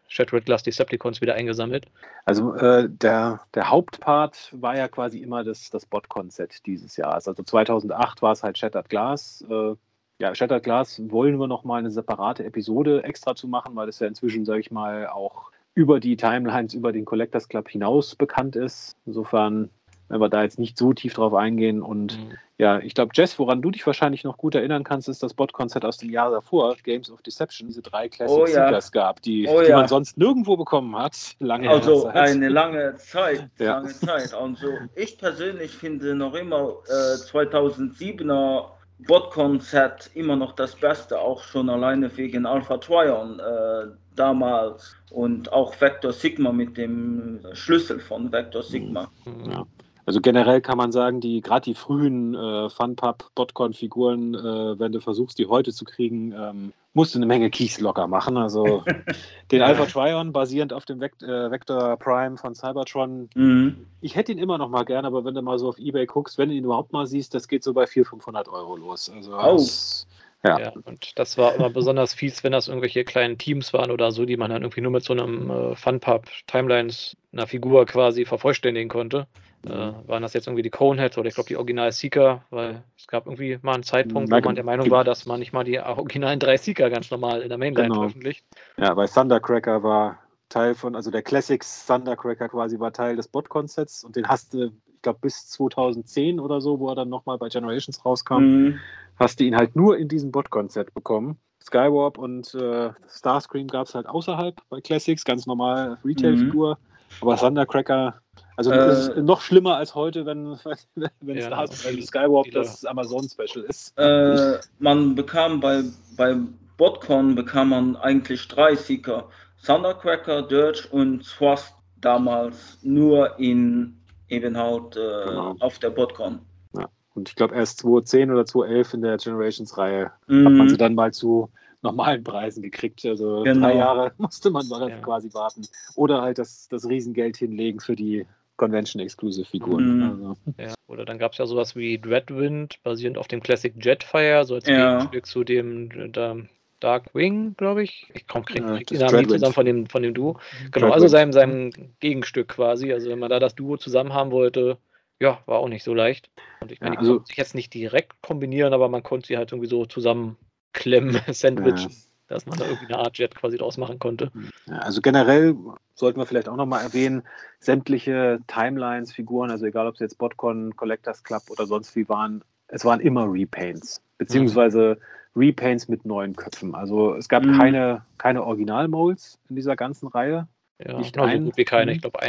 Shattered 0.08 0.46
Glass 0.46 0.64
Decepticons 0.64 1.22
wieder 1.22 1.36
eingesammelt. 1.36 1.86
Also 2.26 2.54
äh, 2.56 2.90
der, 2.90 3.42
der 3.54 3.70
Hauptpart 3.70 4.50
war 4.54 4.78
ja 4.78 4.88
quasi 4.88 5.20
immer 5.20 5.44
das, 5.44 5.70
das 5.70 5.86
Bot-Konzept 5.86 6.66
dieses 6.66 6.98
Jahres. 6.98 7.28
Also 7.28 7.44
2008 7.44 8.22
war 8.22 8.32
es 8.32 8.44
halt 8.44 8.58
Shattered 8.58 8.90
Glass. 8.90 9.46
Äh, 9.50 9.76
ja, 10.20 10.34
Shattered 10.34 10.64
Glass 10.64 11.02
wollen 11.10 11.40
wir 11.40 11.48
nochmal 11.48 11.80
eine 11.80 11.92
separate 11.92 12.44
Episode 12.44 13.04
extra 13.04 13.36
zu 13.36 13.48
machen, 13.48 13.76
weil 13.76 13.88
das 13.88 14.00
ja 14.00 14.08
inzwischen, 14.08 14.46
sage 14.46 14.62
ich 14.62 14.72
mal, 14.72 15.08
auch 15.08 15.52
über 15.78 16.00
die 16.00 16.18
Timelines, 16.18 16.74
über 16.74 16.92
den 16.92 17.06
Collectors 17.06 17.50
Club 17.50 17.70
hinaus 17.70 18.16
bekannt 18.16 18.56
ist. 18.56 18.96
Insofern 19.06 19.70
wenn 20.10 20.22
wir 20.22 20.30
da 20.30 20.44
jetzt 20.44 20.60
nicht 20.60 20.78
so 20.78 20.94
tief 20.94 21.14
drauf 21.14 21.34
eingehen. 21.34 21.82
Und 21.82 22.18
mhm. 22.18 22.38
ja, 22.58 22.80
ich 22.80 22.94
glaube, 22.94 23.12
Jess, 23.14 23.38
woran 23.40 23.62
du 23.62 23.72
dich 23.72 23.86
wahrscheinlich 23.86 24.24
noch 24.24 24.38
gut 24.38 24.56
erinnern 24.56 24.84
kannst, 24.84 25.10
ist 25.10 25.24
das 25.24 25.34
Bot-Konzert 25.34 25.86
aus 25.86 25.98
dem 25.98 26.10
Jahr 26.10 26.32
davor, 26.32 26.76
Games 26.84 27.12
of 27.12 27.22
Deception, 27.22 27.68
diese 27.68 27.82
drei 27.82 28.10
Classic 28.10 28.38
oh, 28.38 28.46
ja. 28.46 28.66
Seekers 28.68 28.92
gab, 28.92 29.22
die, 29.22 29.48
oh, 29.48 29.62
die 29.62 29.70
ja. 29.70 29.78
man 29.78 29.88
sonst 29.88 30.18
nirgendwo 30.18 30.56
bekommen 30.58 30.96
hat. 30.96 31.36
Lange 31.40 31.70
also 31.70 32.04
Zeit. 32.04 32.16
eine 32.16 32.50
lange 32.50 32.96
Zeit, 32.96 33.50
ja. 33.60 33.78
lange 33.78 33.94
Zeit. 33.94 34.34
Also 34.34 34.68
ich 34.96 35.18
persönlich 35.18 35.72
finde 35.72 36.16
noch 36.16 36.34
immer 36.34 36.74
äh, 36.88 37.16
2007er 37.16 38.66
Bot-Konzert 39.00 40.10
immer 40.16 40.36
noch 40.36 40.54
das 40.54 40.76
Beste, 40.76 41.20
auch 41.20 41.44
schon 41.44 41.70
alleine 41.70 42.16
wegen 42.18 42.46
Alpha 42.46 42.78
Trion 42.78 43.40
äh, 43.40 43.92
damals 44.16 44.96
und 45.12 45.54
auch 45.54 45.80
Vector 45.80 46.14
Sigma 46.14 46.52
mit 46.52 46.78
dem 46.78 47.46
Schlüssel 47.54 48.00
von 48.00 48.32
Vector 48.32 48.64
Sigma. 48.64 49.12
Ja. 49.46 49.66
Also 50.08 50.22
generell 50.22 50.62
kann 50.62 50.78
man 50.78 50.94
sagen, 50.94 51.20
die 51.20 51.42
gerade 51.42 51.66
die 51.66 51.76
frühen 51.76 52.34
äh, 52.34 52.70
Funpub-Botcon-Figuren, 52.70 54.36
äh, 54.36 54.80
wenn 54.80 54.94
du 54.94 55.02
versuchst, 55.02 55.38
die 55.38 55.48
heute 55.48 55.74
zu 55.74 55.84
kriegen, 55.84 56.32
ähm, 56.32 56.72
musst 56.94 57.14
du 57.14 57.20
eine 57.20 57.26
Menge 57.26 57.50
Keys 57.50 57.82
locker 57.82 58.08
machen. 58.08 58.38
Also 58.38 58.86
den 59.52 59.62
Alpha 59.62 59.86
Trion 59.86 60.32
basierend 60.32 60.72
auf 60.72 60.86
dem 60.86 61.02
Vect 61.02 61.24
äh, 61.24 61.52
Vector 61.52 61.98
Prime 61.98 62.38
von 62.38 62.56
Cybertron. 62.56 63.30
Mhm. 63.36 63.86
Ich 64.00 64.16
hätte 64.16 64.32
ihn 64.32 64.38
immer 64.38 64.58
noch 64.58 64.70
mal 64.70 64.86
gern, 64.86 65.04
aber 65.04 65.26
wenn 65.26 65.36
du 65.36 65.42
mal 65.42 65.60
so 65.60 65.68
auf 65.68 65.78
Ebay 65.78 66.06
guckst, 66.06 66.38
wenn 66.38 66.48
du 66.48 66.56
ihn 66.56 66.64
überhaupt 66.64 66.94
mal 66.94 67.06
siehst, 67.06 67.34
das 67.34 67.50
geht 67.50 67.66
so 67.66 67.74
bei 67.74 67.86
400, 67.86 68.10
500 68.10 68.48
Euro 68.48 68.78
los. 68.78 69.12
Also 69.14 69.38
oh. 69.38 69.58
das, 69.58 70.08
ja. 70.46 70.58
ja. 70.58 70.74
und 70.86 71.20
das 71.20 71.38
war 71.38 71.54
immer 71.54 71.70
besonders 71.70 72.14
fies, 72.14 72.46
wenn 72.46 72.54
das 72.54 72.70
irgendwelche 72.70 73.04
kleinen 73.04 73.38
Teams 73.38 73.74
waren 73.74 73.92
oder 73.92 74.14
so, 74.14 74.24
die 74.24 74.38
man 74.38 74.52
dann 74.52 74.62
irgendwie 74.62 74.80
nur 74.82 74.94
mit 74.94 75.04
so 75.04 75.12
einem 75.12 75.50
äh, 75.50 75.76
Funpub-Timelines 75.76 77.18
einer 77.34 77.46
Figur 77.46 77.86
quasi 77.86 78.24
vervollständigen 78.24 78.88
konnte. 78.88 79.28
Äh, 79.66 79.70
waren 80.08 80.22
das 80.22 80.34
jetzt 80.34 80.48
irgendwie 80.48 80.62
die 80.62 80.70
Coneheads 80.70 81.18
oder 81.18 81.28
ich 81.28 81.36
glaube 81.36 81.48
die 81.48 81.58
Original 81.58 81.92
Seeker, 81.92 82.44
weil 82.52 82.84
es 82.96 83.08
gab 83.08 83.26
irgendwie 83.26 83.58
mal 83.62 83.74
einen 83.74 83.84
Zeitpunkt, 83.84 84.32
wo 84.32 84.40
man 84.40 84.56
der 84.56 84.64
Meinung 84.64 84.90
war, 84.92 85.04
dass 85.04 85.26
man 85.26 85.40
nicht 85.40 85.52
mal 85.52 85.64
die 85.64 85.80
originalen 85.80 86.40
drei 86.40 86.58
Seeker 86.58 86.90
ganz 86.90 87.10
normal 87.12 87.42
in 87.42 87.50
der 87.50 87.58
Mainline 87.58 87.88
genau. 87.88 88.02
veröffentlicht. 88.02 88.46
Ja, 88.78 88.96
weil 88.96 89.08
Thundercracker 89.08 89.84
war 89.84 90.20
Teil 90.50 90.76
von, 90.76 90.96
also 90.96 91.12
der 91.12 91.24
Classics 91.24 91.86
Thundercracker 91.86 92.50
quasi 92.50 92.80
war 92.80 92.94
Teil 92.94 93.16
des 93.16 93.28
Bot-Konzepts 93.28 94.04
und 94.04 94.16
den 94.16 94.28
hast 94.28 94.54
du, 94.54 94.72
ich 94.86 95.02
glaube, 95.02 95.20
bis 95.22 95.50
2010 95.50 96.40
oder 96.40 96.62
so, 96.62 96.80
wo 96.80 96.90
er 96.90 96.96
dann 96.96 97.10
nochmal 97.10 97.38
bei 97.38 97.50
Generations 97.50 98.06
rauskam, 98.06 98.44
mhm. 98.44 98.80
hast 99.18 99.40
du 99.40 99.44
ihn 99.44 99.56
halt 99.56 99.76
nur 99.76 99.98
in 99.98 100.08
diesem 100.08 100.32
Bot-Konzept 100.32 100.94
bekommen. 100.94 101.38
Skywarp 101.62 102.18
und 102.18 102.54
äh, 102.54 102.92
Starscream 103.10 103.68
gab 103.68 103.88
es 103.88 103.96
halt 103.96 104.08
außerhalb 104.08 104.56
bei 104.70 104.80
Classics, 104.80 105.26
ganz 105.26 105.46
normal 105.46 105.98
Retail-Figur. 106.06 106.78
Mhm. 106.80 107.22
Aber 107.22 107.36
Thundercracker 107.36 108.22
also 108.58 108.72
äh, 108.72 109.22
noch 109.22 109.42
schlimmer 109.42 109.78
als 109.78 109.94
heute, 109.94 110.26
wenn, 110.26 110.58
wenn 111.22 111.38
ja, 111.38 111.46
Star 111.46 111.68
Skywarp 111.68 112.48
das 112.52 112.84
Amazon-Special 112.84 113.64
ist. 113.66 113.98
Äh, 113.98 114.58
man 114.80 115.14
bekam 115.14 115.60
bei, 115.60 115.84
bei 116.18 116.36
BotCon 116.78 117.36
bekam 117.36 117.70
man 117.70 117.96
eigentlich 117.96 118.48
drei 118.48 118.76
Seeker. 118.76 119.30
Thundercracker, 119.64 120.42
Dirge 120.42 120.88
und 120.92 121.24
Thrust 121.24 121.74
damals 122.02 122.80
nur 122.82 123.38
in 123.40 123.98
eben 124.28 124.58
halt 124.58 124.96
äh, 124.96 125.26
genau. 125.26 125.56
auf 125.60 125.78
der 125.80 125.92
BotCon. 125.92 126.40
Ja. 126.76 126.90
Und 127.14 127.30
ich 127.30 127.36
glaube 127.36 127.56
erst 127.56 127.80
2010 127.80 128.32
oder 128.32 128.46
2011 128.46 128.94
in 128.96 129.02
der 129.02 129.18
Generations-Reihe 129.18 130.12
mhm. 130.28 130.46
hat 130.46 130.54
man 130.54 130.70
sie 130.70 130.78
dann 130.78 130.96
mal 130.96 131.14
zu 131.14 131.50
normalen 131.82 132.24
Preisen 132.24 132.64
gekriegt. 132.64 133.06
Also 133.06 133.44
genau. 133.44 133.68
drei 133.68 133.78
Jahre 133.78 134.12
musste 134.18 134.50
man 134.50 134.66
ja. 134.68 134.98
quasi 135.00 135.34
warten. 135.34 135.62
Oder 135.96 136.22
halt 136.22 136.40
das, 136.40 136.68
das 136.70 136.88
Riesengeld 136.88 137.38
hinlegen 137.38 137.80
für 137.80 137.96
die 137.96 138.26
Convention-Exclusive-Figuren. 138.58 139.98
Mhm. 139.98 140.04
Also. 140.04 140.38
Ja, 140.58 140.74
oder 140.88 141.06
dann 141.06 141.18
gab 141.18 141.32
es 141.32 141.38
ja 141.38 141.46
sowas 141.46 141.76
wie 141.76 142.00
Dreadwind, 142.00 142.82
basierend 142.84 143.18
auf 143.18 143.28
dem 143.28 143.42
Classic 143.42 143.74
Jetfire, 143.84 144.44
so 144.46 144.56
als 144.56 144.68
ja. 144.68 144.98
Gegenstück 144.98 145.26
zu 145.26 145.44
dem 145.44 146.12
da, 146.12 146.36
Dark 146.80 147.16
Wing, 147.16 147.56
glaube 147.56 147.84
ich. 147.84 148.08
Ich 148.14 148.28
komme 148.28 148.46
krieg, 148.46 148.66
krieg 148.66 148.88
die 148.88 148.98
Namen 148.98 149.18
nicht 149.18 149.32
zusammen 149.32 149.54
von 149.54 149.66
dem, 149.66 149.88
von 149.88 150.04
dem 150.04 150.14
Duo. 150.14 150.34
Mhm. 150.34 150.72
Genau, 150.72 150.92
also 150.92 151.08
seinem, 151.08 151.34
seinem 151.34 151.72
Gegenstück 152.00 152.50
quasi. 152.50 152.92
Also 152.94 153.10
wenn 153.10 153.20
man 153.20 153.30
da 153.30 153.40
das 153.40 153.56
Duo 153.56 153.78
zusammen 153.78 154.14
haben 154.14 154.32
wollte, 154.32 154.78
ja, 155.20 155.40
war 155.46 155.60
auch 155.60 155.70
nicht 155.70 155.84
so 155.84 155.94
leicht. 155.94 156.30
Und 156.60 156.72
ich 156.72 156.80
meine, 156.80 156.96
ja, 156.96 157.00
also, 157.00 157.12
die 157.12 157.18
konnten 157.18 157.28
sich 157.28 157.38
jetzt 157.38 157.56
nicht 157.56 157.74
direkt 157.74 158.22
kombinieren, 158.22 158.74
aber 158.74 158.90
man 158.90 159.04
konnte 159.04 159.28
sie 159.28 159.38
halt 159.38 159.52
irgendwie 159.52 159.70
so 159.70 159.86
zusammenklemmen, 159.86 161.20
sandwichen. 161.32 161.92
Dass 162.28 162.46
man 162.46 162.60
da 162.60 162.66
irgendwie 162.66 162.94
eine 162.94 162.98
Art 162.98 163.18
Jet 163.18 163.36
quasi 163.36 163.58
draus 163.58 163.78
machen 163.78 164.00
konnte. 164.00 164.32
Ja, 164.66 164.80
also 164.80 165.02
generell 165.02 165.56
sollten 165.96 166.20
wir 166.20 166.26
vielleicht 166.26 166.50
auch 166.50 166.58
nochmal 166.58 166.84
erwähnen, 166.84 167.24
sämtliche 167.60 168.40
Timelines, 168.48 169.14
Figuren, 169.14 169.50
also 169.50 169.66
egal 169.66 169.88
ob 169.88 169.94
es 169.94 170.02
jetzt 170.02 170.18
Botcon, 170.18 170.76
Collectors 170.76 171.24
Club 171.24 171.44
oder 171.50 171.66
sonst 171.66 171.96
wie 171.96 172.08
waren, 172.10 172.44
es 172.68 172.84
waren 172.84 173.00
immer 173.00 173.26
Repaints, 173.32 174.02
beziehungsweise. 174.18 174.98
Repaints 175.38 175.88
mit 175.88 176.04
neuen 176.04 176.36
Köpfen. 176.36 176.76
Also 176.76 177.14
es 177.14 177.30
gab 177.30 177.44
mhm. 177.44 177.58
keine, 177.58 178.02
keine 178.18 178.44
Original-Molds 178.44 179.40
in 179.50 179.56
dieser 179.56 179.76
ganzen 179.76 180.08
Reihe. 180.08 180.48
Ja, 180.84 180.98
nicht 180.98 181.18
also 181.18 181.30
ein, 181.30 181.46
gut 181.46 181.58
wie 181.58 181.66
keine. 181.66 181.92
Ich 181.92 182.02
glaube, 182.02 182.20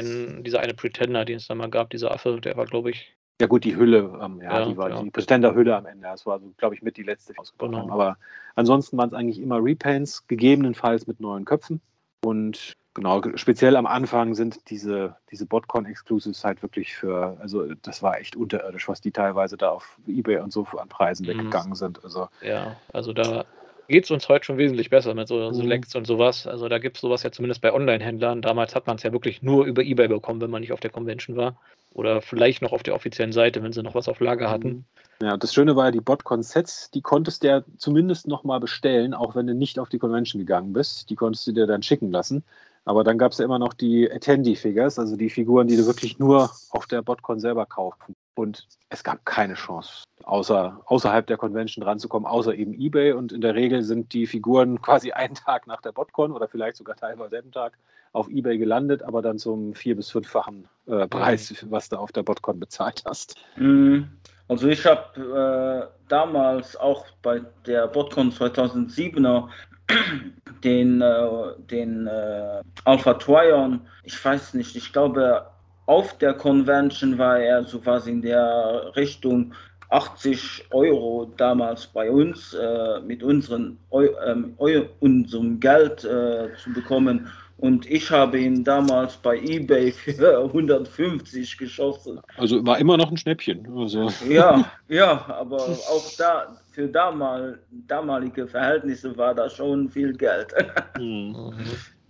dieser 0.43 0.61
eine 0.61 0.75
Pretender, 0.75 1.25
den 1.25 1.37
es 1.37 1.49
da 1.49 1.55
mal 1.55 1.71
gab, 1.71 1.91
dieser 1.91 2.13
Affe, 2.13 2.41
der 2.41 2.57
war, 2.57 2.67
glaube 2.67 2.91
ich, 2.91 3.15
ja 3.41 3.47
gut, 3.47 3.65
die 3.65 3.77
Hülle, 3.77 4.19
ähm, 4.23 4.41
ja, 4.43 4.61
ja, 4.61 4.67
die 4.67 4.77
war 4.77 4.91
ja. 4.91 5.03
die 5.03 5.11
Pretender-Hülle 5.11 5.77
am 5.77 5.87
Ende. 5.87 6.09
Das 6.09 6.27
war, 6.27 6.41
glaube 6.57 6.75
ich, 6.75 6.83
mit 6.83 6.97
die 6.97 7.05
letzte, 7.05 7.33
die 7.33 7.39
ausgebaut 7.39 7.71
genau. 7.71 7.83
haben. 7.83 7.91
Aber 7.91 8.17
ansonsten 8.57 8.97
waren 8.99 9.09
es 9.09 9.15
eigentlich 9.15 9.41
immer 9.41 9.63
Repaints, 9.63 10.27
gegebenenfalls 10.27 11.07
mit 11.07 11.21
neuen 11.21 11.45
Köpfen. 11.45 11.81
Und 12.25 12.73
genau, 12.95 13.23
speziell 13.37 13.77
am 13.77 13.87
Anfang 13.87 14.35
sind 14.35 14.71
diese, 14.71 15.15
diese 15.31 15.47
Botcon-Exclusives 15.47 16.43
halt 16.43 16.63
wirklich 16.63 16.95
für, 16.97 17.37
also 17.41 17.73
das 17.83 18.03
war 18.03 18.19
echt 18.19 18.35
unterirdisch, 18.35 18.89
was 18.89 19.01
die 19.01 19.13
teilweise 19.13 19.57
da 19.57 19.71
auf 19.71 19.99
Ebay 20.09 20.39
und 20.39 20.53
so 20.53 20.67
an 20.77 20.89
Preisen 20.89 21.25
mhm. 21.25 21.31
weggegangen 21.31 21.77
sind. 21.77 22.03
Also, 22.03 22.29
ja, 22.43 22.77
also 22.93 23.13
da 23.13 23.45
geht 23.87 24.05
es 24.05 24.11
uns 24.11 24.29
heute 24.29 24.47
schon 24.47 24.59
wesentlich 24.59 24.91
besser 24.91 25.15
mit 25.15 25.29
so 25.29 25.53
Selects 25.53 25.95
mhm. 25.95 25.99
und 26.01 26.05
sowas. 26.07 26.49
Also 26.49 26.69
da 26.69 26.79
gibt 26.79 26.97
es 26.97 27.03
sowas 27.03 27.23
ja 27.23 27.31
zumindest 27.31 27.61
bei 27.61 27.73
Online-Händlern. 27.73 28.43
Damals 28.43 28.75
hat 28.75 28.89
man 28.89 28.97
es 28.97 29.05
ja 29.05 29.13
wirklich 29.13 29.43
nur 29.43 29.65
über 29.65 29.83
Ebay 29.83 30.09
bekommen, 30.09 30.41
wenn 30.41 30.51
man 30.51 30.61
nicht 30.61 30.73
auf 30.73 30.81
der 30.81 30.91
Convention 30.91 31.37
war. 31.37 31.57
Oder 31.93 32.21
vielleicht 32.23 32.63
noch 32.63 32.73
auf 32.73 32.83
der 32.83 32.95
offiziellen 32.95 33.33
Seite, 33.33 33.63
wenn 33.63 33.73
sie 33.73 33.83
noch 33.83 33.95
was 33.95 34.09
auf 34.09 34.21
Lager 34.21 34.51
hatten. 34.51 34.69
Mhm. 34.69 34.85
Ja, 35.21 35.37
das 35.37 35.53
Schöne 35.53 35.75
war 35.75 35.87
ja, 35.87 35.91
die 35.91 36.01
Botcon-Sets, 36.01 36.93
die 36.93 37.03
konntest 37.03 37.43
du 37.43 37.49
ja 37.49 37.65
zumindest 37.77 38.29
nochmal 38.29 38.61
bestellen, 38.61 39.15
auch 39.15 39.35
wenn 39.35 39.49
du 39.49 39.55
nicht 39.55 39.79
auf 39.79 39.89
die 39.89 39.99
Convention 39.99 40.39
gegangen 40.39 40.73
bist. 40.73 41.11
Die 41.11 41.17
konntest 41.17 41.47
du 41.47 41.53
dir 41.53 41.67
dann 41.67 41.83
schicken 41.83 42.13
lassen. 42.13 42.45
Aber 42.85 43.05
dann 43.05 43.19
gab 43.19 43.33
es 43.33 43.39
ja 43.39 43.45
immer 43.45 43.59
noch 43.59 43.75
die 43.75 44.11
Attendee-Figures, 44.11 44.99
also 44.99 45.17
die 45.17 45.29
Figuren, 45.29 45.67
die 45.67 45.77
du 45.77 45.87
wirklich 45.87 46.19
nur 46.19 46.51
auf 46.71 46.87
der 46.87 47.03
Botcon 47.03 47.41
selber 47.41 47.67
kaufen. 47.67 48.15
Und 48.35 48.67
es 48.89 49.03
gab 49.03 49.27
keine 49.27 49.55
Chance, 49.55 50.05
außer, 50.23 50.81
außerhalb 50.87 51.27
der 51.27 51.37
Convention 51.37 51.83
ranzukommen, 51.83 52.27
außer 52.27 52.55
eben 52.55 52.73
eBay. 52.73 53.13
Und 53.13 53.33
in 53.33 53.41
der 53.41 53.57
Regel 53.57 53.83
sind 53.83 54.13
die 54.13 54.27
Figuren 54.27 54.81
quasi 54.83 55.11
einen 55.13 55.35
Tag 55.35 55.67
nach 55.67 55.83
der 55.83 55.93
Botcon 55.93 56.33
oder 56.33 56.49
vielleicht 56.49 56.77
sogar 56.77 56.97
teilweise 56.97 57.31
selben 57.31 57.53
Tag 57.53 57.77
auf 58.13 58.29
eBay 58.29 58.59
gelandet, 58.59 59.03
aber 59.03 59.23
dann 59.23 59.39
zum 59.39 59.75
vier- 59.75 59.97
bis 59.97 60.11
fünffachen 60.11 60.69
äh, 60.87 61.07
Preis, 61.09 61.55
was 61.69 61.89
du 61.89 61.97
auf 61.97 62.13
der 62.13 62.23
Botcon 62.23 62.61
bezahlt 62.61 63.03
hast. 63.07 63.37
Mhm. 63.57 64.09
Also 64.49 64.69
ich 64.69 64.85
habe 64.87 65.91
äh, 65.91 66.09
damals 66.09 66.75
auch 66.77 67.05
bei 67.23 67.43
der 67.67 67.87
Botcon 67.87 68.33
2007er 68.33 69.49
den, 70.65 71.03
äh, 71.03 71.29
den 71.71 72.07
äh, 72.07 72.63
Alpha 72.85 73.15
Trion, 73.15 73.81
ich 74.05 74.23
weiß 74.25 74.55
nicht, 74.55 74.75
ich 74.75 74.93
glaube 74.93 75.47
auf 75.87 76.17
der 76.19 76.35
Convention 76.35 77.17
war 77.19 77.39
er 77.39 77.65
so 77.65 77.79
quasi 77.79 78.11
in 78.11 78.23
der 78.23 78.93
Richtung 78.97 79.55
80 79.91 80.67
Euro 80.71 81.33
damals 81.37 81.87
bei 81.87 82.11
uns 82.11 82.53
äh, 82.53 83.01
mit 83.01 83.23
unseren, 83.23 83.79
Eu, 83.91 84.09
ähm, 84.27 84.55
unserem 85.01 85.59
Geld 85.61 86.05
äh, 86.05 86.49
zu 86.63 86.73
bekommen. 86.75 87.31
Und 87.59 87.91
ich 87.91 88.11
habe 88.11 88.39
ihn 88.39 88.63
damals 88.63 89.17
bei 89.17 89.37
eBay 89.37 89.91
für 89.91 90.45
150 90.45 91.59
geschossen. 91.59 92.21
Also 92.37 92.65
war 92.65 92.79
immer 92.79 92.97
noch 92.97 93.11
ein 93.11 93.17
Schnäppchen. 93.17 93.67
Also. 93.77 94.11
Ja, 94.29 94.71
ja, 94.89 95.27
aber 95.29 95.63
auch 95.63 96.11
da 96.17 96.57
für 96.71 96.89
damal, 96.89 97.59
damalige 97.89 98.47
Verhältnisse 98.47 99.17
war 99.17 99.35
das 99.35 99.55
schon 99.55 99.89
viel 99.89 100.13
Geld. 100.17 100.55
Mhm. 100.99 101.53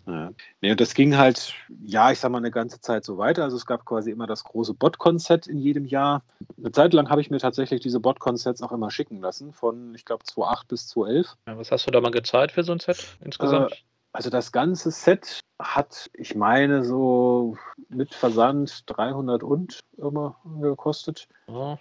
Ja. 0.09 0.31
Nee, 0.63 0.71
und 0.71 0.81
das 0.81 0.95
ging 0.95 1.19
halt, 1.19 1.53
ja, 1.85 2.11
ich 2.11 2.19
sag 2.19 2.31
mal, 2.31 2.39
eine 2.39 2.51
ganze 2.51 2.81
Zeit 2.81 3.05
so 3.05 3.19
weiter. 3.19 3.45
Also 3.45 3.59
es 3.59 3.67
gab 3.67 3.85
quasi 3.85 4.11
immer 4.11 4.27
das 4.27 4.43
große 4.43 4.73
Botcon-Set 4.73 5.47
in 5.47 5.59
jedem 5.59 5.85
Jahr. 5.85 6.23
Eine 6.57 6.73
Zeit 6.73 6.95
lang 6.95 7.11
habe 7.11 7.21
ich 7.21 7.29
mir 7.29 7.39
tatsächlich 7.39 7.83
diese 7.83 8.01
Botcon-Sets 8.01 8.63
auch 8.63 8.73
immer 8.73 8.91
schicken 8.91 9.21
lassen, 9.21 9.53
von, 9.53 9.95
ich 9.95 10.07
glaube, 10.07 10.25
2008 10.25 10.69
bis 10.69 10.89
2011. 10.89 11.37
Ja, 11.47 11.59
was 11.59 11.71
hast 11.71 11.87
du 11.87 11.91
da 11.91 12.01
mal 12.01 12.11
gezahlt 12.11 12.53
für 12.53 12.65
so 12.65 12.73
ein 12.73 12.81
Set 12.81 13.19
insgesamt? 13.23 13.73
Äh, 13.73 13.77
also 14.19 14.31
das 14.31 14.51
ganze 14.51 14.91
Set 14.91 15.39
hat, 15.61 16.11
ich 16.13 16.35
meine, 16.35 16.83
so 16.83 17.57
mit 17.89 18.13
Versand 18.13 18.83
300 18.87 19.45
und 19.45 19.79
immer 19.97 20.35
gekostet. 20.61 21.29
Ja, 21.47 21.79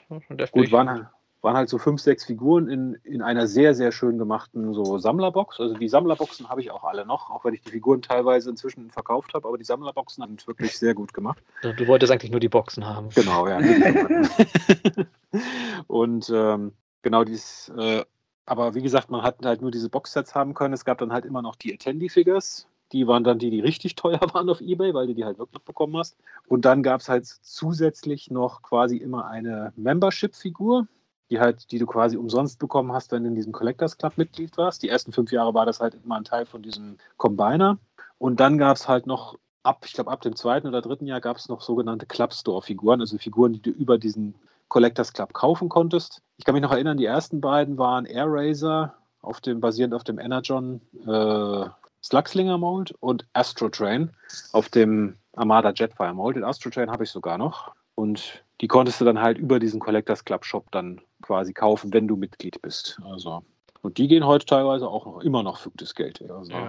Gut, 0.52 0.72
waren, 0.72 1.08
waren 1.42 1.58
halt 1.58 1.68
so 1.68 1.80
fünf, 1.80 2.00
sechs 2.00 2.26
Figuren 2.26 2.70
in, 2.70 2.94
in 3.04 3.24
einer 3.24 3.48
sehr, 3.48 3.74
sehr 3.74 3.92
schön 3.92 4.20
gemachten 4.20 4.76
so 4.76 5.00
Sammlerbox. 5.00 5.60
Also 5.60 5.74
die 5.74 5.88
Sammlerboxen 5.88 6.48
habe 6.48 6.62
ich 6.62 6.70
auch 6.70 6.84
alle 6.84 7.08
noch, 7.08 7.32
auch 7.32 7.44
wenn 7.44 7.56
ich 7.56 7.64
die 7.64 7.72
Figuren 7.72 8.04
teilweise 8.04 8.52
inzwischen 8.52 8.92
verkauft 8.92 9.34
habe, 9.34 9.48
aber 9.48 9.58
die 9.58 9.66
Sammlerboxen 9.66 10.24
sind 10.24 10.46
wirklich 10.46 10.78
sehr 10.78 10.94
gut 10.94 11.16
gemacht. 11.16 11.42
Du 11.64 11.88
wolltest 11.88 12.12
eigentlich 12.12 12.30
nur 12.30 12.40
die 12.40 12.50
Boxen 12.50 12.86
haben. 12.86 13.10
Genau, 13.16 13.48
ja. 13.48 13.58
und 15.88 16.32
ähm, 16.32 16.74
genau 17.02 17.24
dieses, 17.24 17.72
äh, 17.76 18.06
aber 18.48 18.74
wie 18.74 18.82
gesagt, 18.82 19.12
man 19.12 19.22
hat 19.22 19.46
halt 19.46 19.62
nur 19.62 19.70
diese 19.72 19.90
Boxsets 19.90 20.34
haben 20.34 20.56
können. 20.56 20.74
Es 20.74 20.86
gab 20.86 20.98
dann 20.98 21.14
halt 21.14 21.26
immer 21.26 21.44
noch 21.44 21.56
die 21.56 21.74
Attendee-Figures. 21.74 22.68
Die 22.94 23.06
waren 23.06 23.24
dann 23.24 23.38
die, 23.38 23.52
die 23.52 23.60
richtig 23.60 23.96
teuer 23.96 24.20
waren 24.34 24.50
auf 24.50 24.62
Ebay, 24.62 24.94
weil 24.94 25.08
du 25.08 25.14
die 25.14 25.26
halt 25.26 25.38
wirklich 25.38 25.62
bekommen 25.64 25.96
hast. 25.98 26.18
Und 26.48 26.66
dann 26.66 26.82
gab 26.82 27.02
es 27.02 27.10
halt 27.10 27.26
zusätzlich 27.26 28.32
noch 28.32 28.64
quasi 28.64 28.98
immer 28.98 29.28
eine 29.28 29.74
Membership-Figur 29.76 30.88
die 31.30 31.40
halt, 31.40 31.72
die 31.72 31.80
du 31.80 31.86
quasi 31.86 32.18
umsonst 32.18 32.60
bekommen 32.60 32.94
hast, 32.94 33.12
wenn 33.12 33.24
du 33.24 33.30
in 33.30 33.36
diesem 33.36 33.52
Collectors 33.52 33.98
Club 33.98 34.18
Mitglied 34.18 34.58
warst. 34.58 34.84
Die 34.84 34.90
ersten 34.90 35.12
fünf 35.12 35.32
Jahre 35.32 35.54
war 35.54 35.66
das 35.66 35.80
halt 35.80 35.98
immer 36.04 36.16
ein 36.16 36.24
Teil 36.24 36.46
von 36.46 36.62
diesem 36.62 36.98
Combiner. 37.18 37.78
Und 38.18 38.40
dann 38.40 38.58
gab 38.58 38.78
es 38.78 38.88
halt 38.88 39.08
noch 39.08 39.38
ab, 39.64 39.84
ich 39.86 39.94
glaube, 39.94 40.12
ab 40.12 40.22
dem 40.22 40.36
zweiten 40.36 40.68
oder 40.68 40.82
dritten 40.82 41.06
Jahr 41.06 41.22
gab 41.22 41.38
es 41.38 41.50
noch 41.50 41.62
sogenannte 41.62 42.06
Club 42.06 42.34
Store 42.34 42.62
Figuren, 42.62 43.02
also 43.02 43.18
Figuren, 43.18 43.54
die 43.54 43.62
du 43.62 43.72
über 43.72 43.98
diesen 43.98 44.36
Collectors 44.70 45.14
Club 45.14 45.34
kaufen 45.34 45.70
konntest. 45.70 46.22
Ich 46.38 46.46
kann 46.46 46.54
mich 46.54 46.62
noch 46.62 46.72
erinnern, 46.72 46.98
die 46.98 47.06
ersten 47.06 47.42
beiden 47.42 47.78
waren 47.78 48.06
Air 48.06 48.26
Razor, 48.28 48.94
auf 49.22 49.42
dem, 49.42 49.60
basierend 49.60 49.94
auf 49.94 50.04
dem 50.04 50.20
Energon 50.20 50.82
äh, 51.06 51.70
Slugslinger 52.04 52.58
Mold 52.58 52.94
und 53.00 53.26
Astro 53.34 53.70
Train 53.70 54.12
auf 54.54 54.70
dem 54.70 55.16
Armada 55.36 55.72
Jetfire 55.76 56.14
Mold. 56.14 56.38
Den 56.38 56.44
Astro 56.44 56.70
Train 56.70 56.92
habe 56.92 57.04
ich 57.04 57.10
sogar 57.10 57.38
noch. 57.38 57.72
Und 57.96 58.44
die 58.62 58.68
konntest 58.68 59.02
du 59.02 59.06
dann 59.06 59.20
halt 59.20 59.38
über 59.38 59.60
diesen 59.60 59.80
Collectors 59.80 60.24
Club 60.24 60.46
Shop 60.46 60.66
dann 60.72 61.02
quasi 61.22 61.54
kaufen, 61.54 61.92
wenn 61.94 62.08
du 62.08 62.16
Mitglied 62.16 62.62
bist. 62.62 63.00
Also 63.04 63.44
und 63.82 63.98
die 63.98 64.08
gehen 64.08 64.26
heute 64.26 64.46
teilweise 64.46 64.88
auch 64.88 65.06
noch 65.06 65.22
immer 65.22 65.44
noch 65.44 65.60
für 65.60 65.70
gutes 65.70 65.96
Geld. 65.96 66.22
Also. 66.30 66.52
Ja. 66.52 66.68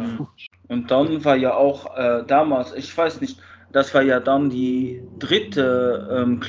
Und 0.69 0.91
dann 0.91 1.25
war 1.25 1.37
ja 1.37 1.55
auch 1.55 1.97
äh, 1.97 2.23
damals, 2.27 2.73
ich 2.75 2.97
weiß 2.97 3.21
nicht, 3.21 3.41
das 3.73 3.93
war 3.95 4.03
ja 4.03 4.21
dann 4.21 4.51
die 4.51 5.03
dritte 5.19 6.09
ähm, 6.13 6.41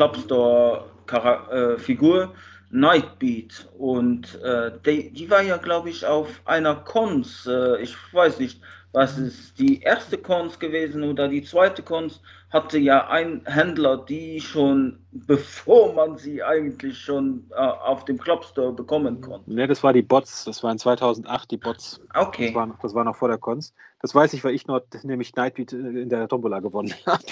Clubstore-Figur, 1.10 2.24
äh, 2.24 2.28
Nightbeat. 2.72 3.68
Und 3.78 4.39
äh, 4.43 4.72
die, 4.86 5.12
die, 5.12 5.30
war 5.30 5.41
ja, 5.41 5.57
glaube 5.57 5.89
ich, 5.89 6.05
auf 6.05 6.41
einer 6.45 6.76
Cons, 6.76 7.47
äh, 7.47 7.82
ich 7.82 7.95
weiß 8.14 8.39
nicht, 8.39 8.62
was 8.91 9.18
ist 9.20 9.60
die 9.60 9.81
erste 9.81 10.18
Cons 10.18 10.57
gewesen 10.57 11.03
oder 11.03 11.27
die 11.27 11.44
zweite 11.44 11.84
Cons 11.84 12.22
hatte 12.49 12.80
ja 12.80 13.07
ein 13.07 13.44
Händler, 13.45 13.98
die 13.98 14.41
schon, 14.41 14.98
bevor 15.11 15.94
man 15.94 16.18
sie 16.18 16.41
eigentlich 16.41 16.98
schon 16.98 17.45
äh, 17.52 17.56
auf 17.56 18.06
dem 18.06 18.18
Club 18.18 18.44
Store 18.44 18.73
bekommen 18.73 19.22
konnte. 19.22 19.53
Ne, 19.53 19.68
das 19.68 19.84
war 19.84 19.94
die 19.94 20.02
Bots, 20.02 20.45
das 20.45 20.64
waren 20.64 20.80
2008 20.80 21.52
die 21.52 21.57
Bots. 21.57 22.02
Okay. 22.15 22.48
Das 22.48 22.56
war, 22.56 22.65
noch, 22.65 22.80
das 22.80 22.95
war 22.95 23.03
noch 23.03 23.15
vor 23.15 23.27
der 23.27 23.38
Cons. 23.38 23.76
Das 24.02 24.15
weiß 24.15 24.34
ich, 24.34 24.44
weil 24.44 24.56
ich 24.56 24.65
noch 24.65 24.81
nämlich 25.03 25.36
Nightbeat 25.36 25.73
in 25.73 26.10
der 26.10 26.27
Tombola 26.27 26.60
gewonnen 26.60 26.94
habe. 27.06 27.23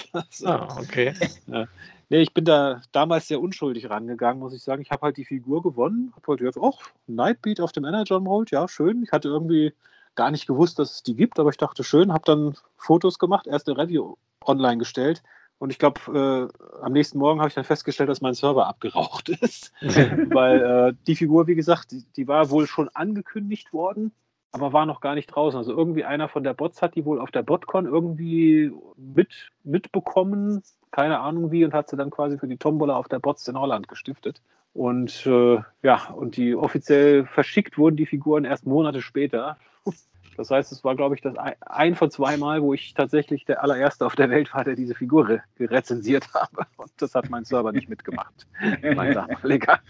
Ah, 0.44 0.78
okay. 0.80 1.12
Ja. 1.48 1.66
Nee, 2.10 2.22
ich 2.22 2.32
bin 2.32 2.44
da 2.44 2.80
damals 2.92 3.28
sehr 3.28 3.40
unschuldig 3.40 3.90
rangegangen, 3.90 4.40
muss 4.40 4.54
ich 4.54 4.62
sagen. 4.62 4.80
Ich 4.80 4.90
habe 4.90 5.02
halt 5.02 5.16
die 5.18 5.26
Figur 5.26 5.62
gewonnen, 5.62 6.12
habe 6.16 6.26
halt 6.28 6.40
gedacht, 6.40 6.56
oh, 6.58 6.74
Nightbeat 7.06 7.60
auf 7.60 7.72
dem 7.72 7.84
Energon 7.84 8.24
Mold, 8.24 8.50
ja, 8.50 8.66
schön. 8.66 9.02
Ich 9.02 9.12
hatte 9.12 9.28
irgendwie 9.28 9.74
gar 10.14 10.30
nicht 10.30 10.46
gewusst, 10.46 10.78
dass 10.78 10.92
es 10.92 11.02
die 11.02 11.14
gibt, 11.14 11.38
aber 11.38 11.50
ich 11.50 11.58
dachte 11.58 11.84
schön, 11.84 12.12
habe 12.12 12.24
dann 12.24 12.56
Fotos 12.76 13.18
gemacht, 13.18 13.46
erste 13.46 13.76
Review 13.76 14.16
online 14.44 14.78
gestellt 14.78 15.22
und 15.58 15.70
ich 15.70 15.78
glaube, 15.78 16.00
äh, 16.54 16.82
am 16.82 16.92
nächsten 16.92 17.18
Morgen 17.18 17.40
habe 17.40 17.48
ich 17.48 17.54
dann 17.54 17.64
festgestellt, 17.64 18.08
dass 18.08 18.20
mein 18.20 18.34
Server 18.34 18.66
abgeraucht 18.66 19.28
ist, 19.40 19.72
weil 19.80 20.62
äh, 20.62 20.94
die 21.06 21.16
Figur, 21.16 21.46
wie 21.46 21.56
gesagt, 21.56 21.90
die, 21.90 22.04
die, 22.16 22.28
war 22.28 22.50
wohl 22.50 22.66
schon 22.66 22.88
angekündigt 22.90 23.72
worden, 23.72 24.12
aber 24.52 24.72
war 24.72 24.86
noch 24.86 25.00
gar 25.00 25.14
nicht 25.14 25.26
draußen. 25.26 25.58
Also 25.58 25.72
irgendwie 25.72 26.04
einer 26.04 26.28
von 26.28 26.42
der 26.42 26.54
Bots 26.54 26.82
hat 26.82 26.94
die 26.94 27.04
wohl 27.04 27.20
auf 27.20 27.30
der 27.30 27.42
Botcon 27.42 27.86
irgendwie 27.86 28.72
mit, 28.96 29.50
mitbekommen, 29.64 30.62
keine 30.90 31.20
Ahnung 31.20 31.50
wie, 31.50 31.64
und 31.64 31.74
hat 31.74 31.88
sie 31.88 31.96
dann 31.96 32.10
quasi 32.10 32.38
für 32.38 32.48
die 32.48 32.56
Tombola 32.56 32.96
auf 32.96 33.08
der 33.08 33.18
Bots 33.18 33.46
in 33.48 33.58
Holland 33.58 33.88
gestiftet. 33.88 34.40
Und 34.72 35.26
äh, 35.26 35.58
ja, 35.82 36.10
und 36.14 36.36
die 36.36 36.54
offiziell 36.54 37.26
verschickt 37.26 37.78
wurden 37.78 37.96
die 37.96 38.06
Figuren 38.06 38.44
erst 38.44 38.66
Monate 38.66 39.02
später. 39.02 39.58
Das 40.36 40.52
heißt, 40.52 40.70
es 40.70 40.84
war, 40.84 40.94
glaube 40.94 41.16
ich, 41.16 41.20
das 41.20 41.34
ein 41.36 41.96
von 41.96 42.12
zwei 42.12 42.36
Mal, 42.36 42.62
wo 42.62 42.72
ich 42.72 42.94
tatsächlich 42.94 43.44
der 43.44 43.64
allererste 43.64 44.06
auf 44.06 44.14
der 44.14 44.30
Welt 44.30 44.54
war, 44.54 44.62
der 44.62 44.76
diese 44.76 44.94
Figur 44.94 45.28
re 45.28 45.42
rezensiert 45.58 46.32
habe. 46.32 46.64
Und 46.76 46.92
das 46.98 47.16
hat 47.16 47.28
mein 47.28 47.44
Server 47.44 47.72
nicht 47.72 47.88
mitgemacht. 47.88 48.46
mein 48.94 49.14
damaliger. 49.14 49.80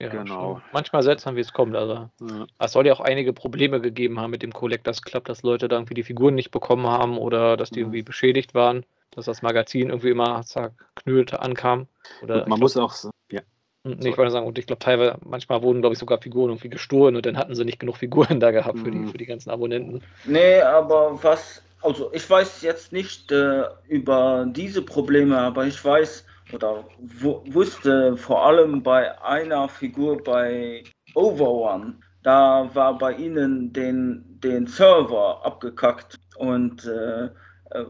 Ja, 0.00 0.08
genau. 0.08 0.54
Schon. 0.54 0.62
Manchmal 0.72 1.02
seltsam, 1.02 1.36
wie 1.36 1.40
es 1.40 1.52
kommt. 1.52 1.76
Also, 1.76 2.08
ja. 2.20 2.46
Es 2.58 2.72
soll 2.72 2.86
ja 2.86 2.94
auch 2.94 3.00
einige 3.00 3.32
Probleme 3.32 3.80
gegeben 3.80 4.18
haben 4.18 4.30
mit 4.30 4.42
dem 4.42 4.52
Collectors 4.52 5.02
Club, 5.02 5.26
dass 5.26 5.42
Leute 5.42 5.68
da 5.68 5.76
irgendwie 5.76 5.94
die 5.94 6.02
Figuren 6.02 6.34
nicht 6.34 6.50
bekommen 6.50 6.86
haben 6.86 7.18
oder 7.18 7.56
dass 7.56 7.70
die 7.70 7.80
mhm. 7.80 7.86
irgendwie 7.86 8.02
beschädigt 8.02 8.54
waren, 8.54 8.84
dass 9.10 9.26
das 9.26 9.42
Magazin 9.42 9.90
irgendwie 9.90 10.10
immer 10.10 10.42
zerknüllt 10.42 11.34
ankam. 11.34 11.86
Oder 12.22 12.48
man 12.48 12.58
muss 12.58 12.78
auch, 12.78 12.94
ja. 13.30 13.42
Hm, 13.84 13.98
nee, 13.98 14.08
ich 14.08 14.16
wollte 14.16 14.32
sagen, 14.32 14.46
und 14.46 14.58
ich 14.58 14.66
glaube, 14.66 14.80
teilweise, 14.80 15.18
manchmal 15.22 15.62
wurden, 15.62 15.82
glaube 15.82 15.92
ich, 15.92 15.98
sogar 15.98 16.18
Figuren 16.20 16.48
irgendwie 16.48 16.70
gestohlen 16.70 17.14
und 17.14 17.26
dann 17.26 17.36
hatten 17.36 17.54
sie 17.54 17.66
nicht 17.66 17.78
genug 17.78 17.98
Figuren 17.98 18.40
da 18.40 18.52
gehabt 18.52 18.78
für, 18.78 18.90
die, 18.90 18.98
mhm. 18.98 19.08
für 19.08 19.18
die 19.18 19.26
ganzen 19.26 19.50
Abonnenten. 19.50 20.02
Nee, 20.24 20.62
aber 20.62 21.22
was, 21.22 21.62
also 21.82 22.10
ich 22.14 22.28
weiß 22.28 22.62
jetzt 22.62 22.92
nicht 22.92 23.30
äh, 23.32 23.64
über 23.86 24.46
diese 24.48 24.80
Probleme, 24.80 25.36
aber 25.36 25.66
ich 25.66 25.84
weiß 25.84 26.24
oder 26.52 26.84
wusste 26.98 28.16
vor 28.16 28.46
allem 28.46 28.82
bei 28.82 29.20
einer 29.22 29.68
Figur 29.68 30.22
bei 30.22 30.84
Overone, 31.14 31.94
da 32.22 32.68
war 32.74 32.98
bei 32.98 33.14
ihnen 33.14 33.72
den, 33.72 34.24
den 34.42 34.66
Server 34.66 35.40
abgekackt 35.44 36.18
und 36.36 36.86
äh, 36.86 37.30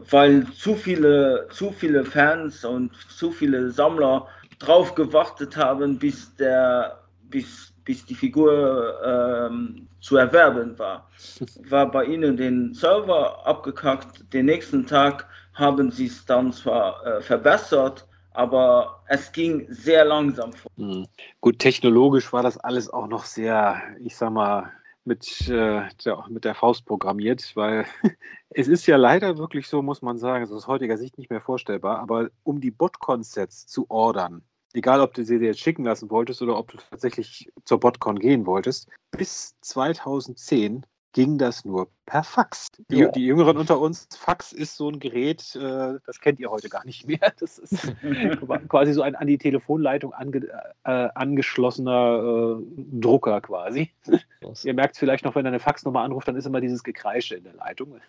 weil 0.09 0.45
zu 0.51 0.75
viele, 0.75 1.47
zu 1.49 1.71
viele 1.71 2.05
Fans 2.05 2.63
und 2.63 2.93
zu 2.95 3.31
viele 3.31 3.71
Sammler 3.71 4.27
drauf 4.59 4.93
gewartet 4.93 5.57
haben, 5.57 5.97
bis, 5.97 6.35
der, 6.35 6.99
bis, 7.23 7.73
bis 7.83 8.05
die 8.05 8.13
Figur 8.13 8.99
ähm, 9.03 9.87
zu 9.99 10.17
erwerben 10.17 10.77
war. 10.77 11.09
War 11.69 11.89
bei 11.89 12.05
ihnen 12.05 12.37
den 12.37 12.73
Server 12.73 13.45
abgekackt. 13.45 14.31
Den 14.33 14.45
nächsten 14.45 14.85
Tag 14.85 15.27
haben 15.55 15.91
sie 15.91 16.05
es 16.05 16.25
dann 16.25 16.53
zwar 16.53 17.05
äh, 17.05 17.21
verbessert, 17.21 18.07
aber 18.33 19.03
es 19.07 19.31
ging 19.31 19.65
sehr 19.69 20.05
langsam 20.05 20.53
vor. 20.53 20.71
Mhm. 20.75 21.07
Gut, 21.39 21.59
technologisch 21.59 22.31
war 22.33 22.43
das 22.43 22.57
alles 22.57 22.89
auch 22.89 23.07
noch 23.07 23.25
sehr, 23.25 23.81
ich 23.99 24.15
sag 24.15 24.31
mal, 24.31 24.71
mit, 25.03 25.49
äh, 25.49 25.87
der, 26.05 26.25
mit 26.29 26.45
der 26.45 26.55
Faust 26.55 26.85
programmiert, 26.85 27.51
weil 27.55 27.85
es 28.49 28.67
ist 28.67 28.85
ja 28.85 28.97
leider 28.97 29.37
wirklich 29.37 29.67
so, 29.67 29.81
muss 29.81 30.01
man 30.01 30.17
sagen, 30.17 30.43
es 30.43 30.49
ist 30.49 30.55
aus 30.55 30.67
heutiger 30.67 30.97
Sicht 30.97 31.17
nicht 31.17 31.29
mehr 31.29 31.41
vorstellbar, 31.41 31.99
aber 31.99 32.29
um 32.43 32.61
die 32.61 32.71
Bot-Concepts 32.71 33.67
zu 33.67 33.89
ordern, 33.89 34.43
egal 34.73 35.01
ob 35.01 35.13
du 35.13 35.23
sie 35.23 35.39
dir 35.39 35.47
jetzt 35.47 35.59
schicken 35.59 35.85
lassen 35.85 36.09
wolltest 36.09 36.41
oder 36.41 36.57
ob 36.57 36.71
du 36.71 36.77
tatsächlich 36.77 37.51
zur 37.65 37.79
Botcon 37.79 38.19
gehen 38.19 38.45
wolltest, 38.45 38.89
bis 39.11 39.55
2010 39.61 40.85
ging 41.13 41.37
das 41.37 41.65
nur 41.65 41.89
per 42.05 42.23
Fax. 42.23 42.67
Die, 42.89 42.99
ja. 42.99 43.11
die, 43.11 43.25
Jüngeren 43.25 43.57
unter 43.57 43.79
uns, 43.79 44.07
Fax 44.17 44.51
ist 44.51 44.77
so 44.77 44.89
ein 44.89 44.99
Gerät, 44.99 45.55
äh, 45.55 45.99
das 46.05 46.19
kennt 46.21 46.39
ihr 46.39 46.49
heute 46.49 46.69
gar 46.69 46.85
nicht 46.85 47.07
mehr. 47.07 47.33
Das 47.39 47.57
ist 47.57 47.93
quasi 48.69 48.93
so 48.93 49.01
ein 49.01 49.15
an 49.15 49.27
die 49.27 49.37
Telefonleitung 49.37 50.13
ange, 50.13 50.47
äh, 50.83 51.09
angeschlossener 51.15 52.59
äh, 52.59 52.63
Drucker 52.99 53.41
quasi. 53.41 53.91
ihr 54.63 54.73
merkt 54.73 54.95
es 54.95 54.99
vielleicht 54.99 55.25
noch, 55.25 55.35
wenn 55.35 55.45
ihr 55.45 55.49
eine 55.49 55.59
Faxnummer 55.59 56.01
anruft, 56.01 56.27
dann 56.27 56.35
ist 56.35 56.45
immer 56.45 56.61
dieses 56.61 56.83
Gekreische 56.83 57.35
in 57.35 57.43
der 57.43 57.53
Leitung. 57.53 57.99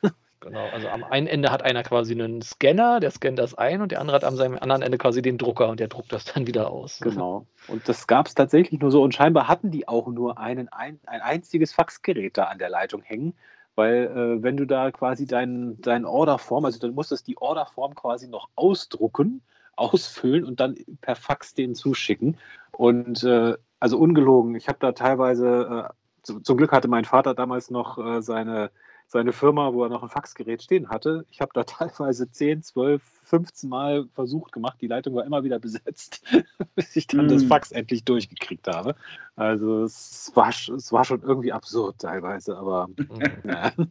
Genau, 0.42 0.68
also 0.70 0.88
am 0.88 1.04
einen 1.04 1.28
Ende 1.28 1.50
hat 1.50 1.62
einer 1.62 1.84
quasi 1.84 2.12
einen 2.12 2.42
Scanner, 2.42 2.98
der 2.98 3.12
scannt 3.12 3.38
das 3.38 3.54
ein 3.54 3.80
und 3.80 3.92
der 3.92 4.00
andere 4.00 4.16
hat 4.16 4.24
am 4.24 4.36
seinem 4.36 4.58
anderen 4.58 4.82
Ende 4.82 4.98
quasi 4.98 5.22
den 5.22 5.38
Drucker 5.38 5.68
und 5.68 5.78
der 5.78 5.88
druckt 5.88 6.12
das 6.12 6.24
dann 6.24 6.46
wieder 6.46 6.70
aus. 6.70 6.98
Genau. 7.00 7.46
Und 7.68 7.88
das 7.88 8.06
gab 8.08 8.26
es 8.26 8.34
tatsächlich 8.34 8.80
nur 8.80 8.90
so 8.90 9.02
und 9.02 9.14
scheinbar 9.14 9.46
hatten 9.46 9.70
die 9.70 9.86
auch 9.86 10.08
nur 10.08 10.38
einen, 10.38 10.68
ein, 10.68 10.98
ein 11.06 11.20
einziges 11.20 11.72
Faxgerät 11.72 12.36
da 12.36 12.44
an 12.44 12.58
der 12.58 12.70
Leitung 12.70 13.02
hängen, 13.02 13.34
weil 13.76 14.06
äh, 14.06 14.42
wenn 14.42 14.56
du 14.56 14.66
da 14.66 14.90
quasi 14.90 15.26
deinen 15.26 15.80
dein 15.80 16.04
Orderform, 16.04 16.64
also 16.64 16.80
dann 16.80 16.94
musstest 16.94 17.28
die 17.28 17.38
Orderform 17.38 17.94
quasi 17.94 18.26
noch 18.26 18.48
ausdrucken, 18.56 19.42
ausfüllen 19.76 20.44
und 20.44 20.58
dann 20.58 20.76
per 21.00 21.14
Fax 21.14 21.54
den 21.54 21.74
zuschicken. 21.76 22.36
Und 22.72 23.22
äh, 23.22 23.56
also 23.78 23.98
ungelogen, 23.98 24.56
ich 24.56 24.68
habe 24.68 24.78
da 24.80 24.92
teilweise, 24.92 25.88
äh, 26.26 26.32
zum 26.42 26.56
Glück 26.56 26.72
hatte 26.72 26.88
mein 26.88 27.04
Vater 27.04 27.34
damals 27.34 27.70
noch 27.70 27.98
äh, 27.98 28.22
seine 28.22 28.70
seine 29.12 29.32
Firma, 29.32 29.72
wo 29.74 29.84
er 29.84 29.90
noch 29.90 30.02
ein 30.02 30.08
Faxgerät 30.08 30.62
stehen 30.62 30.88
hatte. 30.88 31.26
Ich 31.30 31.40
habe 31.40 31.52
da 31.54 31.64
teilweise 31.64 32.30
10, 32.30 32.62
12, 32.62 33.02
15 33.24 33.68
Mal 33.68 34.08
versucht 34.14 34.52
gemacht. 34.52 34.78
Die 34.80 34.88
Leitung 34.88 35.14
war 35.14 35.24
immer 35.24 35.44
wieder 35.44 35.58
besetzt, 35.58 36.24
bis 36.74 36.96
ich 36.96 37.06
dann 37.06 37.26
mm. 37.26 37.28
das 37.28 37.44
Fax 37.44 37.70
endlich 37.70 38.04
durchgekriegt 38.04 38.66
habe. 38.66 38.96
Also 39.36 39.84
es 39.84 40.32
war, 40.34 40.48
es 40.48 40.92
war 40.92 41.04
schon 41.04 41.22
irgendwie 41.22 41.52
absurd 41.52 41.98
teilweise, 41.98 42.56
aber 42.56 42.88
mm. 42.88 43.48
ja. 43.48 43.72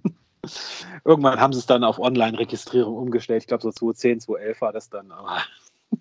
Irgendwann 1.05 1.39
haben 1.39 1.53
sie 1.53 1.59
es 1.59 1.67
dann 1.67 1.83
auf 1.83 1.99
Online-Registrierung 1.99 2.95
umgestellt. 2.95 3.43
Ich 3.43 3.47
glaube, 3.47 3.61
so 3.61 3.69
2010, 3.69 4.21
2011 4.21 4.61
war 4.61 4.73
das 4.73 4.89
dann, 4.89 5.11
aber 5.11 5.37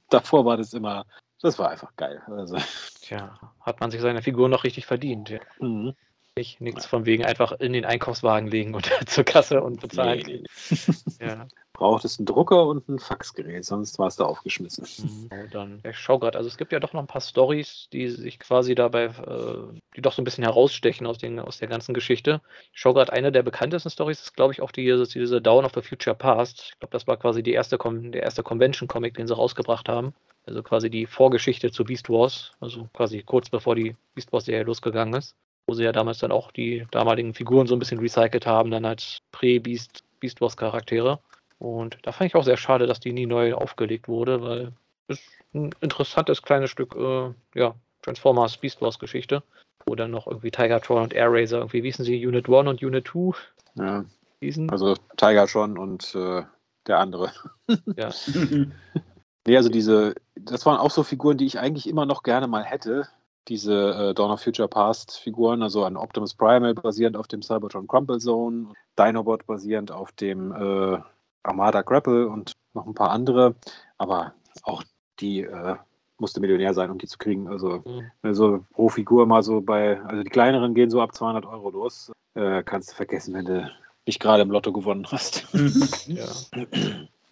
davor 0.08 0.46
war 0.46 0.56
das 0.56 0.72
immer, 0.72 1.04
das 1.42 1.58
war 1.58 1.68
einfach 1.68 1.94
geil. 1.96 2.22
Also. 2.26 2.56
Tja, 3.02 3.38
hat 3.60 3.80
man 3.80 3.90
sich 3.90 4.00
seine 4.00 4.22
Figur 4.22 4.48
noch 4.48 4.64
richtig 4.64 4.86
verdient. 4.86 5.28
Ja. 5.28 5.40
Mhm. 5.58 5.94
Nicht, 6.38 6.60
nichts 6.60 6.86
von 6.86 7.06
wegen 7.06 7.24
einfach 7.24 7.52
in 7.52 7.72
den 7.72 7.84
Einkaufswagen 7.84 8.48
legen 8.48 8.74
und 8.74 8.86
zur 9.06 9.24
Kasse 9.24 9.62
und 9.62 9.80
bezahlen. 9.80 10.22
Nee, 10.24 10.44
nee. 10.70 10.78
ja. 11.20 11.48
Braucht 11.72 12.04
es 12.04 12.18
einen 12.18 12.26
Drucker 12.26 12.66
und 12.66 12.88
ein 12.88 12.98
Faxgerät, 12.98 13.64
sonst 13.64 13.98
war 13.98 14.06
es 14.06 14.16
da 14.16 14.24
aufgeschmissen. 14.24 14.86
Mhm. 15.30 15.50
dann, 15.50 15.80
ich 15.88 15.98
schau 15.98 16.18
gerade, 16.18 16.36
also 16.36 16.46
es 16.46 16.58
gibt 16.58 16.72
ja 16.72 16.78
doch 16.78 16.92
noch 16.92 17.00
ein 17.00 17.06
paar 17.06 17.22
Stories, 17.22 17.88
die 17.92 18.08
sich 18.08 18.38
quasi 18.38 18.74
dabei, 18.74 19.06
äh, 19.06 19.80
die 19.96 20.02
doch 20.02 20.12
so 20.12 20.20
ein 20.20 20.24
bisschen 20.24 20.44
herausstechen 20.44 21.06
aus, 21.06 21.18
den, 21.18 21.40
aus 21.40 21.58
der 21.58 21.68
ganzen 21.68 21.94
Geschichte. 21.94 22.42
Ich 22.72 22.80
schau 22.80 22.92
gerade, 22.92 23.12
eine 23.12 23.32
der 23.32 23.42
bekanntesten 23.42 23.90
Stories 23.90 24.20
ist, 24.20 24.36
glaube 24.36 24.52
ich, 24.52 24.60
auch 24.60 24.72
die, 24.72 24.84
diese 24.84 25.40
Dawn 25.40 25.64
of 25.64 25.72
the 25.74 25.82
Future 25.82 26.14
Past. 26.14 26.72
Ich 26.72 26.78
glaube, 26.78 26.92
das 26.92 27.06
war 27.06 27.16
quasi 27.16 27.42
die 27.42 27.52
erste, 27.52 27.78
der 27.78 28.22
erste 28.22 28.42
Convention-Comic, 28.42 29.14
den 29.14 29.26
sie 29.26 29.34
rausgebracht 29.34 29.88
haben. 29.88 30.14
Also 30.46 30.62
quasi 30.62 30.90
die 30.90 31.06
Vorgeschichte 31.06 31.70
zu 31.70 31.84
Beast 31.84 32.08
Wars, 32.08 32.52
also 32.60 32.88
quasi 32.92 33.22
kurz 33.22 33.48
bevor 33.48 33.74
die 33.74 33.96
Beast 34.14 34.32
Wars-Serie 34.32 34.64
losgegangen 34.64 35.14
ist 35.14 35.34
wo 35.70 35.74
sie 35.74 35.84
ja 35.84 35.92
damals 35.92 36.18
dann 36.18 36.32
auch 36.32 36.50
die 36.50 36.84
damaligen 36.90 37.32
Figuren 37.32 37.68
so 37.68 37.76
ein 37.76 37.78
bisschen 37.78 38.00
recycelt 38.00 38.44
haben, 38.44 38.72
dann 38.72 38.84
als 38.84 39.20
Prä-Beast 39.30 40.02
Beast 40.18 40.40
Wars 40.40 40.56
Charaktere. 40.56 41.20
Und 41.60 41.96
da 42.02 42.10
fand 42.10 42.28
ich 42.28 42.34
auch 42.34 42.42
sehr 42.42 42.56
schade, 42.56 42.88
dass 42.88 42.98
die 42.98 43.12
nie 43.12 43.26
neu 43.26 43.54
aufgelegt 43.54 44.08
wurde, 44.08 44.42
weil 44.42 44.72
es 45.06 45.20
ein 45.54 45.70
interessantes 45.80 46.42
kleines 46.42 46.70
Stück, 46.70 46.96
äh, 46.96 47.32
ja, 47.54 47.76
Transformers 48.02 48.56
Beast 48.56 48.82
Wars 48.82 48.98
Geschichte, 48.98 49.44
wo 49.86 49.94
dann 49.94 50.10
noch 50.10 50.26
irgendwie 50.26 50.50
Tigertron 50.50 51.04
und 51.04 51.12
Air 51.12 51.28
Razor 51.30 51.60
irgendwie, 51.60 51.84
wie 51.84 51.88
hießen 51.88 52.04
sie, 52.04 52.26
Unit 52.26 52.48
1 52.48 52.68
und 52.68 52.82
Unit 52.82 53.06
2 53.06 53.38
ja. 53.76 54.04
hießen. 54.40 54.70
Also 54.70 54.96
Tigertron 55.16 55.78
und 55.78 56.16
äh, 56.16 56.42
der 56.88 56.98
andere. 56.98 57.30
Ja. 57.96 58.10
nee, 59.46 59.56
also 59.56 59.68
diese, 59.68 60.16
das 60.34 60.66
waren 60.66 60.78
auch 60.78 60.90
so 60.90 61.04
Figuren, 61.04 61.38
die 61.38 61.46
ich 61.46 61.60
eigentlich 61.60 61.88
immer 61.88 62.04
noch 62.04 62.24
gerne 62.24 62.48
mal 62.48 62.64
hätte 62.64 63.06
diese 63.50 64.10
äh, 64.10 64.14
Dawn 64.14 64.30
of 64.30 64.40
Future 64.40 64.68
Past 64.68 65.18
Figuren, 65.18 65.62
also 65.62 65.84
an 65.84 65.96
Optimus 65.96 66.34
Primal 66.34 66.72
basierend 66.72 67.16
auf 67.16 67.26
dem 67.26 67.42
Cybertron 67.42 67.88
Crumple 67.88 68.18
Zone, 68.18 68.68
Dinobot 68.98 69.44
basierend 69.46 69.90
auf 69.90 70.12
dem 70.12 70.52
äh, 70.52 70.98
Armada 71.42 71.82
Grapple 71.82 72.28
und 72.28 72.52
noch 72.74 72.86
ein 72.86 72.94
paar 72.94 73.10
andere. 73.10 73.56
Aber 73.98 74.32
auch 74.62 74.84
die 75.18 75.42
äh, 75.42 75.74
musste 76.18 76.40
Millionär 76.40 76.72
sein, 76.74 76.90
um 76.90 76.98
die 76.98 77.08
zu 77.08 77.18
kriegen. 77.18 77.48
Also 77.48 77.82
mhm. 77.84 78.10
also 78.22 78.64
pro 78.72 78.88
Figur 78.88 79.26
mal 79.26 79.42
so 79.42 79.60
bei, 79.60 80.00
also 80.02 80.22
die 80.22 80.30
kleineren 80.30 80.74
gehen 80.74 80.90
so 80.90 81.02
ab 81.02 81.14
200 81.14 81.44
Euro 81.44 81.70
los. 81.70 82.12
Äh, 82.34 82.62
kannst 82.62 82.92
du 82.92 82.94
vergessen, 82.94 83.34
wenn 83.34 83.46
du 83.46 83.70
nicht 84.06 84.20
gerade 84.20 84.42
im 84.42 84.50
Lotto 84.50 84.72
gewonnen 84.72 85.06
hast. 85.10 85.46
ja. 86.06 86.26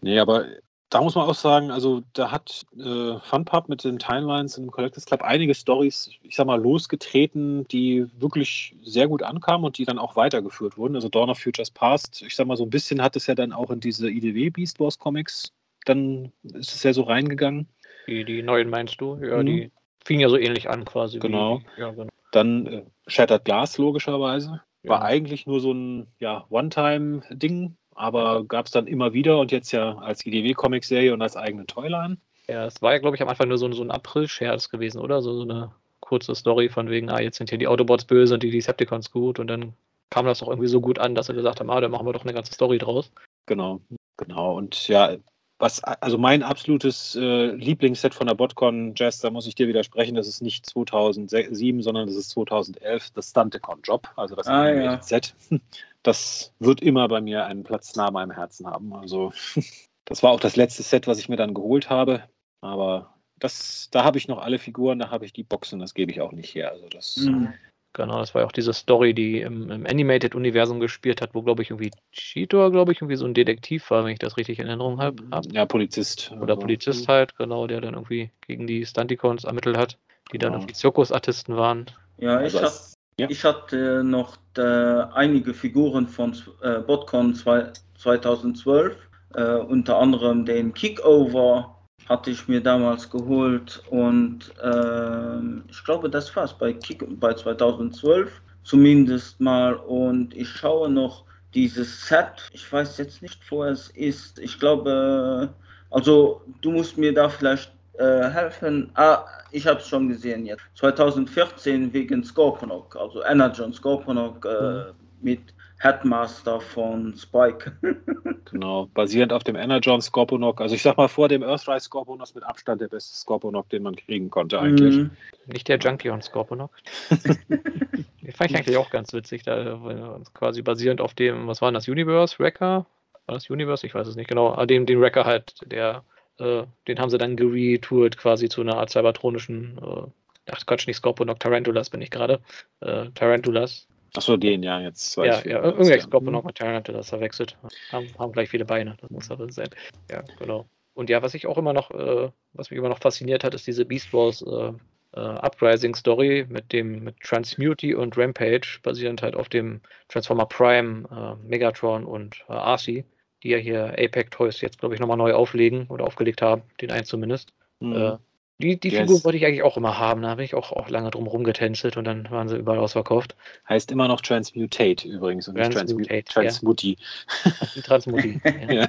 Nee, 0.00 0.18
aber 0.18 0.46
da 0.90 1.02
muss 1.02 1.14
man 1.14 1.28
auch 1.28 1.34
sagen, 1.34 1.70
also 1.70 2.02
da 2.14 2.30
hat 2.30 2.64
äh, 2.78 3.18
Funpub 3.20 3.68
mit 3.68 3.84
den 3.84 3.98
Timelines 3.98 4.56
im 4.56 4.70
Collectors 4.70 5.04
Club 5.04 5.22
einige 5.22 5.54
Stories, 5.54 6.10
ich 6.22 6.34
sag 6.34 6.46
mal, 6.46 6.60
losgetreten, 6.60 7.68
die 7.68 8.06
wirklich 8.18 8.74
sehr 8.82 9.06
gut 9.06 9.22
ankamen 9.22 9.66
und 9.66 9.76
die 9.76 9.84
dann 9.84 9.98
auch 9.98 10.16
weitergeführt 10.16 10.78
wurden. 10.78 10.94
Also 10.94 11.08
Dawn 11.08 11.28
of 11.28 11.38
Futures 11.38 11.70
Past, 11.70 12.22
ich 12.22 12.34
sag 12.34 12.46
mal, 12.46 12.56
so 12.56 12.64
ein 12.64 12.70
bisschen 12.70 13.02
hat 13.02 13.16
es 13.16 13.26
ja 13.26 13.34
dann 13.34 13.52
auch 13.52 13.70
in 13.70 13.80
diese 13.80 14.08
IDW 14.08 14.50
Beast 14.50 14.80
Wars 14.80 14.98
Comics, 14.98 15.52
dann 15.84 16.32
ist 16.42 16.74
es 16.74 16.82
ja 16.82 16.92
so 16.94 17.02
reingegangen. 17.02 17.68
Die, 18.06 18.24
die 18.24 18.42
neuen 18.42 18.70
meinst 18.70 19.00
du? 19.00 19.18
Ja, 19.22 19.42
mhm. 19.42 19.46
die 19.46 19.70
fingen 20.04 20.20
ja 20.20 20.30
so 20.30 20.38
ähnlich 20.38 20.70
an 20.70 20.86
quasi. 20.86 21.18
Genau. 21.18 21.60
Wie, 21.76 21.80
ja, 21.82 21.90
genau. 21.90 22.08
Dann 22.32 22.66
äh, 22.66 22.82
Shattered 23.06 23.44
Glass 23.44 23.76
logischerweise. 23.76 24.62
War 24.84 25.02
eigentlich 25.02 25.46
nur 25.46 25.60
so 25.60 25.72
ein 25.72 26.06
ja, 26.18 26.46
One-Time-Ding, 26.48 27.76
aber 27.98 28.44
gab 28.44 28.66
es 28.66 28.72
dann 28.72 28.86
immer 28.86 29.12
wieder 29.12 29.38
und 29.38 29.52
jetzt 29.52 29.72
ja 29.72 29.98
als 29.98 30.24
IDW-Comic-Serie 30.24 31.12
und 31.12 31.20
als 31.22 31.36
eigene 31.36 31.66
Toyline. 31.66 32.16
Ja, 32.48 32.64
es 32.66 32.80
war 32.80 32.92
ja, 32.92 32.98
glaube 32.98 33.16
ich, 33.16 33.22
am 33.22 33.28
Anfang 33.28 33.48
nur 33.48 33.58
so, 33.58 33.70
so 33.72 33.82
ein 33.82 33.90
April-Scherz 33.90 34.70
gewesen, 34.70 35.00
oder? 35.00 35.20
So, 35.20 35.34
so 35.34 35.42
eine 35.42 35.72
kurze 36.00 36.34
Story 36.34 36.68
von 36.68 36.88
wegen, 36.88 37.10
ah, 37.10 37.20
jetzt 37.20 37.36
sind 37.36 37.50
hier 37.50 37.58
die 37.58 37.66
Autobots 37.66 38.04
böse 38.04 38.34
und 38.34 38.42
die 38.42 38.50
Decepticons 38.50 39.10
gut 39.10 39.38
und 39.38 39.48
dann 39.48 39.74
kam 40.10 40.24
das 40.24 40.38
doch 40.38 40.48
irgendwie 40.48 40.68
so 40.68 40.80
gut 40.80 40.98
an, 40.98 41.14
dass 41.14 41.26
sie 41.26 41.34
gesagt 41.34 41.60
haben, 41.60 41.70
ah, 41.70 41.80
da 41.80 41.88
machen 41.88 42.06
wir 42.06 42.12
doch 42.12 42.24
eine 42.24 42.32
ganze 42.32 42.54
Story 42.54 42.78
draus. 42.78 43.12
Genau, 43.46 43.80
genau. 44.16 44.56
Und 44.56 44.88
ja, 44.88 45.16
was, 45.58 45.82
also 45.82 46.18
mein 46.18 46.42
absolutes 46.42 47.16
äh, 47.16 47.46
Lieblingsset 47.46 48.14
von 48.14 48.28
der 48.28 48.34
Botcon 48.34 48.92
Jazz, 48.96 49.20
da 49.20 49.30
muss 49.30 49.46
ich 49.46 49.56
dir 49.56 49.66
widersprechen, 49.66 50.14
das 50.14 50.28
ist 50.28 50.40
nicht 50.40 50.66
2007, 50.66 51.82
sondern 51.82 52.06
das 52.06 52.16
ist 52.16 52.30
2011, 52.30 53.10
das 53.10 53.30
Stunticon 53.30 53.80
Job, 53.82 54.08
also 54.16 54.36
das 54.36 54.46
ah, 54.46 54.70
ja. 54.70 55.02
Set. 55.02 55.34
Das 56.04 56.54
wird 56.60 56.80
immer 56.80 57.08
bei 57.08 57.20
mir 57.20 57.44
einen 57.44 57.64
Platz 57.64 57.96
nah 57.96 58.10
meinem 58.12 58.30
Herzen 58.30 58.68
haben. 58.68 58.94
Also 58.94 59.32
das 60.04 60.22
war 60.22 60.30
auch 60.30 60.38
das 60.38 60.54
letzte 60.54 60.84
Set, 60.84 61.08
was 61.08 61.18
ich 61.18 61.28
mir 61.28 61.36
dann 61.36 61.54
geholt 61.54 61.90
habe, 61.90 62.22
aber 62.60 63.12
das, 63.40 63.88
da 63.90 64.04
habe 64.04 64.16
ich 64.16 64.28
noch 64.28 64.38
alle 64.38 64.60
Figuren, 64.60 65.00
da 65.00 65.10
habe 65.10 65.24
ich 65.24 65.32
die 65.32 65.42
Boxen, 65.42 65.80
das 65.80 65.94
gebe 65.94 66.12
ich 66.12 66.20
auch 66.20 66.32
nicht 66.32 66.54
her. 66.54 66.70
Also 66.70 66.88
das, 66.88 67.16
mhm. 67.16 67.52
Genau, 67.98 68.20
das 68.20 68.32
war 68.32 68.42
ja 68.42 68.46
auch 68.46 68.52
diese 68.52 68.72
Story, 68.72 69.12
die 69.12 69.40
im, 69.40 69.72
im 69.72 69.84
Animated-Universum 69.84 70.78
gespielt 70.78 71.20
hat, 71.20 71.30
wo, 71.34 71.42
glaube 71.42 71.62
ich, 71.62 71.70
irgendwie 71.70 71.90
Cheetor, 72.12 72.70
glaube 72.70 72.92
ich, 72.92 72.98
irgendwie 73.00 73.16
so 73.16 73.26
ein 73.26 73.34
Detektiv 73.34 73.90
war, 73.90 74.04
wenn 74.04 74.12
ich 74.12 74.20
das 74.20 74.36
richtig 74.36 74.60
in 74.60 74.68
Erinnerung 74.68 75.00
habe. 75.00 75.16
Ja, 75.50 75.66
Polizist. 75.66 76.30
Oder 76.30 76.54
also, 76.54 76.60
Polizist 76.60 77.08
halt, 77.08 77.36
genau, 77.36 77.66
der 77.66 77.80
dann 77.80 77.94
irgendwie 77.94 78.30
gegen 78.46 78.68
die 78.68 78.86
Stunticons 78.86 79.42
ermittelt 79.42 79.76
hat, 79.76 79.98
die 80.32 80.38
dann 80.38 80.52
ja. 80.52 80.58
irgendwie 80.58 80.74
Zirkusartisten 80.74 81.56
waren. 81.56 81.86
Ja, 82.18 82.40
ich, 82.40 82.54
also 82.54 82.62
hab, 82.62 82.72
ja. 83.18 83.26
ich 83.28 83.42
hatte 83.42 84.04
noch 84.04 84.36
äh, 84.56 84.62
einige 84.62 85.52
Figuren 85.52 86.06
von 86.06 86.36
äh, 86.62 86.78
Botcon 86.78 87.34
2012, 87.34 88.96
äh, 89.34 89.54
unter 89.54 89.98
anderem 89.98 90.44
den 90.44 90.72
Kickover 90.72 91.77
hatte 92.08 92.30
ich 92.30 92.48
mir 92.48 92.62
damals 92.62 93.10
geholt 93.10 93.82
und 93.90 94.52
äh, 94.62 95.70
ich 95.70 95.84
glaube, 95.84 96.08
das 96.08 96.34
war's 96.34 96.56
bei, 96.56 96.72
Kick, 96.72 97.04
bei 97.20 97.34
2012 97.34 98.40
zumindest 98.64 99.40
mal 99.40 99.74
und 99.74 100.34
ich 100.36 100.48
schaue 100.48 100.90
noch 100.90 101.24
dieses 101.54 102.06
Set. 102.06 102.50
Ich 102.52 102.70
weiß 102.70 102.98
jetzt 102.98 103.22
nicht, 103.22 103.40
wo 103.50 103.64
es 103.64 103.88
ist. 103.90 104.38
Ich 104.38 104.58
glaube, 104.58 105.54
also 105.90 106.42
du 106.60 106.70
musst 106.70 106.98
mir 106.98 107.14
da 107.14 107.28
vielleicht 107.28 107.72
äh, 107.94 108.28
helfen. 108.30 108.90
Ah, 108.94 109.24
ich 109.50 109.66
habe 109.66 109.80
es 109.80 109.88
schon 109.88 110.08
gesehen 110.08 110.46
jetzt. 110.46 110.62
2014 110.76 111.92
wegen 111.92 112.22
Scorponok, 112.22 112.96
also 112.96 113.24
Energon 113.24 113.72
Scorponok 113.72 114.44
äh, 114.44 114.48
mhm. 114.48 114.84
mit 115.20 115.40
Headmaster 115.80 116.60
von 116.60 117.14
Spike. 117.16 117.72
genau, 118.50 118.86
basierend 118.94 119.32
auf 119.32 119.44
dem 119.44 119.54
Energon 119.54 120.02
Scorponok. 120.02 120.60
Also 120.60 120.74
ich 120.74 120.82
sag 120.82 120.96
mal, 120.96 121.08
vor 121.08 121.28
dem 121.28 121.42
Earthrise 121.42 121.84
Scorponok 121.84 122.34
mit 122.34 122.44
Abstand 122.44 122.80
der 122.80 122.88
beste 122.88 123.16
Scorponok, 123.16 123.68
den 123.68 123.84
man 123.84 123.94
kriegen 123.94 124.28
konnte 124.28 124.60
eigentlich. 124.60 124.96
Mhm. 124.96 125.10
Nicht 125.46 125.68
der 125.68 125.78
Junkion 125.78 126.20
Scorponok. 126.20 126.70
den 127.48 128.32
fand 128.32 128.50
ich 128.50 128.56
eigentlich 128.56 128.76
auch 128.76 128.90
ganz 128.90 129.12
witzig, 129.12 129.44
da 129.44 130.20
quasi 130.34 130.62
basierend 130.62 131.00
auf 131.00 131.14
dem, 131.14 131.46
was 131.46 131.62
war 131.62 131.70
das, 131.70 131.88
Universe, 131.88 132.38
Wrecker? 132.40 132.86
War 133.26 133.34
das 133.34 133.48
Universe? 133.48 133.86
Ich 133.86 133.94
weiß 133.94 134.08
es 134.08 134.16
nicht 134.16 134.28
genau. 134.28 134.52
Aber 134.52 134.66
dem, 134.66 134.84
den 134.84 135.00
Wrecker 135.00 135.24
halt, 135.24 135.60
der, 135.70 136.02
äh, 136.38 136.64
den 136.88 136.98
haben 136.98 137.10
sie 137.10 137.18
dann 137.18 137.36
geretourt 137.36 138.16
quasi 138.18 138.48
zu 138.48 138.62
einer 138.62 138.78
Art 138.78 138.90
cybertronischen, 138.90 139.78
äh, 139.78 140.10
ach 140.50 140.66
Quatsch, 140.66 140.88
nicht 140.88 140.96
Scorponok, 140.96 141.38
Tarantulas 141.38 141.90
bin 141.90 142.02
ich 142.02 142.10
gerade. 142.10 142.40
Äh, 142.80 143.10
Tarantulas 143.14 143.86
Achso, 144.16 144.36
den 144.36 144.62
ja 144.62 144.80
jetzt. 144.80 145.16
Ja, 145.16 145.24
ja, 145.24 145.62
irgendwie 145.62 145.90
ja. 145.90 146.00
Scorpion 146.00 146.32
noch 146.32 146.44
mit 146.44 146.60
hatte 146.60 146.92
das 146.92 147.10
verwechselt. 147.10 147.56
Haben, 147.92 148.08
haben 148.18 148.32
gleich 148.32 148.48
viele 148.48 148.64
Beine, 148.64 148.96
das 149.00 149.10
muss 149.10 149.30
aber 149.30 149.50
sein. 149.50 149.68
Ja, 150.10 150.22
genau. 150.38 150.66
Und 150.94 151.10
ja, 151.10 151.22
was 151.22 151.34
ich 151.34 151.46
auch 151.46 151.58
immer 151.58 151.72
noch, 151.72 151.90
äh, 151.90 152.30
was 152.54 152.70
mich 152.70 152.78
immer 152.78 152.88
noch 152.88 152.98
fasziniert 152.98 153.44
hat, 153.44 153.54
ist 153.54 153.66
diese 153.66 153.84
Beast 153.84 154.12
Wars 154.12 154.42
äh, 154.42 154.72
äh, 155.12 155.20
Uprising 155.20 155.94
Story 155.94 156.46
mit 156.48 156.72
dem 156.72 157.04
mit 157.04 157.20
Transmuty 157.20 157.94
und 157.94 158.16
Rampage, 158.16 158.80
basierend 158.82 159.22
halt 159.22 159.36
auf 159.36 159.48
dem 159.48 159.80
Transformer 160.08 160.46
Prime, 160.46 161.08
äh, 161.10 161.48
Megatron 161.48 162.04
und 162.04 162.44
äh, 162.48 162.52
Arcee, 162.52 163.04
die 163.42 163.50
ja 163.50 163.58
hier 163.58 163.94
Apex 163.98 164.30
Toys 164.30 164.60
jetzt, 164.60 164.80
glaube 164.80 164.94
ich, 164.94 165.00
nochmal 165.00 165.16
neu 165.16 165.34
auflegen 165.34 165.86
oder 165.88 166.04
aufgelegt 166.04 166.42
haben, 166.42 166.62
den 166.80 166.90
einen 166.90 167.04
zumindest. 167.04 167.52
Mhm. 167.80 168.18
Die, 168.60 168.78
die 168.78 168.88
yes. 168.88 169.02
Figur 169.02 169.22
wollte 169.22 169.38
ich 169.38 169.46
eigentlich 169.46 169.62
auch 169.62 169.76
immer 169.76 169.98
haben. 169.98 170.22
Da 170.22 170.30
habe 170.30 170.42
ich 170.42 170.54
auch, 170.54 170.72
auch 170.72 170.88
lange 170.88 171.10
drum 171.10 171.28
rumgetänzelt 171.28 171.96
und 171.96 172.04
dann 172.04 172.28
waren 172.30 172.48
sie 172.48 172.56
überall 172.56 172.80
ausverkauft. 172.80 173.36
Heißt 173.68 173.92
immer 173.92 174.08
noch 174.08 174.20
Transmutate 174.20 175.06
übrigens 175.06 175.46
und 175.46 175.54
Transmutate, 175.54 176.14
nicht 176.14 176.28
Transmuti. 176.28 176.98
Ja. 177.44 177.82
Transmuti. 177.82 178.40
ja. 178.68 178.88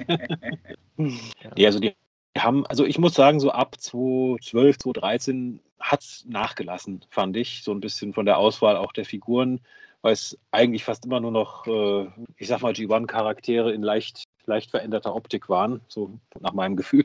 ja. 1.56 1.66
also 1.66 1.78
die 1.78 1.94
haben, 2.36 2.66
also 2.66 2.84
ich 2.84 2.98
muss 2.98 3.14
sagen, 3.14 3.38
so 3.38 3.50
ab 3.50 3.76
2012, 3.78 4.78
2013 4.78 5.60
hat 5.78 6.00
es 6.00 6.24
nachgelassen, 6.28 7.04
fand 7.08 7.36
ich. 7.36 7.62
So 7.62 7.72
ein 7.72 7.80
bisschen 7.80 8.12
von 8.12 8.26
der 8.26 8.38
Auswahl 8.38 8.76
auch 8.76 8.92
der 8.92 9.04
Figuren, 9.04 9.60
weil 10.02 10.12
es 10.12 10.36
eigentlich 10.50 10.84
fast 10.84 11.04
immer 11.04 11.20
nur 11.20 11.32
noch, 11.32 11.66
äh, 11.68 12.06
ich 12.36 12.48
sag 12.48 12.62
mal, 12.62 12.72
G1-Charaktere 12.72 13.72
in 13.72 13.82
leicht 13.82 14.24
leicht 14.46 14.70
veränderter 14.70 15.14
Optik 15.14 15.48
waren, 15.48 15.80
so 15.88 16.18
nach 16.40 16.52
meinem 16.52 16.76
Gefühl. 16.76 17.04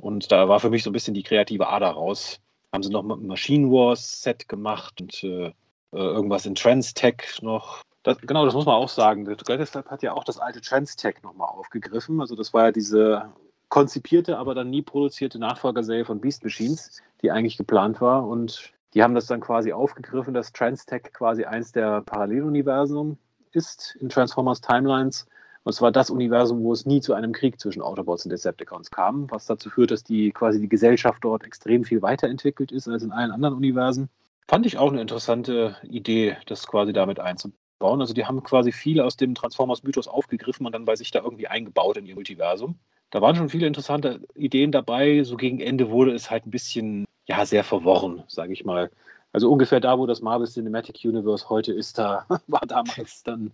Und 0.00 0.32
da 0.32 0.48
war 0.48 0.60
für 0.60 0.70
mich 0.70 0.82
so 0.82 0.90
ein 0.90 0.92
bisschen 0.92 1.14
die 1.14 1.22
kreative 1.22 1.68
Ader 1.68 1.90
raus. 1.90 2.40
Haben 2.72 2.82
sie 2.82 2.90
noch 2.90 3.04
ein 3.04 3.26
Machine 3.26 3.70
Wars 3.70 4.22
Set 4.22 4.48
gemacht 4.48 5.00
und 5.00 5.22
äh, 5.22 5.46
äh 5.46 5.52
irgendwas 5.92 6.46
in 6.46 6.54
Trans-Tech 6.54 7.42
noch. 7.42 7.82
Das, 8.02 8.18
genau, 8.18 8.44
das 8.44 8.54
muss 8.54 8.66
man 8.66 8.74
auch 8.74 8.88
sagen. 8.88 9.24
Der 9.24 9.36
Greatest 9.36 9.76
hat 9.76 10.02
ja 10.02 10.12
auch 10.14 10.24
das 10.24 10.38
alte 10.38 10.60
Trans-Tech 10.60 11.16
nochmal 11.22 11.48
aufgegriffen. 11.48 12.20
Also 12.20 12.34
das 12.34 12.52
war 12.52 12.64
ja 12.64 12.72
diese 12.72 13.30
konzipierte, 13.68 14.38
aber 14.38 14.54
dann 14.54 14.70
nie 14.70 14.82
produzierte 14.82 15.38
Nachfolgerserie 15.38 16.04
von 16.04 16.20
Beast 16.20 16.42
Machines, 16.44 17.00
die 17.22 17.30
eigentlich 17.30 17.56
geplant 17.56 18.00
war. 18.00 18.26
Und 18.26 18.72
die 18.94 19.02
haben 19.02 19.14
das 19.14 19.26
dann 19.26 19.40
quasi 19.40 19.72
aufgegriffen, 19.72 20.34
dass 20.34 20.52
Trans-Tech 20.52 21.04
quasi 21.12 21.44
eins 21.44 21.72
der 21.72 22.02
Paralleluniversen 22.02 23.18
ist 23.52 23.96
in 24.00 24.08
Transformers 24.08 24.60
Timelines 24.60 25.26
und 25.64 25.72
zwar 25.72 25.92
das 25.92 26.10
Universum, 26.10 26.62
wo 26.62 26.72
es 26.72 26.86
nie 26.86 27.00
zu 27.00 27.14
einem 27.14 27.32
Krieg 27.32 27.60
zwischen 27.60 27.82
Autobots 27.82 28.24
und 28.24 28.30
Decepticons 28.30 28.90
kam, 28.90 29.30
was 29.30 29.46
dazu 29.46 29.70
führt, 29.70 29.90
dass 29.90 30.02
die 30.02 30.32
quasi 30.32 30.60
die 30.60 30.68
Gesellschaft 30.68 31.22
dort 31.22 31.44
extrem 31.44 31.84
viel 31.84 32.02
weiterentwickelt 32.02 32.72
ist 32.72 32.88
als 32.88 33.02
in 33.02 33.12
allen 33.12 33.30
anderen 33.30 33.54
Universen. 33.54 34.08
Fand 34.48 34.66
ich 34.66 34.76
auch 34.76 34.90
eine 34.90 35.00
interessante 35.00 35.76
Idee, 35.84 36.36
das 36.46 36.66
quasi 36.66 36.92
damit 36.92 37.20
einzubauen. 37.20 38.00
Also 38.00 38.12
die 38.12 38.26
haben 38.26 38.42
quasi 38.42 38.72
viel 38.72 39.00
aus 39.00 39.16
dem 39.16 39.34
Transformers-Mythos 39.34 40.08
aufgegriffen 40.08 40.66
und 40.66 40.72
dann 40.72 40.84
bei 40.84 40.96
sich 40.96 41.10
da 41.10 41.20
irgendwie 41.20 41.46
eingebaut 41.46 41.96
in 41.96 42.06
ihr 42.06 42.14
Multiversum. 42.14 42.78
Da 43.10 43.20
waren 43.20 43.36
schon 43.36 43.48
viele 43.48 43.66
interessante 43.66 44.20
Ideen 44.34 44.72
dabei. 44.72 45.22
So 45.22 45.36
gegen 45.36 45.60
Ende 45.60 45.90
wurde 45.90 46.12
es 46.12 46.30
halt 46.30 46.46
ein 46.46 46.50
bisschen, 46.50 47.04
ja, 47.26 47.46
sehr 47.46 47.62
verworren, 47.62 48.24
sage 48.26 48.52
ich 48.52 48.64
mal. 48.64 48.90
Also 49.32 49.50
ungefähr 49.50 49.80
da, 49.80 49.98
wo 49.98 50.06
das 50.06 50.20
Marvel 50.20 50.46
Cinematic 50.46 51.00
Universe 51.04 51.48
heute 51.48 51.72
ist, 51.72 51.98
da 51.98 52.26
war 52.48 52.60
damals 52.66 53.22
dann 53.22 53.52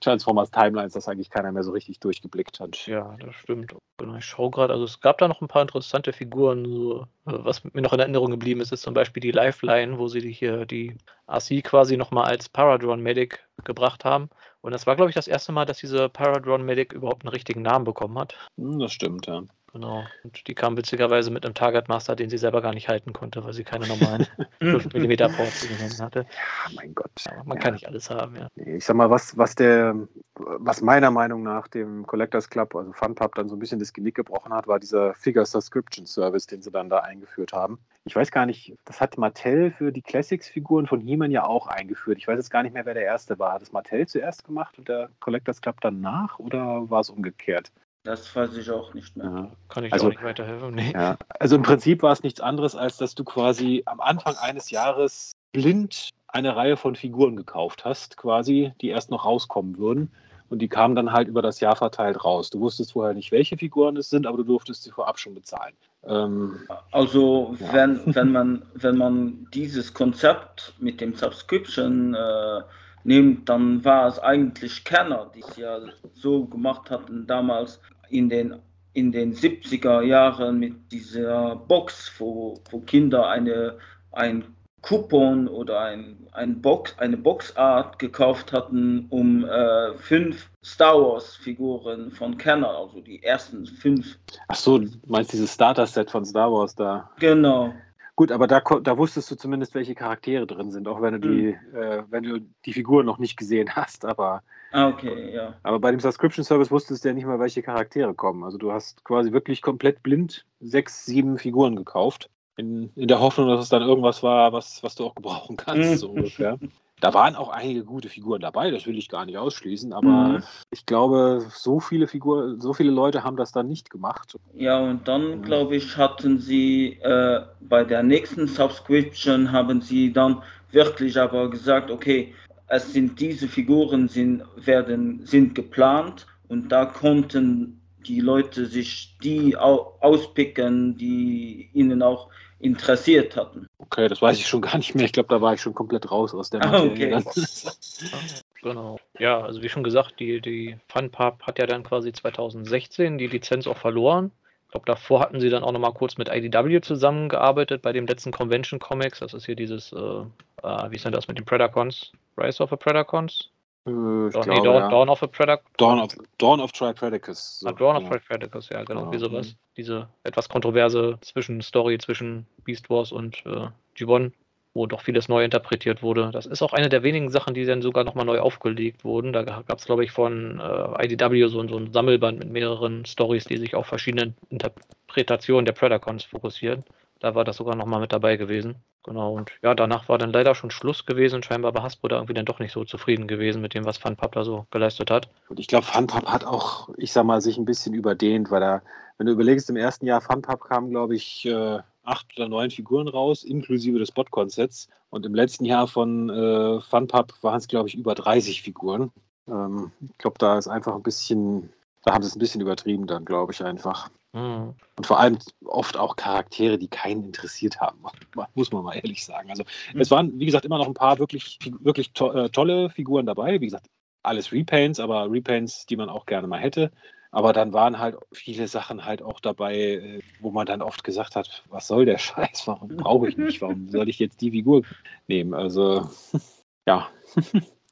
Transformers 0.00 0.50
Timelines, 0.50 0.92
das 0.92 1.08
eigentlich 1.08 1.30
keiner 1.30 1.50
mehr 1.50 1.62
so 1.62 1.72
richtig 1.72 1.98
durchgeblickt 2.00 2.60
hat. 2.60 2.86
Ja, 2.86 3.16
das 3.18 3.34
stimmt. 3.36 3.74
Genau, 3.96 4.16
ich 4.16 4.24
schaue 4.24 4.50
gerade, 4.50 4.72
also 4.72 4.84
es 4.84 5.00
gab 5.00 5.18
da 5.18 5.28
noch 5.28 5.40
ein 5.40 5.48
paar 5.48 5.62
interessante 5.62 6.12
Figuren. 6.12 6.64
So, 6.66 7.00
äh, 7.00 7.06
was 7.24 7.64
mir 7.64 7.80
noch 7.80 7.92
in 7.92 8.00
Erinnerung 8.00 8.30
geblieben 8.30 8.60
ist, 8.60 8.72
ist 8.72 8.82
zum 8.82 8.92
Beispiel 8.92 9.20
die 9.20 9.30
Lifeline, 9.30 9.98
wo 9.98 10.08
sie 10.08 10.20
die 10.20 10.32
hier 10.32 10.66
die 10.66 10.96
RC 11.26 11.62
quasi 11.62 11.96
nochmal 11.96 12.24
als 12.24 12.48
Paradron 12.48 13.00
Medic 13.00 13.46
gebracht 13.64 14.04
haben. 14.04 14.28
Und 14.60 14.72
das 14.72 14.86
war, 14.86 14.96
glaube 14.96 15.10
ich, 15.10 15.14
das 15.14 15.28
erste 15.28 15.52
Mal, 15.52 15.64
dass 15.64 15.78
diese 15.78 16.08
Paradron 16.08 16.64
Medic 16.64 16.92
überhaupt 16.92 17.24
einen 17.24 17.32
richtigen 17.32 17.62
Namen 17.62 17.84
bekommen 17.84 18.18
hat. 18.18 18.34
Hm, 18.58 18.78
das 18.78 18.92
stimmt, 18.92 19.26
ja. 19.26 19.42
Genau. 19.74 20.04
Und 20.22 20.46
die 20.46 20.54
kam 20.54 20.76
witzigerweise 20.76 21.32
mit 21.32 21.44
einem 21.44 21.54
Target 21.54 21.88
Master, 21.88 22.14
den 22.14 22.30
sie 22.30 22.38
selber 22.38 22.62
gar 22.62 22.72
nicht 22.72 22.88
halten 22.88 23.12
konnte, 23.12 23.44
weil 23.44 23.52
sie 23.52 23.64
keine 23.64 23.88
normalen 23.88 24.24
5 24.60 24.94
mm 24.94 25.34
Ports 25.34 25.66
genommen 25.66 25.98
hatte. 25.98 26.20
Ja, 26.20 26.72
mein 26.76 26.94
Gott. 26.94 27.10
Aber 27.28 27.42
man 27.42 27.56
ja. 27.56 27.62
kann 27.64 27.74
nicht 27.74 27.88
alles 27.88 28.08
haben, 28.08 28.36
ja. 28.36 28.48
Ich 28.54 28.84
sag 28.84 28.94
mal, 28.94 29.10
was, 29.10 29.36
was 29.36 29.56
der, 29.56 29.96
was 30.36 30.80
meiner 30.80 31.10
Meinung 31.10 31.42
nach 31.42 31.66
dem 31.66 32.06
Collectors 32.06 32.48
Club, 32.48 32.72
also 32.76 32.92
FunPub, 32.92 33.34
dann 33.34 33.48
so 33.48 33.56
ein 33.56 33.58
bisschen 33.58 33.80
das 33.80 33.92
Genick 33.92 34.14
gebrochen 34.14 34.52
hat, 34.52 34.68
war 34.68 34.78
dieser 34.78 35.12
Figure 35.14 35.44
Subscription 35.44 36.06
Service, 36.06 36.46
den 36.46 36.62
sie 36.62 36.70
dann 36.70 36.88
da 36.88 37.00
eingeführt 37.00 37.52
haben. 37.52 37.80
Ich 38.04 38.14
weiß 38.14 38.30
gar 38.30 38.46
nicht, 38.46 38.76
das 38.84 39.00
hat 39.00 39.18
Mattel 39.18 39.72
für 39.72 39.90
die 39.90 40.02
Classics-Figuren 40.02 40.86
von 40.86 41.00
He-Man 41.00 41.32
ja 41.32 41.46
auch 41.46 41.66
eingeführt. 41.66 42.18
Ich 42.18 42.28
weiß 42.28 42.36
jetzt 42.36 42.50
gar 42.50 42.62
nicht 42.62 42.74
mehr, 42.74 42.86
wer 42.86 42.94
der 42.94 43.06
erste 43.06 43.40
war. 43.40 43.54
Hat 43.54 43.62
es 43.62 43.72
Mattel 43.72 44.06
zuerst 44.06 44.44
gemacht 44.44 44.78
und 44.78 44.88
der 44.88 45.08
Collectors 45.18 45.60
Club 45.60 45.80
danach 45.80 46.38
oder 46.38 46.88
war 46.88 47.00
es 47.00 47.10
umgekehrt? 47.10 47.72
Das 48.04 48.36
weiß 48.36 48.56
ich 48.58 48.70
auch 48.70 48.92
nicht 48.92 49.16
mehr. 49.16 49.26
Ja. 49.26 49.50
Kann 49.70 49.84
ich 49.84 49.92
also, 49.92 50.06
auch 50.06 50.10
nicht 50.10 50.22
weiterhelfen. 50.22 50.74
Nee. 50.74 50.92
Ja. 50.92 51.16
Also 51.40 51.56
im 51.56 51.62
Prinzip 51.62 52.02
war 52.02 52.12
es 52.12 52.22
nichts 52.22 52.40
anderes, 52.40 52.76
als 52.76 52.98
dass 52.98 53.14
du 53.14 53.24
quasi 53.24 53.82
am 53.86 54.00
Anfang 54.00 54.36
eines 54.36 54.70
Jahres 54.70 55.32
blind 55.52 56.10
eine 56.28 56.54
Reihe 56.54 56.76
von 56.76 56.96
Figuren 56.96 57.34
gekauft 57.34 57.86
hast, 57.86 58.18
quasi, 58.18 58.72
die 58.82 58.88
erst 58.88 59.10
noch 59.10 59.24
rauskommen 59.24 59.78
würden. 59.78 60.12
Und 60.50 60.58
die 60.58 60.68
kamen 60.68 60.94
dann 60.94 61.12
halt 61.12 61.28
über 61.28 61.40
das 61.40 61.60
Jahr 61.60 61.76
verteilt 61.76 62.22
raus. 62.22 62.50
Du 62.50 62.60
wusstest 62.60 62.92
vorher 62.92 63.14
nicht, 63.14 63.32
welche 63.32 63.56
Figuren 63.56 63.96
es 63.96 64.10
sind, 64.10 64.26
aber 64.26 64.36
du 64.36 64.44
durftest 64.44 64.82
sie 64.82 64.90
vorab 64.90 65.18
schon 65.18 65.34
bezahlen. 65.34 65.74
Ähm, 66.06 66.58
also 66.92 67.56
ja. 67.58 67.72
wenn, 67.72 68.14
wenn, 68.14 68.32
man, 68.32 68.62
wenn 68.74 68.98
man 68.98 69.46
dieses 69.54 69.94
Konzept 69.94 70.74
mit 70.78 71.00
dem 71.00 71.14
Subscription 71.14 72.14
äh, 72.14 72.60
nimmt, 73.04 73.48
dann 73.48 73.82
war 73.84 74.08
es 74.08 74.18
eigentlich 74.18 74.84
Kenner, 74.84 75.30
die 75.34 75.40
es 75.40 75.56
ja 75.56 75.78
so 76.12 76.44
gemacht 76.44 76.90
hatten 76.90 77.26
damals 77.26 77.80
in 78.14 78.28
den 78.28 78.54
in 78.94 79.10
den 79.10 79.34
70er 79.34 80.02
Jahren 80.02 80.60
mit 80.60 80.92
dieser 80.92 81.56
Box, 81.56 82.12
wo, 82.18 82.54
wo 82.70 82.78
Kinder 82.80 83.28
eine, 83.28 83.76
ein 84.12 84.44
Coupon 84.82 85.48
oder 85.48 85.80
ein, 85.80 86.28
ein 86.32 86.60
Box, 86.60 86.94
eine 86.98 87.16
Boxart 87.16 87.98
gekauft 87.98 88.52
hatten, 88.52 89.06
um 89.10 89.44
äh, 89.44 89.94
fünf 89.94 90.48
Star 90.64 90.94
Wars-Figuren 90.94 92.12
von 92.12 92.38
Kenner, 92.38 92.68
also 92.68 93.00
die 93.00 93.22
ersten 93.22 93.66
fünf. 93.66 94.16
Ach 94.46 94.54
so, 94.54 94.78
du 94.78 94.88
meinst 95.06 95.32
dieses 95.32 95.54
Starter-Set 95.54 96.10
von 96.10 96.24
Star 96.24 96.52
Wars 96.52 96.74
da? 96.74 97.10
Genau. 97.18 97.74
Gut, 98.16 98.30
aber 98.30 98.46
da, 98.46 98.60
da 98.60 98.96
wusstest 98.96 99.30
du 99.30 99.34
zumindest, 99.34 99.74
welche 99.74 99.96
Charaktere 99.96 100.46
drin 100.46 100.70
sind, 100.70 100.86
auch 100.86 101.02
wenn 101.02 101.20
du 101.20 101.28
die, 101.28 101.56
mhm. 101.72 101.76
äh, 101.76 102.02
wenn 102.10 102.22
du 102.22 102.40
die 102.64 102.72
Figuren 102.72 103.06
noch 103.06 103.18
nicht 103.18 103.36
gesehen 103.36 103.70
hast. 103.76 104.04
Aber, 104.04 104.42
ah, 104.70 104.88
okay, 104.88 105.34
ja. 105.34 105.54
aber 105.64 105.80
bei 105.80 105.90
dem 105.90 106.00
Subscription 106.00 106.44
Service 106.44 106.70
wusstest 106.70 107.04
du 107.04 107.08
ja 107.08 107.14
nicht 107.14 107.26
mal, 107.26 107.40
welche 107.40 107.62
Charaktere 107.62 108.14
kommen. 108.14 108.44
Also 108.44 108.56
du 108.56 108.72
hast 108.72 109.04
quasi 109.04 109.32
wirklich 109.32 109.62
komplett 109.62 110.02
blind 110.02 110.46
sechs, 110.60 111.04
sieben 111.04 111.38
Figuren 111.38 111.74
gekauft. 111.74 112.30
In, 112.56 112.92
in 112.94 113.08
der 113.08 113.18
Hoffnung, 113.18 113.48
dass 113.48 113.60
es 113.60 113.68
dann 113.68 113.82
irgendwas 113.82 114.22
war, 114.22 114.52
was, 114.52 114.80
was 114.84 114.94
du 114.94 115.04
auch 115.06 115.16
gebrauchen 115.16 115.56
kannst, 115.56 115.98
so 115.98 116.10
ungefähr. 116.10 116.58
Da 117.00 117.12
waren 117.12 117.34
auch 117.36 117.50
einige 117.50 117.84
gute 117.84 118.08
Figuren 118.08 118.40
dabei, 118.40 118.70
das 118.70 118.86
will 118.86 118.96
ich 118.96 119.08
gar 119.08 119.26
nicht 119.26 119.36
ausschließen, 119.36 119.92
aber 119.92 120.08
mhm. 120.08 120.42
ich 120.70 120.86
glaube, 120.86 121.44
so 121.50 121.80
viele 121.80 122.06
Figuren, 122.06 122.60
so 122.60 122.72
viele 122.72 122.90
Leute 122.90 123.24
haben 123.24 123.36
das 123.36 123.52
dann 123.52 123.68
nicht 123.68 123.90
gemacht. 123.90 124.38
Ja, 124.54 124.80
und 124.80 125.06
dann, 125.06 125.42
glaube 125.42 125.76
ich, 125.76 125.96
hatten 125.96 126.38
sie 126.38 126.98
äh, 127.02 127.42
bei 127.60 127.84
der 127.84 128.02
nächsten 128.02 128.46
Subscription 128.46 129.52
haben 129.52 129.80
sie 129.80 130.12
dann 130.12 130.42
wirklich 130.70 131.18
aber 131.18 131.50
gesagt, 131.50 131.90
okay, 131.90 132.32
es 132.68 132.92
sind 132.92 133.20
diese 133.20 133.48
Figuren 133.48 134.08
sind, 134.08 134.42
werden, 134.56 135.26
sind 135.26 135.54
geplant 135.54 136.26
und 136.48 136.70
da 136.70 136.86
konnten 136.86 137.80
die 138.06 138.20
Leute 138.20 138.66
sich 138.66 139.16
die 139.22 139.56
auspicken, 139.56 140.96
die 140.96 141.70
ihnen 141.72 142.02
auch 142.02 142.28
interessiert 142.64 143.36
hatten. 143.36 143.66
Okay, 143.78 144.08
das 144.08 144.22
weiß 144.22 144.38
ich 144.38 144.46
schon 144.46 144.62
gar 144.62 144.78
nicht 144.78 144.94
mehr. 144.94 145.04
Ich 145.04 145.12
glaube, 145.12 145.28
da 145.28 145.40
war 145.40 145.52
ich 145.54 145.60
schon 145.60 145.74
komplett 145.74 146.10
raus 146.10 146.34
aus 146.34 146.50
der 146.50 146.62
ah, 146.62 146.70
Materie. 146.70 147.16
Okay. 147.16 147.42
genau. 148.62 148.98
Ja, 149.18 149.42
also 149.42 149.62
wie 149.62 149.68
schon 149.68 149.84
gesagt, 149.84 150.18
die, 150.18 150.40
die 150.40 150.76
FunPub 150.88 151.42
hat 151.42 151.58
ja 151.58 151.66
dann 151.66 151.82
quasi 151.82 152.12
2016 152.12 153.18
die 153.18 153.26
Lizenz 153.26 153.66
auch 153.66 153.76
verloren. 153.76 154.30
Ich 154.66 154.70
glaube, 154.70 154.86
davor 154.86 155.20
hatten 155.20 155.40
sie 155.40 155.50
dann 155.50 155.62
auch 155.62 155.72
nochmal 155.72 155.92
kurz 155.92 156.16
mit 156.16 156.28
IDW 156.28 156.80
zusammengearbeitet 156.80 157.82
bei 157.82 157.92
dem 157.92 158.06
letzten 158.06 158.32
Convention 158.32 158.80
Comics. 158.80 159.20
Das 159.20 159.34
ist 159.34 159.46
hier 159.46 159.56
dieses, 159.56 159.92
äh, 159.92 159.96
äh, 159.96 160.90
wie 160.90 160.96
ist 160.96 161.04
denn 161.04 161.12
das 161.12 161.28
mit 161.28 161.38
den 161.38 161.44
Predacons? 161.44 162.12
Rise 162.36 162.62
of 162.62 162.70
the 162.70 162.76
Predacons? 162.76 163.50
Äh, 163.86 163.90
Dawn, 163.90 164.30
glaube, 164.30 164.48
nee, 164.48 164.62
Dawn, 164.62 164.82
ja. 164.82 164.88
Dawn, 164.88 165.08
of 165.10 165.22
a 165.22 165.26
Predator. 165.26 165.64
Dawn 165.76 166.00
of, 166.00 166.16
Dawn 166.38 166.60
of 166.60 166.72
Tripredacus. 166.72 167.60
So, 167.60 167.68
ah, 167.68 167.72
Dawn 167.72 167.96
of 167.96 168.70
ja, 168.70 168.82
genau, 168.84 169.04
ja. 169.04 169.12
wie 169.12 169.18
sowas. 169.18 169.48
Mhm. 169.48 169.56
Diese 169.76 170.08
etwas 170.22 170.48
kontroverse 170.48 171.18
Zwischenstory 171.20 171.98
zwischen 171.98 172.46
Beast 172.64 172.88
Wars 172.88 173.12
und 173.12 173.44
äh, 173.44 173.68
Gibbon, 173.94 174.32
wo 174.72 174.86
doch 174.86 175.02
vieles 175.02 175.28
neu 175.28 175.44
interpretiert 175.44 176.02
wurde. 176.02 176.30
Das 176.32 176.46
ist 176.46 176.62
auch 176.62 176.72
eine 176.72 176.88
der 176.88 177.02
wenigen 177.02 177.28
Sachen, 177.28 177.52
die 177.52 177.66
dann 177.66 177.82
sogar 177.82 178.04
nochmal 178.04 178.24
neu 178.24 178.40
aufgelegt 178.40 179.04
wurden. 179.04 179.34
Da 179.34 179.42
gab 179.42 179.78
es, 179.78 179.84
glaube 179.84 180.02
ich, 180.02 180.12
von 180.12 180.60
äh, 180.60 181.04
IDW 181.04 181.46
so, 181.48 181.66
so 181.68 181.76
ein 181.76 181.92
Sammelband 181.92 182.38
mit 182.38 182.50
mehreren 182.50 183.04
Stories, 183.04 183.44
die 183.44 183.58
sich 183.58 183.74
auf 183.74 183.86
verschiedene 183.86 184.32
Interpretationen 184.48 185.66
der 185.66 185.72
Predacons 185.72 186.24
fokussieren. 186.24 186.84
Da 187.20 187.34
war 187.34 187.44
das 187.44 187.56
sogar 187.56 187.76
nochmal 187.76 188.00
mit 188.00 188.12
dabei 188.12 188.36
gewesen. 188.36 188.76
Genau, 189.04 189.34
und 189.34 189.52
ja, 189.62 189.74
danach 189.74 190.08
war 190.08 190.16
dann 190.16 190.32
leider 190.32 190.54
schon 190.54 190.70
Schluss 190.70 191.04
gewesen. 191.04 191.42
Scheinbar 191.42 191.74
war 191.74 191.82
Hasbro 191.82 192.08
da 192.08 192.16
irgendwie 192.16 192.34
dann 192.34 192.46
doch 192.46 192.58
nicht 192.58 192.72
so 192.72 192.84
zufrieden 192.84 193.28
gewesen 193.28 193.60
mit 193.60 193.74
dem, 193.74 193.84
was 193.84 193.98
FunPub 193.98 194.32
da 194.32 194.44
so 194.44 194.66
geleistet 194.70 195.10
hat. 195.10 195.28
Und 195.48 195.60
ich 195.60 195.66
glaube, 195.66 195.84
FunPub 195.84 196.26
hat 196.26 196.44
auch, 196.44 196.88
ich 196.96 197.12
sag 197.12 197.24
mal, 197.24 197.42
sich 197.42 197.58
ein 197.58 197.66
bisschen 197.66 197.92
überdehnt, 197.92 198.50
weil 198.50 198.62
er, 198.62 198.82
wenn 199.18 199.26
du 199.26 199.32
überlegst, 199.32 199.68
im 199.68 199.76
ersten 199.76 200.06
Jahr 200.06 200.22
FunPub 200.22 200.60
kamen, 200.62 200.88
glaube 200.88 201.14
ich, 201.16 201.44
äh, 201.44 201.80
acht 202.02 202.26
oder 202.36 202.48
neun 202.48 202.70
Figuren 202.70 203.08
raus, 203.08 203.44
inklusive 203.44 203.98
des 203.98 204.10
Bot-Konsets. 204.10 204.88
Und 205.10 205.26
im 205.26 205.34
letzten 205.34 205.66
Jahr 205.66 205.86
von 205.86 206.30
äh, 206.30 206.80
FunPub 206.80 207.34
waren 207.42 207.58
es, 207.58 207.68
glaube 207.68 207.88
ich, 207.88 207.94
über 207.96 208.14
30 208.14 208.62
Figuren. 208.62 209.12
Ähm, 209.46 209.92
ich 210.00 210.18
glaube, 210.18 210.38
da 210.38 210.56
ist 210.56 210.68
einfach 210.68 210.94
ein 210.94 211.02
bisschen, 211.02 211.70
da 212.04 212.14
haben 212.14 212.22
sie 212.22 212.28
es 212.28 212.36
ein 212.36 212.40
bisschen 212.40 212.62
übertrieben 212.62 213.06
dann, 213.06 213.26
glaube 213.26 213.52
ich 213.52 213.62
einfach. 213.62 214.10
Mhm. 214.34 214.74
Und 214.96 215.06
vor 215.06 215.20
allem 215.20 215.38
oft 215.64 215.96
auch 215.96 216.16
Charaktere, 216.16 216.76
die 216.76 216.88
keinen 216.88 217.22
interessiert 217.22 217.80
haben, 217.80 218.00
muss 218.54 218.72
man 218.72 218.84
mal 218.84 218.94
ehrlich 218.94 219.24
sagen. 219.24 219.48
Also 219.48 219.62
mhm. 219.94 220.00
es 220.00 220.10
waren, 220.10 220.38
wie 220.38 220.46
gesagt, 220.46 220.64
immer 220.64 220.78
noch 220.78 220.88
ein 220.88 220.94
paar 220.94 221.18
wirklich, 221.18 221.58
wirklich 221.80 222.12
to 222.12 222.32
äh, 222.32 222.50
tolle 222.50 222.90
Figuren 222.90 223.26
dabei. 223.26 223.60
Wie 223.60 223.66
gesagt, 223.66 223.86
alles 224.22 224.52
Repaints, 224.52 225.00
aber 225.00 225.30
Repaints, 225.30 225.86
die 225.86 225.96
man 225.96 226.08
auch 226.08 226.26
gerne 226.26 226.48
mal 226.48 226.58
hätte. 226.58 226.90
Aber 227.30 227.52
dann 227.52 227.72
waren 227.72 227.98
halt 227.98 228.16
viele 228.32 228.68
Sachen 228.68 229.04
halt 229.04 229.22
auch 229.22 229.40
dabei, 229.40 229.76
äh, 229.76 230.20
wo 230.40 230.50
man 230.50 230.66
dann 230.66 230.82
oft 230.82 231.04
gesagt 231.04 231.36
hat, 231.36 231.64
was 231.68 231.86
soll 231.86 232.04
der 232.04 232.18
Scheiß? 232.18 232.66
Warum 232.66 232.88
brauche 232.88 233.28
ich 233.28 233.36
nicht? 233.36 233.62
Warum 233.62 233.88
soll 233.88 234.08
ich 234.08 234.18
jetzt 234.18 234.40
die 234.40 234.50
Figur 234.50 234.82
nehmen? 235.28 235.54
Also 235.54 236.08
ja, 236.86 237.08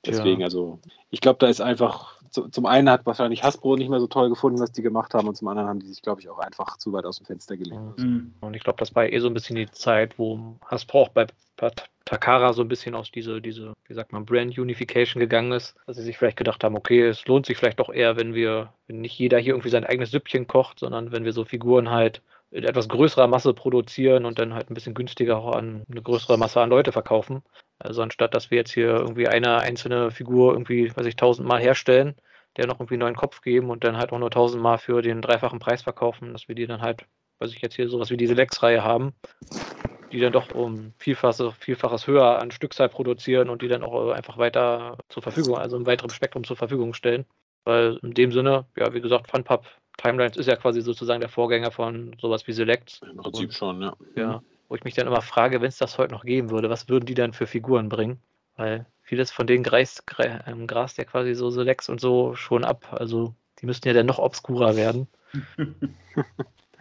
deswegen, 0.05 0.43
also 0.43 0.81
ich 1.11 1.21
glaube, 1.21 1.39
da 1.39 1.47
ist 1.47 1.61
einfach 1.61 2.22
zum 2.33 2.67
einen 2.67 2.91
hat 2.91 3.07
wahrscheinlich 3.07 3.43
Hasbro 3.43 3.77
nicht 3.77 3.89
mehr 3.89 4.01
so 4.01 4.07
toll 4.07 4.29
gefunden, 4.29 4.61
was 4.61 4.73
die 4.73 4.83
gemacht 4.83 5.15
haben, 5.15 5.29
und 5.29 5.37
zum 5.37 5.49
anderen 5.49 5.69
haben 5.69 5.81
die 5.81 5.87
sich, 5.87 6.03
glaube 6.03 6.21
ich, 6.21 6.29
auch 6.29 6.39
einfach 6.39 6.79
zu 6.79 6.93
weit 6.93 7.05
aus 7.05 7.19
dem 7.19 7.27
Fenster 7.27 7.57
gelegt. 7.57 7.99
Mhm. 7.99 8.33
Und 8.41 8.55
ich 8.55 8.65
glaube, 8.65 8.79
das 8.79 8.95
war 8.95 9.07
eh 9.07 9.19
so 9.19 9.29
ein 9.29 9.35
bisschen 9.35 9.57
die 9.57 9.71
Zeit, 9.71 10.19
wo 10.19 10.57
Hasbro 10.67 11.03
auch 11.03 11.09
bei, 11.11 11.27
bei 11.57 11.71
Takara 12.05 12.53
so 12.53 12.63
ein 12.63 12.69
bisschen 12.69 12.95
aus 12.95 13.11
diese, 13.13 13.41
diese, 13.41 13.75
wie 13.87 13.95
sagt 13.95 14.13
man, 14.13 14.25
Brand 14.25 14.59
Unification 14.59 15.21
gegangen 15.21 15.53
ist, 15.53 15.75
dass 15.87 15.97
sie 15.97 16.03
sich 16.03 16.19
vielleicht 16.19 16.37
gedacht 16.37 16.65
haben, 16.65 16.77
okay, 16.77 17.03
es 17.03 17.27
lohnt 17.27 17.47
sich 17.47 17.57
vielleicht 17.57 17.81
doch 17.81 17.93
eher, 17.93 18.17
wenn 18.17 18.35
wir, 18.35 18.73
wenn 18.87 19.01
nicht 19.01 19.19
jeder 19.19 19.39
hier 19.39 19.53
irgendwie 19.53 19.71
sein 19.71 19.85
eigenes 19.85 20.11
Süppchen 20.11 20.47
kocht, 20.47 20.79
sondern 20.81 21.13
wenn 21.13 21.25
wir 21.25 21.33
so 21.33 21.45
Figuren 21.45 21.91
halt 21.91 22.23
in 22.53 22.65
etwas 22.65 22.89
größerer 22.89 23.27
Masse 23.29 23.55
produzieren 23.55 24.27
und 24.27 24.39
dann 24.39 24.55
halt 24.55 24.71
ein 24.71 24.75
bisschen 24.75 24.95
günstiger 24.95 25.39
auch 25.39 25.57
an 25.57 25.85
eine 25.91 26.03
größere 26.03 26.37
Masse 26.37 26.61
an 26.61 26.69
Leute 26.69 26.93
verkaufen. 26.93 27.43
Also 27.79 28.03
anstatt, 28.03 28.35
dass 28.35 28.51
wir 28.51 28.59
jetzt 28.59 28.73
hier 28.73 28.89
irgendwie 28.89 29.27
eine 29.27 29.61
einzelne 29.61 30.11
Figur 30.11 30.53
irgendwie, 30.53 30.95
weiß 30.95 31.07
ich, 31.07 31.17
tausendmal 31.17 31.61
herstellen, 31.61 32.15
der 32.57 32.67
noch 32.67 32.79
irgendwie 32.79 32.95
einen 32.95 33.01
neuen 33.01 33.17
Kopf 33.17 33.41
geben 33.41 33.71
und 33.71 33.85
dann 33.85 33.97
halt 33.97 34.13
auch 34.13 34.19
nur 34.19 34.31
tausendmal 34.31 34.77
für 34.77 35.01
den 35.01 35.23
dreifachen 35.23 35.61
Preis 35.61 35.83
verkaufen, 35.83 36.35
dass 36.35 36.47
wir 36.47 36.55
die 36.55 36.67
dann 36.67 36.83
halt, 36.83 37.07
weiß 37.39 37.53
ich 37.53 37.63
jetzt 37.63 37.75
hier 37.75 37.89
sowas 37.89 38.11
wie 38.11 38.19
diese 38.19 38.35
Lex-Reihe 38.35 38.85
haben, 38.85 39.15
die 40.13 40.21
dann 40.21 40.33
doch 40.35 40.55
um 40.55 40.93
Vielfaches, 40.99 41.55
Vielfaches 41.59 42.07
höher 42.07 42.39
an 42.39 42.51
Stückzahl 42.51 42.91
produzieren 42.91 43.49
und 43.49 43.63
die 43.63 43.69
dann 43.69 43.83
auch 43.83 44.11
einfach 44.11 44.37
weiter 44.37 44.99
zur 45.09 45.23
Verfügung, 45.23 45.57
also 45.57 45.79
im 45.79 45.87
weiteren 45.87 46.11
Spektrum 46.11 46.45
zur 46.45 46.57
Verfügung 46.57 46.93
stellen. 46.93 47.25
Weil 47.65 47.99
in 48.03 48.13
dem 48.13 48.31
Sinne, 48.31 48.67
ja, 48.77 48.93
wie 48.93 49.01
gesagt, 49.01 49.31
FunPub 49.31 49.65
Timelines 50.03 50.37
ist 50.37 50.47
ja 50.47 50.57
quasi 50.57 50.81
sozusagen 50.81 51.21
der 51.21 51.29
Vorgänger 51.29 51.71
von 51.71 52.17
sowas 52.21 52.47
wie 52.47 52.53
Select. 52.53 53.01
Im 53.09 53.19
Prinzip 53.19 53.49
und, 53.49 53.55
schon, 53.55 53.83
ja. 53.83 53.97
Ja, 54.17 54.39
mhm. 54.39 54.41
wo 54.69 54.75
ich 54.75 54.85
mich 54.85 54.95
dann 54.95 55.07
immer 55.07 55.23
frage, 55.23 55.61
wenn 55.61 55.69
es 55.69 55.79
das 55.79 55.99
heute 55.99 56.13
noch 56.13 56.25
geben 56.25 56.51
würde, 56.51 56.71
was 56.71 56.89
würden 56.89 57.07
die 57.07 57.15
dann 57.15 57.33
für 57.33 57.47
Figuren 57.47 57.89
bringen? 57.89 58.21
Weil 58.57 58.87
vieles 59.03 59.31
von 59.31 59.47
denen 59.47 59.63
Gras, 59.63 60.03
ähm, 60.19 60.67
Gras 60.67 60.97
ja 60.97 61.05
quasi 61.05 61.35
so 61.35 61.51
Selects 61.51 61.89
und 61.89 62.01
so 62.01 62.35
schon 62.35 62.65
ab. 62.65 62.89
Also 62.93 63.35
die 63.61 63.67
müssten 63.67 63.89
ja 63.89 63.95
dann 63.95 64.07
noch 64.07 64.19
obskurer 64.19 64.77
werden. 64.77 65.07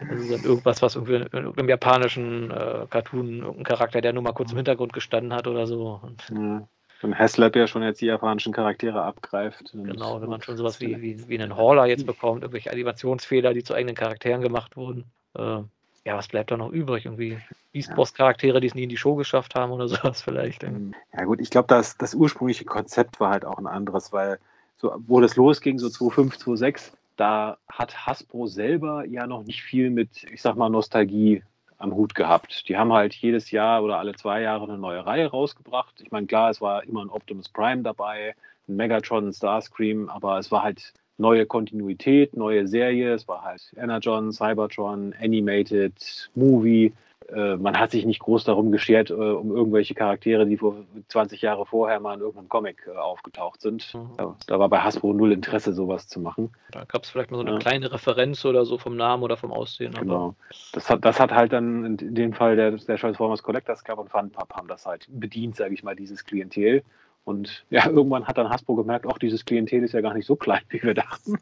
Also 0.08 0.36
dann 0.36 0.44
irgendwas, 0.44 0.82
was 0.82 0.96
irgendwie 0.96 1.14
in 1.14 1.22
irgendeinem 1.22 1.68
japanischen 1.68 2.50
äh, 2.50 2.86
Cartoon, 2.90 3.38
irgendein 3.38 3.64
Charakter, 3.64 4.00
der 4.00 4.12
nur 4.12 4.24
mal 4.24 4.32
kurz 4.32 4.50
im 4.50 4.56
Hintergrund 4.56 4.92
gestanden 4.92 5.32
hat 5.32 5.46
oder 5.46 5.66
so. 5.66 6.00
Und 6.02 6.28
ja. 6.30 6.66
Wenn 7.02 7.18
Haslab 7.18 7.56
ja 7.56 7.66
schon 7.66 7.82
jetzt 7.82 8.00
die 8.00 8.06
japanischen 8.06 8.52
Charaktere 8.52 9.02
abgreift. 9.02 9.72
Genau, 9.72 10.20
wenn 10.20 10.28
man 10.28 10.40
schon 10.40 10.56
sowas 10.56 10.80
wie, 10.80 11.00
wie, 11.02 11.28
wie 11.28 11.40
einen 11.40 11.56
Hauler 11.56 11.86
jetzt 11.86 12.06
bekommt, 12.06 12.42
irgendwelche 12.42 12.70
Animationsfehler, 12.70 13.54
die 13.54 13.64
zu 13.64 13.74
eigenen 13.74 13.96
Charakteren 13.96 14.40
gemacht 14.40 14.76
wurden. 14.76 15.04
Äh, 15.34 15.60
ja, 16.04 16.16
was 16.16 16.28
bleibt 16.28 16.50
da 16.50 16.56
noch 16.56 16.70
übrig? 16.70 17.04
Irgendwie 17.04 17.38
Beast 17.72 17.94
Boss 17.94 18.14
Charaktere, 18.14 18.60
die 18.60 18.66
es 18.66 18.74
nie 18.74 18.84
in 18.84 18.88
die 18.88 18.96
Show 18.96 19.14
geschafft 19.14 19.54
haben 19.54 19.72
oder 19.72 19.88
sowas 19.88 20.22
vielleicht. 20.22 20.62
Ja 20.62 21.24
gut, 21.24 21.40
ich 21.40 21.50
glaube, 21.50 21.68
das, 21.68 21.96
das 21.96 22.14
ursprüngliche 22.14 22.64
Konzept 22.64 23.20
war 23.20 23.30
halt 23.30 23.44
auch 23.44 23.58
ein 23.58 23.66
anderes, 23.66 24.12
weil 24.12 24.38
so, 24.76 24.94
wo 25.06 25.20
das 25.20 25.36
losging, 25.36 25.78
so 25.78 25.88
2005, 25.88 26.38
2006, 26.38 26.92
da 27.16 27.56
hat 27.68 28.06
Hasbro 28.06 28.46
selber 28.46 29.04
ja 29.06 29.26
noch 29.26 29.44
nicht 29.44 29.62
viel 29.62 29.90
mit, 29.90 30.24
ich 30.24 30.42
sag 30.42 30.56
mal, 30.56 30.70
Nostalgie 30.70 31.42
am 31.82 31.94
Hut 31.94 32.14
gehabt. 32.14 32.68
Die 32.68 32.76
haben 32.76 32.92
halt 32.92 33.14
jedes 33.14 33.50
Jahr 33.50 33.82
oder 33.82 33.98
alle 33.98 34.14
zwei 34.14 34.40
Jahre 34.40 34.64
eine 34.64 34.78
neue 34.78 35.04
Reihe 35.04 35.26
rausgebracht. 35.26 36.00
Ich 36.00 36.10
meine, 36.12 36.26
klar, 36.26 36.50
es 36.50 36.60
war 36.60 36.84
immer 36.84 37.04
ein 37.04 37.10
Optimus 37.10 37.48
Prime 37.48 37.82
dabei, 37.82 38.34
ein 38.68 38.76
Megatron, 38.76 39.28
ein 39.28 39.32
Starscream, 39.32 40.08
aber 40.08 40.38
es 40.38 40.52
war 40.52 40.62
halt 40.62 40.92
neue 41.18 41.44
Kontinuität, 41.44 42.36
neue 42.36 42.68
Serie. 42.68 43.14
Es 43.14 43.26
war 43.26 43.42
halt 43.42 43.62
Energon, 43.76 44.32
Cybertron, 44.32 45.14
Animated, 45.20 46.30
Movie. 46.34 46.92
Äh, 47.28 47.56
man 47.56 47.78
hat 47.78 47.90
sich 47.90 48.04
nicht 48.04 48.20
groß 48.20 48.44
darum 48.44 48.72
geschert, 48.72 49.10
äh, 49.10 49.14
um 49.14 49.54
irgendwelche 49.54 49.94
Charaktere, 49.94 50.46
die 50.46 50.56
vor 50.56 50.76
20 51.08 51.42
Jahre 51.42 51.66
vorher 51.66 52.00
mal 52.00 52.14
in 52.14 52.20
irgendeinem 52.20 52.48
Comic 52.48 52.86
äh, 52.86 52.96
aufgetaucht 52.96 53.60
sind. 53.60 53.94
Mhm. 53.94 54.10
Ja, 54.18 54.36
da 54.46 54.58
war 54.58 54.68
bei 54.68 54.78
Hasbro 54.78 55.12
null 55.12 55.32
Interesse, 55.32 55.72
sowas 55.72 56.08
zu 56.08 56.20
machen. 56.20 56.50
Da 56.70 56.84
gab 56.84 57.04
es 57.04 57.10
vielleicht 57.10 57.30
mal 57.30 57.38
so 57.38 57.44
eine 57.44 57.58
kleine 57.58 57.92
Referenz 57.92 58.44
oder 58.44 58.64
so 58.64 58.78
vom 58.78 58.96
Namen 58.96 59.22
oder 59.22 59.36
vom 59.36 59.52
Aussehen. 59.52 59.92
Genau. 59.94 60.34
Das 60.72 60.88
hat, 60.90 61.04
das 61.04 61.20
hat 61.20 61.32
halt 61.32 61.52
dann 61.52 61.98
in 61.98 62.14
dem 62.14 62.32
Fall 62.32 62.56
der, 62.56 62.72
der 62.72 62.96
Transformers 62.96 63.42
Collectors 63.42 63.84
Club 63.84 63.98
und 63.98 64.10
Funpub 64.10 64.52
haben 64.54 64.68
das 64.68 64.86
halt 64.86 65.06
bedient, 65.08 65.56
sage 65.56 65.74
ich 65.74 65.82
mal, 65.82 65.96
dieses 65.96 66.24
Klientel. 66.24 66.82
Und 67.24 67.64
ja, 67.70 67.86
irgendwann 67.86 68.26
hat 68.26 68.38
dann 68.38 68.50
Hasbro 68.50 68.74
gemerkt, 68.74 69.06
auch 69.06 69.18
dieses 69.18 69.44
Klientel 69.44 69.84
ist 69.84 69.92
ja 69.92 70.00
gar 70.00 70.14
nicht 70.14 70.26
so 70.26 70.36
klein, 70.36 70.62
wie 70.70 70.82
wir 70.82 70.94
dachten. 70.94 71.38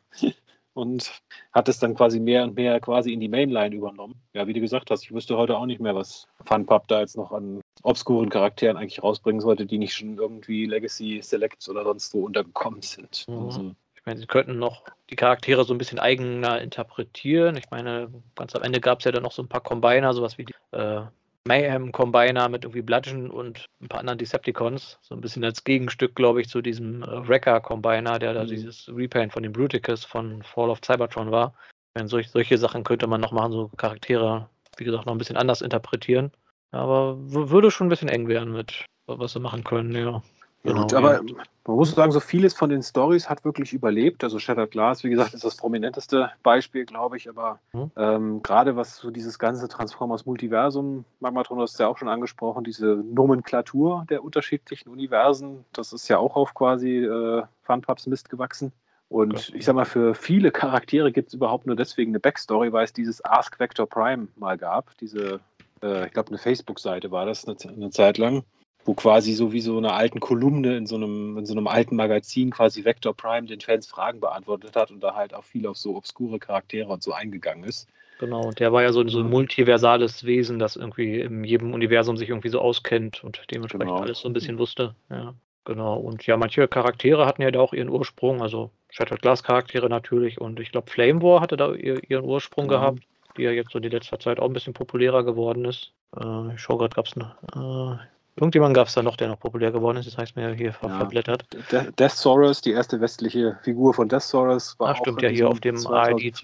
Und 0.74 1.22
hat 1.52 1.68
es 1.68 1.78
dann 1.78 1.94
quasi 1.94 2.20
mehr 2.20 2.44
und 2.44 2.54
mehr 2.54 2.78
quasi 2.80 3.12
in 3.12 3.20
die 3.20 3.28
Mainline 3.28 3.74
übernommen. 3.74 4.14
Ja, 4.34 4.46
wie 4.46 4.52
du 4.52 4.60
gesagt 4.60 4.90
hast, 4.90 5.02
ich 5.02 5.12
wüsste 5.12 5.36
heute 5.36 5.56
auch 5.56 5.66
nicht 5.66 5.80
mehr, 5.80 5.94
was 5.94 6.28
FunPub 6.44 6.86
da 6.88 7.00
jetzt 7.00 7.16
noch 7.16 7.32
an 7.32 7.60
obskuren 7.82 8.30
Charakteren 8.30 8.76
eigentlich 8.76 9.02
rausbringen 9.02 9.40
sollte, 9.40 9.66
die 9.66 9.78
nicht 9.78 9.94
schon 9.94 10.16
irgendwie 10.16 10.66
Legacy 10.66 11.20
Selects 11.22 11.68
oder 11.68 11.84
sonst 11.84 12.14
wo 12.14 12.24
untergekommen 12.24 12.82
sind. 12.82 13.26
Mhm. 13.28 13.46
Also, 13.46 13.74
ich 13.96 14.06
meine, 14.06 14.20
sie 14.20 14.26
könnten 14.26 14.58
noch 14.58 14.84
die 15.10 15.16
Charaktere 15.16 15.64
so 15.64 15.74
ein 15.74 15.78
bisschen 15.78 15.98
eigener 15.98 16.60
interpretieren. 16.60 17.56
Ich 17.56 17.70
meine, 17.70 18.08
ganz 18.34 18.54
am 18.54 18.62
Ende 18.62 18.80
gab 18.80 19.00
es 19.00 19.04
ja 19.04 19.12
dann 19.12 19.22
noch 19.22 19.32
so 19.32 19.42
ein 19.42 19.48
paar 19.48 19.60
Combiner, 19.60 20.14
sowas 20.14 20.38
wie 20.38 20.46
die 20.46 20.54
äh, 20.70 21.02
Mayhem 21.50 21.90
Combiner 21.90 22.48
mit 22.48 22.62
irgendwie 22.62 22.80
Bludgeon 22.80 23.28
und 23.28 23.66
ein 23.82 23.88
paar 23.88 23.98
anderen 23.98 24.18
Decepticons. 24.18 25.00
So 25.02 25.16
ein 25.16 25.20
bisschen 25.20 25.42
als 25.42 25.64
Gegenstück, 25.64 26.14
glaube 26.14 26.40
ich, 26.40 26.48
zu 26.48 26.62
diesem 26.62 27.02
äh, 27.02 27.28
Wrecker 27.28 27.60
Combiner, 27.60 28.20
der 28.20 28.34
da 28.34 28.44
mhm. 28.44 28.48
dieses 28.48 28.88
Repaint 28.88 29.32
von 29.32 29.42
dem 29.42 29.52
Bruticus 29.52 30.04
von 30.04 30.44
Fall 30.44 30.70
of 30.70 30.78
Cybertron 30.80 31.32
war. 31.32 31.54
Wenn 31.94 32.06
solch, 32.06 32.30
solche 32.30 32.56
Sachen 32.56 32.84
könnte 32.84 33.08
man 33.08 33.20
noch 33.20 33.32
machen, 33.32 33.50
so 33.50 33.68
Charaktere, 33.76 34.48
wie 34.76 34.84
gesagt, 34.84 35.06
noch 35.06 35.12
ein 35.12 35.18
bisschen 35.18 35.36
anders 35.36 35.60
interpretieren. 35.60 36.30
Aber 36.70 37.16
würde 37.18 37.72
schon 37.72 37.88
ein 37.88 37.90
bisschen 37.90 38.08
eng 38.08 38.28
werden 38.28 38.52
mit, 38.52 38.86
was 39.06 39.32
sie 39.32 39.40
machen 39.40 39.64
können, 39.64 39.92
ja. 39.96 40.22
Genau, 40.62 40.82
Gut, 40.82 40.94
aber 40.94 41.14
ja. 41.14 41.22
man 41.66 41.76
muss 41.76 41.92
sagen, 41.92 42.12
so 42.12 42.20
vieles 42.20 42.52
von 42.52 42.68
den 42.68 42.82
Stories 42.82 43.30
hat 43.30 43.44
wirklich 43.44 43.72
überlebt. 43.72 44.22
Also 44.22 44.38
Shattered 44.38 44.70
Glass, 44.70 45.02
wie 45.04 45.08
gesagt, 45.08 45.32
ist 45.32 45.44
das 45.44 45.56
prominenteste 45.56 46.30
Beispiel, 46.42 46.84
glaube 46.84 47.16
ich. 47.16 47.30
Aber 47.30 47.58
mhm. 47.72 47.90
ähm, 47.96 48.42
gerade 48.42 48.76
was 48.76 48.96
so 48.96 49.10
dieses 49.10 49.38
ganze 49.38 49.68
Transformers 49.68 50.26
Multiversum, 50.26 51.06
Magmatron, 51.20 51.56
du 51.56 51.62
hast 51.62 51.78
ja 51.80 51.88
auch 51.88 51.96
schon 51.96 52.08
angesprochen, 52.08 52.62
diese 52.64 53.02
Nomenklatur 53.10 54.04
der 54.10 54.22
unterschiedlichen 54.22 54.90
Universen, 54.90 55.64
das 55.72 55.94
ist 55.94 56.08
ja 56.08 56.18
auch 56.18 56.36
auf 56.36 56.52
quasi 56.52 57.04
äh, 57.04 57.42
Funpubs 57.62 58.06
Mist 58.06 58.28
gewachsen. 58.28 58.72
Und 59.08 59.34
okay. 59.34 59.52
ich 59.56 59.64
sag 59.64 59.74
mal, 59.74 59.86
für 59.86 60.14
viele 60.14 60.50
Charaktere 60.52 61.10
gibt 61.10 61.28
es 61.28 61.34
überhaupt 61.34 61.66
nur 61.66 61.74
deswegen 61.74 62.12
eine 62.12 62.20
Backstory, 62.20 62.72
weil 62.72 62.84
es 62.84 62.92
dieses 62.92 63.24
Ask 63.24 63.58
Vector 63.58 63.88
Prime 63.88 64.28
mal 64.36 64.58
gab. 64.58 64.96
Diese, 64.98 65.40
äh, 65.82 66.06
ich 66.06 66.12
glaube, 66.12 66.28
eine 66.28 66.38
Facebook-Seite 66.38 67.10
war 67.10 67.24
das 67.24 67.46
eine, 67.46 67.56
eine 67.66 67.90
Zeit 67.90 68.18
lang 68.18 68.44
wo 68.84 68.94
quasi 68.94 69.32
so 69.34 69.52
wie 69.52 69.60
so 69.60 69.76
eine 69.76 69.92
alten 69.92 70.20
Kolumne 70.20 70.76
in 70.76 70.86
so 70.86 70.96
einem, 70.96 71.38
in 71.38 71.46
so 71.46 71.54
einem 71.54 71.66
alten 71.66 71.96
Magazin 71.96 72.50
quasi 72.50 72.84
Vector 72.84 73.14
Prime 73.14 73.46
den 73.46 73.60
Fans 73.60 73.86
Fragen 73.86 74.20
beantwortet 74.20 74.76
hat 74.76 74.90
und 74.90 75.00
da 75.00 75.14
halt 75.14 75.34
auch 75.34 75.44
viel 75.44 75.66
auf 75.66 75.76
so 75.76 75.96
obskure 75.96 76.38
Charaktere 76.38 76.90
und 76.90 77.02
so 77.02 77.12
eingegangen 77.12 77.64
ist. 77.64 77.88
Genau, 78.20 78.42
und 78.42 78.60
der 78.60 78.70
war 78.70 78.82
ja 78.82 78.92
so, 78.92 79.06
so 79.08 79.20
ein 79.20 79.30
multiversales 79.30 80.24
Wesen, 80.24 80.58
das 80.58 80.76
irgendwie 80.76 81.20
in 81.20 81.42
jedem 81.42 81.72
Universum 81.72 82.18
sich 82.18 82.28
irgendwie 82.28 82.50
so 82.50 82.60
auskennt 82.60 83.24
und 83.24 83.40
dementsprechend 83.50 83.88
genau. 83.88 84.02
alles 84.02 84.20
so 84.20 84.28
ein 84.28 84.34
bisschen 84.34 84.58
wusste. 84.58 84.94
Ja, 85.08 85.32
genau. 85.64 85.96
Und 85.96 86.26
ja, 86.26 86.36
manche 86.36 86.68
Charaktere 86.68 87.24
hatten 87.24 87.40
ja 87.40 87.50
da 87.50 87.60
auch 87.60 87.72
ihren 87.72 87.88
Ursprung, 87.88 88.42
also 88.42 88.70
Shattered 88.90 89.22
Glass 89.22 89.42
Charaktere 89.42 89.88
natürlich 89.88 90.38
und 90.38 90.60
ich 90.60 90.70
glaube 90.70 90.90
Flame 90.90 91.22
War 91.22 91.40
hatte 91.40 91.56
da 91.56 91.72
ihren 91.72 92.24
Ursprung 92.24 92.68
genau. 92.68 92.80
gehabt, 92.80 93.02
die 93.38 93.42
ja 93.42 93.52
jetzt 93.52 93.70
so 93.70 93.78
in 93.78 93.90
letzter 93.90 94.18
Zeit 94.18 94.38
auch 94.38 94.46
ein 94.46 94.52
bisschen 94.52 94.74
populärer 94.74 95.24
geworden 95.24 95.64
ist. 95.64 95.92
Äh, 96.14 96.54
ich 96.54 96.60
schaue 96.60 96.76
gerade, 96.76 96.94
gab 96.94 97.06
es 97.06 97.14
eine, 97.16 97.34
äh, 97.54 98.04
Irgendjemand 98.36 98.74
gab 98.74 98.88
es 98.88 98.94
da 98.94 99.02
noch, 99.02 99.16
der 99.16 99.28
noch 99.28 99.38
populär 99.38 99.70
geworden 99.70 99.98
ist, 99.98 100.06
das 100.06 100.16
heißt 100.16 100.36
mir 100.36 100.54
hier 100.54 100.72
ver 100.72 100.88
ja. 100.88 100.98
verblättert. 100.98 101.44
De 101.72 101.90
Death 101.92 102.12
Saurus, 102.12 102.60
die 102.60 102.72
erste 102.72 103.00
westliche 103.00 103.58
Figur 103.62 103.92
von 103.92 104.08
Death 104.08 104.22
Saurus, 104.22 104.78
war. 104.78 104.90
Ach, 104.90 104.96
stimmt, 104.96 105.20
ja, 105.22 105.28
hier 105.28 105.48
auf 105.48 105.60
dem 105.60 105.76
AID, 105.86 106.40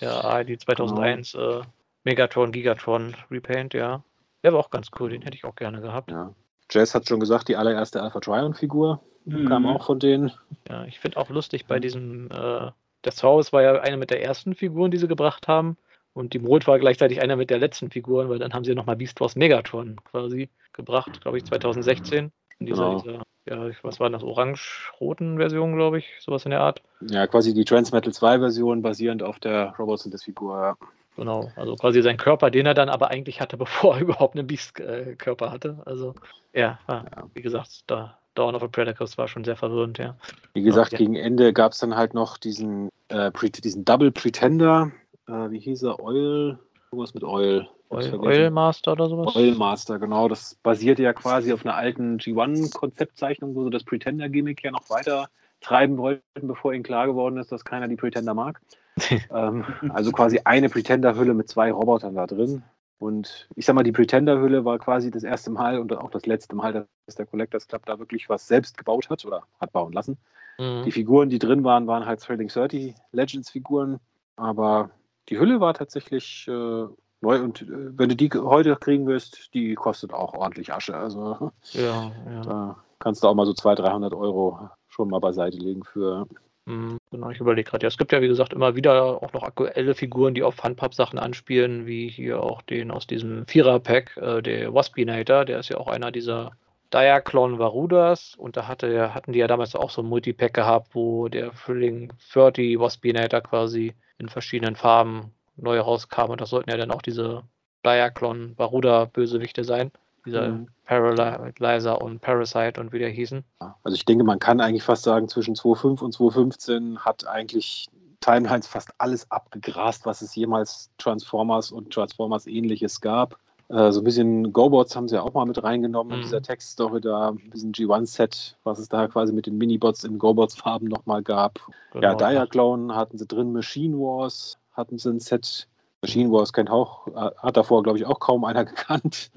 ja, 0.00 0.20
AID 0.24 0.60
2001 0.60 1.32
genau. 1.32 1.60
äh, 1.60 1.62
Megatron, 2.04 2.52
Gigatron 2.52 3.14
Repaint, 3.30 3.74
ja. 3.74 4.02
Der 4.42 4.52
war 4.52 4.60
auch 4.60 4.70
ganz 4.70 4.88
cool, 4.98 5.10
den 5.10 5.22
hätte 5.22 5.36
ich 5.36 5.44
auch 5.44 5.54
gerne 5.54 5.80
gehabt. 5.80 6.10
Ja. 6.10 6.34
Jazz 6.70 6.94
hat 6.94 7.08
schon 7.08 7.20
gesagt, 7.20 7.48
die 7.48 7.56
allererste 7.56 8.02
Alpha 8.02 8.20
Trion-Figur 8.20 9.00
mhm. 9.24 9.48
kam 9.48 9.66
auch 9.66 9.86
von 9.86 10.00
denen. 10.00 10.32
Ja, 10.68 10.84
ich 10.84 10.98
finde 10.98 11.18
auch 11.18 11.30
lustig 11.30 11.66
bei 11.66 11.78
diesem. 11.78 12.30
Äh, 12.30 12.70
Death 13.04 13.14
Saurus 13.14 13.52
war 13.52 13.62
ja 13.62 13.80
eine 13.80 13.96
mit 13.96 14.10
der 14.10 14.22
ersten 14.22 14.54
Figuren, 14.54 14.90
die 14.90 14.98
sie 14.98 15.08
gebracht 15.08 15.48
haben. 15.48 15.76
Und 16.14 16.34
die 16.34 16.38
Mond 16.38 16.66
war 16.66 16.78
gleichzeitig 16.78 17.22
einer 17.22 17.36
mit 17.36 17.50
der 17.50 17.58
letzten 17.58 17.90
Figuren, 17.90 18.28
weil 18.28 18.38
dann 18.38 18.52
haben 18.52 18.64
sie 18.64 18.74
nochmal 18.74 18.96
Beast 18.96 19.20
Wars 19.20 19.36
Megatron 19.36 19.96
quasi 20.04 20.50
gebracht, 20.72 21.20
glaube 21.22 21.38
ich, 21.38 21.44
2016. 21.44 22.30
In 22.58 22.66
dieser, 22.66 23.00
genau. 23.00 23.00
dieser, 23.00 23.22
ja, 23.46 23.70
was 23.82 23.98
war 23.98 24.10
das, 24.10 24.22
orange-roten 24.22 25.38
Version, 25.38 25.74
glaube 25.74 25.98
ich, 25.98 26.06
sowas 26.20 26.44
in 26.44 26.50
der 26.50 26.60
Art. 26.60 26.82
Ja, 27.00 27.26
quasi 27.26 27.54
die 27.54 27.64
Transmetal 27.64 28.12
2 28.12 28.38
Version 28.38 28.82
basierend 28.82 29.22
auf 29.22 29.40
der 29.40 29.74
Robots 29.78 30.04
und 30.04 30.12
das 30.12 30.22
Figur. 30.22 30.76
Genau, 31.16 31.50
also 31.56 31.76
quasi 31.76 32.02
sein 32.02 32.16
Körper, 32.16 32.50
den 32.50 32.66
er 32.66 32.74
dann 32.74 32.88
aber 32.88 33.10
eigentlich 33.10 33.40
hatte, 33.40 33.56
bevor 33.58 33.96
er 33.96 34.02
überhaupt 34.02 34.36
einen 34.36 34.46
Beast-Körper 34.46 35.50
hatte. 35.50 35.82
Also, 35.86 36.14
ja, 36.52 36.78
ja, 36.88 37.04
wie 37.34 37.42
gesagt, 37.42 37.84
da 37.86 38.18
Dawn 38.34 38.54
of 38.54 38.62
a 38.62 38.68
Predacus 38.68 39.18
war 39.18 39.28
schon 39.28 39.44
sehr 39.44 39.56
verwirrend, 39.56 39.98
ja. 39.98 40.16
Wie 40.54 40.62
gesagt, 40.62 40.92
ja. 40.92 40.98
gegen 40.98 41.16
Ende 41.16 41.52
gab 41.52 41.72
es 41.72 41.78
dann 41.78 41.96
halt 41.96 42.14
noch 42.14 42.38
diesen, 42.38 42.88
äh, 43.08 43.30
diesen 43.62 43.84
Double 43.84 44.10
Pretender, 44.10 44.90
äh, 45.28 45.50
wie 45.50 45.60
hieß 45.60 45.82
er, 45.84 46.00
Oil, 46.00 46.58
irgendwas 46.90 47.14
mit 47.14 47.24
Oil. 47.24 47.68
Oil, 47.90 48.14
Oil, 48.20 48.50
Master 48.50 48.92
oder 48.92 49.08
sowas? 49.08 49.36
Oil 49.36 49.54
Master, 49.54 49.98
genau. 49.98 50.26
Das 50.28 50.54
basierte 50.62 51.02
ja 51.02 51.12
quasi 51.12 51.52
auf 51.52 51.64
einer 51.64 51.74
alten 51.74 52.16
G1-Konzeptzeichnung, 52.16 53.54
wo 53.54 53.64
sie 53.64 53.70
das 53.70 53.84
Pretender-Gimmick 53.84 54.64
ja 54.64 54.70
noch 54.70 54.88
weiter 54.88 55.28
treiben 55.60 55.98
wollten, 55.98 56.48
bevor 56.48 56.72
ihnen 56.72 56.82
klar 56.82 57.06
geworden 57.06 57.36
ist, 57.36 57.52
dass 57.52 57.64
keiner 57.64 57.88
die 57.88 57.96
Pretender 57.96 58.34
mag. 58.34 58.60
ähm, 59.30 59.64
also 59.90 60.10
quasi 60.10 60.40
eine 60.44 60.68
Pretender-Hülle 60.68 61.34
mit 61.34 61.48
zwei 61.48 61.70
Robotern 61.70 62.14
da 62.14 62.26
drin. 62.26 62.62
Und 62.98 63.48
ich 63.56 63.66
sag 63.66 63.74
mal, 63.74 63.82
die 63.82 63.92
Pretender-Hülle 63.92 64.64
war 64.64 64.78
quasi 64.78 65.10
das 65.10 65.24
erste 65.24 65.50
Mal 65.50 65.78
und 65.78 65.92
auch 65.92 66.10
das 66.10 66.24
letzte 66.26 66.54
Mal, 66.54 66.86
dass 67.06 67.14
der 67.16 67.26
Collectors 67.26 67.66
Club 67.66 67.84
da 67.84 67.98
wirklich 67.98 68.28
was 68.28 68.46
selbst 68.46 68.78
gebaut 68.78 69.10
hat 69.10 69.24
oder 69.24 69.42
hat 69.60 69.72
bauen 69.72 69.92
lassen. 69.92 70.18
Mhm. 70.58 70.84
Die 70.84 70.92
Figuren, 70.92 71.28
die 71.28 71.38
drin 71.38 71.64
waren, 71.64 71.86
waren 71.86 72.06
halt 72.06 72.20
Threading 72.20 72.48
30 72.48 72.94
Legends-Figuren. 73.12 73.98
Aber 74.36 74.90
die 75.28 75.38
Hülle 75.38 75.60
war 75.60 75.74
tatsächlich 75.74 76.46
äh, 76.48 76.86
neu 77.20 77.40
und 77.40 77.62
äh, 77.62 77.66
wenn 77.98 78.08
du 78.08 78.16
die 78.16 78.30
heute 78.30 78.76
kriegen 78.76 79.06
wirst, 79.06 79.54
die 79.54 79.74
kostet 79.74 80.12
auch 80.12 80.34
ordentlich 80.34 80.72
Asche. 80.72 80.96
Also 80.96 81.52
ja, 81.72 82.12
ja. 82.26 82.40
da 82.42 82.76
kannst 82.98 83.22
du 83.22 83.28
auch 83.28 83.34
mal 83.34 83.46
so 83.46 83.54
200, 83.54 83.86
300 83.86 84.14
Euro 84.14 84.68
schon 84.88 85.08
mal 85.08 85.20
beiseite 85.20 85.56
legen 85.56 85.84
für. 85.84 86.26
Mhm, 86.66 86.98
genau, 87.10 87.30
ich 87.30 87.40
überlege 87.40 87.68
gerade. 87.68 87.84
Ja, 87.84 87.88
es 87.88 87.98
gibt 87.98 88.12
ja, 88.12 88.20
wie 88.20 88.28
gesagt, 88.28 88.52
immer 88.52 88.76
wieder 88.76 89.22
auch 89.22 89.32
noch 89.32 89.42
aktuelle 89.42 89.94
Figuren, 89.94 90.34
die 90.34 90.44
auf 90.44 90.54
Funpub-Sachen 90.54 91.18
anspielen, 91.18 91.86
wie 91.86 92.08
hier 92.08 92.40
auch 92.40 92.62
den 92.62 92.90
aus 92.92 93.06
diesem 93.06 93.46
Vierer-Pack, 93.46 94.16
äh, 94.18 94.42
der 94.42 94.72
Waspinator, 94.72 95.44
der 95.44 95.58
ist 95.58 95.70
ja 95.70 95.78
auch 95.78 95.88
einer 95.88 96.12
dieser 96.12 96.52
Diaclon 96.92 97.58
Varudas 97.58 98.34
und 98.36 98.56
da 98.56 98.68
hatte, 98.68 99.14
hatten 99.14 99.32
die 99.32 99.38
ja 99.38 99.46
damals 99.46 99.74
auch 99.74 99.90
so 99.90 100.02
ein 100.02 100.08
Multipack 100.08 100.52
gehabt, 100.52 100.94
wo 100.94 101.28
der 101.28 101.52
Thrilling 101.52 102.12
30 102.32 102.78
Waspinator 102.78 103.40
quasi 103.40 103.94
in 104.18 104.28
verschiedenen 104.28 104.76
Farben 104.76 105.32
neu 105.56 105.80
rauskam. 105.80 106.30
Und 106.30 106.40
das 106.40 106.50
sollten 106.50 106.70
ja 106.70 106.76
dann 106.76 106.90
auch 106.90 107.02
diese 107.02 107.42
Diaclon 107.84 108.54
Baruda-Bösewichte 108.54 109.64
sein. 109.64 109.90
Dieser 110.24 110.48
mhm. 110.48 110.68
Paralyzer 110.84 112.00
und 112.00 112.20
Parasite 112.20 112.80
und 112.80 112.92
wie 112.92 113.00
der 113.00 113.08
hießen. 113.08 113.42
Also 113.82 113.96
ich 113.96 114.04
denke, 114.04 114.22
man 114.22 114.38
kann 114.38 114.60
eigentlich 114.60 114.84
fast 114.84 115.02
sagen, 115.02 115.28
zwischen 115.28 115.54
2.5 115.54 116.00
und 116.00 116.14
2.15 116.14 116.98
hat 116.98 117.26
eigentlich 117.26 117.88
Timelines 118.20 118.68
fast 118.68 118.90
alles 118.98 119.28
abgegrast, 119.30 120.06
was 120.06 120.22
es 120.22 120.34
jemals 120.34 120.90
Transformers 120.98 121.72
und 121.72 121.92
Transformers 121.92 122.46
ähnliches 122.46 123.00
gab. 123.00 123.36
Äh, 123.72 123.90
so 123.90 124.00
ein 124.00 124.04
bisschen 124.04 124.52
GoBots 124.52 124.94
haben 124.94 125.08
sie 125.08 125.14
ja 125.14 125.22
auch 125.22 125.32
mal 125.32 125.46
mit 125.46 125.62
reingenommen 125.62 126.12
mhm. 126.12 126.18
in 126.18 126.22
dieser 126.22 126.42
Textstory 126.42 127.00
da, 127.00 127.30
ein 127.30 127.50
bisschen 127.50 127.72
G1-Set, 127.72 128.58
was 128.64 128.78
es 128.78 128.88
da 128.88 129.08
quasi 129.08 129.32
mit 129.32 129.46
den 129.46 129.56
Minibots 129.56 130.04
in 130.04 130.18
GoBots-Farben 130.18 130.88
nochmal 130.88 131.22
gab. 131.22 131.58
Genau. 131.92 132.06
Ja, 132.06 132.14
Diaclone 132.14 132.94
hatten 132.94 133.16
sie 133.16 133.26
drin, 133.26 133.52
Machine 133.52 133.96
Wars, 133.96 134.58
hatten 134.72 134.98
sie 134.98 135.10
ein 135.10 135.20
Set. 135.20 135.68
Machine 136.02 136.30
Wars 136.30 136.52
kennt 136.52 136.68
auch, 136.68 137.06
äh, 137.08 137.30
hat 137.38 137.56
davor, 137.56 137.82
glaube 137.82 137.96
ich, 137.96 138.04
auch 138.04 138.20
kaum 138.20 138.44
einer 138.44 138.64
gekannt. 138.66 139.30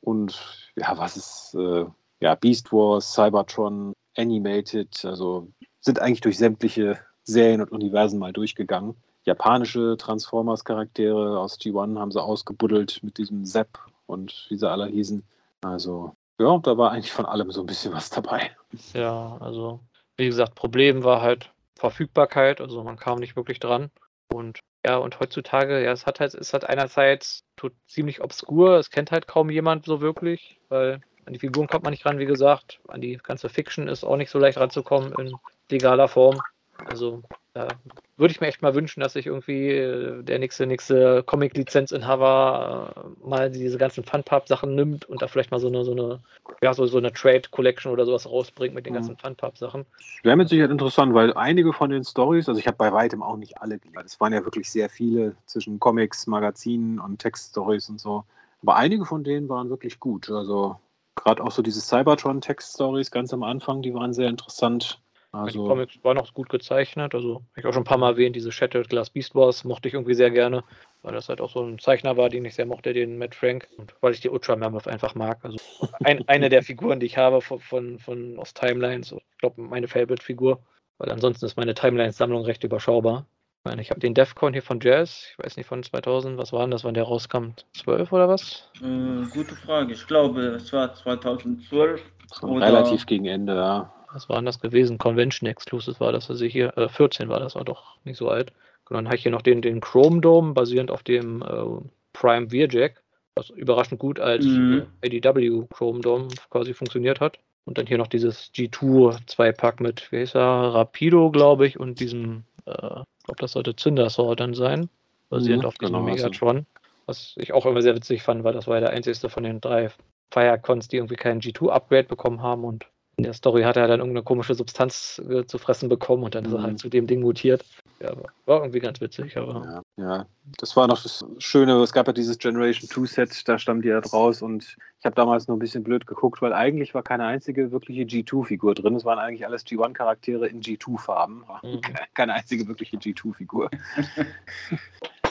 Und 0.00 0.40
ja, 0.76 0.96
was 0.96 1.18
ist, 1.18 1.54
äh, 1.54 1.84
ja, 2.20 2.34
Beast 2.36 2.72
Wars, 2.72 3.12
Cybertron, 3.12 3.92
Animated, 4.16 5.04
also 5.04 5.48
sind 5.80 6.00
eigentlich 6.00 6.22
durch 6.22 6.38
sämtliche 6.38 6.98
Serien 7.24 7.60
und 7.60 7.70
Universen 7.70 8.18
mal 8.18 8.32
durchgegangen. 8.32 8.96
Japanische 9.24 9.96
Transformers-Charaktere 9.98 11.38
aus 11.38 11.58
G1 11.58 11.98
haben 11.98 12.12
sie 12.12 12.22
ausgebuddelt 12.22 13.02
mit 13.02 13.18
diesem 13.18 13.44
Zap 13.44 13.78
und 14.06 14.46
wie 14.48 14.56
sie 14.56 14.70
alle 14.70 14.86
hießen. 14.86 15.24
Also, 15.62 16.14
ja, 16.38 16.58
da 16.58 16.76
war 16.76 16.92
eigentlich 16.92 17.12
von 17.12 17.26
allem 17.26 17.50
so 17.50 17.60
ein 17.62 17.66
bisschen 17.66 17.92
was 17.92 18.10
dabei. 18.10 18.54
Ja, 18.92 19.38
also, 19.40 19.80
wie 20.16 20.26
gesagt, 20.26 20.54
Problem 20.54 21.04
war 21.04 21.22
halt 21.22 21.50
Verfügbarkeit, 21.76 22.60
also 22.60 22.84
man 22.84 22.96
kam 22.96 23.18
nicht 23.18 23.36
wirklich 23.36 23.60
dran. 23.60 23.90
Und 24.32 24.60
ja, 24.84 24.98
und 24.98 25.18
heutzutage, 25.20 25.82
ja, 25.82 25.92
es 25.92 26.06
hat 26.06 26.20
halt, 26.20 26.34
es 26.34 26.52
hat 26.52 26.68
einerseits 26.68 27.44
ziemlich 27.86 28.22
obskur, 28.22 28.76
es 28.76 28.90
kennt 28.90 29.10
halt 29.10 29.26
kaum 29.26 29.48
jemand 29.48 29.86
so 29.86 30.00
wirklich, 30.00 30.60
weil 30.68 31.00
an 31.24 31.32
die 31.32 31.38
Figuren 31.38 31.66
kommt 31.66 31.84
man 31.84 31.92
nicht 31.92 32.04
ran, 32.04 32.18
wie 32.18 32.26
gesagt. 32.26 32.80
An 32.88 33.00
die 33.00 33.16
ganze 33.16 33.48
Fiction 33.48 33.88
ist 33.88 34.04
auch 34.04 34.16
nicht 34.16 34.30
so 34.30 34.38
leicht 34.38 34.58
ranzukommen 34.58 35.14
in 35.14 35.34
legaler 35.70 36.08
Form. 36.08 36.38
Also 36.86 37.22
da 37.54 37.68
würde 38.16 38.32
ich 38.32 38.40
mir 38.40 38.48
echt 38.48 38.62
mal 38.62 38.74
wünschen, 38.74 39.00
dass 39.00 39.12
sich 39.12 39.26
irgendwie 39.26 39.68
äh, 39.68 40.22
der 40.22 40.40
nächste, 40.40 40.66
nächste 40.66 41.22
Comic-Lizenzinhaber 41.22 43.14
äh, 43.22 43.28
mal 43.28 43.50
diese 43.50 43.78
ganzen 43.78 44.02
Funpub-Sachen 44.02 44.74
nimmt 44.74 45.04
und 45.04 45.22
da 45.22 45.28
vielleicht 45.28 45.52
mal 45.52 45.60
so 45.60 45.68
eine, 45.68 45.84
so 45.84 45.92
eine, 45.92 46.20
ja, 46.62 46.74
so, 46.74 46.86
so 46.86 46.98
eine 46.98 47.12
Trade-Collection 47.12 47.92
oder 47.92 48.06
sowas 48.06 48.28
rausbringt 48.28 48.74
mit 48.74 48.86
den 48.86 48.94
ganzen 48.94 49.16
Funpub-Sachen. 49.16 49.86
Wäre 50.24 50.36
mit 50.36 50.48
Sicherheit 50.48 50.72
interessant, 50.72 51.14
weil 51.14 51.32
einige 51.34 51.72
von 51.72 51.90
den 51.90 52.04
Stories, 52.04 52.48
also 52.48 52.58
ich 52.58 52.66
habe 52.66 52.76
bei 52.76 52.92
weitem 52.92 53.22
auch 53.22 53.36
nicht 53.36 53.58
alle 53.58 53.78
gelesen. 53.78 54.02
Es 54.04 54.20
waren 54.20 54.32
ja 54.32 54.44
wirklich 54.44 54.68
sehr 54.68 54.88
viele 54.88 55.36
zwischen 55.46 55.78
Comics, 55.78 56.26
Magazinen 56.26 56.98
und 56.98 57.18
Text-Stories 57.18 57.88
und 57.88 58.00
so. 58.00 58.24
Aber 58.62 58.76
einige 58.76 59.04
von 59.04 59.22
denen 59.22 59.48
waren 59.48 59.70
wirklich 59.70 60.00
gut. 60.00 60.28
Also 60.30 60.76
gerade 61.14 61.42
auch 61.42 61.52
so 61.52 61.62
diese 61.62 61.80
Cybertron-Text-Stories 61.80 63.10
ganz 63.10 63.32
am 63.32 63.44
Anfang, 63.44 63.82
die 63.82 63.94
waren 63.94 64.12
sehr 64.12 64.28
interessant. 64.28 65.00
Also, 65.34 65.62
die 65.62 65.68
Comics 65.68 65.98
waren 66.02 66.18
auch 66.18 66.32
gut 66.32 66.48
gezeichnet. 66.48 67.14
Also, 67.14 67.34
habe 67.34 67.60
ich 67.60 67.66
auch 67.66 67.72
schon 67.72 67.82
ein 67.82 67.86
paar 67.86 67.98
Mal 67.98 68.12
erwähnt, 68.12 68.36
diese 68.36 68.52
Shattered 68.52 68.88
Glass 68.88 69.10
Beast 69.10 69.34
Wars 69.34 69.64
mochte 69.64 69.88
ich 69.88 69.94
irgendwie 69.94 70.14
sehr 70.14 70.30
gerne, 70.30 70.62
weil 71.02 71.12
das 71.12 71.28
halt 71.28 71.40
auch 71.40 71.50
so 71.50 71.62
ein 71.62 71.78
Zeichner 71.78 72.16
war, 72.16 72.28
den 72.28 72.44
ich 72.44 72.54
sehr 72.54 72.66
mochte, 72.66 72.92
den 72.92 73.18
Matt 73.18 73.34
Frank. 73.34 73.68
Und 73.76 73.94
weil 74.00 74.12
ich 74.12 74.20
die 74.20 74.30
Ultra 74.30 74.56
Mammoth 74.56 74.86
einfach 74.86 75.14
mag. 75.14 75.38
Also, 75.42 75.58
ein, 76.04 76.22
eine 76.28 76.48
der 76.48 76.62
Figuren, 76.62 77.00
die 77.00 77.06
ich 77.06 77.18
habe 77.18 77.40
von, 77.40 77.58
von, 77.60 77.98
von 77.98 78.38
aus 78.38 78.54
Timelines. 78.54 79.12
Ich 79.12 79.38
glaube, 79.38 79.60
meine 79.60 79.88
Favorite-Figur. 79.88 80.60
Weil 80.98 81.10
ansonsten 81.10 81.44
ist 81.46 81.56
meine 81.56 81.74
Timelines-Sammlung 81.74 82.44
recht 82.44 82.62
überschaubar. 82.62 83.26
Ich 83.64 83.70
meine, 83.70 83.82
ich 83.82 83.90
habe 83.90 84.00
den 84.00 84.14
Defcon 84.14 84.52
hier 84.52 84.62
von 84.62 84.78
Jazz, 84.80 85.28
ich 85.32 85.38
weiß 85.42 85.56
nicht, 85.56 85.66
von 85.66 85.82
2000, 85.82 86.36
was 86.36 86.52
war 86.52 86.60
denn 86.60 86.70
das, 86.70 86.84
wann 86.84 86.94
der 86.94 87.04
rauskam? 87.04 87.54
12 87.72 88.12
oder 88.12 88.28
was? 88.28 88.70
Äh, 88.82 89.24
gute 89.32 89.56
Frage. 89.56 89.94
Ich 89.94 90.06
glaube, 90.06 90.42
es 90.42 90.72
war 90.72 90.94
2012. 90.94 92.02
Oder 92.42 92.66
relativ 92.66 93.06
gegen 93.06 93.24
Ende, 93.24 93.54
ja. 93.54 93.92
Was 94.14 94.28
war 94.28 94.36
denn 94.36 94.46
das 94.46 94.60
gewesen? 94.60 94.96
Convention 94.96 95.48
Exclusive 95.50 95.98
war 95.98 96.12
das, 96.12 96.30
also 96.30 96.44
hier, 96.44 96.76
äh, 96.78 96.88
14 96.88 97.28
war 97.28 97.40
das, 97.40 97.56
war 97.56 97.64
doch 97.64 97.96
nicht 98.04 98.16
so 98.16 98.28
alt. 98.28 98.52
Und 98.88 98.94
dann 98.94 99.06
habe 99.06 99.16
ich 99.16 99.22
hier 99.22 99.32
noch 99.32 99.42
den, 99.42 99.60
den 99.60 99.80
Chrome 99.80 100.20
Dome, 100.20 100.52
basierend 100.52 100.92
auf 100.92 101.02
dem 101.02 101.42
äh, 101.42 101.64
Prime 102.12 102.52
Veerjack, 102.52 103.02
was 103.34 103.50
überraschend 103.50 103.98
gut 103.98 104.20
als 104.20 104.44
mhm. 104.44 104.86
äh, 105.02 105.18
ADW 105.18 105.66
Chrome 105.68 106.00
Dome 106.00 106.28
quasi 106.48 106.74
funktioniert 106.74 107.20
hat. 107.20 107.40
Und 107.64 107.76
dann 107.76 107.86
hier 107.86 107.98
noch 107.98 108.06
dieses 108.06 108.52
G2 108.54 109.26
2-Pack 109.26 109.80
mit, 109.80 110.12
wie 110.12 110.20
heißt 110.20 110.36
er, 110.36 110.74
Rapido, 110.74 111.30
glaube 111.30 111.66
ich, 111.66 111.80
und 111.80 111.98
diesem, 111.98 112.44
äh, 112.66 112.70
ich 112.72 113.24
glaube, 113.24 113.40
das 113.40 113.52
sollte 113.52 113.74
Cindersword 113.74 114.38
dann 114.38 114.54
sein, 114.54 114.88
basierend 115.28 115.64
mhm, 115.64 115.68
auf 115.68 115.74
diesem 115.74 115.94
genau, 115.94 116.06
also 116.06 116.24
Megatron. 116.24 116.66
Was 117.06 117.34
ich 117.36 117.52
auch 117.52 117.66
immer 117.66 117.82
sehr 117.82 117.96
witzig 117.96 118.22
fand, 118.22 118.44
weil 118.44 118.52
das 118.52 118.68
war 118.68 118.76
ja 118.76 118.82
der 118.82 118.90
einzigste 118.90 119.28
von 119.28 119.42
den 119.42 119.60
drei 119.60 119.90
Firecons, 120.30 120.86
die 120.88 120.98
irgendwie 120.98 121.16
keinen 121.16 121.40
G2-Upgrade 121.40 122.04
bekommen 122.04 122.42
haben 122.42 122.64
und 122.64 122.86
in 123.16 123.24
der 123.24 123.32
Story 123.32 123.62
hat 123.62 123.76
er 123.76 123.86
dann 123.86 124.00
irgendeine 124.00 124.24
komische 124.24 124.54
Substanz 124.54 125.22
äh, 125.28 125.44
zu 125.46 125.58
fressen 125.58 125.88
bekommen 125.88 126.24
und 126.24 126.34
dann 126.34 126.44
ist 126.44 126.52
er 126.52 126.62
halt 126.62 126.72
mhm. 126.72 126.78
zu 126.78 126.88
dem 126.88 127.06
Ding 127.06 127.20
mutiert. 127.20 127.64
Ja, 128.00 128.12
war 128.46 128.60
irgendwie 128.60 128.80
ganz 128.80 129.00
witzig. 129.00 129.36
Aber... 129.36 129.82
Ja, 129.96 130.04
ja, 130.04 130.26
das 130.58 130.76
war 130.76 130.88
noch 130.88 131.02
das 131.02 131.24
Schöne. 131.38 131.80
Es 131.82 131.92
gab 131.92 132.06
ja 132.06 132.12
dieses 132.12 132.38
Generation 132.38 132.88
2 132.88 133.06
Set, 133.06 133.48
da 133.48 133.58
stammt 133.58 133.84
die 133.84 133.88
ja 133.88 134.00
draus 134.00 134.42
und 134.42 134.76
ich 134.98 135.04
habe 135.04 135.14
damals 135.14 135.48
nur 135.48 135.56
ein 135.56 135.60
bisschen 135.60 135.84
blöd 135.84 136.06
geguckt, 136.06 136.42
weil 136.42 136.52
eigentlich 136.52 136.94
war 136.94 137.02
keine 137.02 137.24
einzige 137.24 137.70
wirkliche 137.70 138.02
G2-Figur 138.02 138.74
drin. 138.74 138.96
Es 138.96 139.04
waren 139.04 139.18
eigentlich 139.18 139.46
alles 139.46 139.64
G1-Charaktere 139.64 140.48
in 140.48 140.60
G2-Farben. 140.60 141.44
Mhm. 141.62 141.80
Keine 142.14 142.34
einzige 142.34 142.66
wirkliche 142.66 142.96
G2-Figur. 142.96 143.70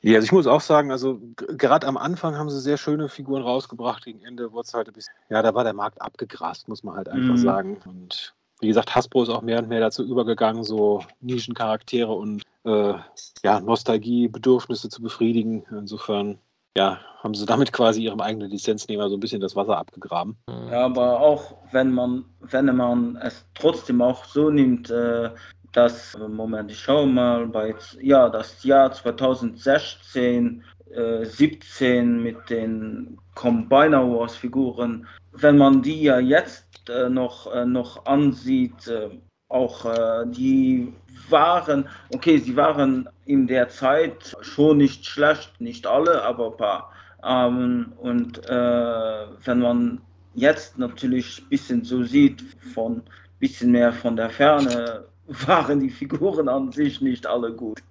Ja, 0.00 0.14
also 0.16 0.24
ich 0.24 0.32
muss 0.32 0.46
auch 0.46 0.60
sagen, 0.60 0.90
also 0.90 1.20
gerade 1.36 1.86
am 1.86 1.96
Anfang 1.96 2.36
haben 2.36 2.50
sie 2.50 2.60
sehr 2.60 2.76
schöne 2.76 3.08
Figuren 3.08 3.42
rausgebracht. 3.42 4.04
Gegen 4.04 4.22
Ende 4.24 4.52
wurde 4.52 4.66
es 4.66 4.74
halt 4.74 4.88
ein 4.88 4.94
bisschen, 4.94 5.14
ja, 5.28 5.42
da 5.42 5.54
war 5.54 5.64
der 5.64 5.72
Markt 5.72 6.00
abgegrast, 6.00 6.68
muss 6.68 6.84
man 6.84 6.96
halt 6.96 7.08
einfach 7.08 7.34
mhm. 7.34 7.38
sagen. 7.38 7.80
Und 7.84 8.34
wie 8.60 8.68
gesagt, 8.68 8.94
Hasbro 8.94 9.22
ist 9.22 9.28
auch 9.28 9.42
mehr 9.42 9.58
und 9.58 9.68
mehr 9.68 9.80
dazu 9.80 10.04
übergegangen, 10.04 10.64
so 10.64 11.02
Nischencharaktere 11.20 12.12
und 12.12 12.42
äh, 12.64 12.94
ja, 13.42 13.60
Nostalgiebedürfnisse 13.60 14.88
zu 14.88 15.02
befriedigen. 15.02 15.64
Insofern 15.70 16.38
ja, 16.76 17.00
haben 17.22 17.34
sie 17.34 17.46
damit 17.46 17.72
quasi 17.72 18.02
ihrem 18.02 18.20
eigenen 18.20 18.50
Lizenznehmer 18.50 19.08
so 19.08 19.16
ein 19.16 19.20
bisschen 19.20 19.40
das 19.40 19.56
Wasser 19.56 19.76
abgegraben. 19.76 20.36
Ja, 20.70 20.84
aber 20.84 21.20
auch 21.20 21.56
wenn 21.72 21.92
man, 21.92 22.24
wenn 22.40 22.66
man 22.76 23.16
es 23.16 23.44
trotzdem 23.54 24.00
auch 24.00 24.24
so 24.24 24.50
nimmt, 24.50 24.90
äh, 24.90 25.30
das, 25.78 26.14
äh, 26.14 26.28
Moment, 26.28 26.70
ich 26.72 26.80
schaue 26.80 27.06
mal 27.06 27.46
bei, 27.46 27.74
ja, 28.00 28.28
das 28.28 28.64
Jahr 28.64 28.92
2016, 28.92 30.64
äh, 30.90 31.24
17 31.24 32.22
mit 32.22 32.50
den 32.50 33.16
Combiner 33.34 34.02
Wars 34.10 34.34
Figuren, 34.36 35.06
wenn 35.32 35.56
man 35.56 35.80
die 35.82 36.02
ja 36.02 36.18
jetzt 36.18 36.90
äh, 36.90 37.08
noch, 37.08 37.54
äh, 37.54 37.64
noch 37.64 38.06
ansieht, 38.06 38.88
äh, 38.88 39.10
auch 39.48 39.84
äh, 39.84 40.26
die 40.26 40.92
waren, 41.30 41.88
okay, 42.12 42.38
sie 42.38 42.56
waren 42.56 43.08
in 43.24 43.46
der 43.46 43.68
Zeit 43.68 44.36
schon 44.40 44.78
nicht 44.78 45.06
schlecht, 45.06 45.60
nicht 45.60 45.86
alle, 45.86 46.22
aber 46.22 46.50
ein 46.50 46.56
paar. 46.56 46.92
Ähm, 47.24 47.92
und 47.98 48.38
wenn 48.48 49.58
man 49.58 50.00
jetzt 50.34 50.78
natürlich 50.78 51.42
ein 51.42 51.48
bisschen 51.48 51.84
so 51.84 52.04
sieht, 52.04 52.42
von 52.72 53.02
bisschen 53.38 53.72
mehr 53.72 53.92
von 53.92 54.16
der 54.16 54.30
Ferne, 54.30 55.04
waren 55.46 55.80
die 55.80 55.90
Figuren 55.90 56.48
an 56.48 56.72
sich 56.72 57.00
nicht 57.00 57.26
alle 57.26 57.52
gut. 57.52 57.82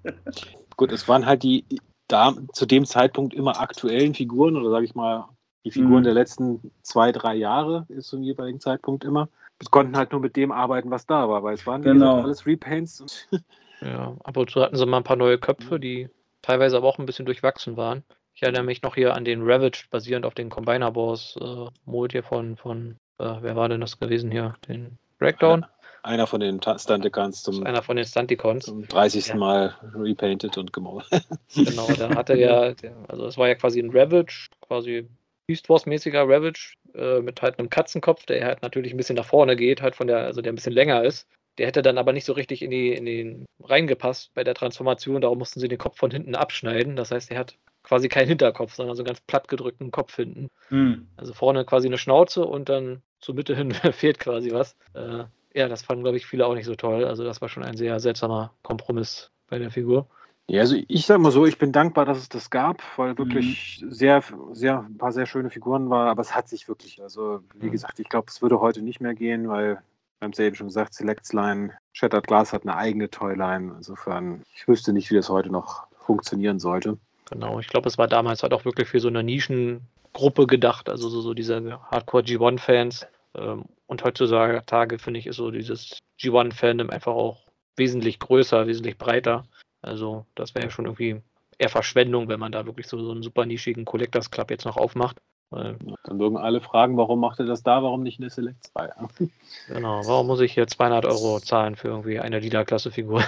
gut, 0.75 0.91
es 0.91 1.07
waren 1.07 1.25
halt 1.25 1.43
die 1.43 1.65
da 2.07 2.33
zu 2.53 2.65
dem 2.65 2.85
Zeitpunkt 2.85 3.33
immer 3.33 3.59
aktuellen 3.59 4.13
Figuren 4.13 4.55
oder 4.55 4.69
sage 4.69 4.85
ich 4.85 4.95
mal 4.95 5.27
die 5.65 5.71
Figuren 5.71 5.99
mhm. 5.99 6.05
der 6.05 6.13
letzten 6.13 6.71
zwei, 6.81 7.11
drei 7.11 7.35
Jahre 7.35 7.85
ist 7.89 8.07
zum 8.07 8.23
jeweiligen 8.23 8.61
Zeitpunkt 8.61 9.03
immer. 9.03 9.27
Wir 9.59 9.67
konnten 9.69 9.97
halt 9.97 10.11
nur 10.11 10.21
mit 10.21 10.35
dem 10.37 10.51
arbeiten, 10.51 10.91
was 10.91 11.05
da 11.05 11.27
war, 11.27 11.43
weil 11.43 11.55
es 11.55 11.67
waren 11.67 11.81
genau. 11.81 12.21
alles 12.21 12.45
Repaints. 12.45 13.27
ja, 13.81 14.15
ab 14.23 14.37
und 14.37 14.49
zu 14.49 14.61
hatten 14.61 14.77
sie 14.77 14.85
mal 14.85 14.97
ein 14.97 15.03
paar 15.03 15.17
neue 15.17 15.37
Köpfe, 15.37 15.79
die 15.79 16.09
teilweise 16.41 16.77
aber 16.77 16.87
auch 16.87 16.99
ein 16.99 17.05
bisschen 17.05 17.25
durchwachsen 17.25 17.75
waren. 17.75 18.03
Ich 18.33 18.43
erinnere 18.43 18.63
mich 18.63 18.81
noch 18.83 18.95
hier 18.95 19.15
an 19.15 19.25
den 19.25 19.41
Ravage, 19.41 19.87
basierend 19.89 20.25
auf 20.25 20.35
den 20.35 20.49
Combiner 20.49 20.91
Boss 20.91 21.37
äh, 21.41 21.65
Mold 21.85 22.13
hier 22.13 22.23
von, 22.23 22.55
von 22.55 22.95
äh, 23.17 23.35
wer 23.41 23.55
war 23.55 23.67
denn 23.67 23.81
das 23.81 23.99
gewesen 23.99 24.31
hier? 24.31 24.55
Den 24.69 24.97
Breakdown? 25.19 25.65
Einer 26.07 26.25
von 26.25 26.39
den 26.39 26.61
Stunticons 26.61 27.43
zum, 27.43 27.65
einer 27.65 27.83
von 27.83 27.97
den 27.97 28.05
Stunticons. 28.05 28.65
zum 28.65 28.87
30. 28.87 29.27
Ja. 29.27 29.35
Mal 29.35 29.75
repainted 29.93 30.57
und 30.57 30.71
gemalt. 30.71 31.05
Genau, 31.53 31.87
da 31.97 32.15
hatte 32.15 32.33
er, 32.33 32.75
also 33.09 33.25
es 33.25 33.37
war 33.37 33.47
ja 33.47 33.55
quasi 33.55 33.79
ein 33.79 33.91
Ravage, 33.91 34.47
quasi 34.61 35.07
Beast 35.47 35.67
Wars-mäßiger 35.69 36.21
Ravage 36.23 36.75
äh, 36.93 37.19
mit 37.19 37.41
halt 37.41 37.59
einem 37.59 37.69
Katzenkopf, 37.69 38.25
der 38.25 38.45
halt 38.45 38.61
natürlich 38.61 38.93
ein 38.93 38.97
bisschen 38.97 39.15
nach 39.17 39.25
vorne 39.25 39.55
geht, 39.55 39.81
halt 39.81 39.95
von 39.95 40.07
der, 40.07 40.19
also 40.19 40.41
der 40.41 40.53
ein 40.53 40.55
bisschen 40.55 40.73
länger 40.73 41.03
ist. 41.03 41.27
Der 41.57 41.67
hätte 41.67 41.81
dann 41.81 41.97
aber 41.97 42.13
nicht 42.13 42.25
so 42.25 42.33
richtig 42.33 42.61
in, 42.61 42.71
die, 42.71 42.93
in 42.93 43.05
den 43.05 43.45
reingepasst 43.61 44.33
bei 44.33 44.43
der 44.43 44.53
Transformation, 44.53 45.21
darum 45.21 45.39
mussten 45.39 45.59
sie 45.59 45.67
den 45.67 45.77
Kopf 45.77 45.97
von 45.97 46.11
hinten 46.11 46.35
abschneiden. 46.35 46.95
Das 46.95 47.11
heißt, 47.11 47.31
er 47.31 47.39
hat 47.39 47.57
quasi 47.83 48.07
keinen 48.09 48.27
Hinterkopf, 48.27 48.75
sondern 48.75 48.95
so 48.95 49.01
einen 49.01 49.07
ganz 49.07 49.21
platt 49.21 49.47
gedrückten 49.47 49.91
Kopf 49.91 50.15
hinten. 50.15 50.49
Hm. 50.69 51.07
Also 51.17 51.33
vorne 51.33 51.65
quasi 51.65 51.87
eine 51.87 51.97
Schnauze 51.97 52.45
und 52.45 52.69
dann 52.69 53.01
zur 53.19 53.35
Mitte 53.35 53.55
hin 53.55 53.71
fehlt 53.91 54.19
quasi 54.19 54.51
was. 54.51 54.75
Äh, 54.93 55.23
ja, 55.57 55.67
das 55.67 55.81
fanden, 55.81 56.03
glaube 56.03 56.17
ich, 56.17 56.25
viele 56.25 56.45
auch 56.45 56.53
nicht 56.53 56.65
so 56.65 56.75
toll. 56.75 57.03
Also 57.03 57.23
das 57.23 57.41
war 57.41 57.49
schon 57.49 57.63
ein 57.63 57.75
sehr 57.75 57.99
seltsamer 57.99 58.53
Kompromiss 58.61 59.31
bei 59.49 59.57
der 59.57 59.71
Figur. 59.71 60.07
Ja, 60.49 60.61
also 60.61 60.77
ich 60.87 61.05
sage 61.05 61.19
mal 61.19 61.31
so, 61.31 61.45
ich 61.45 61.57
bin 61.57 61.71
dankbar, 61.71 62.05
dass 62.05 62.19
es 62.19 62.29
das 62.29 62.49
gab, 62.49 62.81
weil 62.95 63.17
wirklich 63.17 63.81
mhm. 63.81 63.91
sehr, 63.91 64.23
sehr, 64.53 64.79
ein 64.79 64.97
paar 64.97 65.11
sehr 65.11 65.25
schöne 65.25 65.49
Figuren 65.49 65.89
waren, 65.89 66.07
aber 66.07 66.21
es 66.21 66.35
hat 66.35 66.47
sich 66.47 66.67
wirklich, 66.69 67.01
also 67.01 67.41
wie 67.55 67.67
mhm. 67.67 67.71
gesagt, 67.71 67.99
ich 67.99 68.07
glaube, 68.07 68.27
es 68.29 68.41
würde 68.41 68.61
heute 68.61 68.81
nicht 68.81 69.01
mehr 69.01 69.13
gehen, 69.13 69.49
weil, 69.49 69.81
wir 70.19 70.25
haben 70.25 70.31
es 70.31 70.37
ja 70.37 70.45
eben 70.45 70.55
schon 70.55 70.67
gesagt, 70.67 70.93
Selects 70.93 71.33
Line, 71.33 71.73
Shattered 71.91 72.27
Glass 72.27 72.53
hat 72.53 72.61
eine 72.61 72.77
eigene 72.77 73.09
Toyline, 73.09 73.73
insofern, 73.77 74.43
ich 74.55 74.67
wüsste 74.67 74.93
nicht, 74.93 75.09
wie 75.09 75.15
das 75.15 75.27
heute 75.27 75.49
noch 75.49 75.87
funktionieren 75.97 76.59
sollte. 76.59 76.97
Genau, 77.29 77.59
ich 77.59 77.67
glaube, 77.67 77.89
es 77.89 77.97
war 77.97 78.07
damals 78.07 78.41
halt 78.41 78.53
auch 78.53 78.63
wirklich 78.63 78.87
für 78.87 79.01
so 79.01 79.09
eine 79.09 79.23
Nischengruppe 79.23 80.47
gedacht, 80.47 80.87
also 80.87 81.09
so, 81.09 81.19
so 81.19 81.33
diese 81.33 81.81
Hardcore 81.91 82.23
G1-Fans, 82.23 83.05
ähm, 83.35 83.65
und 83.87 84.03
heutzutage, 84.03 84.99
finde 84.99 85.19
ich, 85.19 85.27
ist 85.27 85.37
so 85.37 85.49
dieses 85.51 85.99
G1-Fandom 86.19 86.89
einfach 86.89 87.13
auch 87.13 87.47
wesentlich 87.75 88.19
größer, 88.19 88.67
wesentlich 88.67 88.97
breiter. 88.97 89.45
Also 89.81 90.25
das 90.35 90.53
wäre 90.55 90.65
ja 90.65 90.71
schon 90.71 90.85
irgendwie 90.85 91.21
eher 91.57 91.69
Verschwendung, 91.69 92.27
wenn 92.27 92.39
man 92.39 92.51
da 92.51 92.65
wirklich 92.65 92.87
so, 92.87 92.99
so 92.99 93.11
einen 93.11 93.23
super 93.23 93.45
nischigen 93.45 93.85
Collectors 93.85 94.29
Club 94.29 94.51
jetzt 94.51 94.65
noch 94.65 94.77
aufmacht. 94.77 95.17
Weil, 95.49 95.77
Dann 96.03 96.17
mögen 96.17 96.37
alle 96.37 96.59
fragen, 96.59 96.97
warum 96.97 97.21
macht 97.21 97.39
er 97.39 97.45
das 97.45 97.63
da, 97.63 97.81
warum 97.81 98.03
nicht 98.03 98.19
eine 98.19 98.29
Select 98.29 98.65
2? 98.65 98.89
genau, 99.67 100.05
warum 100.05 100.27
muss 100.27 100.41
ich 100.41 100.53
hier 100.53 100.67
200 100.67 101.05
Euro 101.05 101.39
zahlen 101.39 101.77
für 101.77 101.87
irgendwie 101.87 102.19
eine 102.19 102.39
Liederklasse-Figur? 102.39 103.23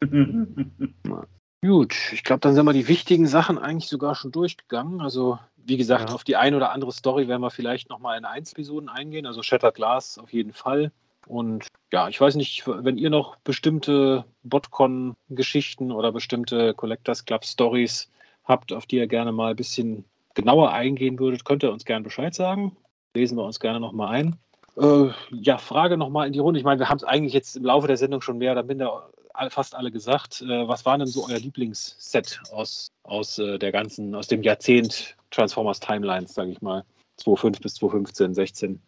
Gut, 1.64 1.96
ich 2.12 2.24
glaube, 2.24 2.40
dann 2.40 2.54
sind 2.54 2.66
wir 2.66 2.74
die 2.74 2.88
wichtigen 2.88 3.26
Sachen 3.26 3.56
eigentlich 3.56 3.88
sogar 3.88 4.14
schon 4.14 4.30
durchgegangen. 4.30 5.00
Also 5.00 5.38
wie 5.56 5.78
gesagt, 5.78 6.10
ja. 6.10 6.14
auf 6.14 6.22
die 6.22 6.36
ein 6.36 6.54
oder 6.54 6.72
andere 6.72 6.92
Story 6.92 7.26
werden 7.26 7.40
wir 7.40 7.50
vielleicht 7.50 7.88
nochmal 7.88 8.18
in 8.18 8.26
Einzelepisoden 8.26 8.90
eingehen. 8.90 9.24
Also 9.24 9.42
Shattered 9.42 9.74
Glass 9.74 10.18
auf 10.18 10.30
jeden 10.30 10.52
Fall. 10.52 10.92
Und 11.26 11.68
ja, 11.90 12.10
ich 12.10 12.20
weiß 12.20 12.34
nicht, 12.34 12.64
wenn 12.66 12.98
ihr 12.98 13.08
noch 13.08 13.36
bestimmte 13.36 14.26
Botcon-Geschichten 14.42 15.90
oder 15.90 16.12
bestimmte 16.12 16.74
Collectors 16.74 17.24
Club 17.24 17.46
Stories 17.46 18.10
habt, 18.44 18.74
auf 18.74 18.84
die 18.84 18.96
ihr 18.96 19.06
gerne 19.06 19.32
mal 19.32 19.52
ein 19.52 19.56
bisschen 19.56 20.04
genauer 20.34 20.70
eingehen 20.70 21.18
würdet, 21.18 21.46
könnt 21.46 21.62
ihr 21.62 21.72
uns 21.72 21.86
gerne 21.86 22.04
Bescheid 22.04 22.34
sagen. 22.34 22.76
Lesen 23.14 23.38
wir 23.38 23.44
uns 23.44 23.58
gerne 23.58 23.80
nochmal 23.80 24.14
ein. 24.14 24.36
Äh, 24.76 25.12
ja, 25.30 25.56
Frage 25.56 25.96
nochmal 25.96 26.26
in 26.26 26.34
die 26.34 26.40
Runde. 26.40 26.58
Ich 26.58 26.64
meine, 26.64 26.80
wir 26.80 26.90
haben 26.90 26.98
es 26.98 27.04
eigentlich 27.04 27.32
jetzt 27.32 27.56
im 27.56 27.64
Laufe 27.64 27.86
der 27.86 27.96
Sendung 27.96 28.20
schon 28.20 28.36
mehr 28.36 28.52
oder 28.52 28.64
minder 28.64 29.08
fast 29.50 29.74
alle 29.74 29.90
gesagt. 29.90 30.42
Äh, 30.42 30.68
was 30.68 30.84
war 30.84 30.98
denn 30.98 31.06
so 31.06 31.26
euer 31.28 31.38
Lieblingsset 31.38 32.40
aus, 32.52 32.88
aus 33.02 33.38
äh, 33.38 33.58
der 33.58 33.72
ganzen, 33.72 34.14
aus 34.14 34.28
dem 34.28 34.42
Jahrzehnt 34.42 35.16
Transformers 35.30 35.80
Timelines, 35.80 36.34
sage 36.34 36.50
ich 36.50 36.62
mal? 36.62 36.84
2005 37.16 37.60
bis 37.60 37.74
2015, 37.74 38.34
16. 38.34 38.82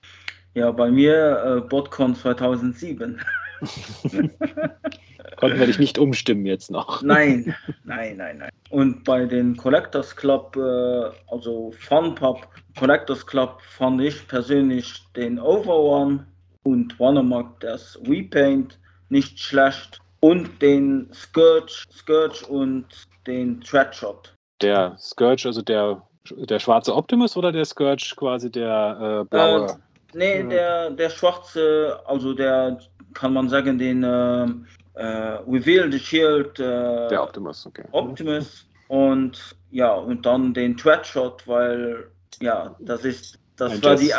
Ja, 0.54 0.70
bei 0.70 0.90
mir 0.90 1.42
äh, 1.44 1.60
BotCon 1.68 2.14
2007. 2.14 3.20
Konnten 5.36 5.58
wir 5.58 5.66
dich 5.66 5.78
nicht 5.78 5.98
umstimmen 5.98 6.46
jetzt 6.46 6.70
noch? 6.70 7.02
Nein, 7.04 7.54
nein, 7.84 8.16
nein, 8.16 8.38
nein. 8.38 8.50
Und 8.70 9.04
bei 9.04 9.26
den 9.26 9.56
Collectors 9.56 10.16
Club, 10.16 10.56
äh, 10.56 11.10
also 11.30 11.72
Funpub 11.78 12.48
Collectors 12.78 13.26
Club, 13.26 13.60
fand 13.62 14.00
ich 14.00 14.26
persönlich 14.28 15.04
den 15.14 15.38
Over 15.38 16.20
und 16.62 16.98
Wanamac 16.98 17.60
das 17.60 17.98
Repaint 18.06 18.78
nicht 19.08 19.38
schlecht 19.38 20.00
und 20.26 20.60
den 20.60 21.08
Scourge, 21.12 21.86
Scourge 21.92 22.44
und 22.48 22.86
den 23.26 23.60
Threadshot. 23.60 24.34
Der 24.60 24.96
Scourge, 24.98 25.46
also 25.46 25.62
der, 25.62 26.02
der 26.30 26.58
schwarze 26.58 26.94
Optimus 26.94 27.36
oder 27.36 27.52
der 27.52 27.64
Scourge 27.64 28.14
quasi 28.16 28.50
der 28.50 29.22
äh, 29.22 29.28
blaue? 29.28 29.66
Äh, 29.66 29.74
nee, 30.14 30.40
hm. 30.40 30.50
der, 30.50 30.90
der 30.90 31.10
schwarze, 31.10 32.00
also 32.06 32.34
der 32.34 32.78
kann 33.14 33.34
man 33.34 33.48
sagen, 33.48 33.78
den 33.78 34.02
äh, 34.02 34.46
äh, 34.94 35.38
Reveal 35.46 35.92
the 35.92 35.98
Shield. 35.98 36.58
Äh, 36.58 37.08
der 37.08 37.22
Optimus, 37.22 37.64
okay. 37.66 37.84
Optimus 37.92 38.66
und 38.88 39.56
ja, 39.70 39.92
und 39.92 40.26
dann 40.26 40.52
den 40.54 40.76
Threadshot, 40.76 41.46
weil 41.46 42.10
ja, 42.40 42.74
das 42.80 43.04
ist, 43.04 43.38
das 43.56 43.72
Ein 43.72 43.82
war 43.84 43.96
die, 43.96 44.12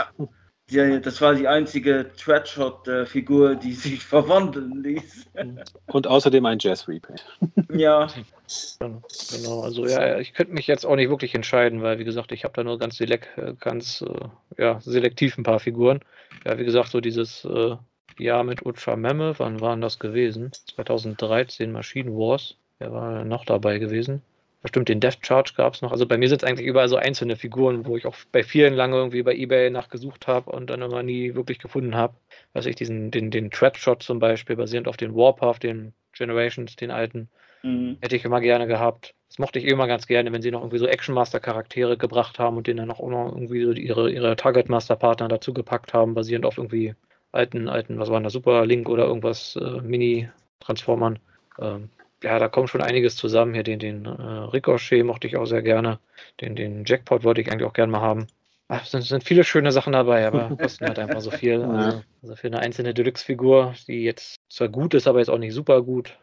die, 0.70 1.02
das 1.02 1.22
war 1.22 1.34
die 1.34 1.48
einzige 1.48 2.12
Threadshot-Figur, 2.18 3.56
die 3.56 3.74
sich 3.74 4.04
verwandeln 4.04 4.84
ließ. 4.84 5.28
Und 5.88 6.08
außerdem 6.08 6.46
ein 6.46 6.60
Jazz-Repaint. 6.60 7.26
ja. 7.74 8.08
Genau, 8.80 9.60
also 9.64 9.86
ja, 9.86 10.20
ich 10.20 10.34
könnte 10.34 10.54
mich 10.54 10.68
jetzt 10.68 10.86
auch 10.86 10.96
nicht 10.96 11.10
wirklich 11.10 11.36
entscheiden, 11.36 11.82
weil 11.82 12.00
wie 12.00 12.06
gesagt, 12.06 12.32
ich 12.32 12.46
habe 12.46 12.54
da 12.54 12.64
nur 12.64 12.80
ganz, 12.80 12.96
selekt, 12.96 13.38
äh, 13.38 13.54
ganz 13.60 14.02
äh, 14.02 14.62
ja, 14.62 14.80
selektiv 14.80 15.38
ein 15.38 15.44
paar 15.44 15.60
Figuren. 15.60 16.00
Ja, 16.46 16.58
wie 16.58 16.64
gesagt, 16.64 16.92
so 16.92 17.02
dieses 17.02 17.44
äh, 17.44 17.76
Jahr 18.18 18.46
mit 18.46 18.66
Ultra 18.66 18.96
Memme, 18.96 19.38
wann 19.38 19.60
waren 19.60 19.82
das 19.82 20.00
gewesen? 20.00 20.52
2013 20.54 21.74
Machine 21.74 22.12
Wars. 22.12 22.56
Wer 22.80 22.94
war 22.94 23.26
noch 23.26 23.44
dabei 23.44 23.80
gewesen? 23.80 24.22
Bestimmt 24.62 24.90
den 24.90 25.00
Death 25.00 25.20
Charge 25.22 25.54
gab 25.56 25.76
es 25.76 25.82
noch. 25.82 25.92
Also 25.92 26.08
bei 26.08 26.18
mir 26.18 26.28
sind 26.30 26.42
es 26.42 26.48
eigentlich 26.48 26.68
überall 26.68 26.90
so 26.90 26.98
einzelne 26.98 27.36
Figuren, 27.36 27.86
wo 27.86 27.96
ich 27.96 28.06
auch 28.06 28.16
bei 28.32 28.44
vielen 28.44 28.74
lange 28.74 28.98
irgendwie 28.98 29.22
bei 29.22 29.36
Ebay 29.36 29.70
nachgesucht 29.70 30.28
habe 30.28 30.52
und 30.52 30.70
dann 30.70 30.82
immer 30.82 31.04
nie 31.04 31.36
wirklich 31.36 31.60
gefunden 31.60 31.96
habe. 31.96 32.16
Weiß 32.54 32.66
ich, 32.66 32.76
diesen, 32.76 33.12
den, 33.12 33.30
den 33.30 33.52
Threadshot 33.52 34.02
zum 34.02 34.20
Beispiel, 34.20 34.56
basierend 34.56 34.88
auf 34.88 34.98
den 34.98 35.16
Warpath, 35.16 35.62
den 35.62 35.94
Generations, 36.12 36.76
den 36.76 36.90
alten, 36.90 37.30
mhm. 37.62 37.98
hätte 38.02 38.16
ich 38.16 38.26
immer 38.26 38.42
gerne 38.42 38.66
gehabt. 38.66 39.14
Das 39.30 39.40
mochte 39.40 39.60
ich 39.60 39.66
immer 39.66 39.88
ganz 39.88 40.08
gerne, 40.08 40.32
wenn 40.32 40.42
sie 40.42 40.52
noch 40.52 40.62
irgendwie 40.62 40.80
so 40.80 40.88
Action 40.88 41.14
Master 41.14 41.40
Charaktere 41.40 41.98
gebracht 41.98 42.40
haben 42.40 42.58
und 42.58 42.66
denen 42.66 42.78
dann 42.78 42.92
auch 42.92 43.08
noch 43.08 43.32
irgendwie 43.34 43.64
so 43.64 43.72
ihre, 43.74 44.10
ihre 44.10 44.36
Target 44.36 44.70
Master 44.70 44.96
Partner 44.96 45.28
dazu 45.28 45.54
gepackt 45.54 45.94
haben, 45.94 46.16
basierend 46.16 46.46
auf 46.46 46.58
irgendwie 46.58 46.96
alten, 47.32 47.68
alten, 47.70 48.00
was 48.00 48.10
waren 48.10 48.24
da, 48.24 48.30
Super 48.30 48.66
Link 48.66 48.90
oder 48.90 49.06
irgendwas, 49.06 49.56
äh, 49.58 49.82
Mini-Transformern. 49.82 51.20
Ähm, 51.60 51.90
ja, 52.24 52.40
da 52.40 52.48
kommt 52.48 52.70
schon 52.70 52.82
einiges 52.82 53.16
zusammen. 53.16 53.54
Hier 53.54 53.64
den, 53.64 53.80
den 53.80 54.06
äh, 54.06 54.10
Ricochet 54.10 55.04
mochte 55.04 55.28
ich 55.28 55.38
auch 55.38 55.46
sehr 55.46 55.62
gerne. 55.62 56.00
Den, 56.42 56.56
den 56.56 56.84
Jackpot 56.86 57.24
wollte 57.24 57.42
ich 57.42 57.52
eigentlich 57.52 57.68
auch 57.68 57.74
gerne 57.74 57.92
mal 57.92 58.02
haben. 58.02 58.28
Ach, 58.70 58.84
es 58.84 58.92
sind, 58.92 59.04
sind, 59.04 59.24
viele 59.24 59.44
schöne 59.44 59.72
Sachen 59.72 59.94
dabei, 59.94 60.28
aber 60.28 60.50
kosten 60.62 60.86
halt 60.86 61.00
einfach 61.00 61.22
so 61.22 61.32
viel. 61.32 61.62
Also, 61.62 62.04
also 62.22 62.36
für 62.36 62.48
eine 62.48 62.60
einzelne 62.60 62.94
Deluxe-Figur, 62.94 63.76
die 63.88 64.04
jetzt 64.04 64.38
zwar 64.50 64.68
gut 64.68 64.94
ist, 64.94 65.08
aber 65.08 65.20
jetzt 65.20 65.30
auch 65.30 65.38
nicht 65.38 65.54
super 65.54 65.82
gut. 65.84 66.18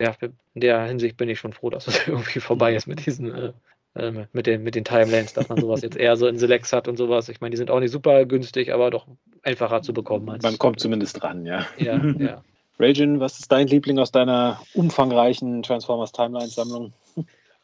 Ja, 0.00 0.16
in 0.54 0.60
der 0.60 0.84
Hinsicht 0.84 1.16
bin 1.16 1.28
ich 1.28 1.38
schon 1.38 1.52
froh, 1.52 1.70
dass 1.70 1.86
es 1.86 2.06
irgendwie 2.08 2.40
vorbei 2.40 2.74
ist 2.74 2.86
mit 2.86 3.06
diesen 3.06 3.32
äh, 3.32 3.52
äh, 3.94 4.26
mit, 4.32 4.46
den, 4.46 4.62
mit 4.62 4.74
den 4.74 4.84
Timelines, 4.84 5.34
dass 5.34 5.48
man 5.48 5.60
sowas 5.60 5.82
jetzt 5.82 5.96
eher 5.96 6.16
so 6.16 6.26
in 6.26 6.38
Selects 6.38 6.72
hat 6.72 6.88
und 6.88 6.96
sowas. 6.96 7.28
Ich 7.28 7.40
meine, 7.40 7.50
die 7.50 7.58
sind 7.58 7.70
auch 7.70 7.80
nicht 7.80 7.90
super 7.90 8.24
günstig, 8.24 8.72
aber 8.72 8.90
doch 8.90 9.06
einfacher 9.42 9.82
zu 9.82 9.92
bekommen. 9.92 10.28
Als, 10.30 10.42
man 10.42 10.58
kommt 10.58 10.80
zumindest 10.80 11.22
dran, 11.22 11.44
ja. 11.44 11.66
Ja, 11.76 12.02
ja. 12.18 12.42
Ragin, 12.78 13.20
was 13.20 13.38
ist 13.38 13.52
dein 13.52 13.66
Liebling 13.68 13.98
aus 13.98 14.10
deiner 14.10 14.60
umfangreichen 14.74 15.62
Transformers 15.62 16.12
Timelines 16.12 16.54
Sammlung? 16.54 16.92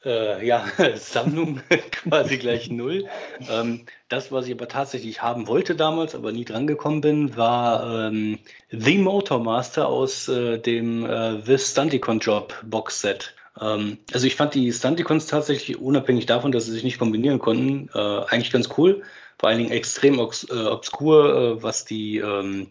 Äh, 0.04 0.46
ja, 0.46 0.64
Sammlung 0.96 1.60
quasi 1.90 2.38
gleich 2.38 2.70
null. 2.70 3.06
Ähm, 3.50 3.86
das, 4.08 4.30
was 4.30 4.46
ich 4.46 4.54
aber 4.54 4.68
tatsächlich 4.68 5.22
haben 5.22 5.48
wollte 5.48 5.74
damals, 5.74 6.14
aber 6.14 6.30
nie 6.30 6.44
drangekommen 6.44 7.00
bin, 7.00 7.36
war 7.36 8.08
ähm, 8.08 8.38
The 8.70 8.98
Motor 8.98 9.40
Master 9.40 9.88
aus 9.88 10.28
äh, 10.28 10.58
dem 10.58 11.04
äh, 11.04 11.40
The 11.42 11.58
Stunticon 11.58 12.20
Job 12.20 12.54
Box 12.64 13.00
Set. 13.00 13.34
Ähm, 13.60 13.98
also 14.12 14.26
ich 14.26 14.36
fand 14.36 14.54
die 14.54 14.72
Stunticons 14.72 15.26
tatsächlich, 15.26 15.80
unabhängig 15.80 16.26
davon, 16.26 16.52
dass 16.52 16.66
sie 16.66 16.72
sich 16.72 16.84
nicht 16.84 16.98
kombinieren 16.98 17.40
konnten, 17.40 17.90
äh, 17.94 18.24
eigentlich 18.26 18.52
ganz 18.52 18.68
cool. 18.78 19.02
Vor 19.38 19.48
allen 19.48 19.58
Dingen 19.58 19.70
extrem 19.70 20.18
obs 20.18 20.44
äh, 20.50 20.54
obskur, 20.54 21.58
äh, 21.58 21.62
was 21.62 21.84
die 21.84 22.18
ähm, 22.18 22.68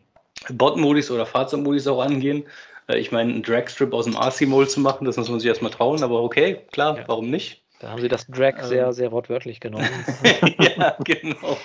Bot-Modis 0.50 1.12
oder 1.12 1.26
Fahrzeugmodis 1.26 1.88
auch 1.88 2.02
angehen. 2.02 2.46
Äh, 2.88 3.00
ich 3.00 3.12
meine, 3.12 3.34
einen 3.34 3.44
Dragstrip 3.44 3.94
aus 3.94 4.06
dem 4.06 4.16
RC-Mold 4.16 4.72
zu 4.72 4.80
machen, 4.80 5.06
das 5.06 5.18
muss 5.18 5.30
man 5.30 5.40
sich 5.40 5.48
erstmal 5.48 5.72
trauen, 5.72 6.04
aber 6.04 6.22
okay, 6.22 6.62
klar, 6.72 6.98
ja. 6.98 7.04
warum 7.08 7.30
nicht? 7.30 7.64
Da 7.80 7.90
haben 7.90 8.02
sie 8.02 8.08
das 8.08 8.26
Drag 8.28 8.58
ähm. 8.60 8.66
sehr, 8.66 8.94
sehr 8.94 9.12
wortwörtlich 9.12 9.60
genommen. 9.60 9.90
ja, 10.60 10.96
genau. 11.04 11.58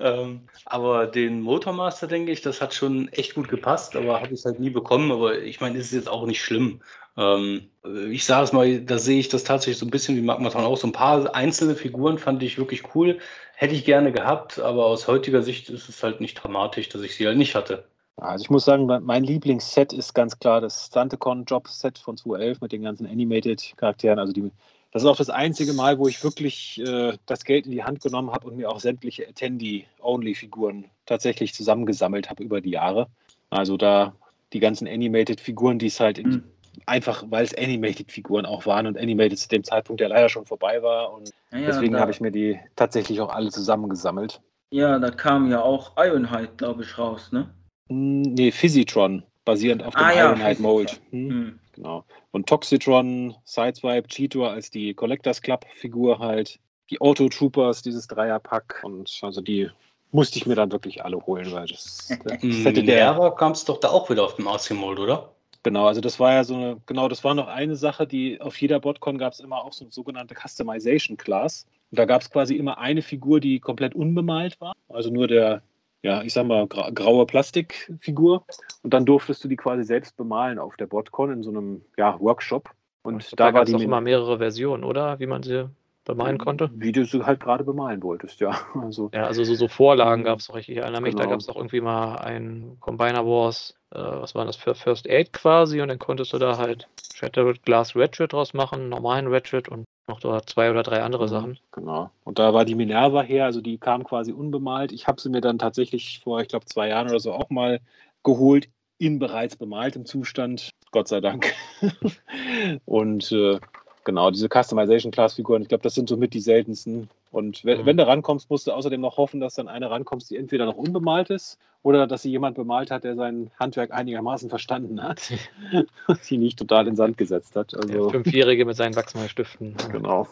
ähm, 0.00 0.42
aber 0.64 1.06
den 1.06 1.40
Motormaster, 1.40 2.06
denke 2.06 2.32
ich, 2.32 2.42
das 2.42 2.60
hat 2.60 2.74
schon 2.74 3.08
echt 3.08 3.34
gut 3.34 3.48
gepasst, 3.48 3.96
aber 3.96 4.20
habe 4.20 4.34
ich 4.34 4.44
halt 4.44 4.60
nie 4.60 4.70
bekommen. 4.70 5.10
Aber 5.10 5.38
ich 5.38 5.60
meine, 5.60 5.78
ist 5.78 5.92
jetzt 5.92 6.08
auch 6.08 6.26
nicht 6.26 6.42
schlimm. 6.42 6.80
Ähm, 7.16 7.68
ich 8.10 8.24
sage 8.24 8.44
es 8.44 8.52
mal, 8.52 8.80
da 8.80 8.98
sehe 8.98 9.18
ich 9.18 9.28
das 9.28 9.42
tatsächlich 9.42 9.78
so 9.78 9.86
ein 9.86 9.90
bisschen 9.90 10.16
wie 10.16 10.22
Magmaton 10.22 10.64
auch. 10.64 10.76
So 10.76 10.86
ein 10.86 10.92
paar 10.92 11.34
einzelne 11.34 11.74
Figuren 11.74 12.18
fand 12.18 12.42
ich 12.42 12.58
wirklich 12.58 12.94
cool. 12.94 13.18
Hätte 13.60 13.74
ich 13.74 13.84
gerne 13.84 14.12
gehabt, 14.12 14.60
aber 14.60 14.86
aus 14.86 15.08
heutiger 15.08 15.42
Sicht 15.42 15.68
ist 15.68 15.88
es 15.88 16.00
halt 16.04 16.20
nicht 16.20 16.34
dramatisch, 16.34 16.88
dass 16.90 17.02
ich 17.02 17.16
sie 17.16 17.26
halt 17.26 17.36
nicht 17.36 17.56
hatte. 17.56 17.88
Also 18.16 18.44
ich 18.44 18.50
muss 18.50 18.64
sagen, 18.64 18.86
mein 18.86 19.24
Lieblingsset 19.24 19.92
ist 19.92 20.14
ganz 20.14 20.38
klar 20.38 20.60
das 20.60 20.86
Stantecon 20.86 21.44
Job 21.44 21.66
Set 21.66 21.98
von 21.98 22.16
2011 22.16 22.60
mit 22.60 22.70
den 22.70 22.82
ganzen 22.82 23.04
Animated 23.04 23.74
Charakteren. 23.76 24.20
Also 24.20 24.32
die 24.32 24.52
das 24.92 25.02
ist 25.02 25.08
auch 25.08 25.16
das 25.16 25.28
einzige 25.28 25.72
Mal, 25.72 25.98
wo 25.98 26.06
ich 26.06 26.22
wirklich 26.22 26.80
äh, 26.86 27.18
das 27.26 27.44
Geld 27.44 27.66
in 27.66 27.72
die 27.72 27.82
Hand 27.82 28.00
genommen 28.00 28.30
habe 28.30 28.46
und 28.46 28.56
mir 28.56 28.70
auch 28.70 28.78
sämtliche 28.78 29.26
Attendee-Only-Figuren 29.28 30.84
tatsächlich 31.04 31.52
zusammengesammelt 31.52 32.30
habe 32.30 32.44
über 32.44 32.60
die 32.60 32.70
Jahre. 32.70 33.08
Also 33.50 33.76
da 33.76 34.14
die 34.52 34.60
ganzen 34.60 34.86
Animated-Figuren, 34.86 35.80
die 35.80 35.88
es 35.88 35.98
halt 35.98 36.24
mhm. 36.24 36.44
Einfach, 36.88 37.24
weil 37.28 37.44
es 37.44 37.54
Animated-Figuren 37.54 38.46
auch 38.46 38.66
waren 38.66 38.86
und 38.86 38.98
Animated 38.98 39.38
zu 39.38 39.48
dem 39.48 39.62
Zeitpunkt 39.62 40.00
ja 40.00 40.08
leider 40.08 40.28
schon 40.28 40.46
vorbei 40.46 40.82
war. 40.82 41.12
Und 41.12 41.30
ja, 41.52 41.60
deswegen 41.66 41.98
habe 41.98 42.10
ich 42.10 42.20
mir 42.20 42.30
die 42.30 42.58
tatsächlich 42.76 43.20
auch 43.20 43.30
alle 43.30 43.50
zusammengesammelt. 43.50 44.40
Ja, 44.70 44.98
da 44.98 45.10
kam 45.10 45.50
ja 45.50 45.62
auch 45.62 45.92
Ironhide, 45.96 46.52
glaube 46.56 46.82
ich, 46.82 46.98
raus, 46.98 47.30
ne? 47.32 47.48
Hm, 47.88 48.22
nee, 48.22 48.50
Physitron, 48.50 49.22
basierend 49.44 49.82
auf 49.82 49.94
dem 49.94 50.04
ah, 50.04 50.12
ja, 50.12 50.26
Ironhide 50.28 50.60
Mold. 50.60 51.00
Hm. 51.10 51.30
Hm. 51.30 51.58
Genau. 51.72 52.04
Und 52.32 52.48
Toxitron, 52.48 53.36
Sideswipe, 53.44 54.08
Cheetor 54.08 54.50
als 54.50 54.70
die 54.70 54.94
Collectors 54.94 55.40
Club-Figur 55.40 56.18
halt. 56.18 56.58
Die 56.90 57.00
Auto 57.00 57.28
Troopers, 57.28 57.82
dieses 57.82 58.06
Dreierpack. 58.08 58.80
Und 58.82 59.16
also 59.22 59.40
die 59.40 59.70
musste 60.10 60.38
ich 60.38 60.46
mir 60.46 60.54
dann 60.54 60.72
wirklich 60.72 61.04
alle 61.04 61.18
holen, 61.26 61.52
weil 61.52 61.66
das, 61.66 62.08
das 62.24 62.42
hätte 62.42 62.82
der. 62.82 63.10
Aber 63.10 63.34
kam 63.36 63.52
es 63.52 63.64
doch 63.64 63.78
da 63.78 63.88
auch 63.88 64.10
wieder 64.10 64.24
auf 64.24 64.34
dem 64.36 64.48
AC-Mold, 64.48 64.98
oder? 64.98 65.32
Genau, 65.62 65.86
also 65.86 66.00
das 66.00 66.20
war 66.20 66.32
ja 66.32 66.44
so 66.44 66.54
eine, 66.54 66.80
genau, 66.86 67.08
das 67.08 67.24
war 67.24 67.34
noch 67.34 67.48
eine 67.48 67.76
Sache, 67.76 68.06
die 68.06 68.40
auf 68.40 68.56
jeder 68.60 68.80
Botcon 68.80 69.18
gab 69.18 69.32
es 69.32 69.40
immer 69.40 69.64
auch 69.64 69.72
so 69.72 69.84
eine 69.84 69.92
sogenannte 69.92 70.34
Customization 70.34 71.16
Class. 71.16 71.66
Und 71.90 71.98
da 71.98 72.04
gab 72.04 72.22
es 72.22 72.30
quasi 72.30 72.56
immer 72.56 72.78
eine 72.78 73.02
Figur, 73.02 73.40
die 73.40 73.58
komplett 73.58 73.94
unbemalt 73.94 74.60
war. 74.60 74.74
Also 74.88 75.10
nur 75.10 75.26
der, 75.26 75.62
ja, 76.02 76.22
ich 76.22 76.32
sag 76.32 76.46
mal, 76.46 76.66
gra 76.68 76.90
graue 76.90 77.26
Plastikfigur. 77.26 78.44
Und 78.82 78.94
dann 78.94 79.04
durftest 79.04 79.42
du 79.42 79.48
die 79.48 79.56
quasi 79.56 79.84
selbst 79.84 80.16
bemalen 80.16 80.58
auf 80.58 80.76
der 80.76 80.86
Botcon 80.86 81.32
in 81.32 81.42
so 81.42 81.50
einem 81.50 81.82
ja, 81.96 82.18
Workshop. 82.20 82.70
Und 83.02 83.18
glaub, 83.18 83.36
da, 83.36 83.52
da 83.52 83.58
war 83.58 83.64
die. 83.64 83.82
immer 83.82 84.00
mehrere 84.00 84.38
Versionen, 84.38 84.84
oder? 84.84 85.18
Wie 85.18 85.26
man 85.26 85.42
sie 85.42 85.68
bemalen 86.08 86.38
konnte? 86.38 86.70
Wie 86.74 86.90
du 86.90 87.04
sie 87.04 87.24
halt 87.24 87.38
gerade 87.38 87.62
bemalen 87.62 88.02
wolltest, 88.02 88.40
ja. 88.40 88.58
Also, 88.74 89.10
ja, 89.12 89.26
also 89.26 89.44
so, 89.44 89.54
so 89.54 89.68
Vorlagen 89.68 90.24
gab 90.24 90.40
es 90.40 90.50
auch 90.50 90.56
richtig. 90.56 90.76
Ich 90.76 90.82
erinnere 90.82 91.02
mich, 91.02 91.14
genau. 91.14 91.24
da 91.24 91.30
gab 91.30 91.40
es 91.40 91.48
auch 91.48 91.56
irgendwie 91.56 91.80
mal 91.80 92.16
ein 92.16 92.78
Combiner 92.80 93.24
Wars, 93.26 93.74
äh, 93.90 93.98
was 93.98 94.34
war 94.34 94.44
das 94.44 94.56
für 94.56 94.74
First 94.74 95.08
Aid 95.08 95.32
quasi, 95.32 95.80
und 95.80 95.88
dann 95.88 95.98
konntest 95.98 96.32
du 96.32 96.38
da 96.38 96.56
halt 96.58 96.88
Shattered 97.14 97.62
Glass 97.62 97.94
Ratchet 97.94 98.32
draus 98.32 98.54
machen, 98.54 98.88
normalen 98.88 99.28
Ratchet 99.28 99.68
und 99.68 99.84
noch 100.08 100.20
zwei 100.46 100.70
oder 100.70 100.82
drei 100.82 101.02
andere 101.02 101.24
mhm, 101.24 101.28
Sachen. 101.28 101.58
Genau. 101.72 102.10
Und 102.24 102.38
da 102.38 102.54
war 102.54 102.64
die 102.64 102.74
Minerva 102.74 103.22
her, 103.22 103.44
also 103.44 103.60
die 103.60 103.76
kam 103.76 104.04
quasi 104.04 104.32
unbemalt. 104.32 104.90
Ich 104.90 105.06
habe 105.06 105.20
sie 105.20 105.28
mir 105.28 105.42
dann 105.42 105.58
tatsächlich 105.58 106.20
vor, 106.20 106.40
ich 106.40 106.48
glaube, 106.48 106.64
zwei 106.64 106.88
Jahren 106.88 107.08
oder 107.08 107.20
so 107.20 107.32
auch 107.32 107.50
mal 107.50 107.80
geholt, 108.24 108.70
in 108.96 109.18
bereits 109.18 109.56
bemaltem 109.56 110.06
Zustand. 110.06 110.70
Gott 110.90 111.08
sei 111.08 111.20
Dank. 111.20 111.52
und 112.86 113.30
äh, 113.30 113.60
genau, 114.04 114.30
diese 114.30 114.48
Customization-Class-Figuren, 114.48 115.62
ich 115.62 115.68
glaube, 115.68 115.82
das 115.82 115.94
sind 115.94 116.08
somit 116.08 116.34
die 116.34 116.40
seltensten 116.40 117.08
Und 117.30 117.64
wenn, 117.64 117.82
Mhm. 117.82 117.86
wenn 117.86 117.96
du 117.98 118.06
rankommst, 118.06 118.48
musst 118.48 118.66
du 118.66 118.72
außerdem 118.72 119.00
noch 119.02 119.18
hoffen, 119.18 119.38
dass 119.40 119.54
dann 119.54 119.68
eine 119.68 119.90
rankommst, 119.90 120.30
die 120.30 120.36
entweder 120.36 120.64
noch 120.64 120.76
unbemalt 120.76 121.28
ist 121.28 121.58
oder 121.82 122.06
dass 122.06 122.22
sie 122.22 122.30
jemand 122.30 122.56
bemalt 122.56 122.90
hat, 122.90 123.04
der 123.04 123.16
sein 123.16 123.50
Handwerk 123.60 123.92
einigermaßen 123.92 124.48
verstanden 124.48 125.02
hat 125.02 125.30
und 126.06 126.22
sie 126.24 126.38
nicht 126.38 126.58
total 126.58 126.86
in 126.86 126.92
den 126.92 126.96
Sand 126.96 127.18
gesetzt 127.18 127.54
hat. 127.54 127.72
Der 127.72 127.80
Also, 127.80 128.10
Fünfjährige 128.10 128.64
mit 128.64 128.76
seinen 128.76 128.96
Wachsmalstiften. 128.96 129.76
genau. 129.92 130.26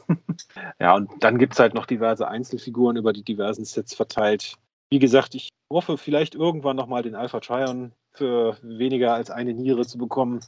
Ja, 0.80 0.94
und 0.97 1.10
dann 1.20 1.38
gibt 1.38 1.52
es 1.52 1.59
halt 1.59 1.74
noch 1.74 1.84
diverse 1.86 2.26
Einzelfiguren 2.28 2.97
über 2.97 3.12
die 3.12 3.22
diversen 3.22 3.64
Sets 3.66 3.94
verteilt. 3.94 4.55
Wie 4.88 4.98
gesagt, 4.98 5.34
ich 5.34 5.51
hoffe, 5.70 5.98
vielleicht 5.98 6.34
irgendwann 6.34 6.76
nochmal 6.76 7.02
den 7.02 7.14
Alpha 7.14 7.40
Trion 7.40 7.93
für 8.12 8.56
weniger 8.62 9.12
als 9.12 9.30
eine 9.30 9.52
Niere 9.52 9.84
zu 9.84 9.98
bekommen. 9.98 10.40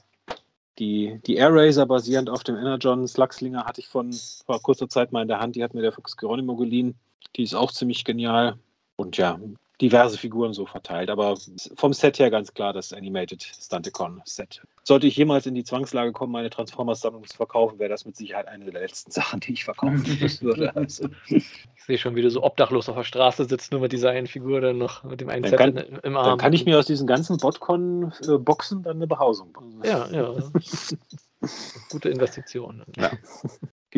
Die, 0.79 1.21
die 1.27 1.37
Air 1.37 1.53
Razor 1.53 1.87
basierend 1.87 2.31
auf 2.31 2.45
dem 2.45 2.57
Energon 2.57 3.07
Slugslinger 3.07 3.65
hatte 3.65 3.81
ich 3.81 3.89
von 3.89 4.13
vor 4.47 4.63
kurzer 4.63 4.89
Zeit 4.89 5.13
mal 5.13 5.23
in 5.23 5.29
der 5.29 5.41
Hand. 5.41 5.57
Die 5.57 5.65
hat 5.65 5.75
mir 5.75 5.83
der 5.83 5.93
Fuchs 5.93 6.17
Geronimo 6.17 6.55
geliehen. 6.57 6.95
Die 7.37 7.43
ist 7.43 7.55
auch 7.55 7.73
ziemlich 7.73 8.05
genial. 8.05 8.59
Und 8.97 9.17
ja, 9.17 9.39
diverse 9.81 10.19
Figuren 10.19 10.53
so 10.53 10.67
verteilt. 10.67 11.09
Aber 11.11 11.37
vom 11.77 11.93
Set 11.93 12.19
her 12.19 12.31
ganz 12.31 12.53
klar 12.53 12.73
das 12.73 12.93
Animated 12.93 13.43
Stunticon 13.43 14.21
Set. 14.25 14.63
Sollte 14.85 15.07
ich 15.07 15.17
jemals 15.17 15.47
in 15.47 15.55
die 15.55 15.65
Zwangslage 15.65 16.13
kommen, 16.13 16.33
meine 16.33 16.51
Transformers-Sammlung 16.51 17.25
zu 17.27 17.37
verkaufen, 17.37 17.79
wäre 17.79 17.91
das 17.91 18.05
mit 18.07 18.17
Sicherheit 18.17 18.49
eine 18.49 18.65
der 18.71 18.81
letzten 18.81 19.11
Sachen, 19.13 19.41
die 19.41 19.53
ich 19.53 19.65
verkaufen 19.65 20.05
würde. 20.41 20.75
Also, 20.75 21.09
Ich 21.27 21.85
sehe 21.87 21.99
schon, 21.99 22.17
wie 22.17 22.23
du 22.23 22.31
so 22.31 22.43
obdachlos 22.43 22.89
auf 22.89 22.97
der 22.97 23.05
Straße 23.05 23.45
sitzt, 23.45 23.71
nur 23.71 23.81
mit 23.83 23.93
dieser 23.93 24.11
einen 24.11 24.27
Figur 24.27 24.61
dann 24.61 24.79
noch, 24.79 25.05
mit 25.05 25.21
dem 25.21 25.29
einen 25.29 25.43
Dann 25.43 25.51
Set 25.51 25.59
kann- 25.59 25.77
in, 25.77 25.97
im 26.03 26.17
Arm. 26.17 26.27
dann 26.27 26.39
kann 26.39 26.53
ich 26.53 26.65
mir 26.65 26.79
aus 26.79 26.87
diesen 26.87 27.07
ganzen 27.07 27.37
Botcon-Boxen 27.37 28.83
dann 28.83 28.97
eine 28.97 29.07
Behausung 29.07 29.53
bauen. 29.53 29.81
Ja, 29.85 30.09
ja. 30.11 30.35
Gute 31.91 32.09
Investition. 32.09 32.83
Ja. 32.97 33.11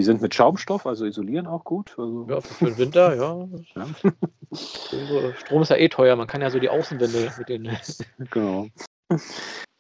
Die 0.01 0.05
sind 0.05 0.23
mit 0.23 0.35
Schaumstoff, 0.35 0.87
also 0.87 1.05
isolieren 1.05 1.47
auch 1.47 1.63
gut. 1.63 1.91
Also, 1.99 2.27
Ja, 2.27 2.41
für 2.41 2.65
den 2.65 2.79
Winter, 2.79 3.15
ja. 3.17 3.47
Ja. 3.77 3.87
So, 4.51 5.33
Strom 5.37 5.61
ist 5.61 5.69
ja 5.69 5.77
eh 5.77 5.91
teuer, 5.91 6.17
man 6.17 6.27
kann 6.27 6.41
ja 6.41 6.49
so 6.49 6.59
die 6.59 6.71
Außenwände 6.71 7.31
mit 7.37 7.49
den. 7.51 7.69
Genau. 8.31 8.69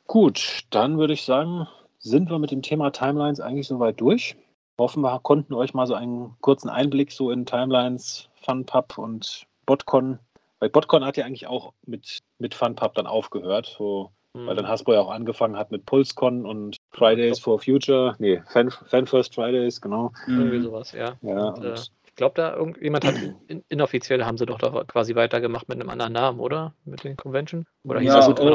Gut, 0.06 0.64
dann 0.68 0.98
würde 0.98 1.14
ich 1.14 1.22
sagen, 1.22 1.66
sind 2.00 2.28
wir 2.28 2.38
mit 2.38 2.50
dem 2.50 2.60
Thema 2.60 2.90
Timelines 2.90 3.40
eigentlich 3.40 3.66
soweit 3.66 3.98
durch. 3.98 4.36
Hoffen 4.78 5.00
wir 5.00 5.18
konnten 5.20 5.54
euch 5.54 5.72
mal 5.72 5.86
so 5.86 5.94
einen 5.94 6.36
kurzen 6.42 6.68
Einblick 6.68 7.12
so 7.12 7.30
in 7.30 7.46
Timelines, 7.46 8.28
FunPub 8.42 8.98
und 8.98 9.46
Botcon. 9.64 10.18
Weil 10.58 10.68
Botcon 10.68 11.02
hat 11.02 11.16
ja 11.16 11.24
eigentlich 11.24 11.46
auch 11.46 11.72
mit, 11.86 12.18
mit 12.38 12.54
FunPub 12.54 12.92
dann 12.92 13.06
aufgehört, 13.06 13.74
so, 13.78 14.10
weil 14.34 14.54
dann 14.54 14.68
Hasbro 14.68 14.92
ja 14.92 15.00
auch 15.00 15.10
angefangen 15.10 15.56
hat 15.56 15.70
mit 15.70 15.86
PulseCon 15.86 16.44
und 16.44 16.76
Fridays 16.92 17.38
for 17.38 17.58
Future. 17.60 18.14
Nee, 18.18 18.42
Fan, 18.48 18.70
Fan 18.70 19.06
First 19.06 19.34
Fridays, 19.34 19.80
genau. 19.80 20.12
irgendwie 20.26 20.58
Mhm. 20.58 20.62
sowas, 20.62 20.92
ja. 20.92 21.16
Ja, 21.22 21.48
Und, 21.48 21.64
äh, 21.64 21.68
und 21.70 21.90
ich 22.06 22.14
glaube, 22.16 22.34
da 22.34 22.54
irgendjemand 22.54 23.04
hat 23.04 23.14
in, 23.48 23.62
inoffiziell 23.68 24.24
haben 24.24 24.36
sie 24.36 24.46
doch 24.46 24.58
da 24.58 24.84
quasi 24.84 25.14
weitergemacht 25.14 25.68
mit 25.68 25.80
einem 25.80 25.88
anderen 25.88 26.12
Namen, 26.12 26.40
oder? 26.40 26.74
Mit 26.84 27.04
den 27.04 27.16
Convention? 27.16 27.66
Oder 27.84 28.00
hieß 28.00 28.08
Ja, 28.12 28.16
das 28.28 28.38
immer 28.40 28.50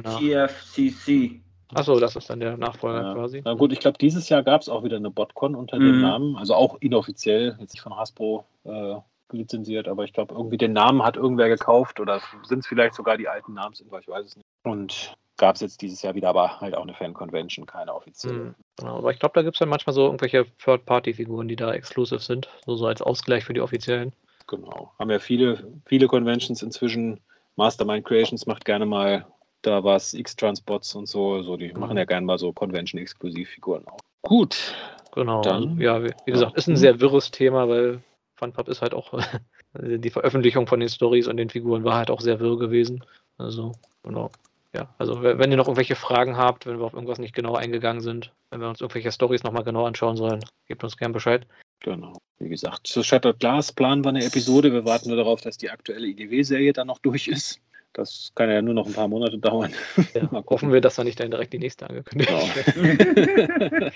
noch? 0.00 0.20
OTFCC. 0.20 1.40
Achso, 1.74 1.98
das 1.98 2.16
ist 2.16 2.28
dann 2.28 2.40
der 2.40 2.56
Nachfolger 2.56 3.02
Ja. 3.02 3.14
quasi. 3.14 3.40
Na 3.44 3.54
gut, 3.54 3.72
ich 3.72 3.80
glaube, 3.80 3.96
dieses 3.98 4.28
Jahr 4.28 4.42
gab 4.42 4.60
es 4.60 4.68
auch 4.68 4.84
wieder 4.84 4.96
eine 4.96 5.10
Botcon 5.10 5.54
unter 5.54 5.78
Mhm. 5.78 5.84
dem 5.84 6.00
Namen, 6.00 6.36
also 6.36 6.54
auch 6.54 6.76
inoffiziell, 6.80 7.56
jetzt 7.60 7.72
nicht 7.72 7.80
von 7.82 7.96
Hasbro 7.96 8.44
äh, 8.64 8.96
lizenziert, 9.32 9.88
aber 9.88 10.04
ich 10.04 10.12
glaube, 10.12 10.34
irgendwie 10.34 10.58
den 10.58 10.74
Namen 10.74 11.02
hat 11.02 11.16
irgendwer 11.16 11.48
gekauft 11.48 11.98
oder 11.98 12.20
sind 12.44 12.60
es 12.60 12.66
vielleicht 12.66 12.94
sogar 12.94 13.16
die 13.16 13.28
alten 13.28 13.54
Namensinhaber, 13.54 14.00
ich 14.00 14.08
weiß 14.08 14.26
es 14.26 14.36
nicht. 14.36 14.46
Und 14.64 15.14
gab 15.42 15.56
es 15.56 15.60
jetzt 15.60 15.82
dieses 15.82 16.00
Jahr 16.02 16.14
wieder, 16.14 16.28
aber 16.28 16.60
halt 16.60 16.76
auch 16.76 16.84
eine 16.84 16.94
Fan-Convention, 16.94 17.66
keine 17.66 17.92
offizielle. 17.92 18.34
Mhm. 18.34 18.54
Genau, 18.78 18.98
aber 18.98 19.10
ich 19.10 19.18
glaube, 19.18 19.32
da 19.34 19.42
gibt 19.42 19.56
es 19.56 19.58
dann 19.58 19.68
manchmal 19.70 19.92
so 19.92 20.04
irgendwelche 20.04 20.46
Third-Party-Figuren, 20.58 21.48
die 21.48 21.56
da 21.56 21.72
exclusive 21.72 22.20
sind, 22.20 22.48
so, 22.64 22.76
so 22.76 22.86
als 22.86 23.02
Ausgleich 23.02 23.44
für 23.44 23.52
die 23.52 23.60
offiziellen. 23.60 24.12
Genau. 24.46 24.92
Haben 25.00 25.10
ja 25.10 25.18
viele, 25.18 25.66
viele 25.86 26.06
Conventions 26.06 26.62
inzwischen. 26.62 27.18
Mastermind 27.56 28.04
Creations 28.06 28.46
macht 28.46 28.64
gerne 28.64 28.86
mal 28.86 29.26
da 29.62 29.82
was, 29.82 30.14
X-Transpots 30.14 30.94
und 30.94 31.08
so. 31.08 31.42
so 31.42 31.56
die 31.56 31.72
Mhm. 31.72 31.80
machen 31.80 31.96
ja 31.98 32.04
gerne 32.04 32.24
mal 32.24 32.38
so 32.38 32.52
Convention-Exklusivfiguren 32.52 33.84
auch. 33.88 33.98
Gut. 34.22 34.74
Genau. 35.12 35.42
Dann- 35.42 35.76
ja, 35.80 36.04
wie, 36.04 36.06
wie 36.06 36.30
ja. 36.30 36.34
gesagt, 36.34 36.56
ist 36.56 36.68
ein 36.68 36.76
sehr 36.76 37.00
wirres 37.00 37.32
Thema, 37.32 37.68
weil 37.68 38.00
FunPub 38.36 38.68
ist 38.68 38.80
halt 38.80 38.94
auch 38.94 39.12
die 39.74 40.10
Veröffentlichung 40.10 40.68
von 40.68 40.78
den 40.78 40.88
Stories 40.88 41.26
und 41.26 41.36
den 41.36 41.50
Figuren 41.50 41.82
war 41.82 41.96
halt 41.96 42.10
auch 42.12 42.20
sehr 42.20 42.38
wirr 42.38 42.58
gewesen. 42.58 43.04
Also, 43.38 43.72
genau. 44.04 44.30
Ja, 44.74 44.94
also 44.96 45.22
wenn 45.22 45.50
ihr 45.50 45.58
noch 45.58 45.66
irgendwelche 45.66 45.96
Fragen 45.96 46.38
habt, 46.38 46.64
wenn 46.64 46.78
wir 46.78 46.86
auf 46.86 46.94
irgendwas 46.94 47.18
nicht 47.18 47.34
genau 47.34 47.54
eingegangen 47.54 48.00
sind, 48.00 48.32
wenn 48.50 48.60
wir 48.60 48.68
uns 48.68 48.80
irgendwelche 48.80 49.12
Stories 49.12 49.42
nochmal 49.42 49.64
genau 49.64 49.84
anschauen 49.86 50.16
sollen, 50.16 50.42
gebt 50.66 50.82
uns 50.82 50.96
gern 50.96 51.12
Bescheid. 51.12 51.46
Genau. 51.80 52.14
Wie 52.38 52.48
gesagt, 52.48 52.86
zu 52.86 53.02
Shattered 53.02 53.38
Glass 53.38 53.72
planen 53.72 54.02
wir 54.02 54.08
eine 54.08 54.24
Episode. 54.24 54.72
Wir 54.72 54.84
warten 54.86 55.08
nur 55.08 55.18
darauf, 55.18 55.42
dass 55.42 55.58
die 55.58 55.70
aktuelle 55.70 56.06
IDW-Serie 56.06 56.72
dann 56.72 56.86
noch 56.86 57.00
durch 57.00 57.28
ist. 57.28 57.60
Das 57.94 58.32
kann 58.34 58.48
ja 58.48 58.62
nur 58.62 58.72
noch 58.72 58.86
ein 58.86 58.92
paar 58.92 59.08
Monate 59.08 59.38
dauern. 59.38 59.72
Ja, 60.14 60.30
hoffen 60.46 60.72
wir, 60.72 60.80
dass 60.80 60.96
dann 60.96 61.06
nicht 61.06 61.20
dann 61.20 61.30
direkt 61.30 61.52
die 61.52 61.58
nächste 61.58 61.88
angekündigt 61.88 62.30
Genau. 62.30 62.40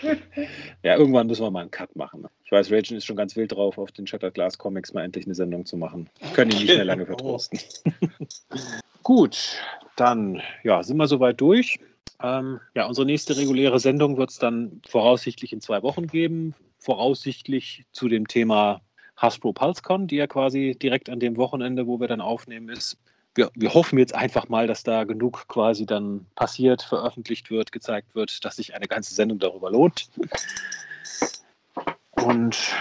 ja, 0.83 0.97
irgendwann 0.97 1.27
müssen 1.27 1.43
wir 1.43 1.51
mal 1.51 1.61
einen 1.61 1.71
Cut 1.71 1.97
machen. 1.97 2.27
Ich 2.45 2.53
weiß, 2.53 2.71
Raging 2.71 2.97
ist 2.97 3.07
schon 3.07 3.17
ganz 3.17 3.37
wild 3.37 3.53
drauf, 3.53 3.79
auf 3.79 3.93
den 3.93 4.07
Shattered 4.07 4.35
Glass 4.35 4.59
Comics 4.59 4.93
mal 4.93 5.05
endlich 5.05 5.25
eine 5.25 5.35
Sendung 5.35 5.65
zu 5.65 5.77
machen. 5.77 6.11
Können 6.35 6.51
ihn 6.51 6.59
nicht 6.59 6.75
mehr 6.75 6.85
lange 6.85 7.07
vertrosten. 7.07 7.59
Gut, 9.03 9.57
dann 9.97 10.43
ja, 10.63 10.83
sind 10.83 10.97
wir 10.97 11.09
soweit 11.09 11.41
durch. 11.41 11.79
Ähm, 12.23 12.61
ja, 12.75 12.87
unsere 12.87 13.07
nächste 13.07 13.37
reguläre 13.37 13.79
Sendung 13.79 14.17
wird 14.17 14.31
es 14.31 14.39
dann 14.39 14.81
voraussichtlich 14.87 15.53
in 15.53 15.61
zwei 15.61 15.83
Wochen 15.83 16.07
geben. 16.07 16.55
Voraussichtlich 16.79 17.85
zu 17.93 18.09
dem 18.09 18.29
Thema 18.29 18.81
Hasbro 19.17 19.53
PulseCon, 19.53 20.07
die 20.07 20.17
ja 20.17 20.27
quasi 20.27 20.77
direkt 20.81 21.09
an 21.09 21.21
dem 21.21 21.37
Wochenende, 21.37 21.87
wo 21.87 22.01
wir 22.01 22.09
dann 22.09 22.21
aufnehmen, 22.21 22.69
ist. 22.69 22.99
Wir, 23.37 23.51
wir 23.55 23.75
hoffen 23.75 23.99
jetzt 23.99 24.15
einfach 24.15 24.49
mal, 24.49 24.67
dass 24.67 24.83
da 24.83 25.05
genug 25.05 25.47
quasi 25.47 25.85
dann 25.85 26.27
passiert, 26.35 26.83
veröffentlicht 26.83 27.51
wird, 27.51 27.71
gezeigt 27.71 28.15
wird, 28.15 28.45
dass 28.45 28.57
sich 28.57 28.75
eine 28.75 28.87
ganze 28.87 29.15
Sendung 29.15 29.39
darüber 29.39 29.71
lohnt. 29.71 30.09
Und 32.13 32.75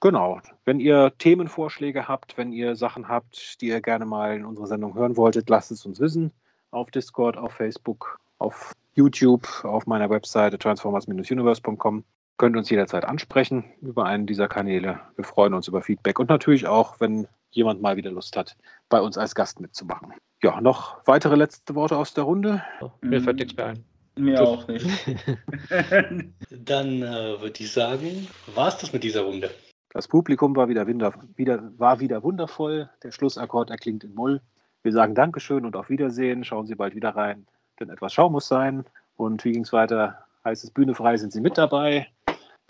genau, 0.00 0.40
wenn 0.64 0.78
ihr 0.78 1.12
Themenvorschläge 1.18 2.06
habt, 2.06 2.38
wenn 2.38 2.52
ihr 2.52 2.76
Sachen 2.76 3.08
habt, 3.08 3.60
die 3.60 3.66
ihr 3.66 3.80
gerne 3.80 4.06
mal 4.06 4.36
in 4.36 4.44
unserer 4.44 4.68
Sendung 4.68 4.94
hören 4.94 5.16
wolltet, 5.16 5.50
lasst 5.50 5.72
es 5.72 5.84
uns 5.84 5.98
wissen. 5.98 6.30
Auf 6.70 6.92
Discord, 6.92 7.36
auf 7.36 7.52
Facebook, 7.52 8.20
auf 8.38 8.72
YouTube, 8.94 9.64
auf 9.64 9.86
meiner 9.86 10.08
Webseite 10.08 10.56
transformers-universe.com. 10.56 12.04
Könnt 12.38 12.56
uns 12.56 12.68
jederzeit 12.68 13.04
ansprechen 13.04 13.64
über 13.80 14.04
einen 14.04 14.26
dieser 14.26 14.46
Kanäle. 14.46 15.00
Wir 15.16 15.24
freuen 15.24 15.54
uns 15.54 15.68
über 15.68 15.80
Feedback 15.80 16.18
und 16.18 16.28
natürlich 16.28 16.66
auch, 16.66 17.00
wenn 17.00 17.26
jemand 17.50 17.80
mal 17.80 17.96
wieder 17.96 18.10
Lust 18.10 18.36
hat, 18.36 18.56
bei 18.90 19.00
uns 19.00 19.16
als 19.16 19.34
Gast 19.34 19.60
mitzumachen. 19.60 20.12
Ja, 20.42 20.60
noch 20.60 21.00
weitere 21.06 21.34
letzte 21.34 21.74
Worte 21.74 21.96
aus 21.96 22.12
der 22.12 22.24
Runde. 22.24 22.62
Mir 23.00 23.22
fällt 23.22 23.38
nichts 23.38 23.56
mehr 23.56 23.66
ein. 23.66 23.84
Mir 24.18 24.36
Tschüss. 24.36 24.48
auch 24.48 24.68
nicht. 24.68 24.86
Dann 26.50 27.02
äh, 27.02 27.40
würde 27.40 27.54
ich 27.58 27.72
sagen, 27.72 28.28
war 28.54 28.68
es 28.68 28.78
das 28.78 28.92
mit 28.92 29.02
dieser 29.02 29.22
Runde. 29.22 29.50
Das 29.90 30.08
Publikum 30.08 30.54
war 30.56 30.68
wieder, 30.68 30.86
winder, 30.86 31.14
wieder, 31.36 31.72
war 31.78 32.00
wieder 32.00 32.22
wundervoll. 32.22 32.90
Der 33.02 33.12
Schlussakkord 33.12 33.70
erklingt 33.70 34.04
in 34.04 34.14
Moll. 34.14 34.42
Wir 34.82 34.92
sagen 34.92 35.14
Dankeschön 35.14 35.64
und 35.64 35.74
auf 35.74 35.88
Wiedersehen. 35.88 36.44
Schauen 36.44 36.66
Sie 36.66 36.74
bald 36.74 36.94
wieder 36.94 37.10
rein, 37.10 37.46
denn 37.80 37.88
etwas 37.88 38.12
Schau 38.12 38.28
muss 38.28 38.46
sein. 38.46 38.84
Und 39.16 39.44
wie 39.44 39.52
ging 39.52 39.62
es 39.62 39.72
weiter? 39.72 40.26
Heißt 40.44 40.64
es 40.64 40.70
Bühne 40.70 40.94
frei, 40.94 41.16
sind 41.16 41.32
Sie 41.32 41.40
mit 41.40 41.56
dabei? 41.58 42.08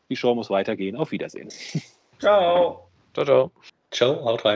Die 0.08 0.16
Show 0.16 0.34
muss 0.34 0.50
weitergehen. 0.50 0.96
Auf 0.96 1.10
Wiedersehen. 1.10 1.48
Ciao. 2.18 2.88
Ciao, 3.14 3.24
ciao. 3.24 3.50
Ciao, 3.90 4.24
haut 4.24 4.44
rein. 4.44 4.54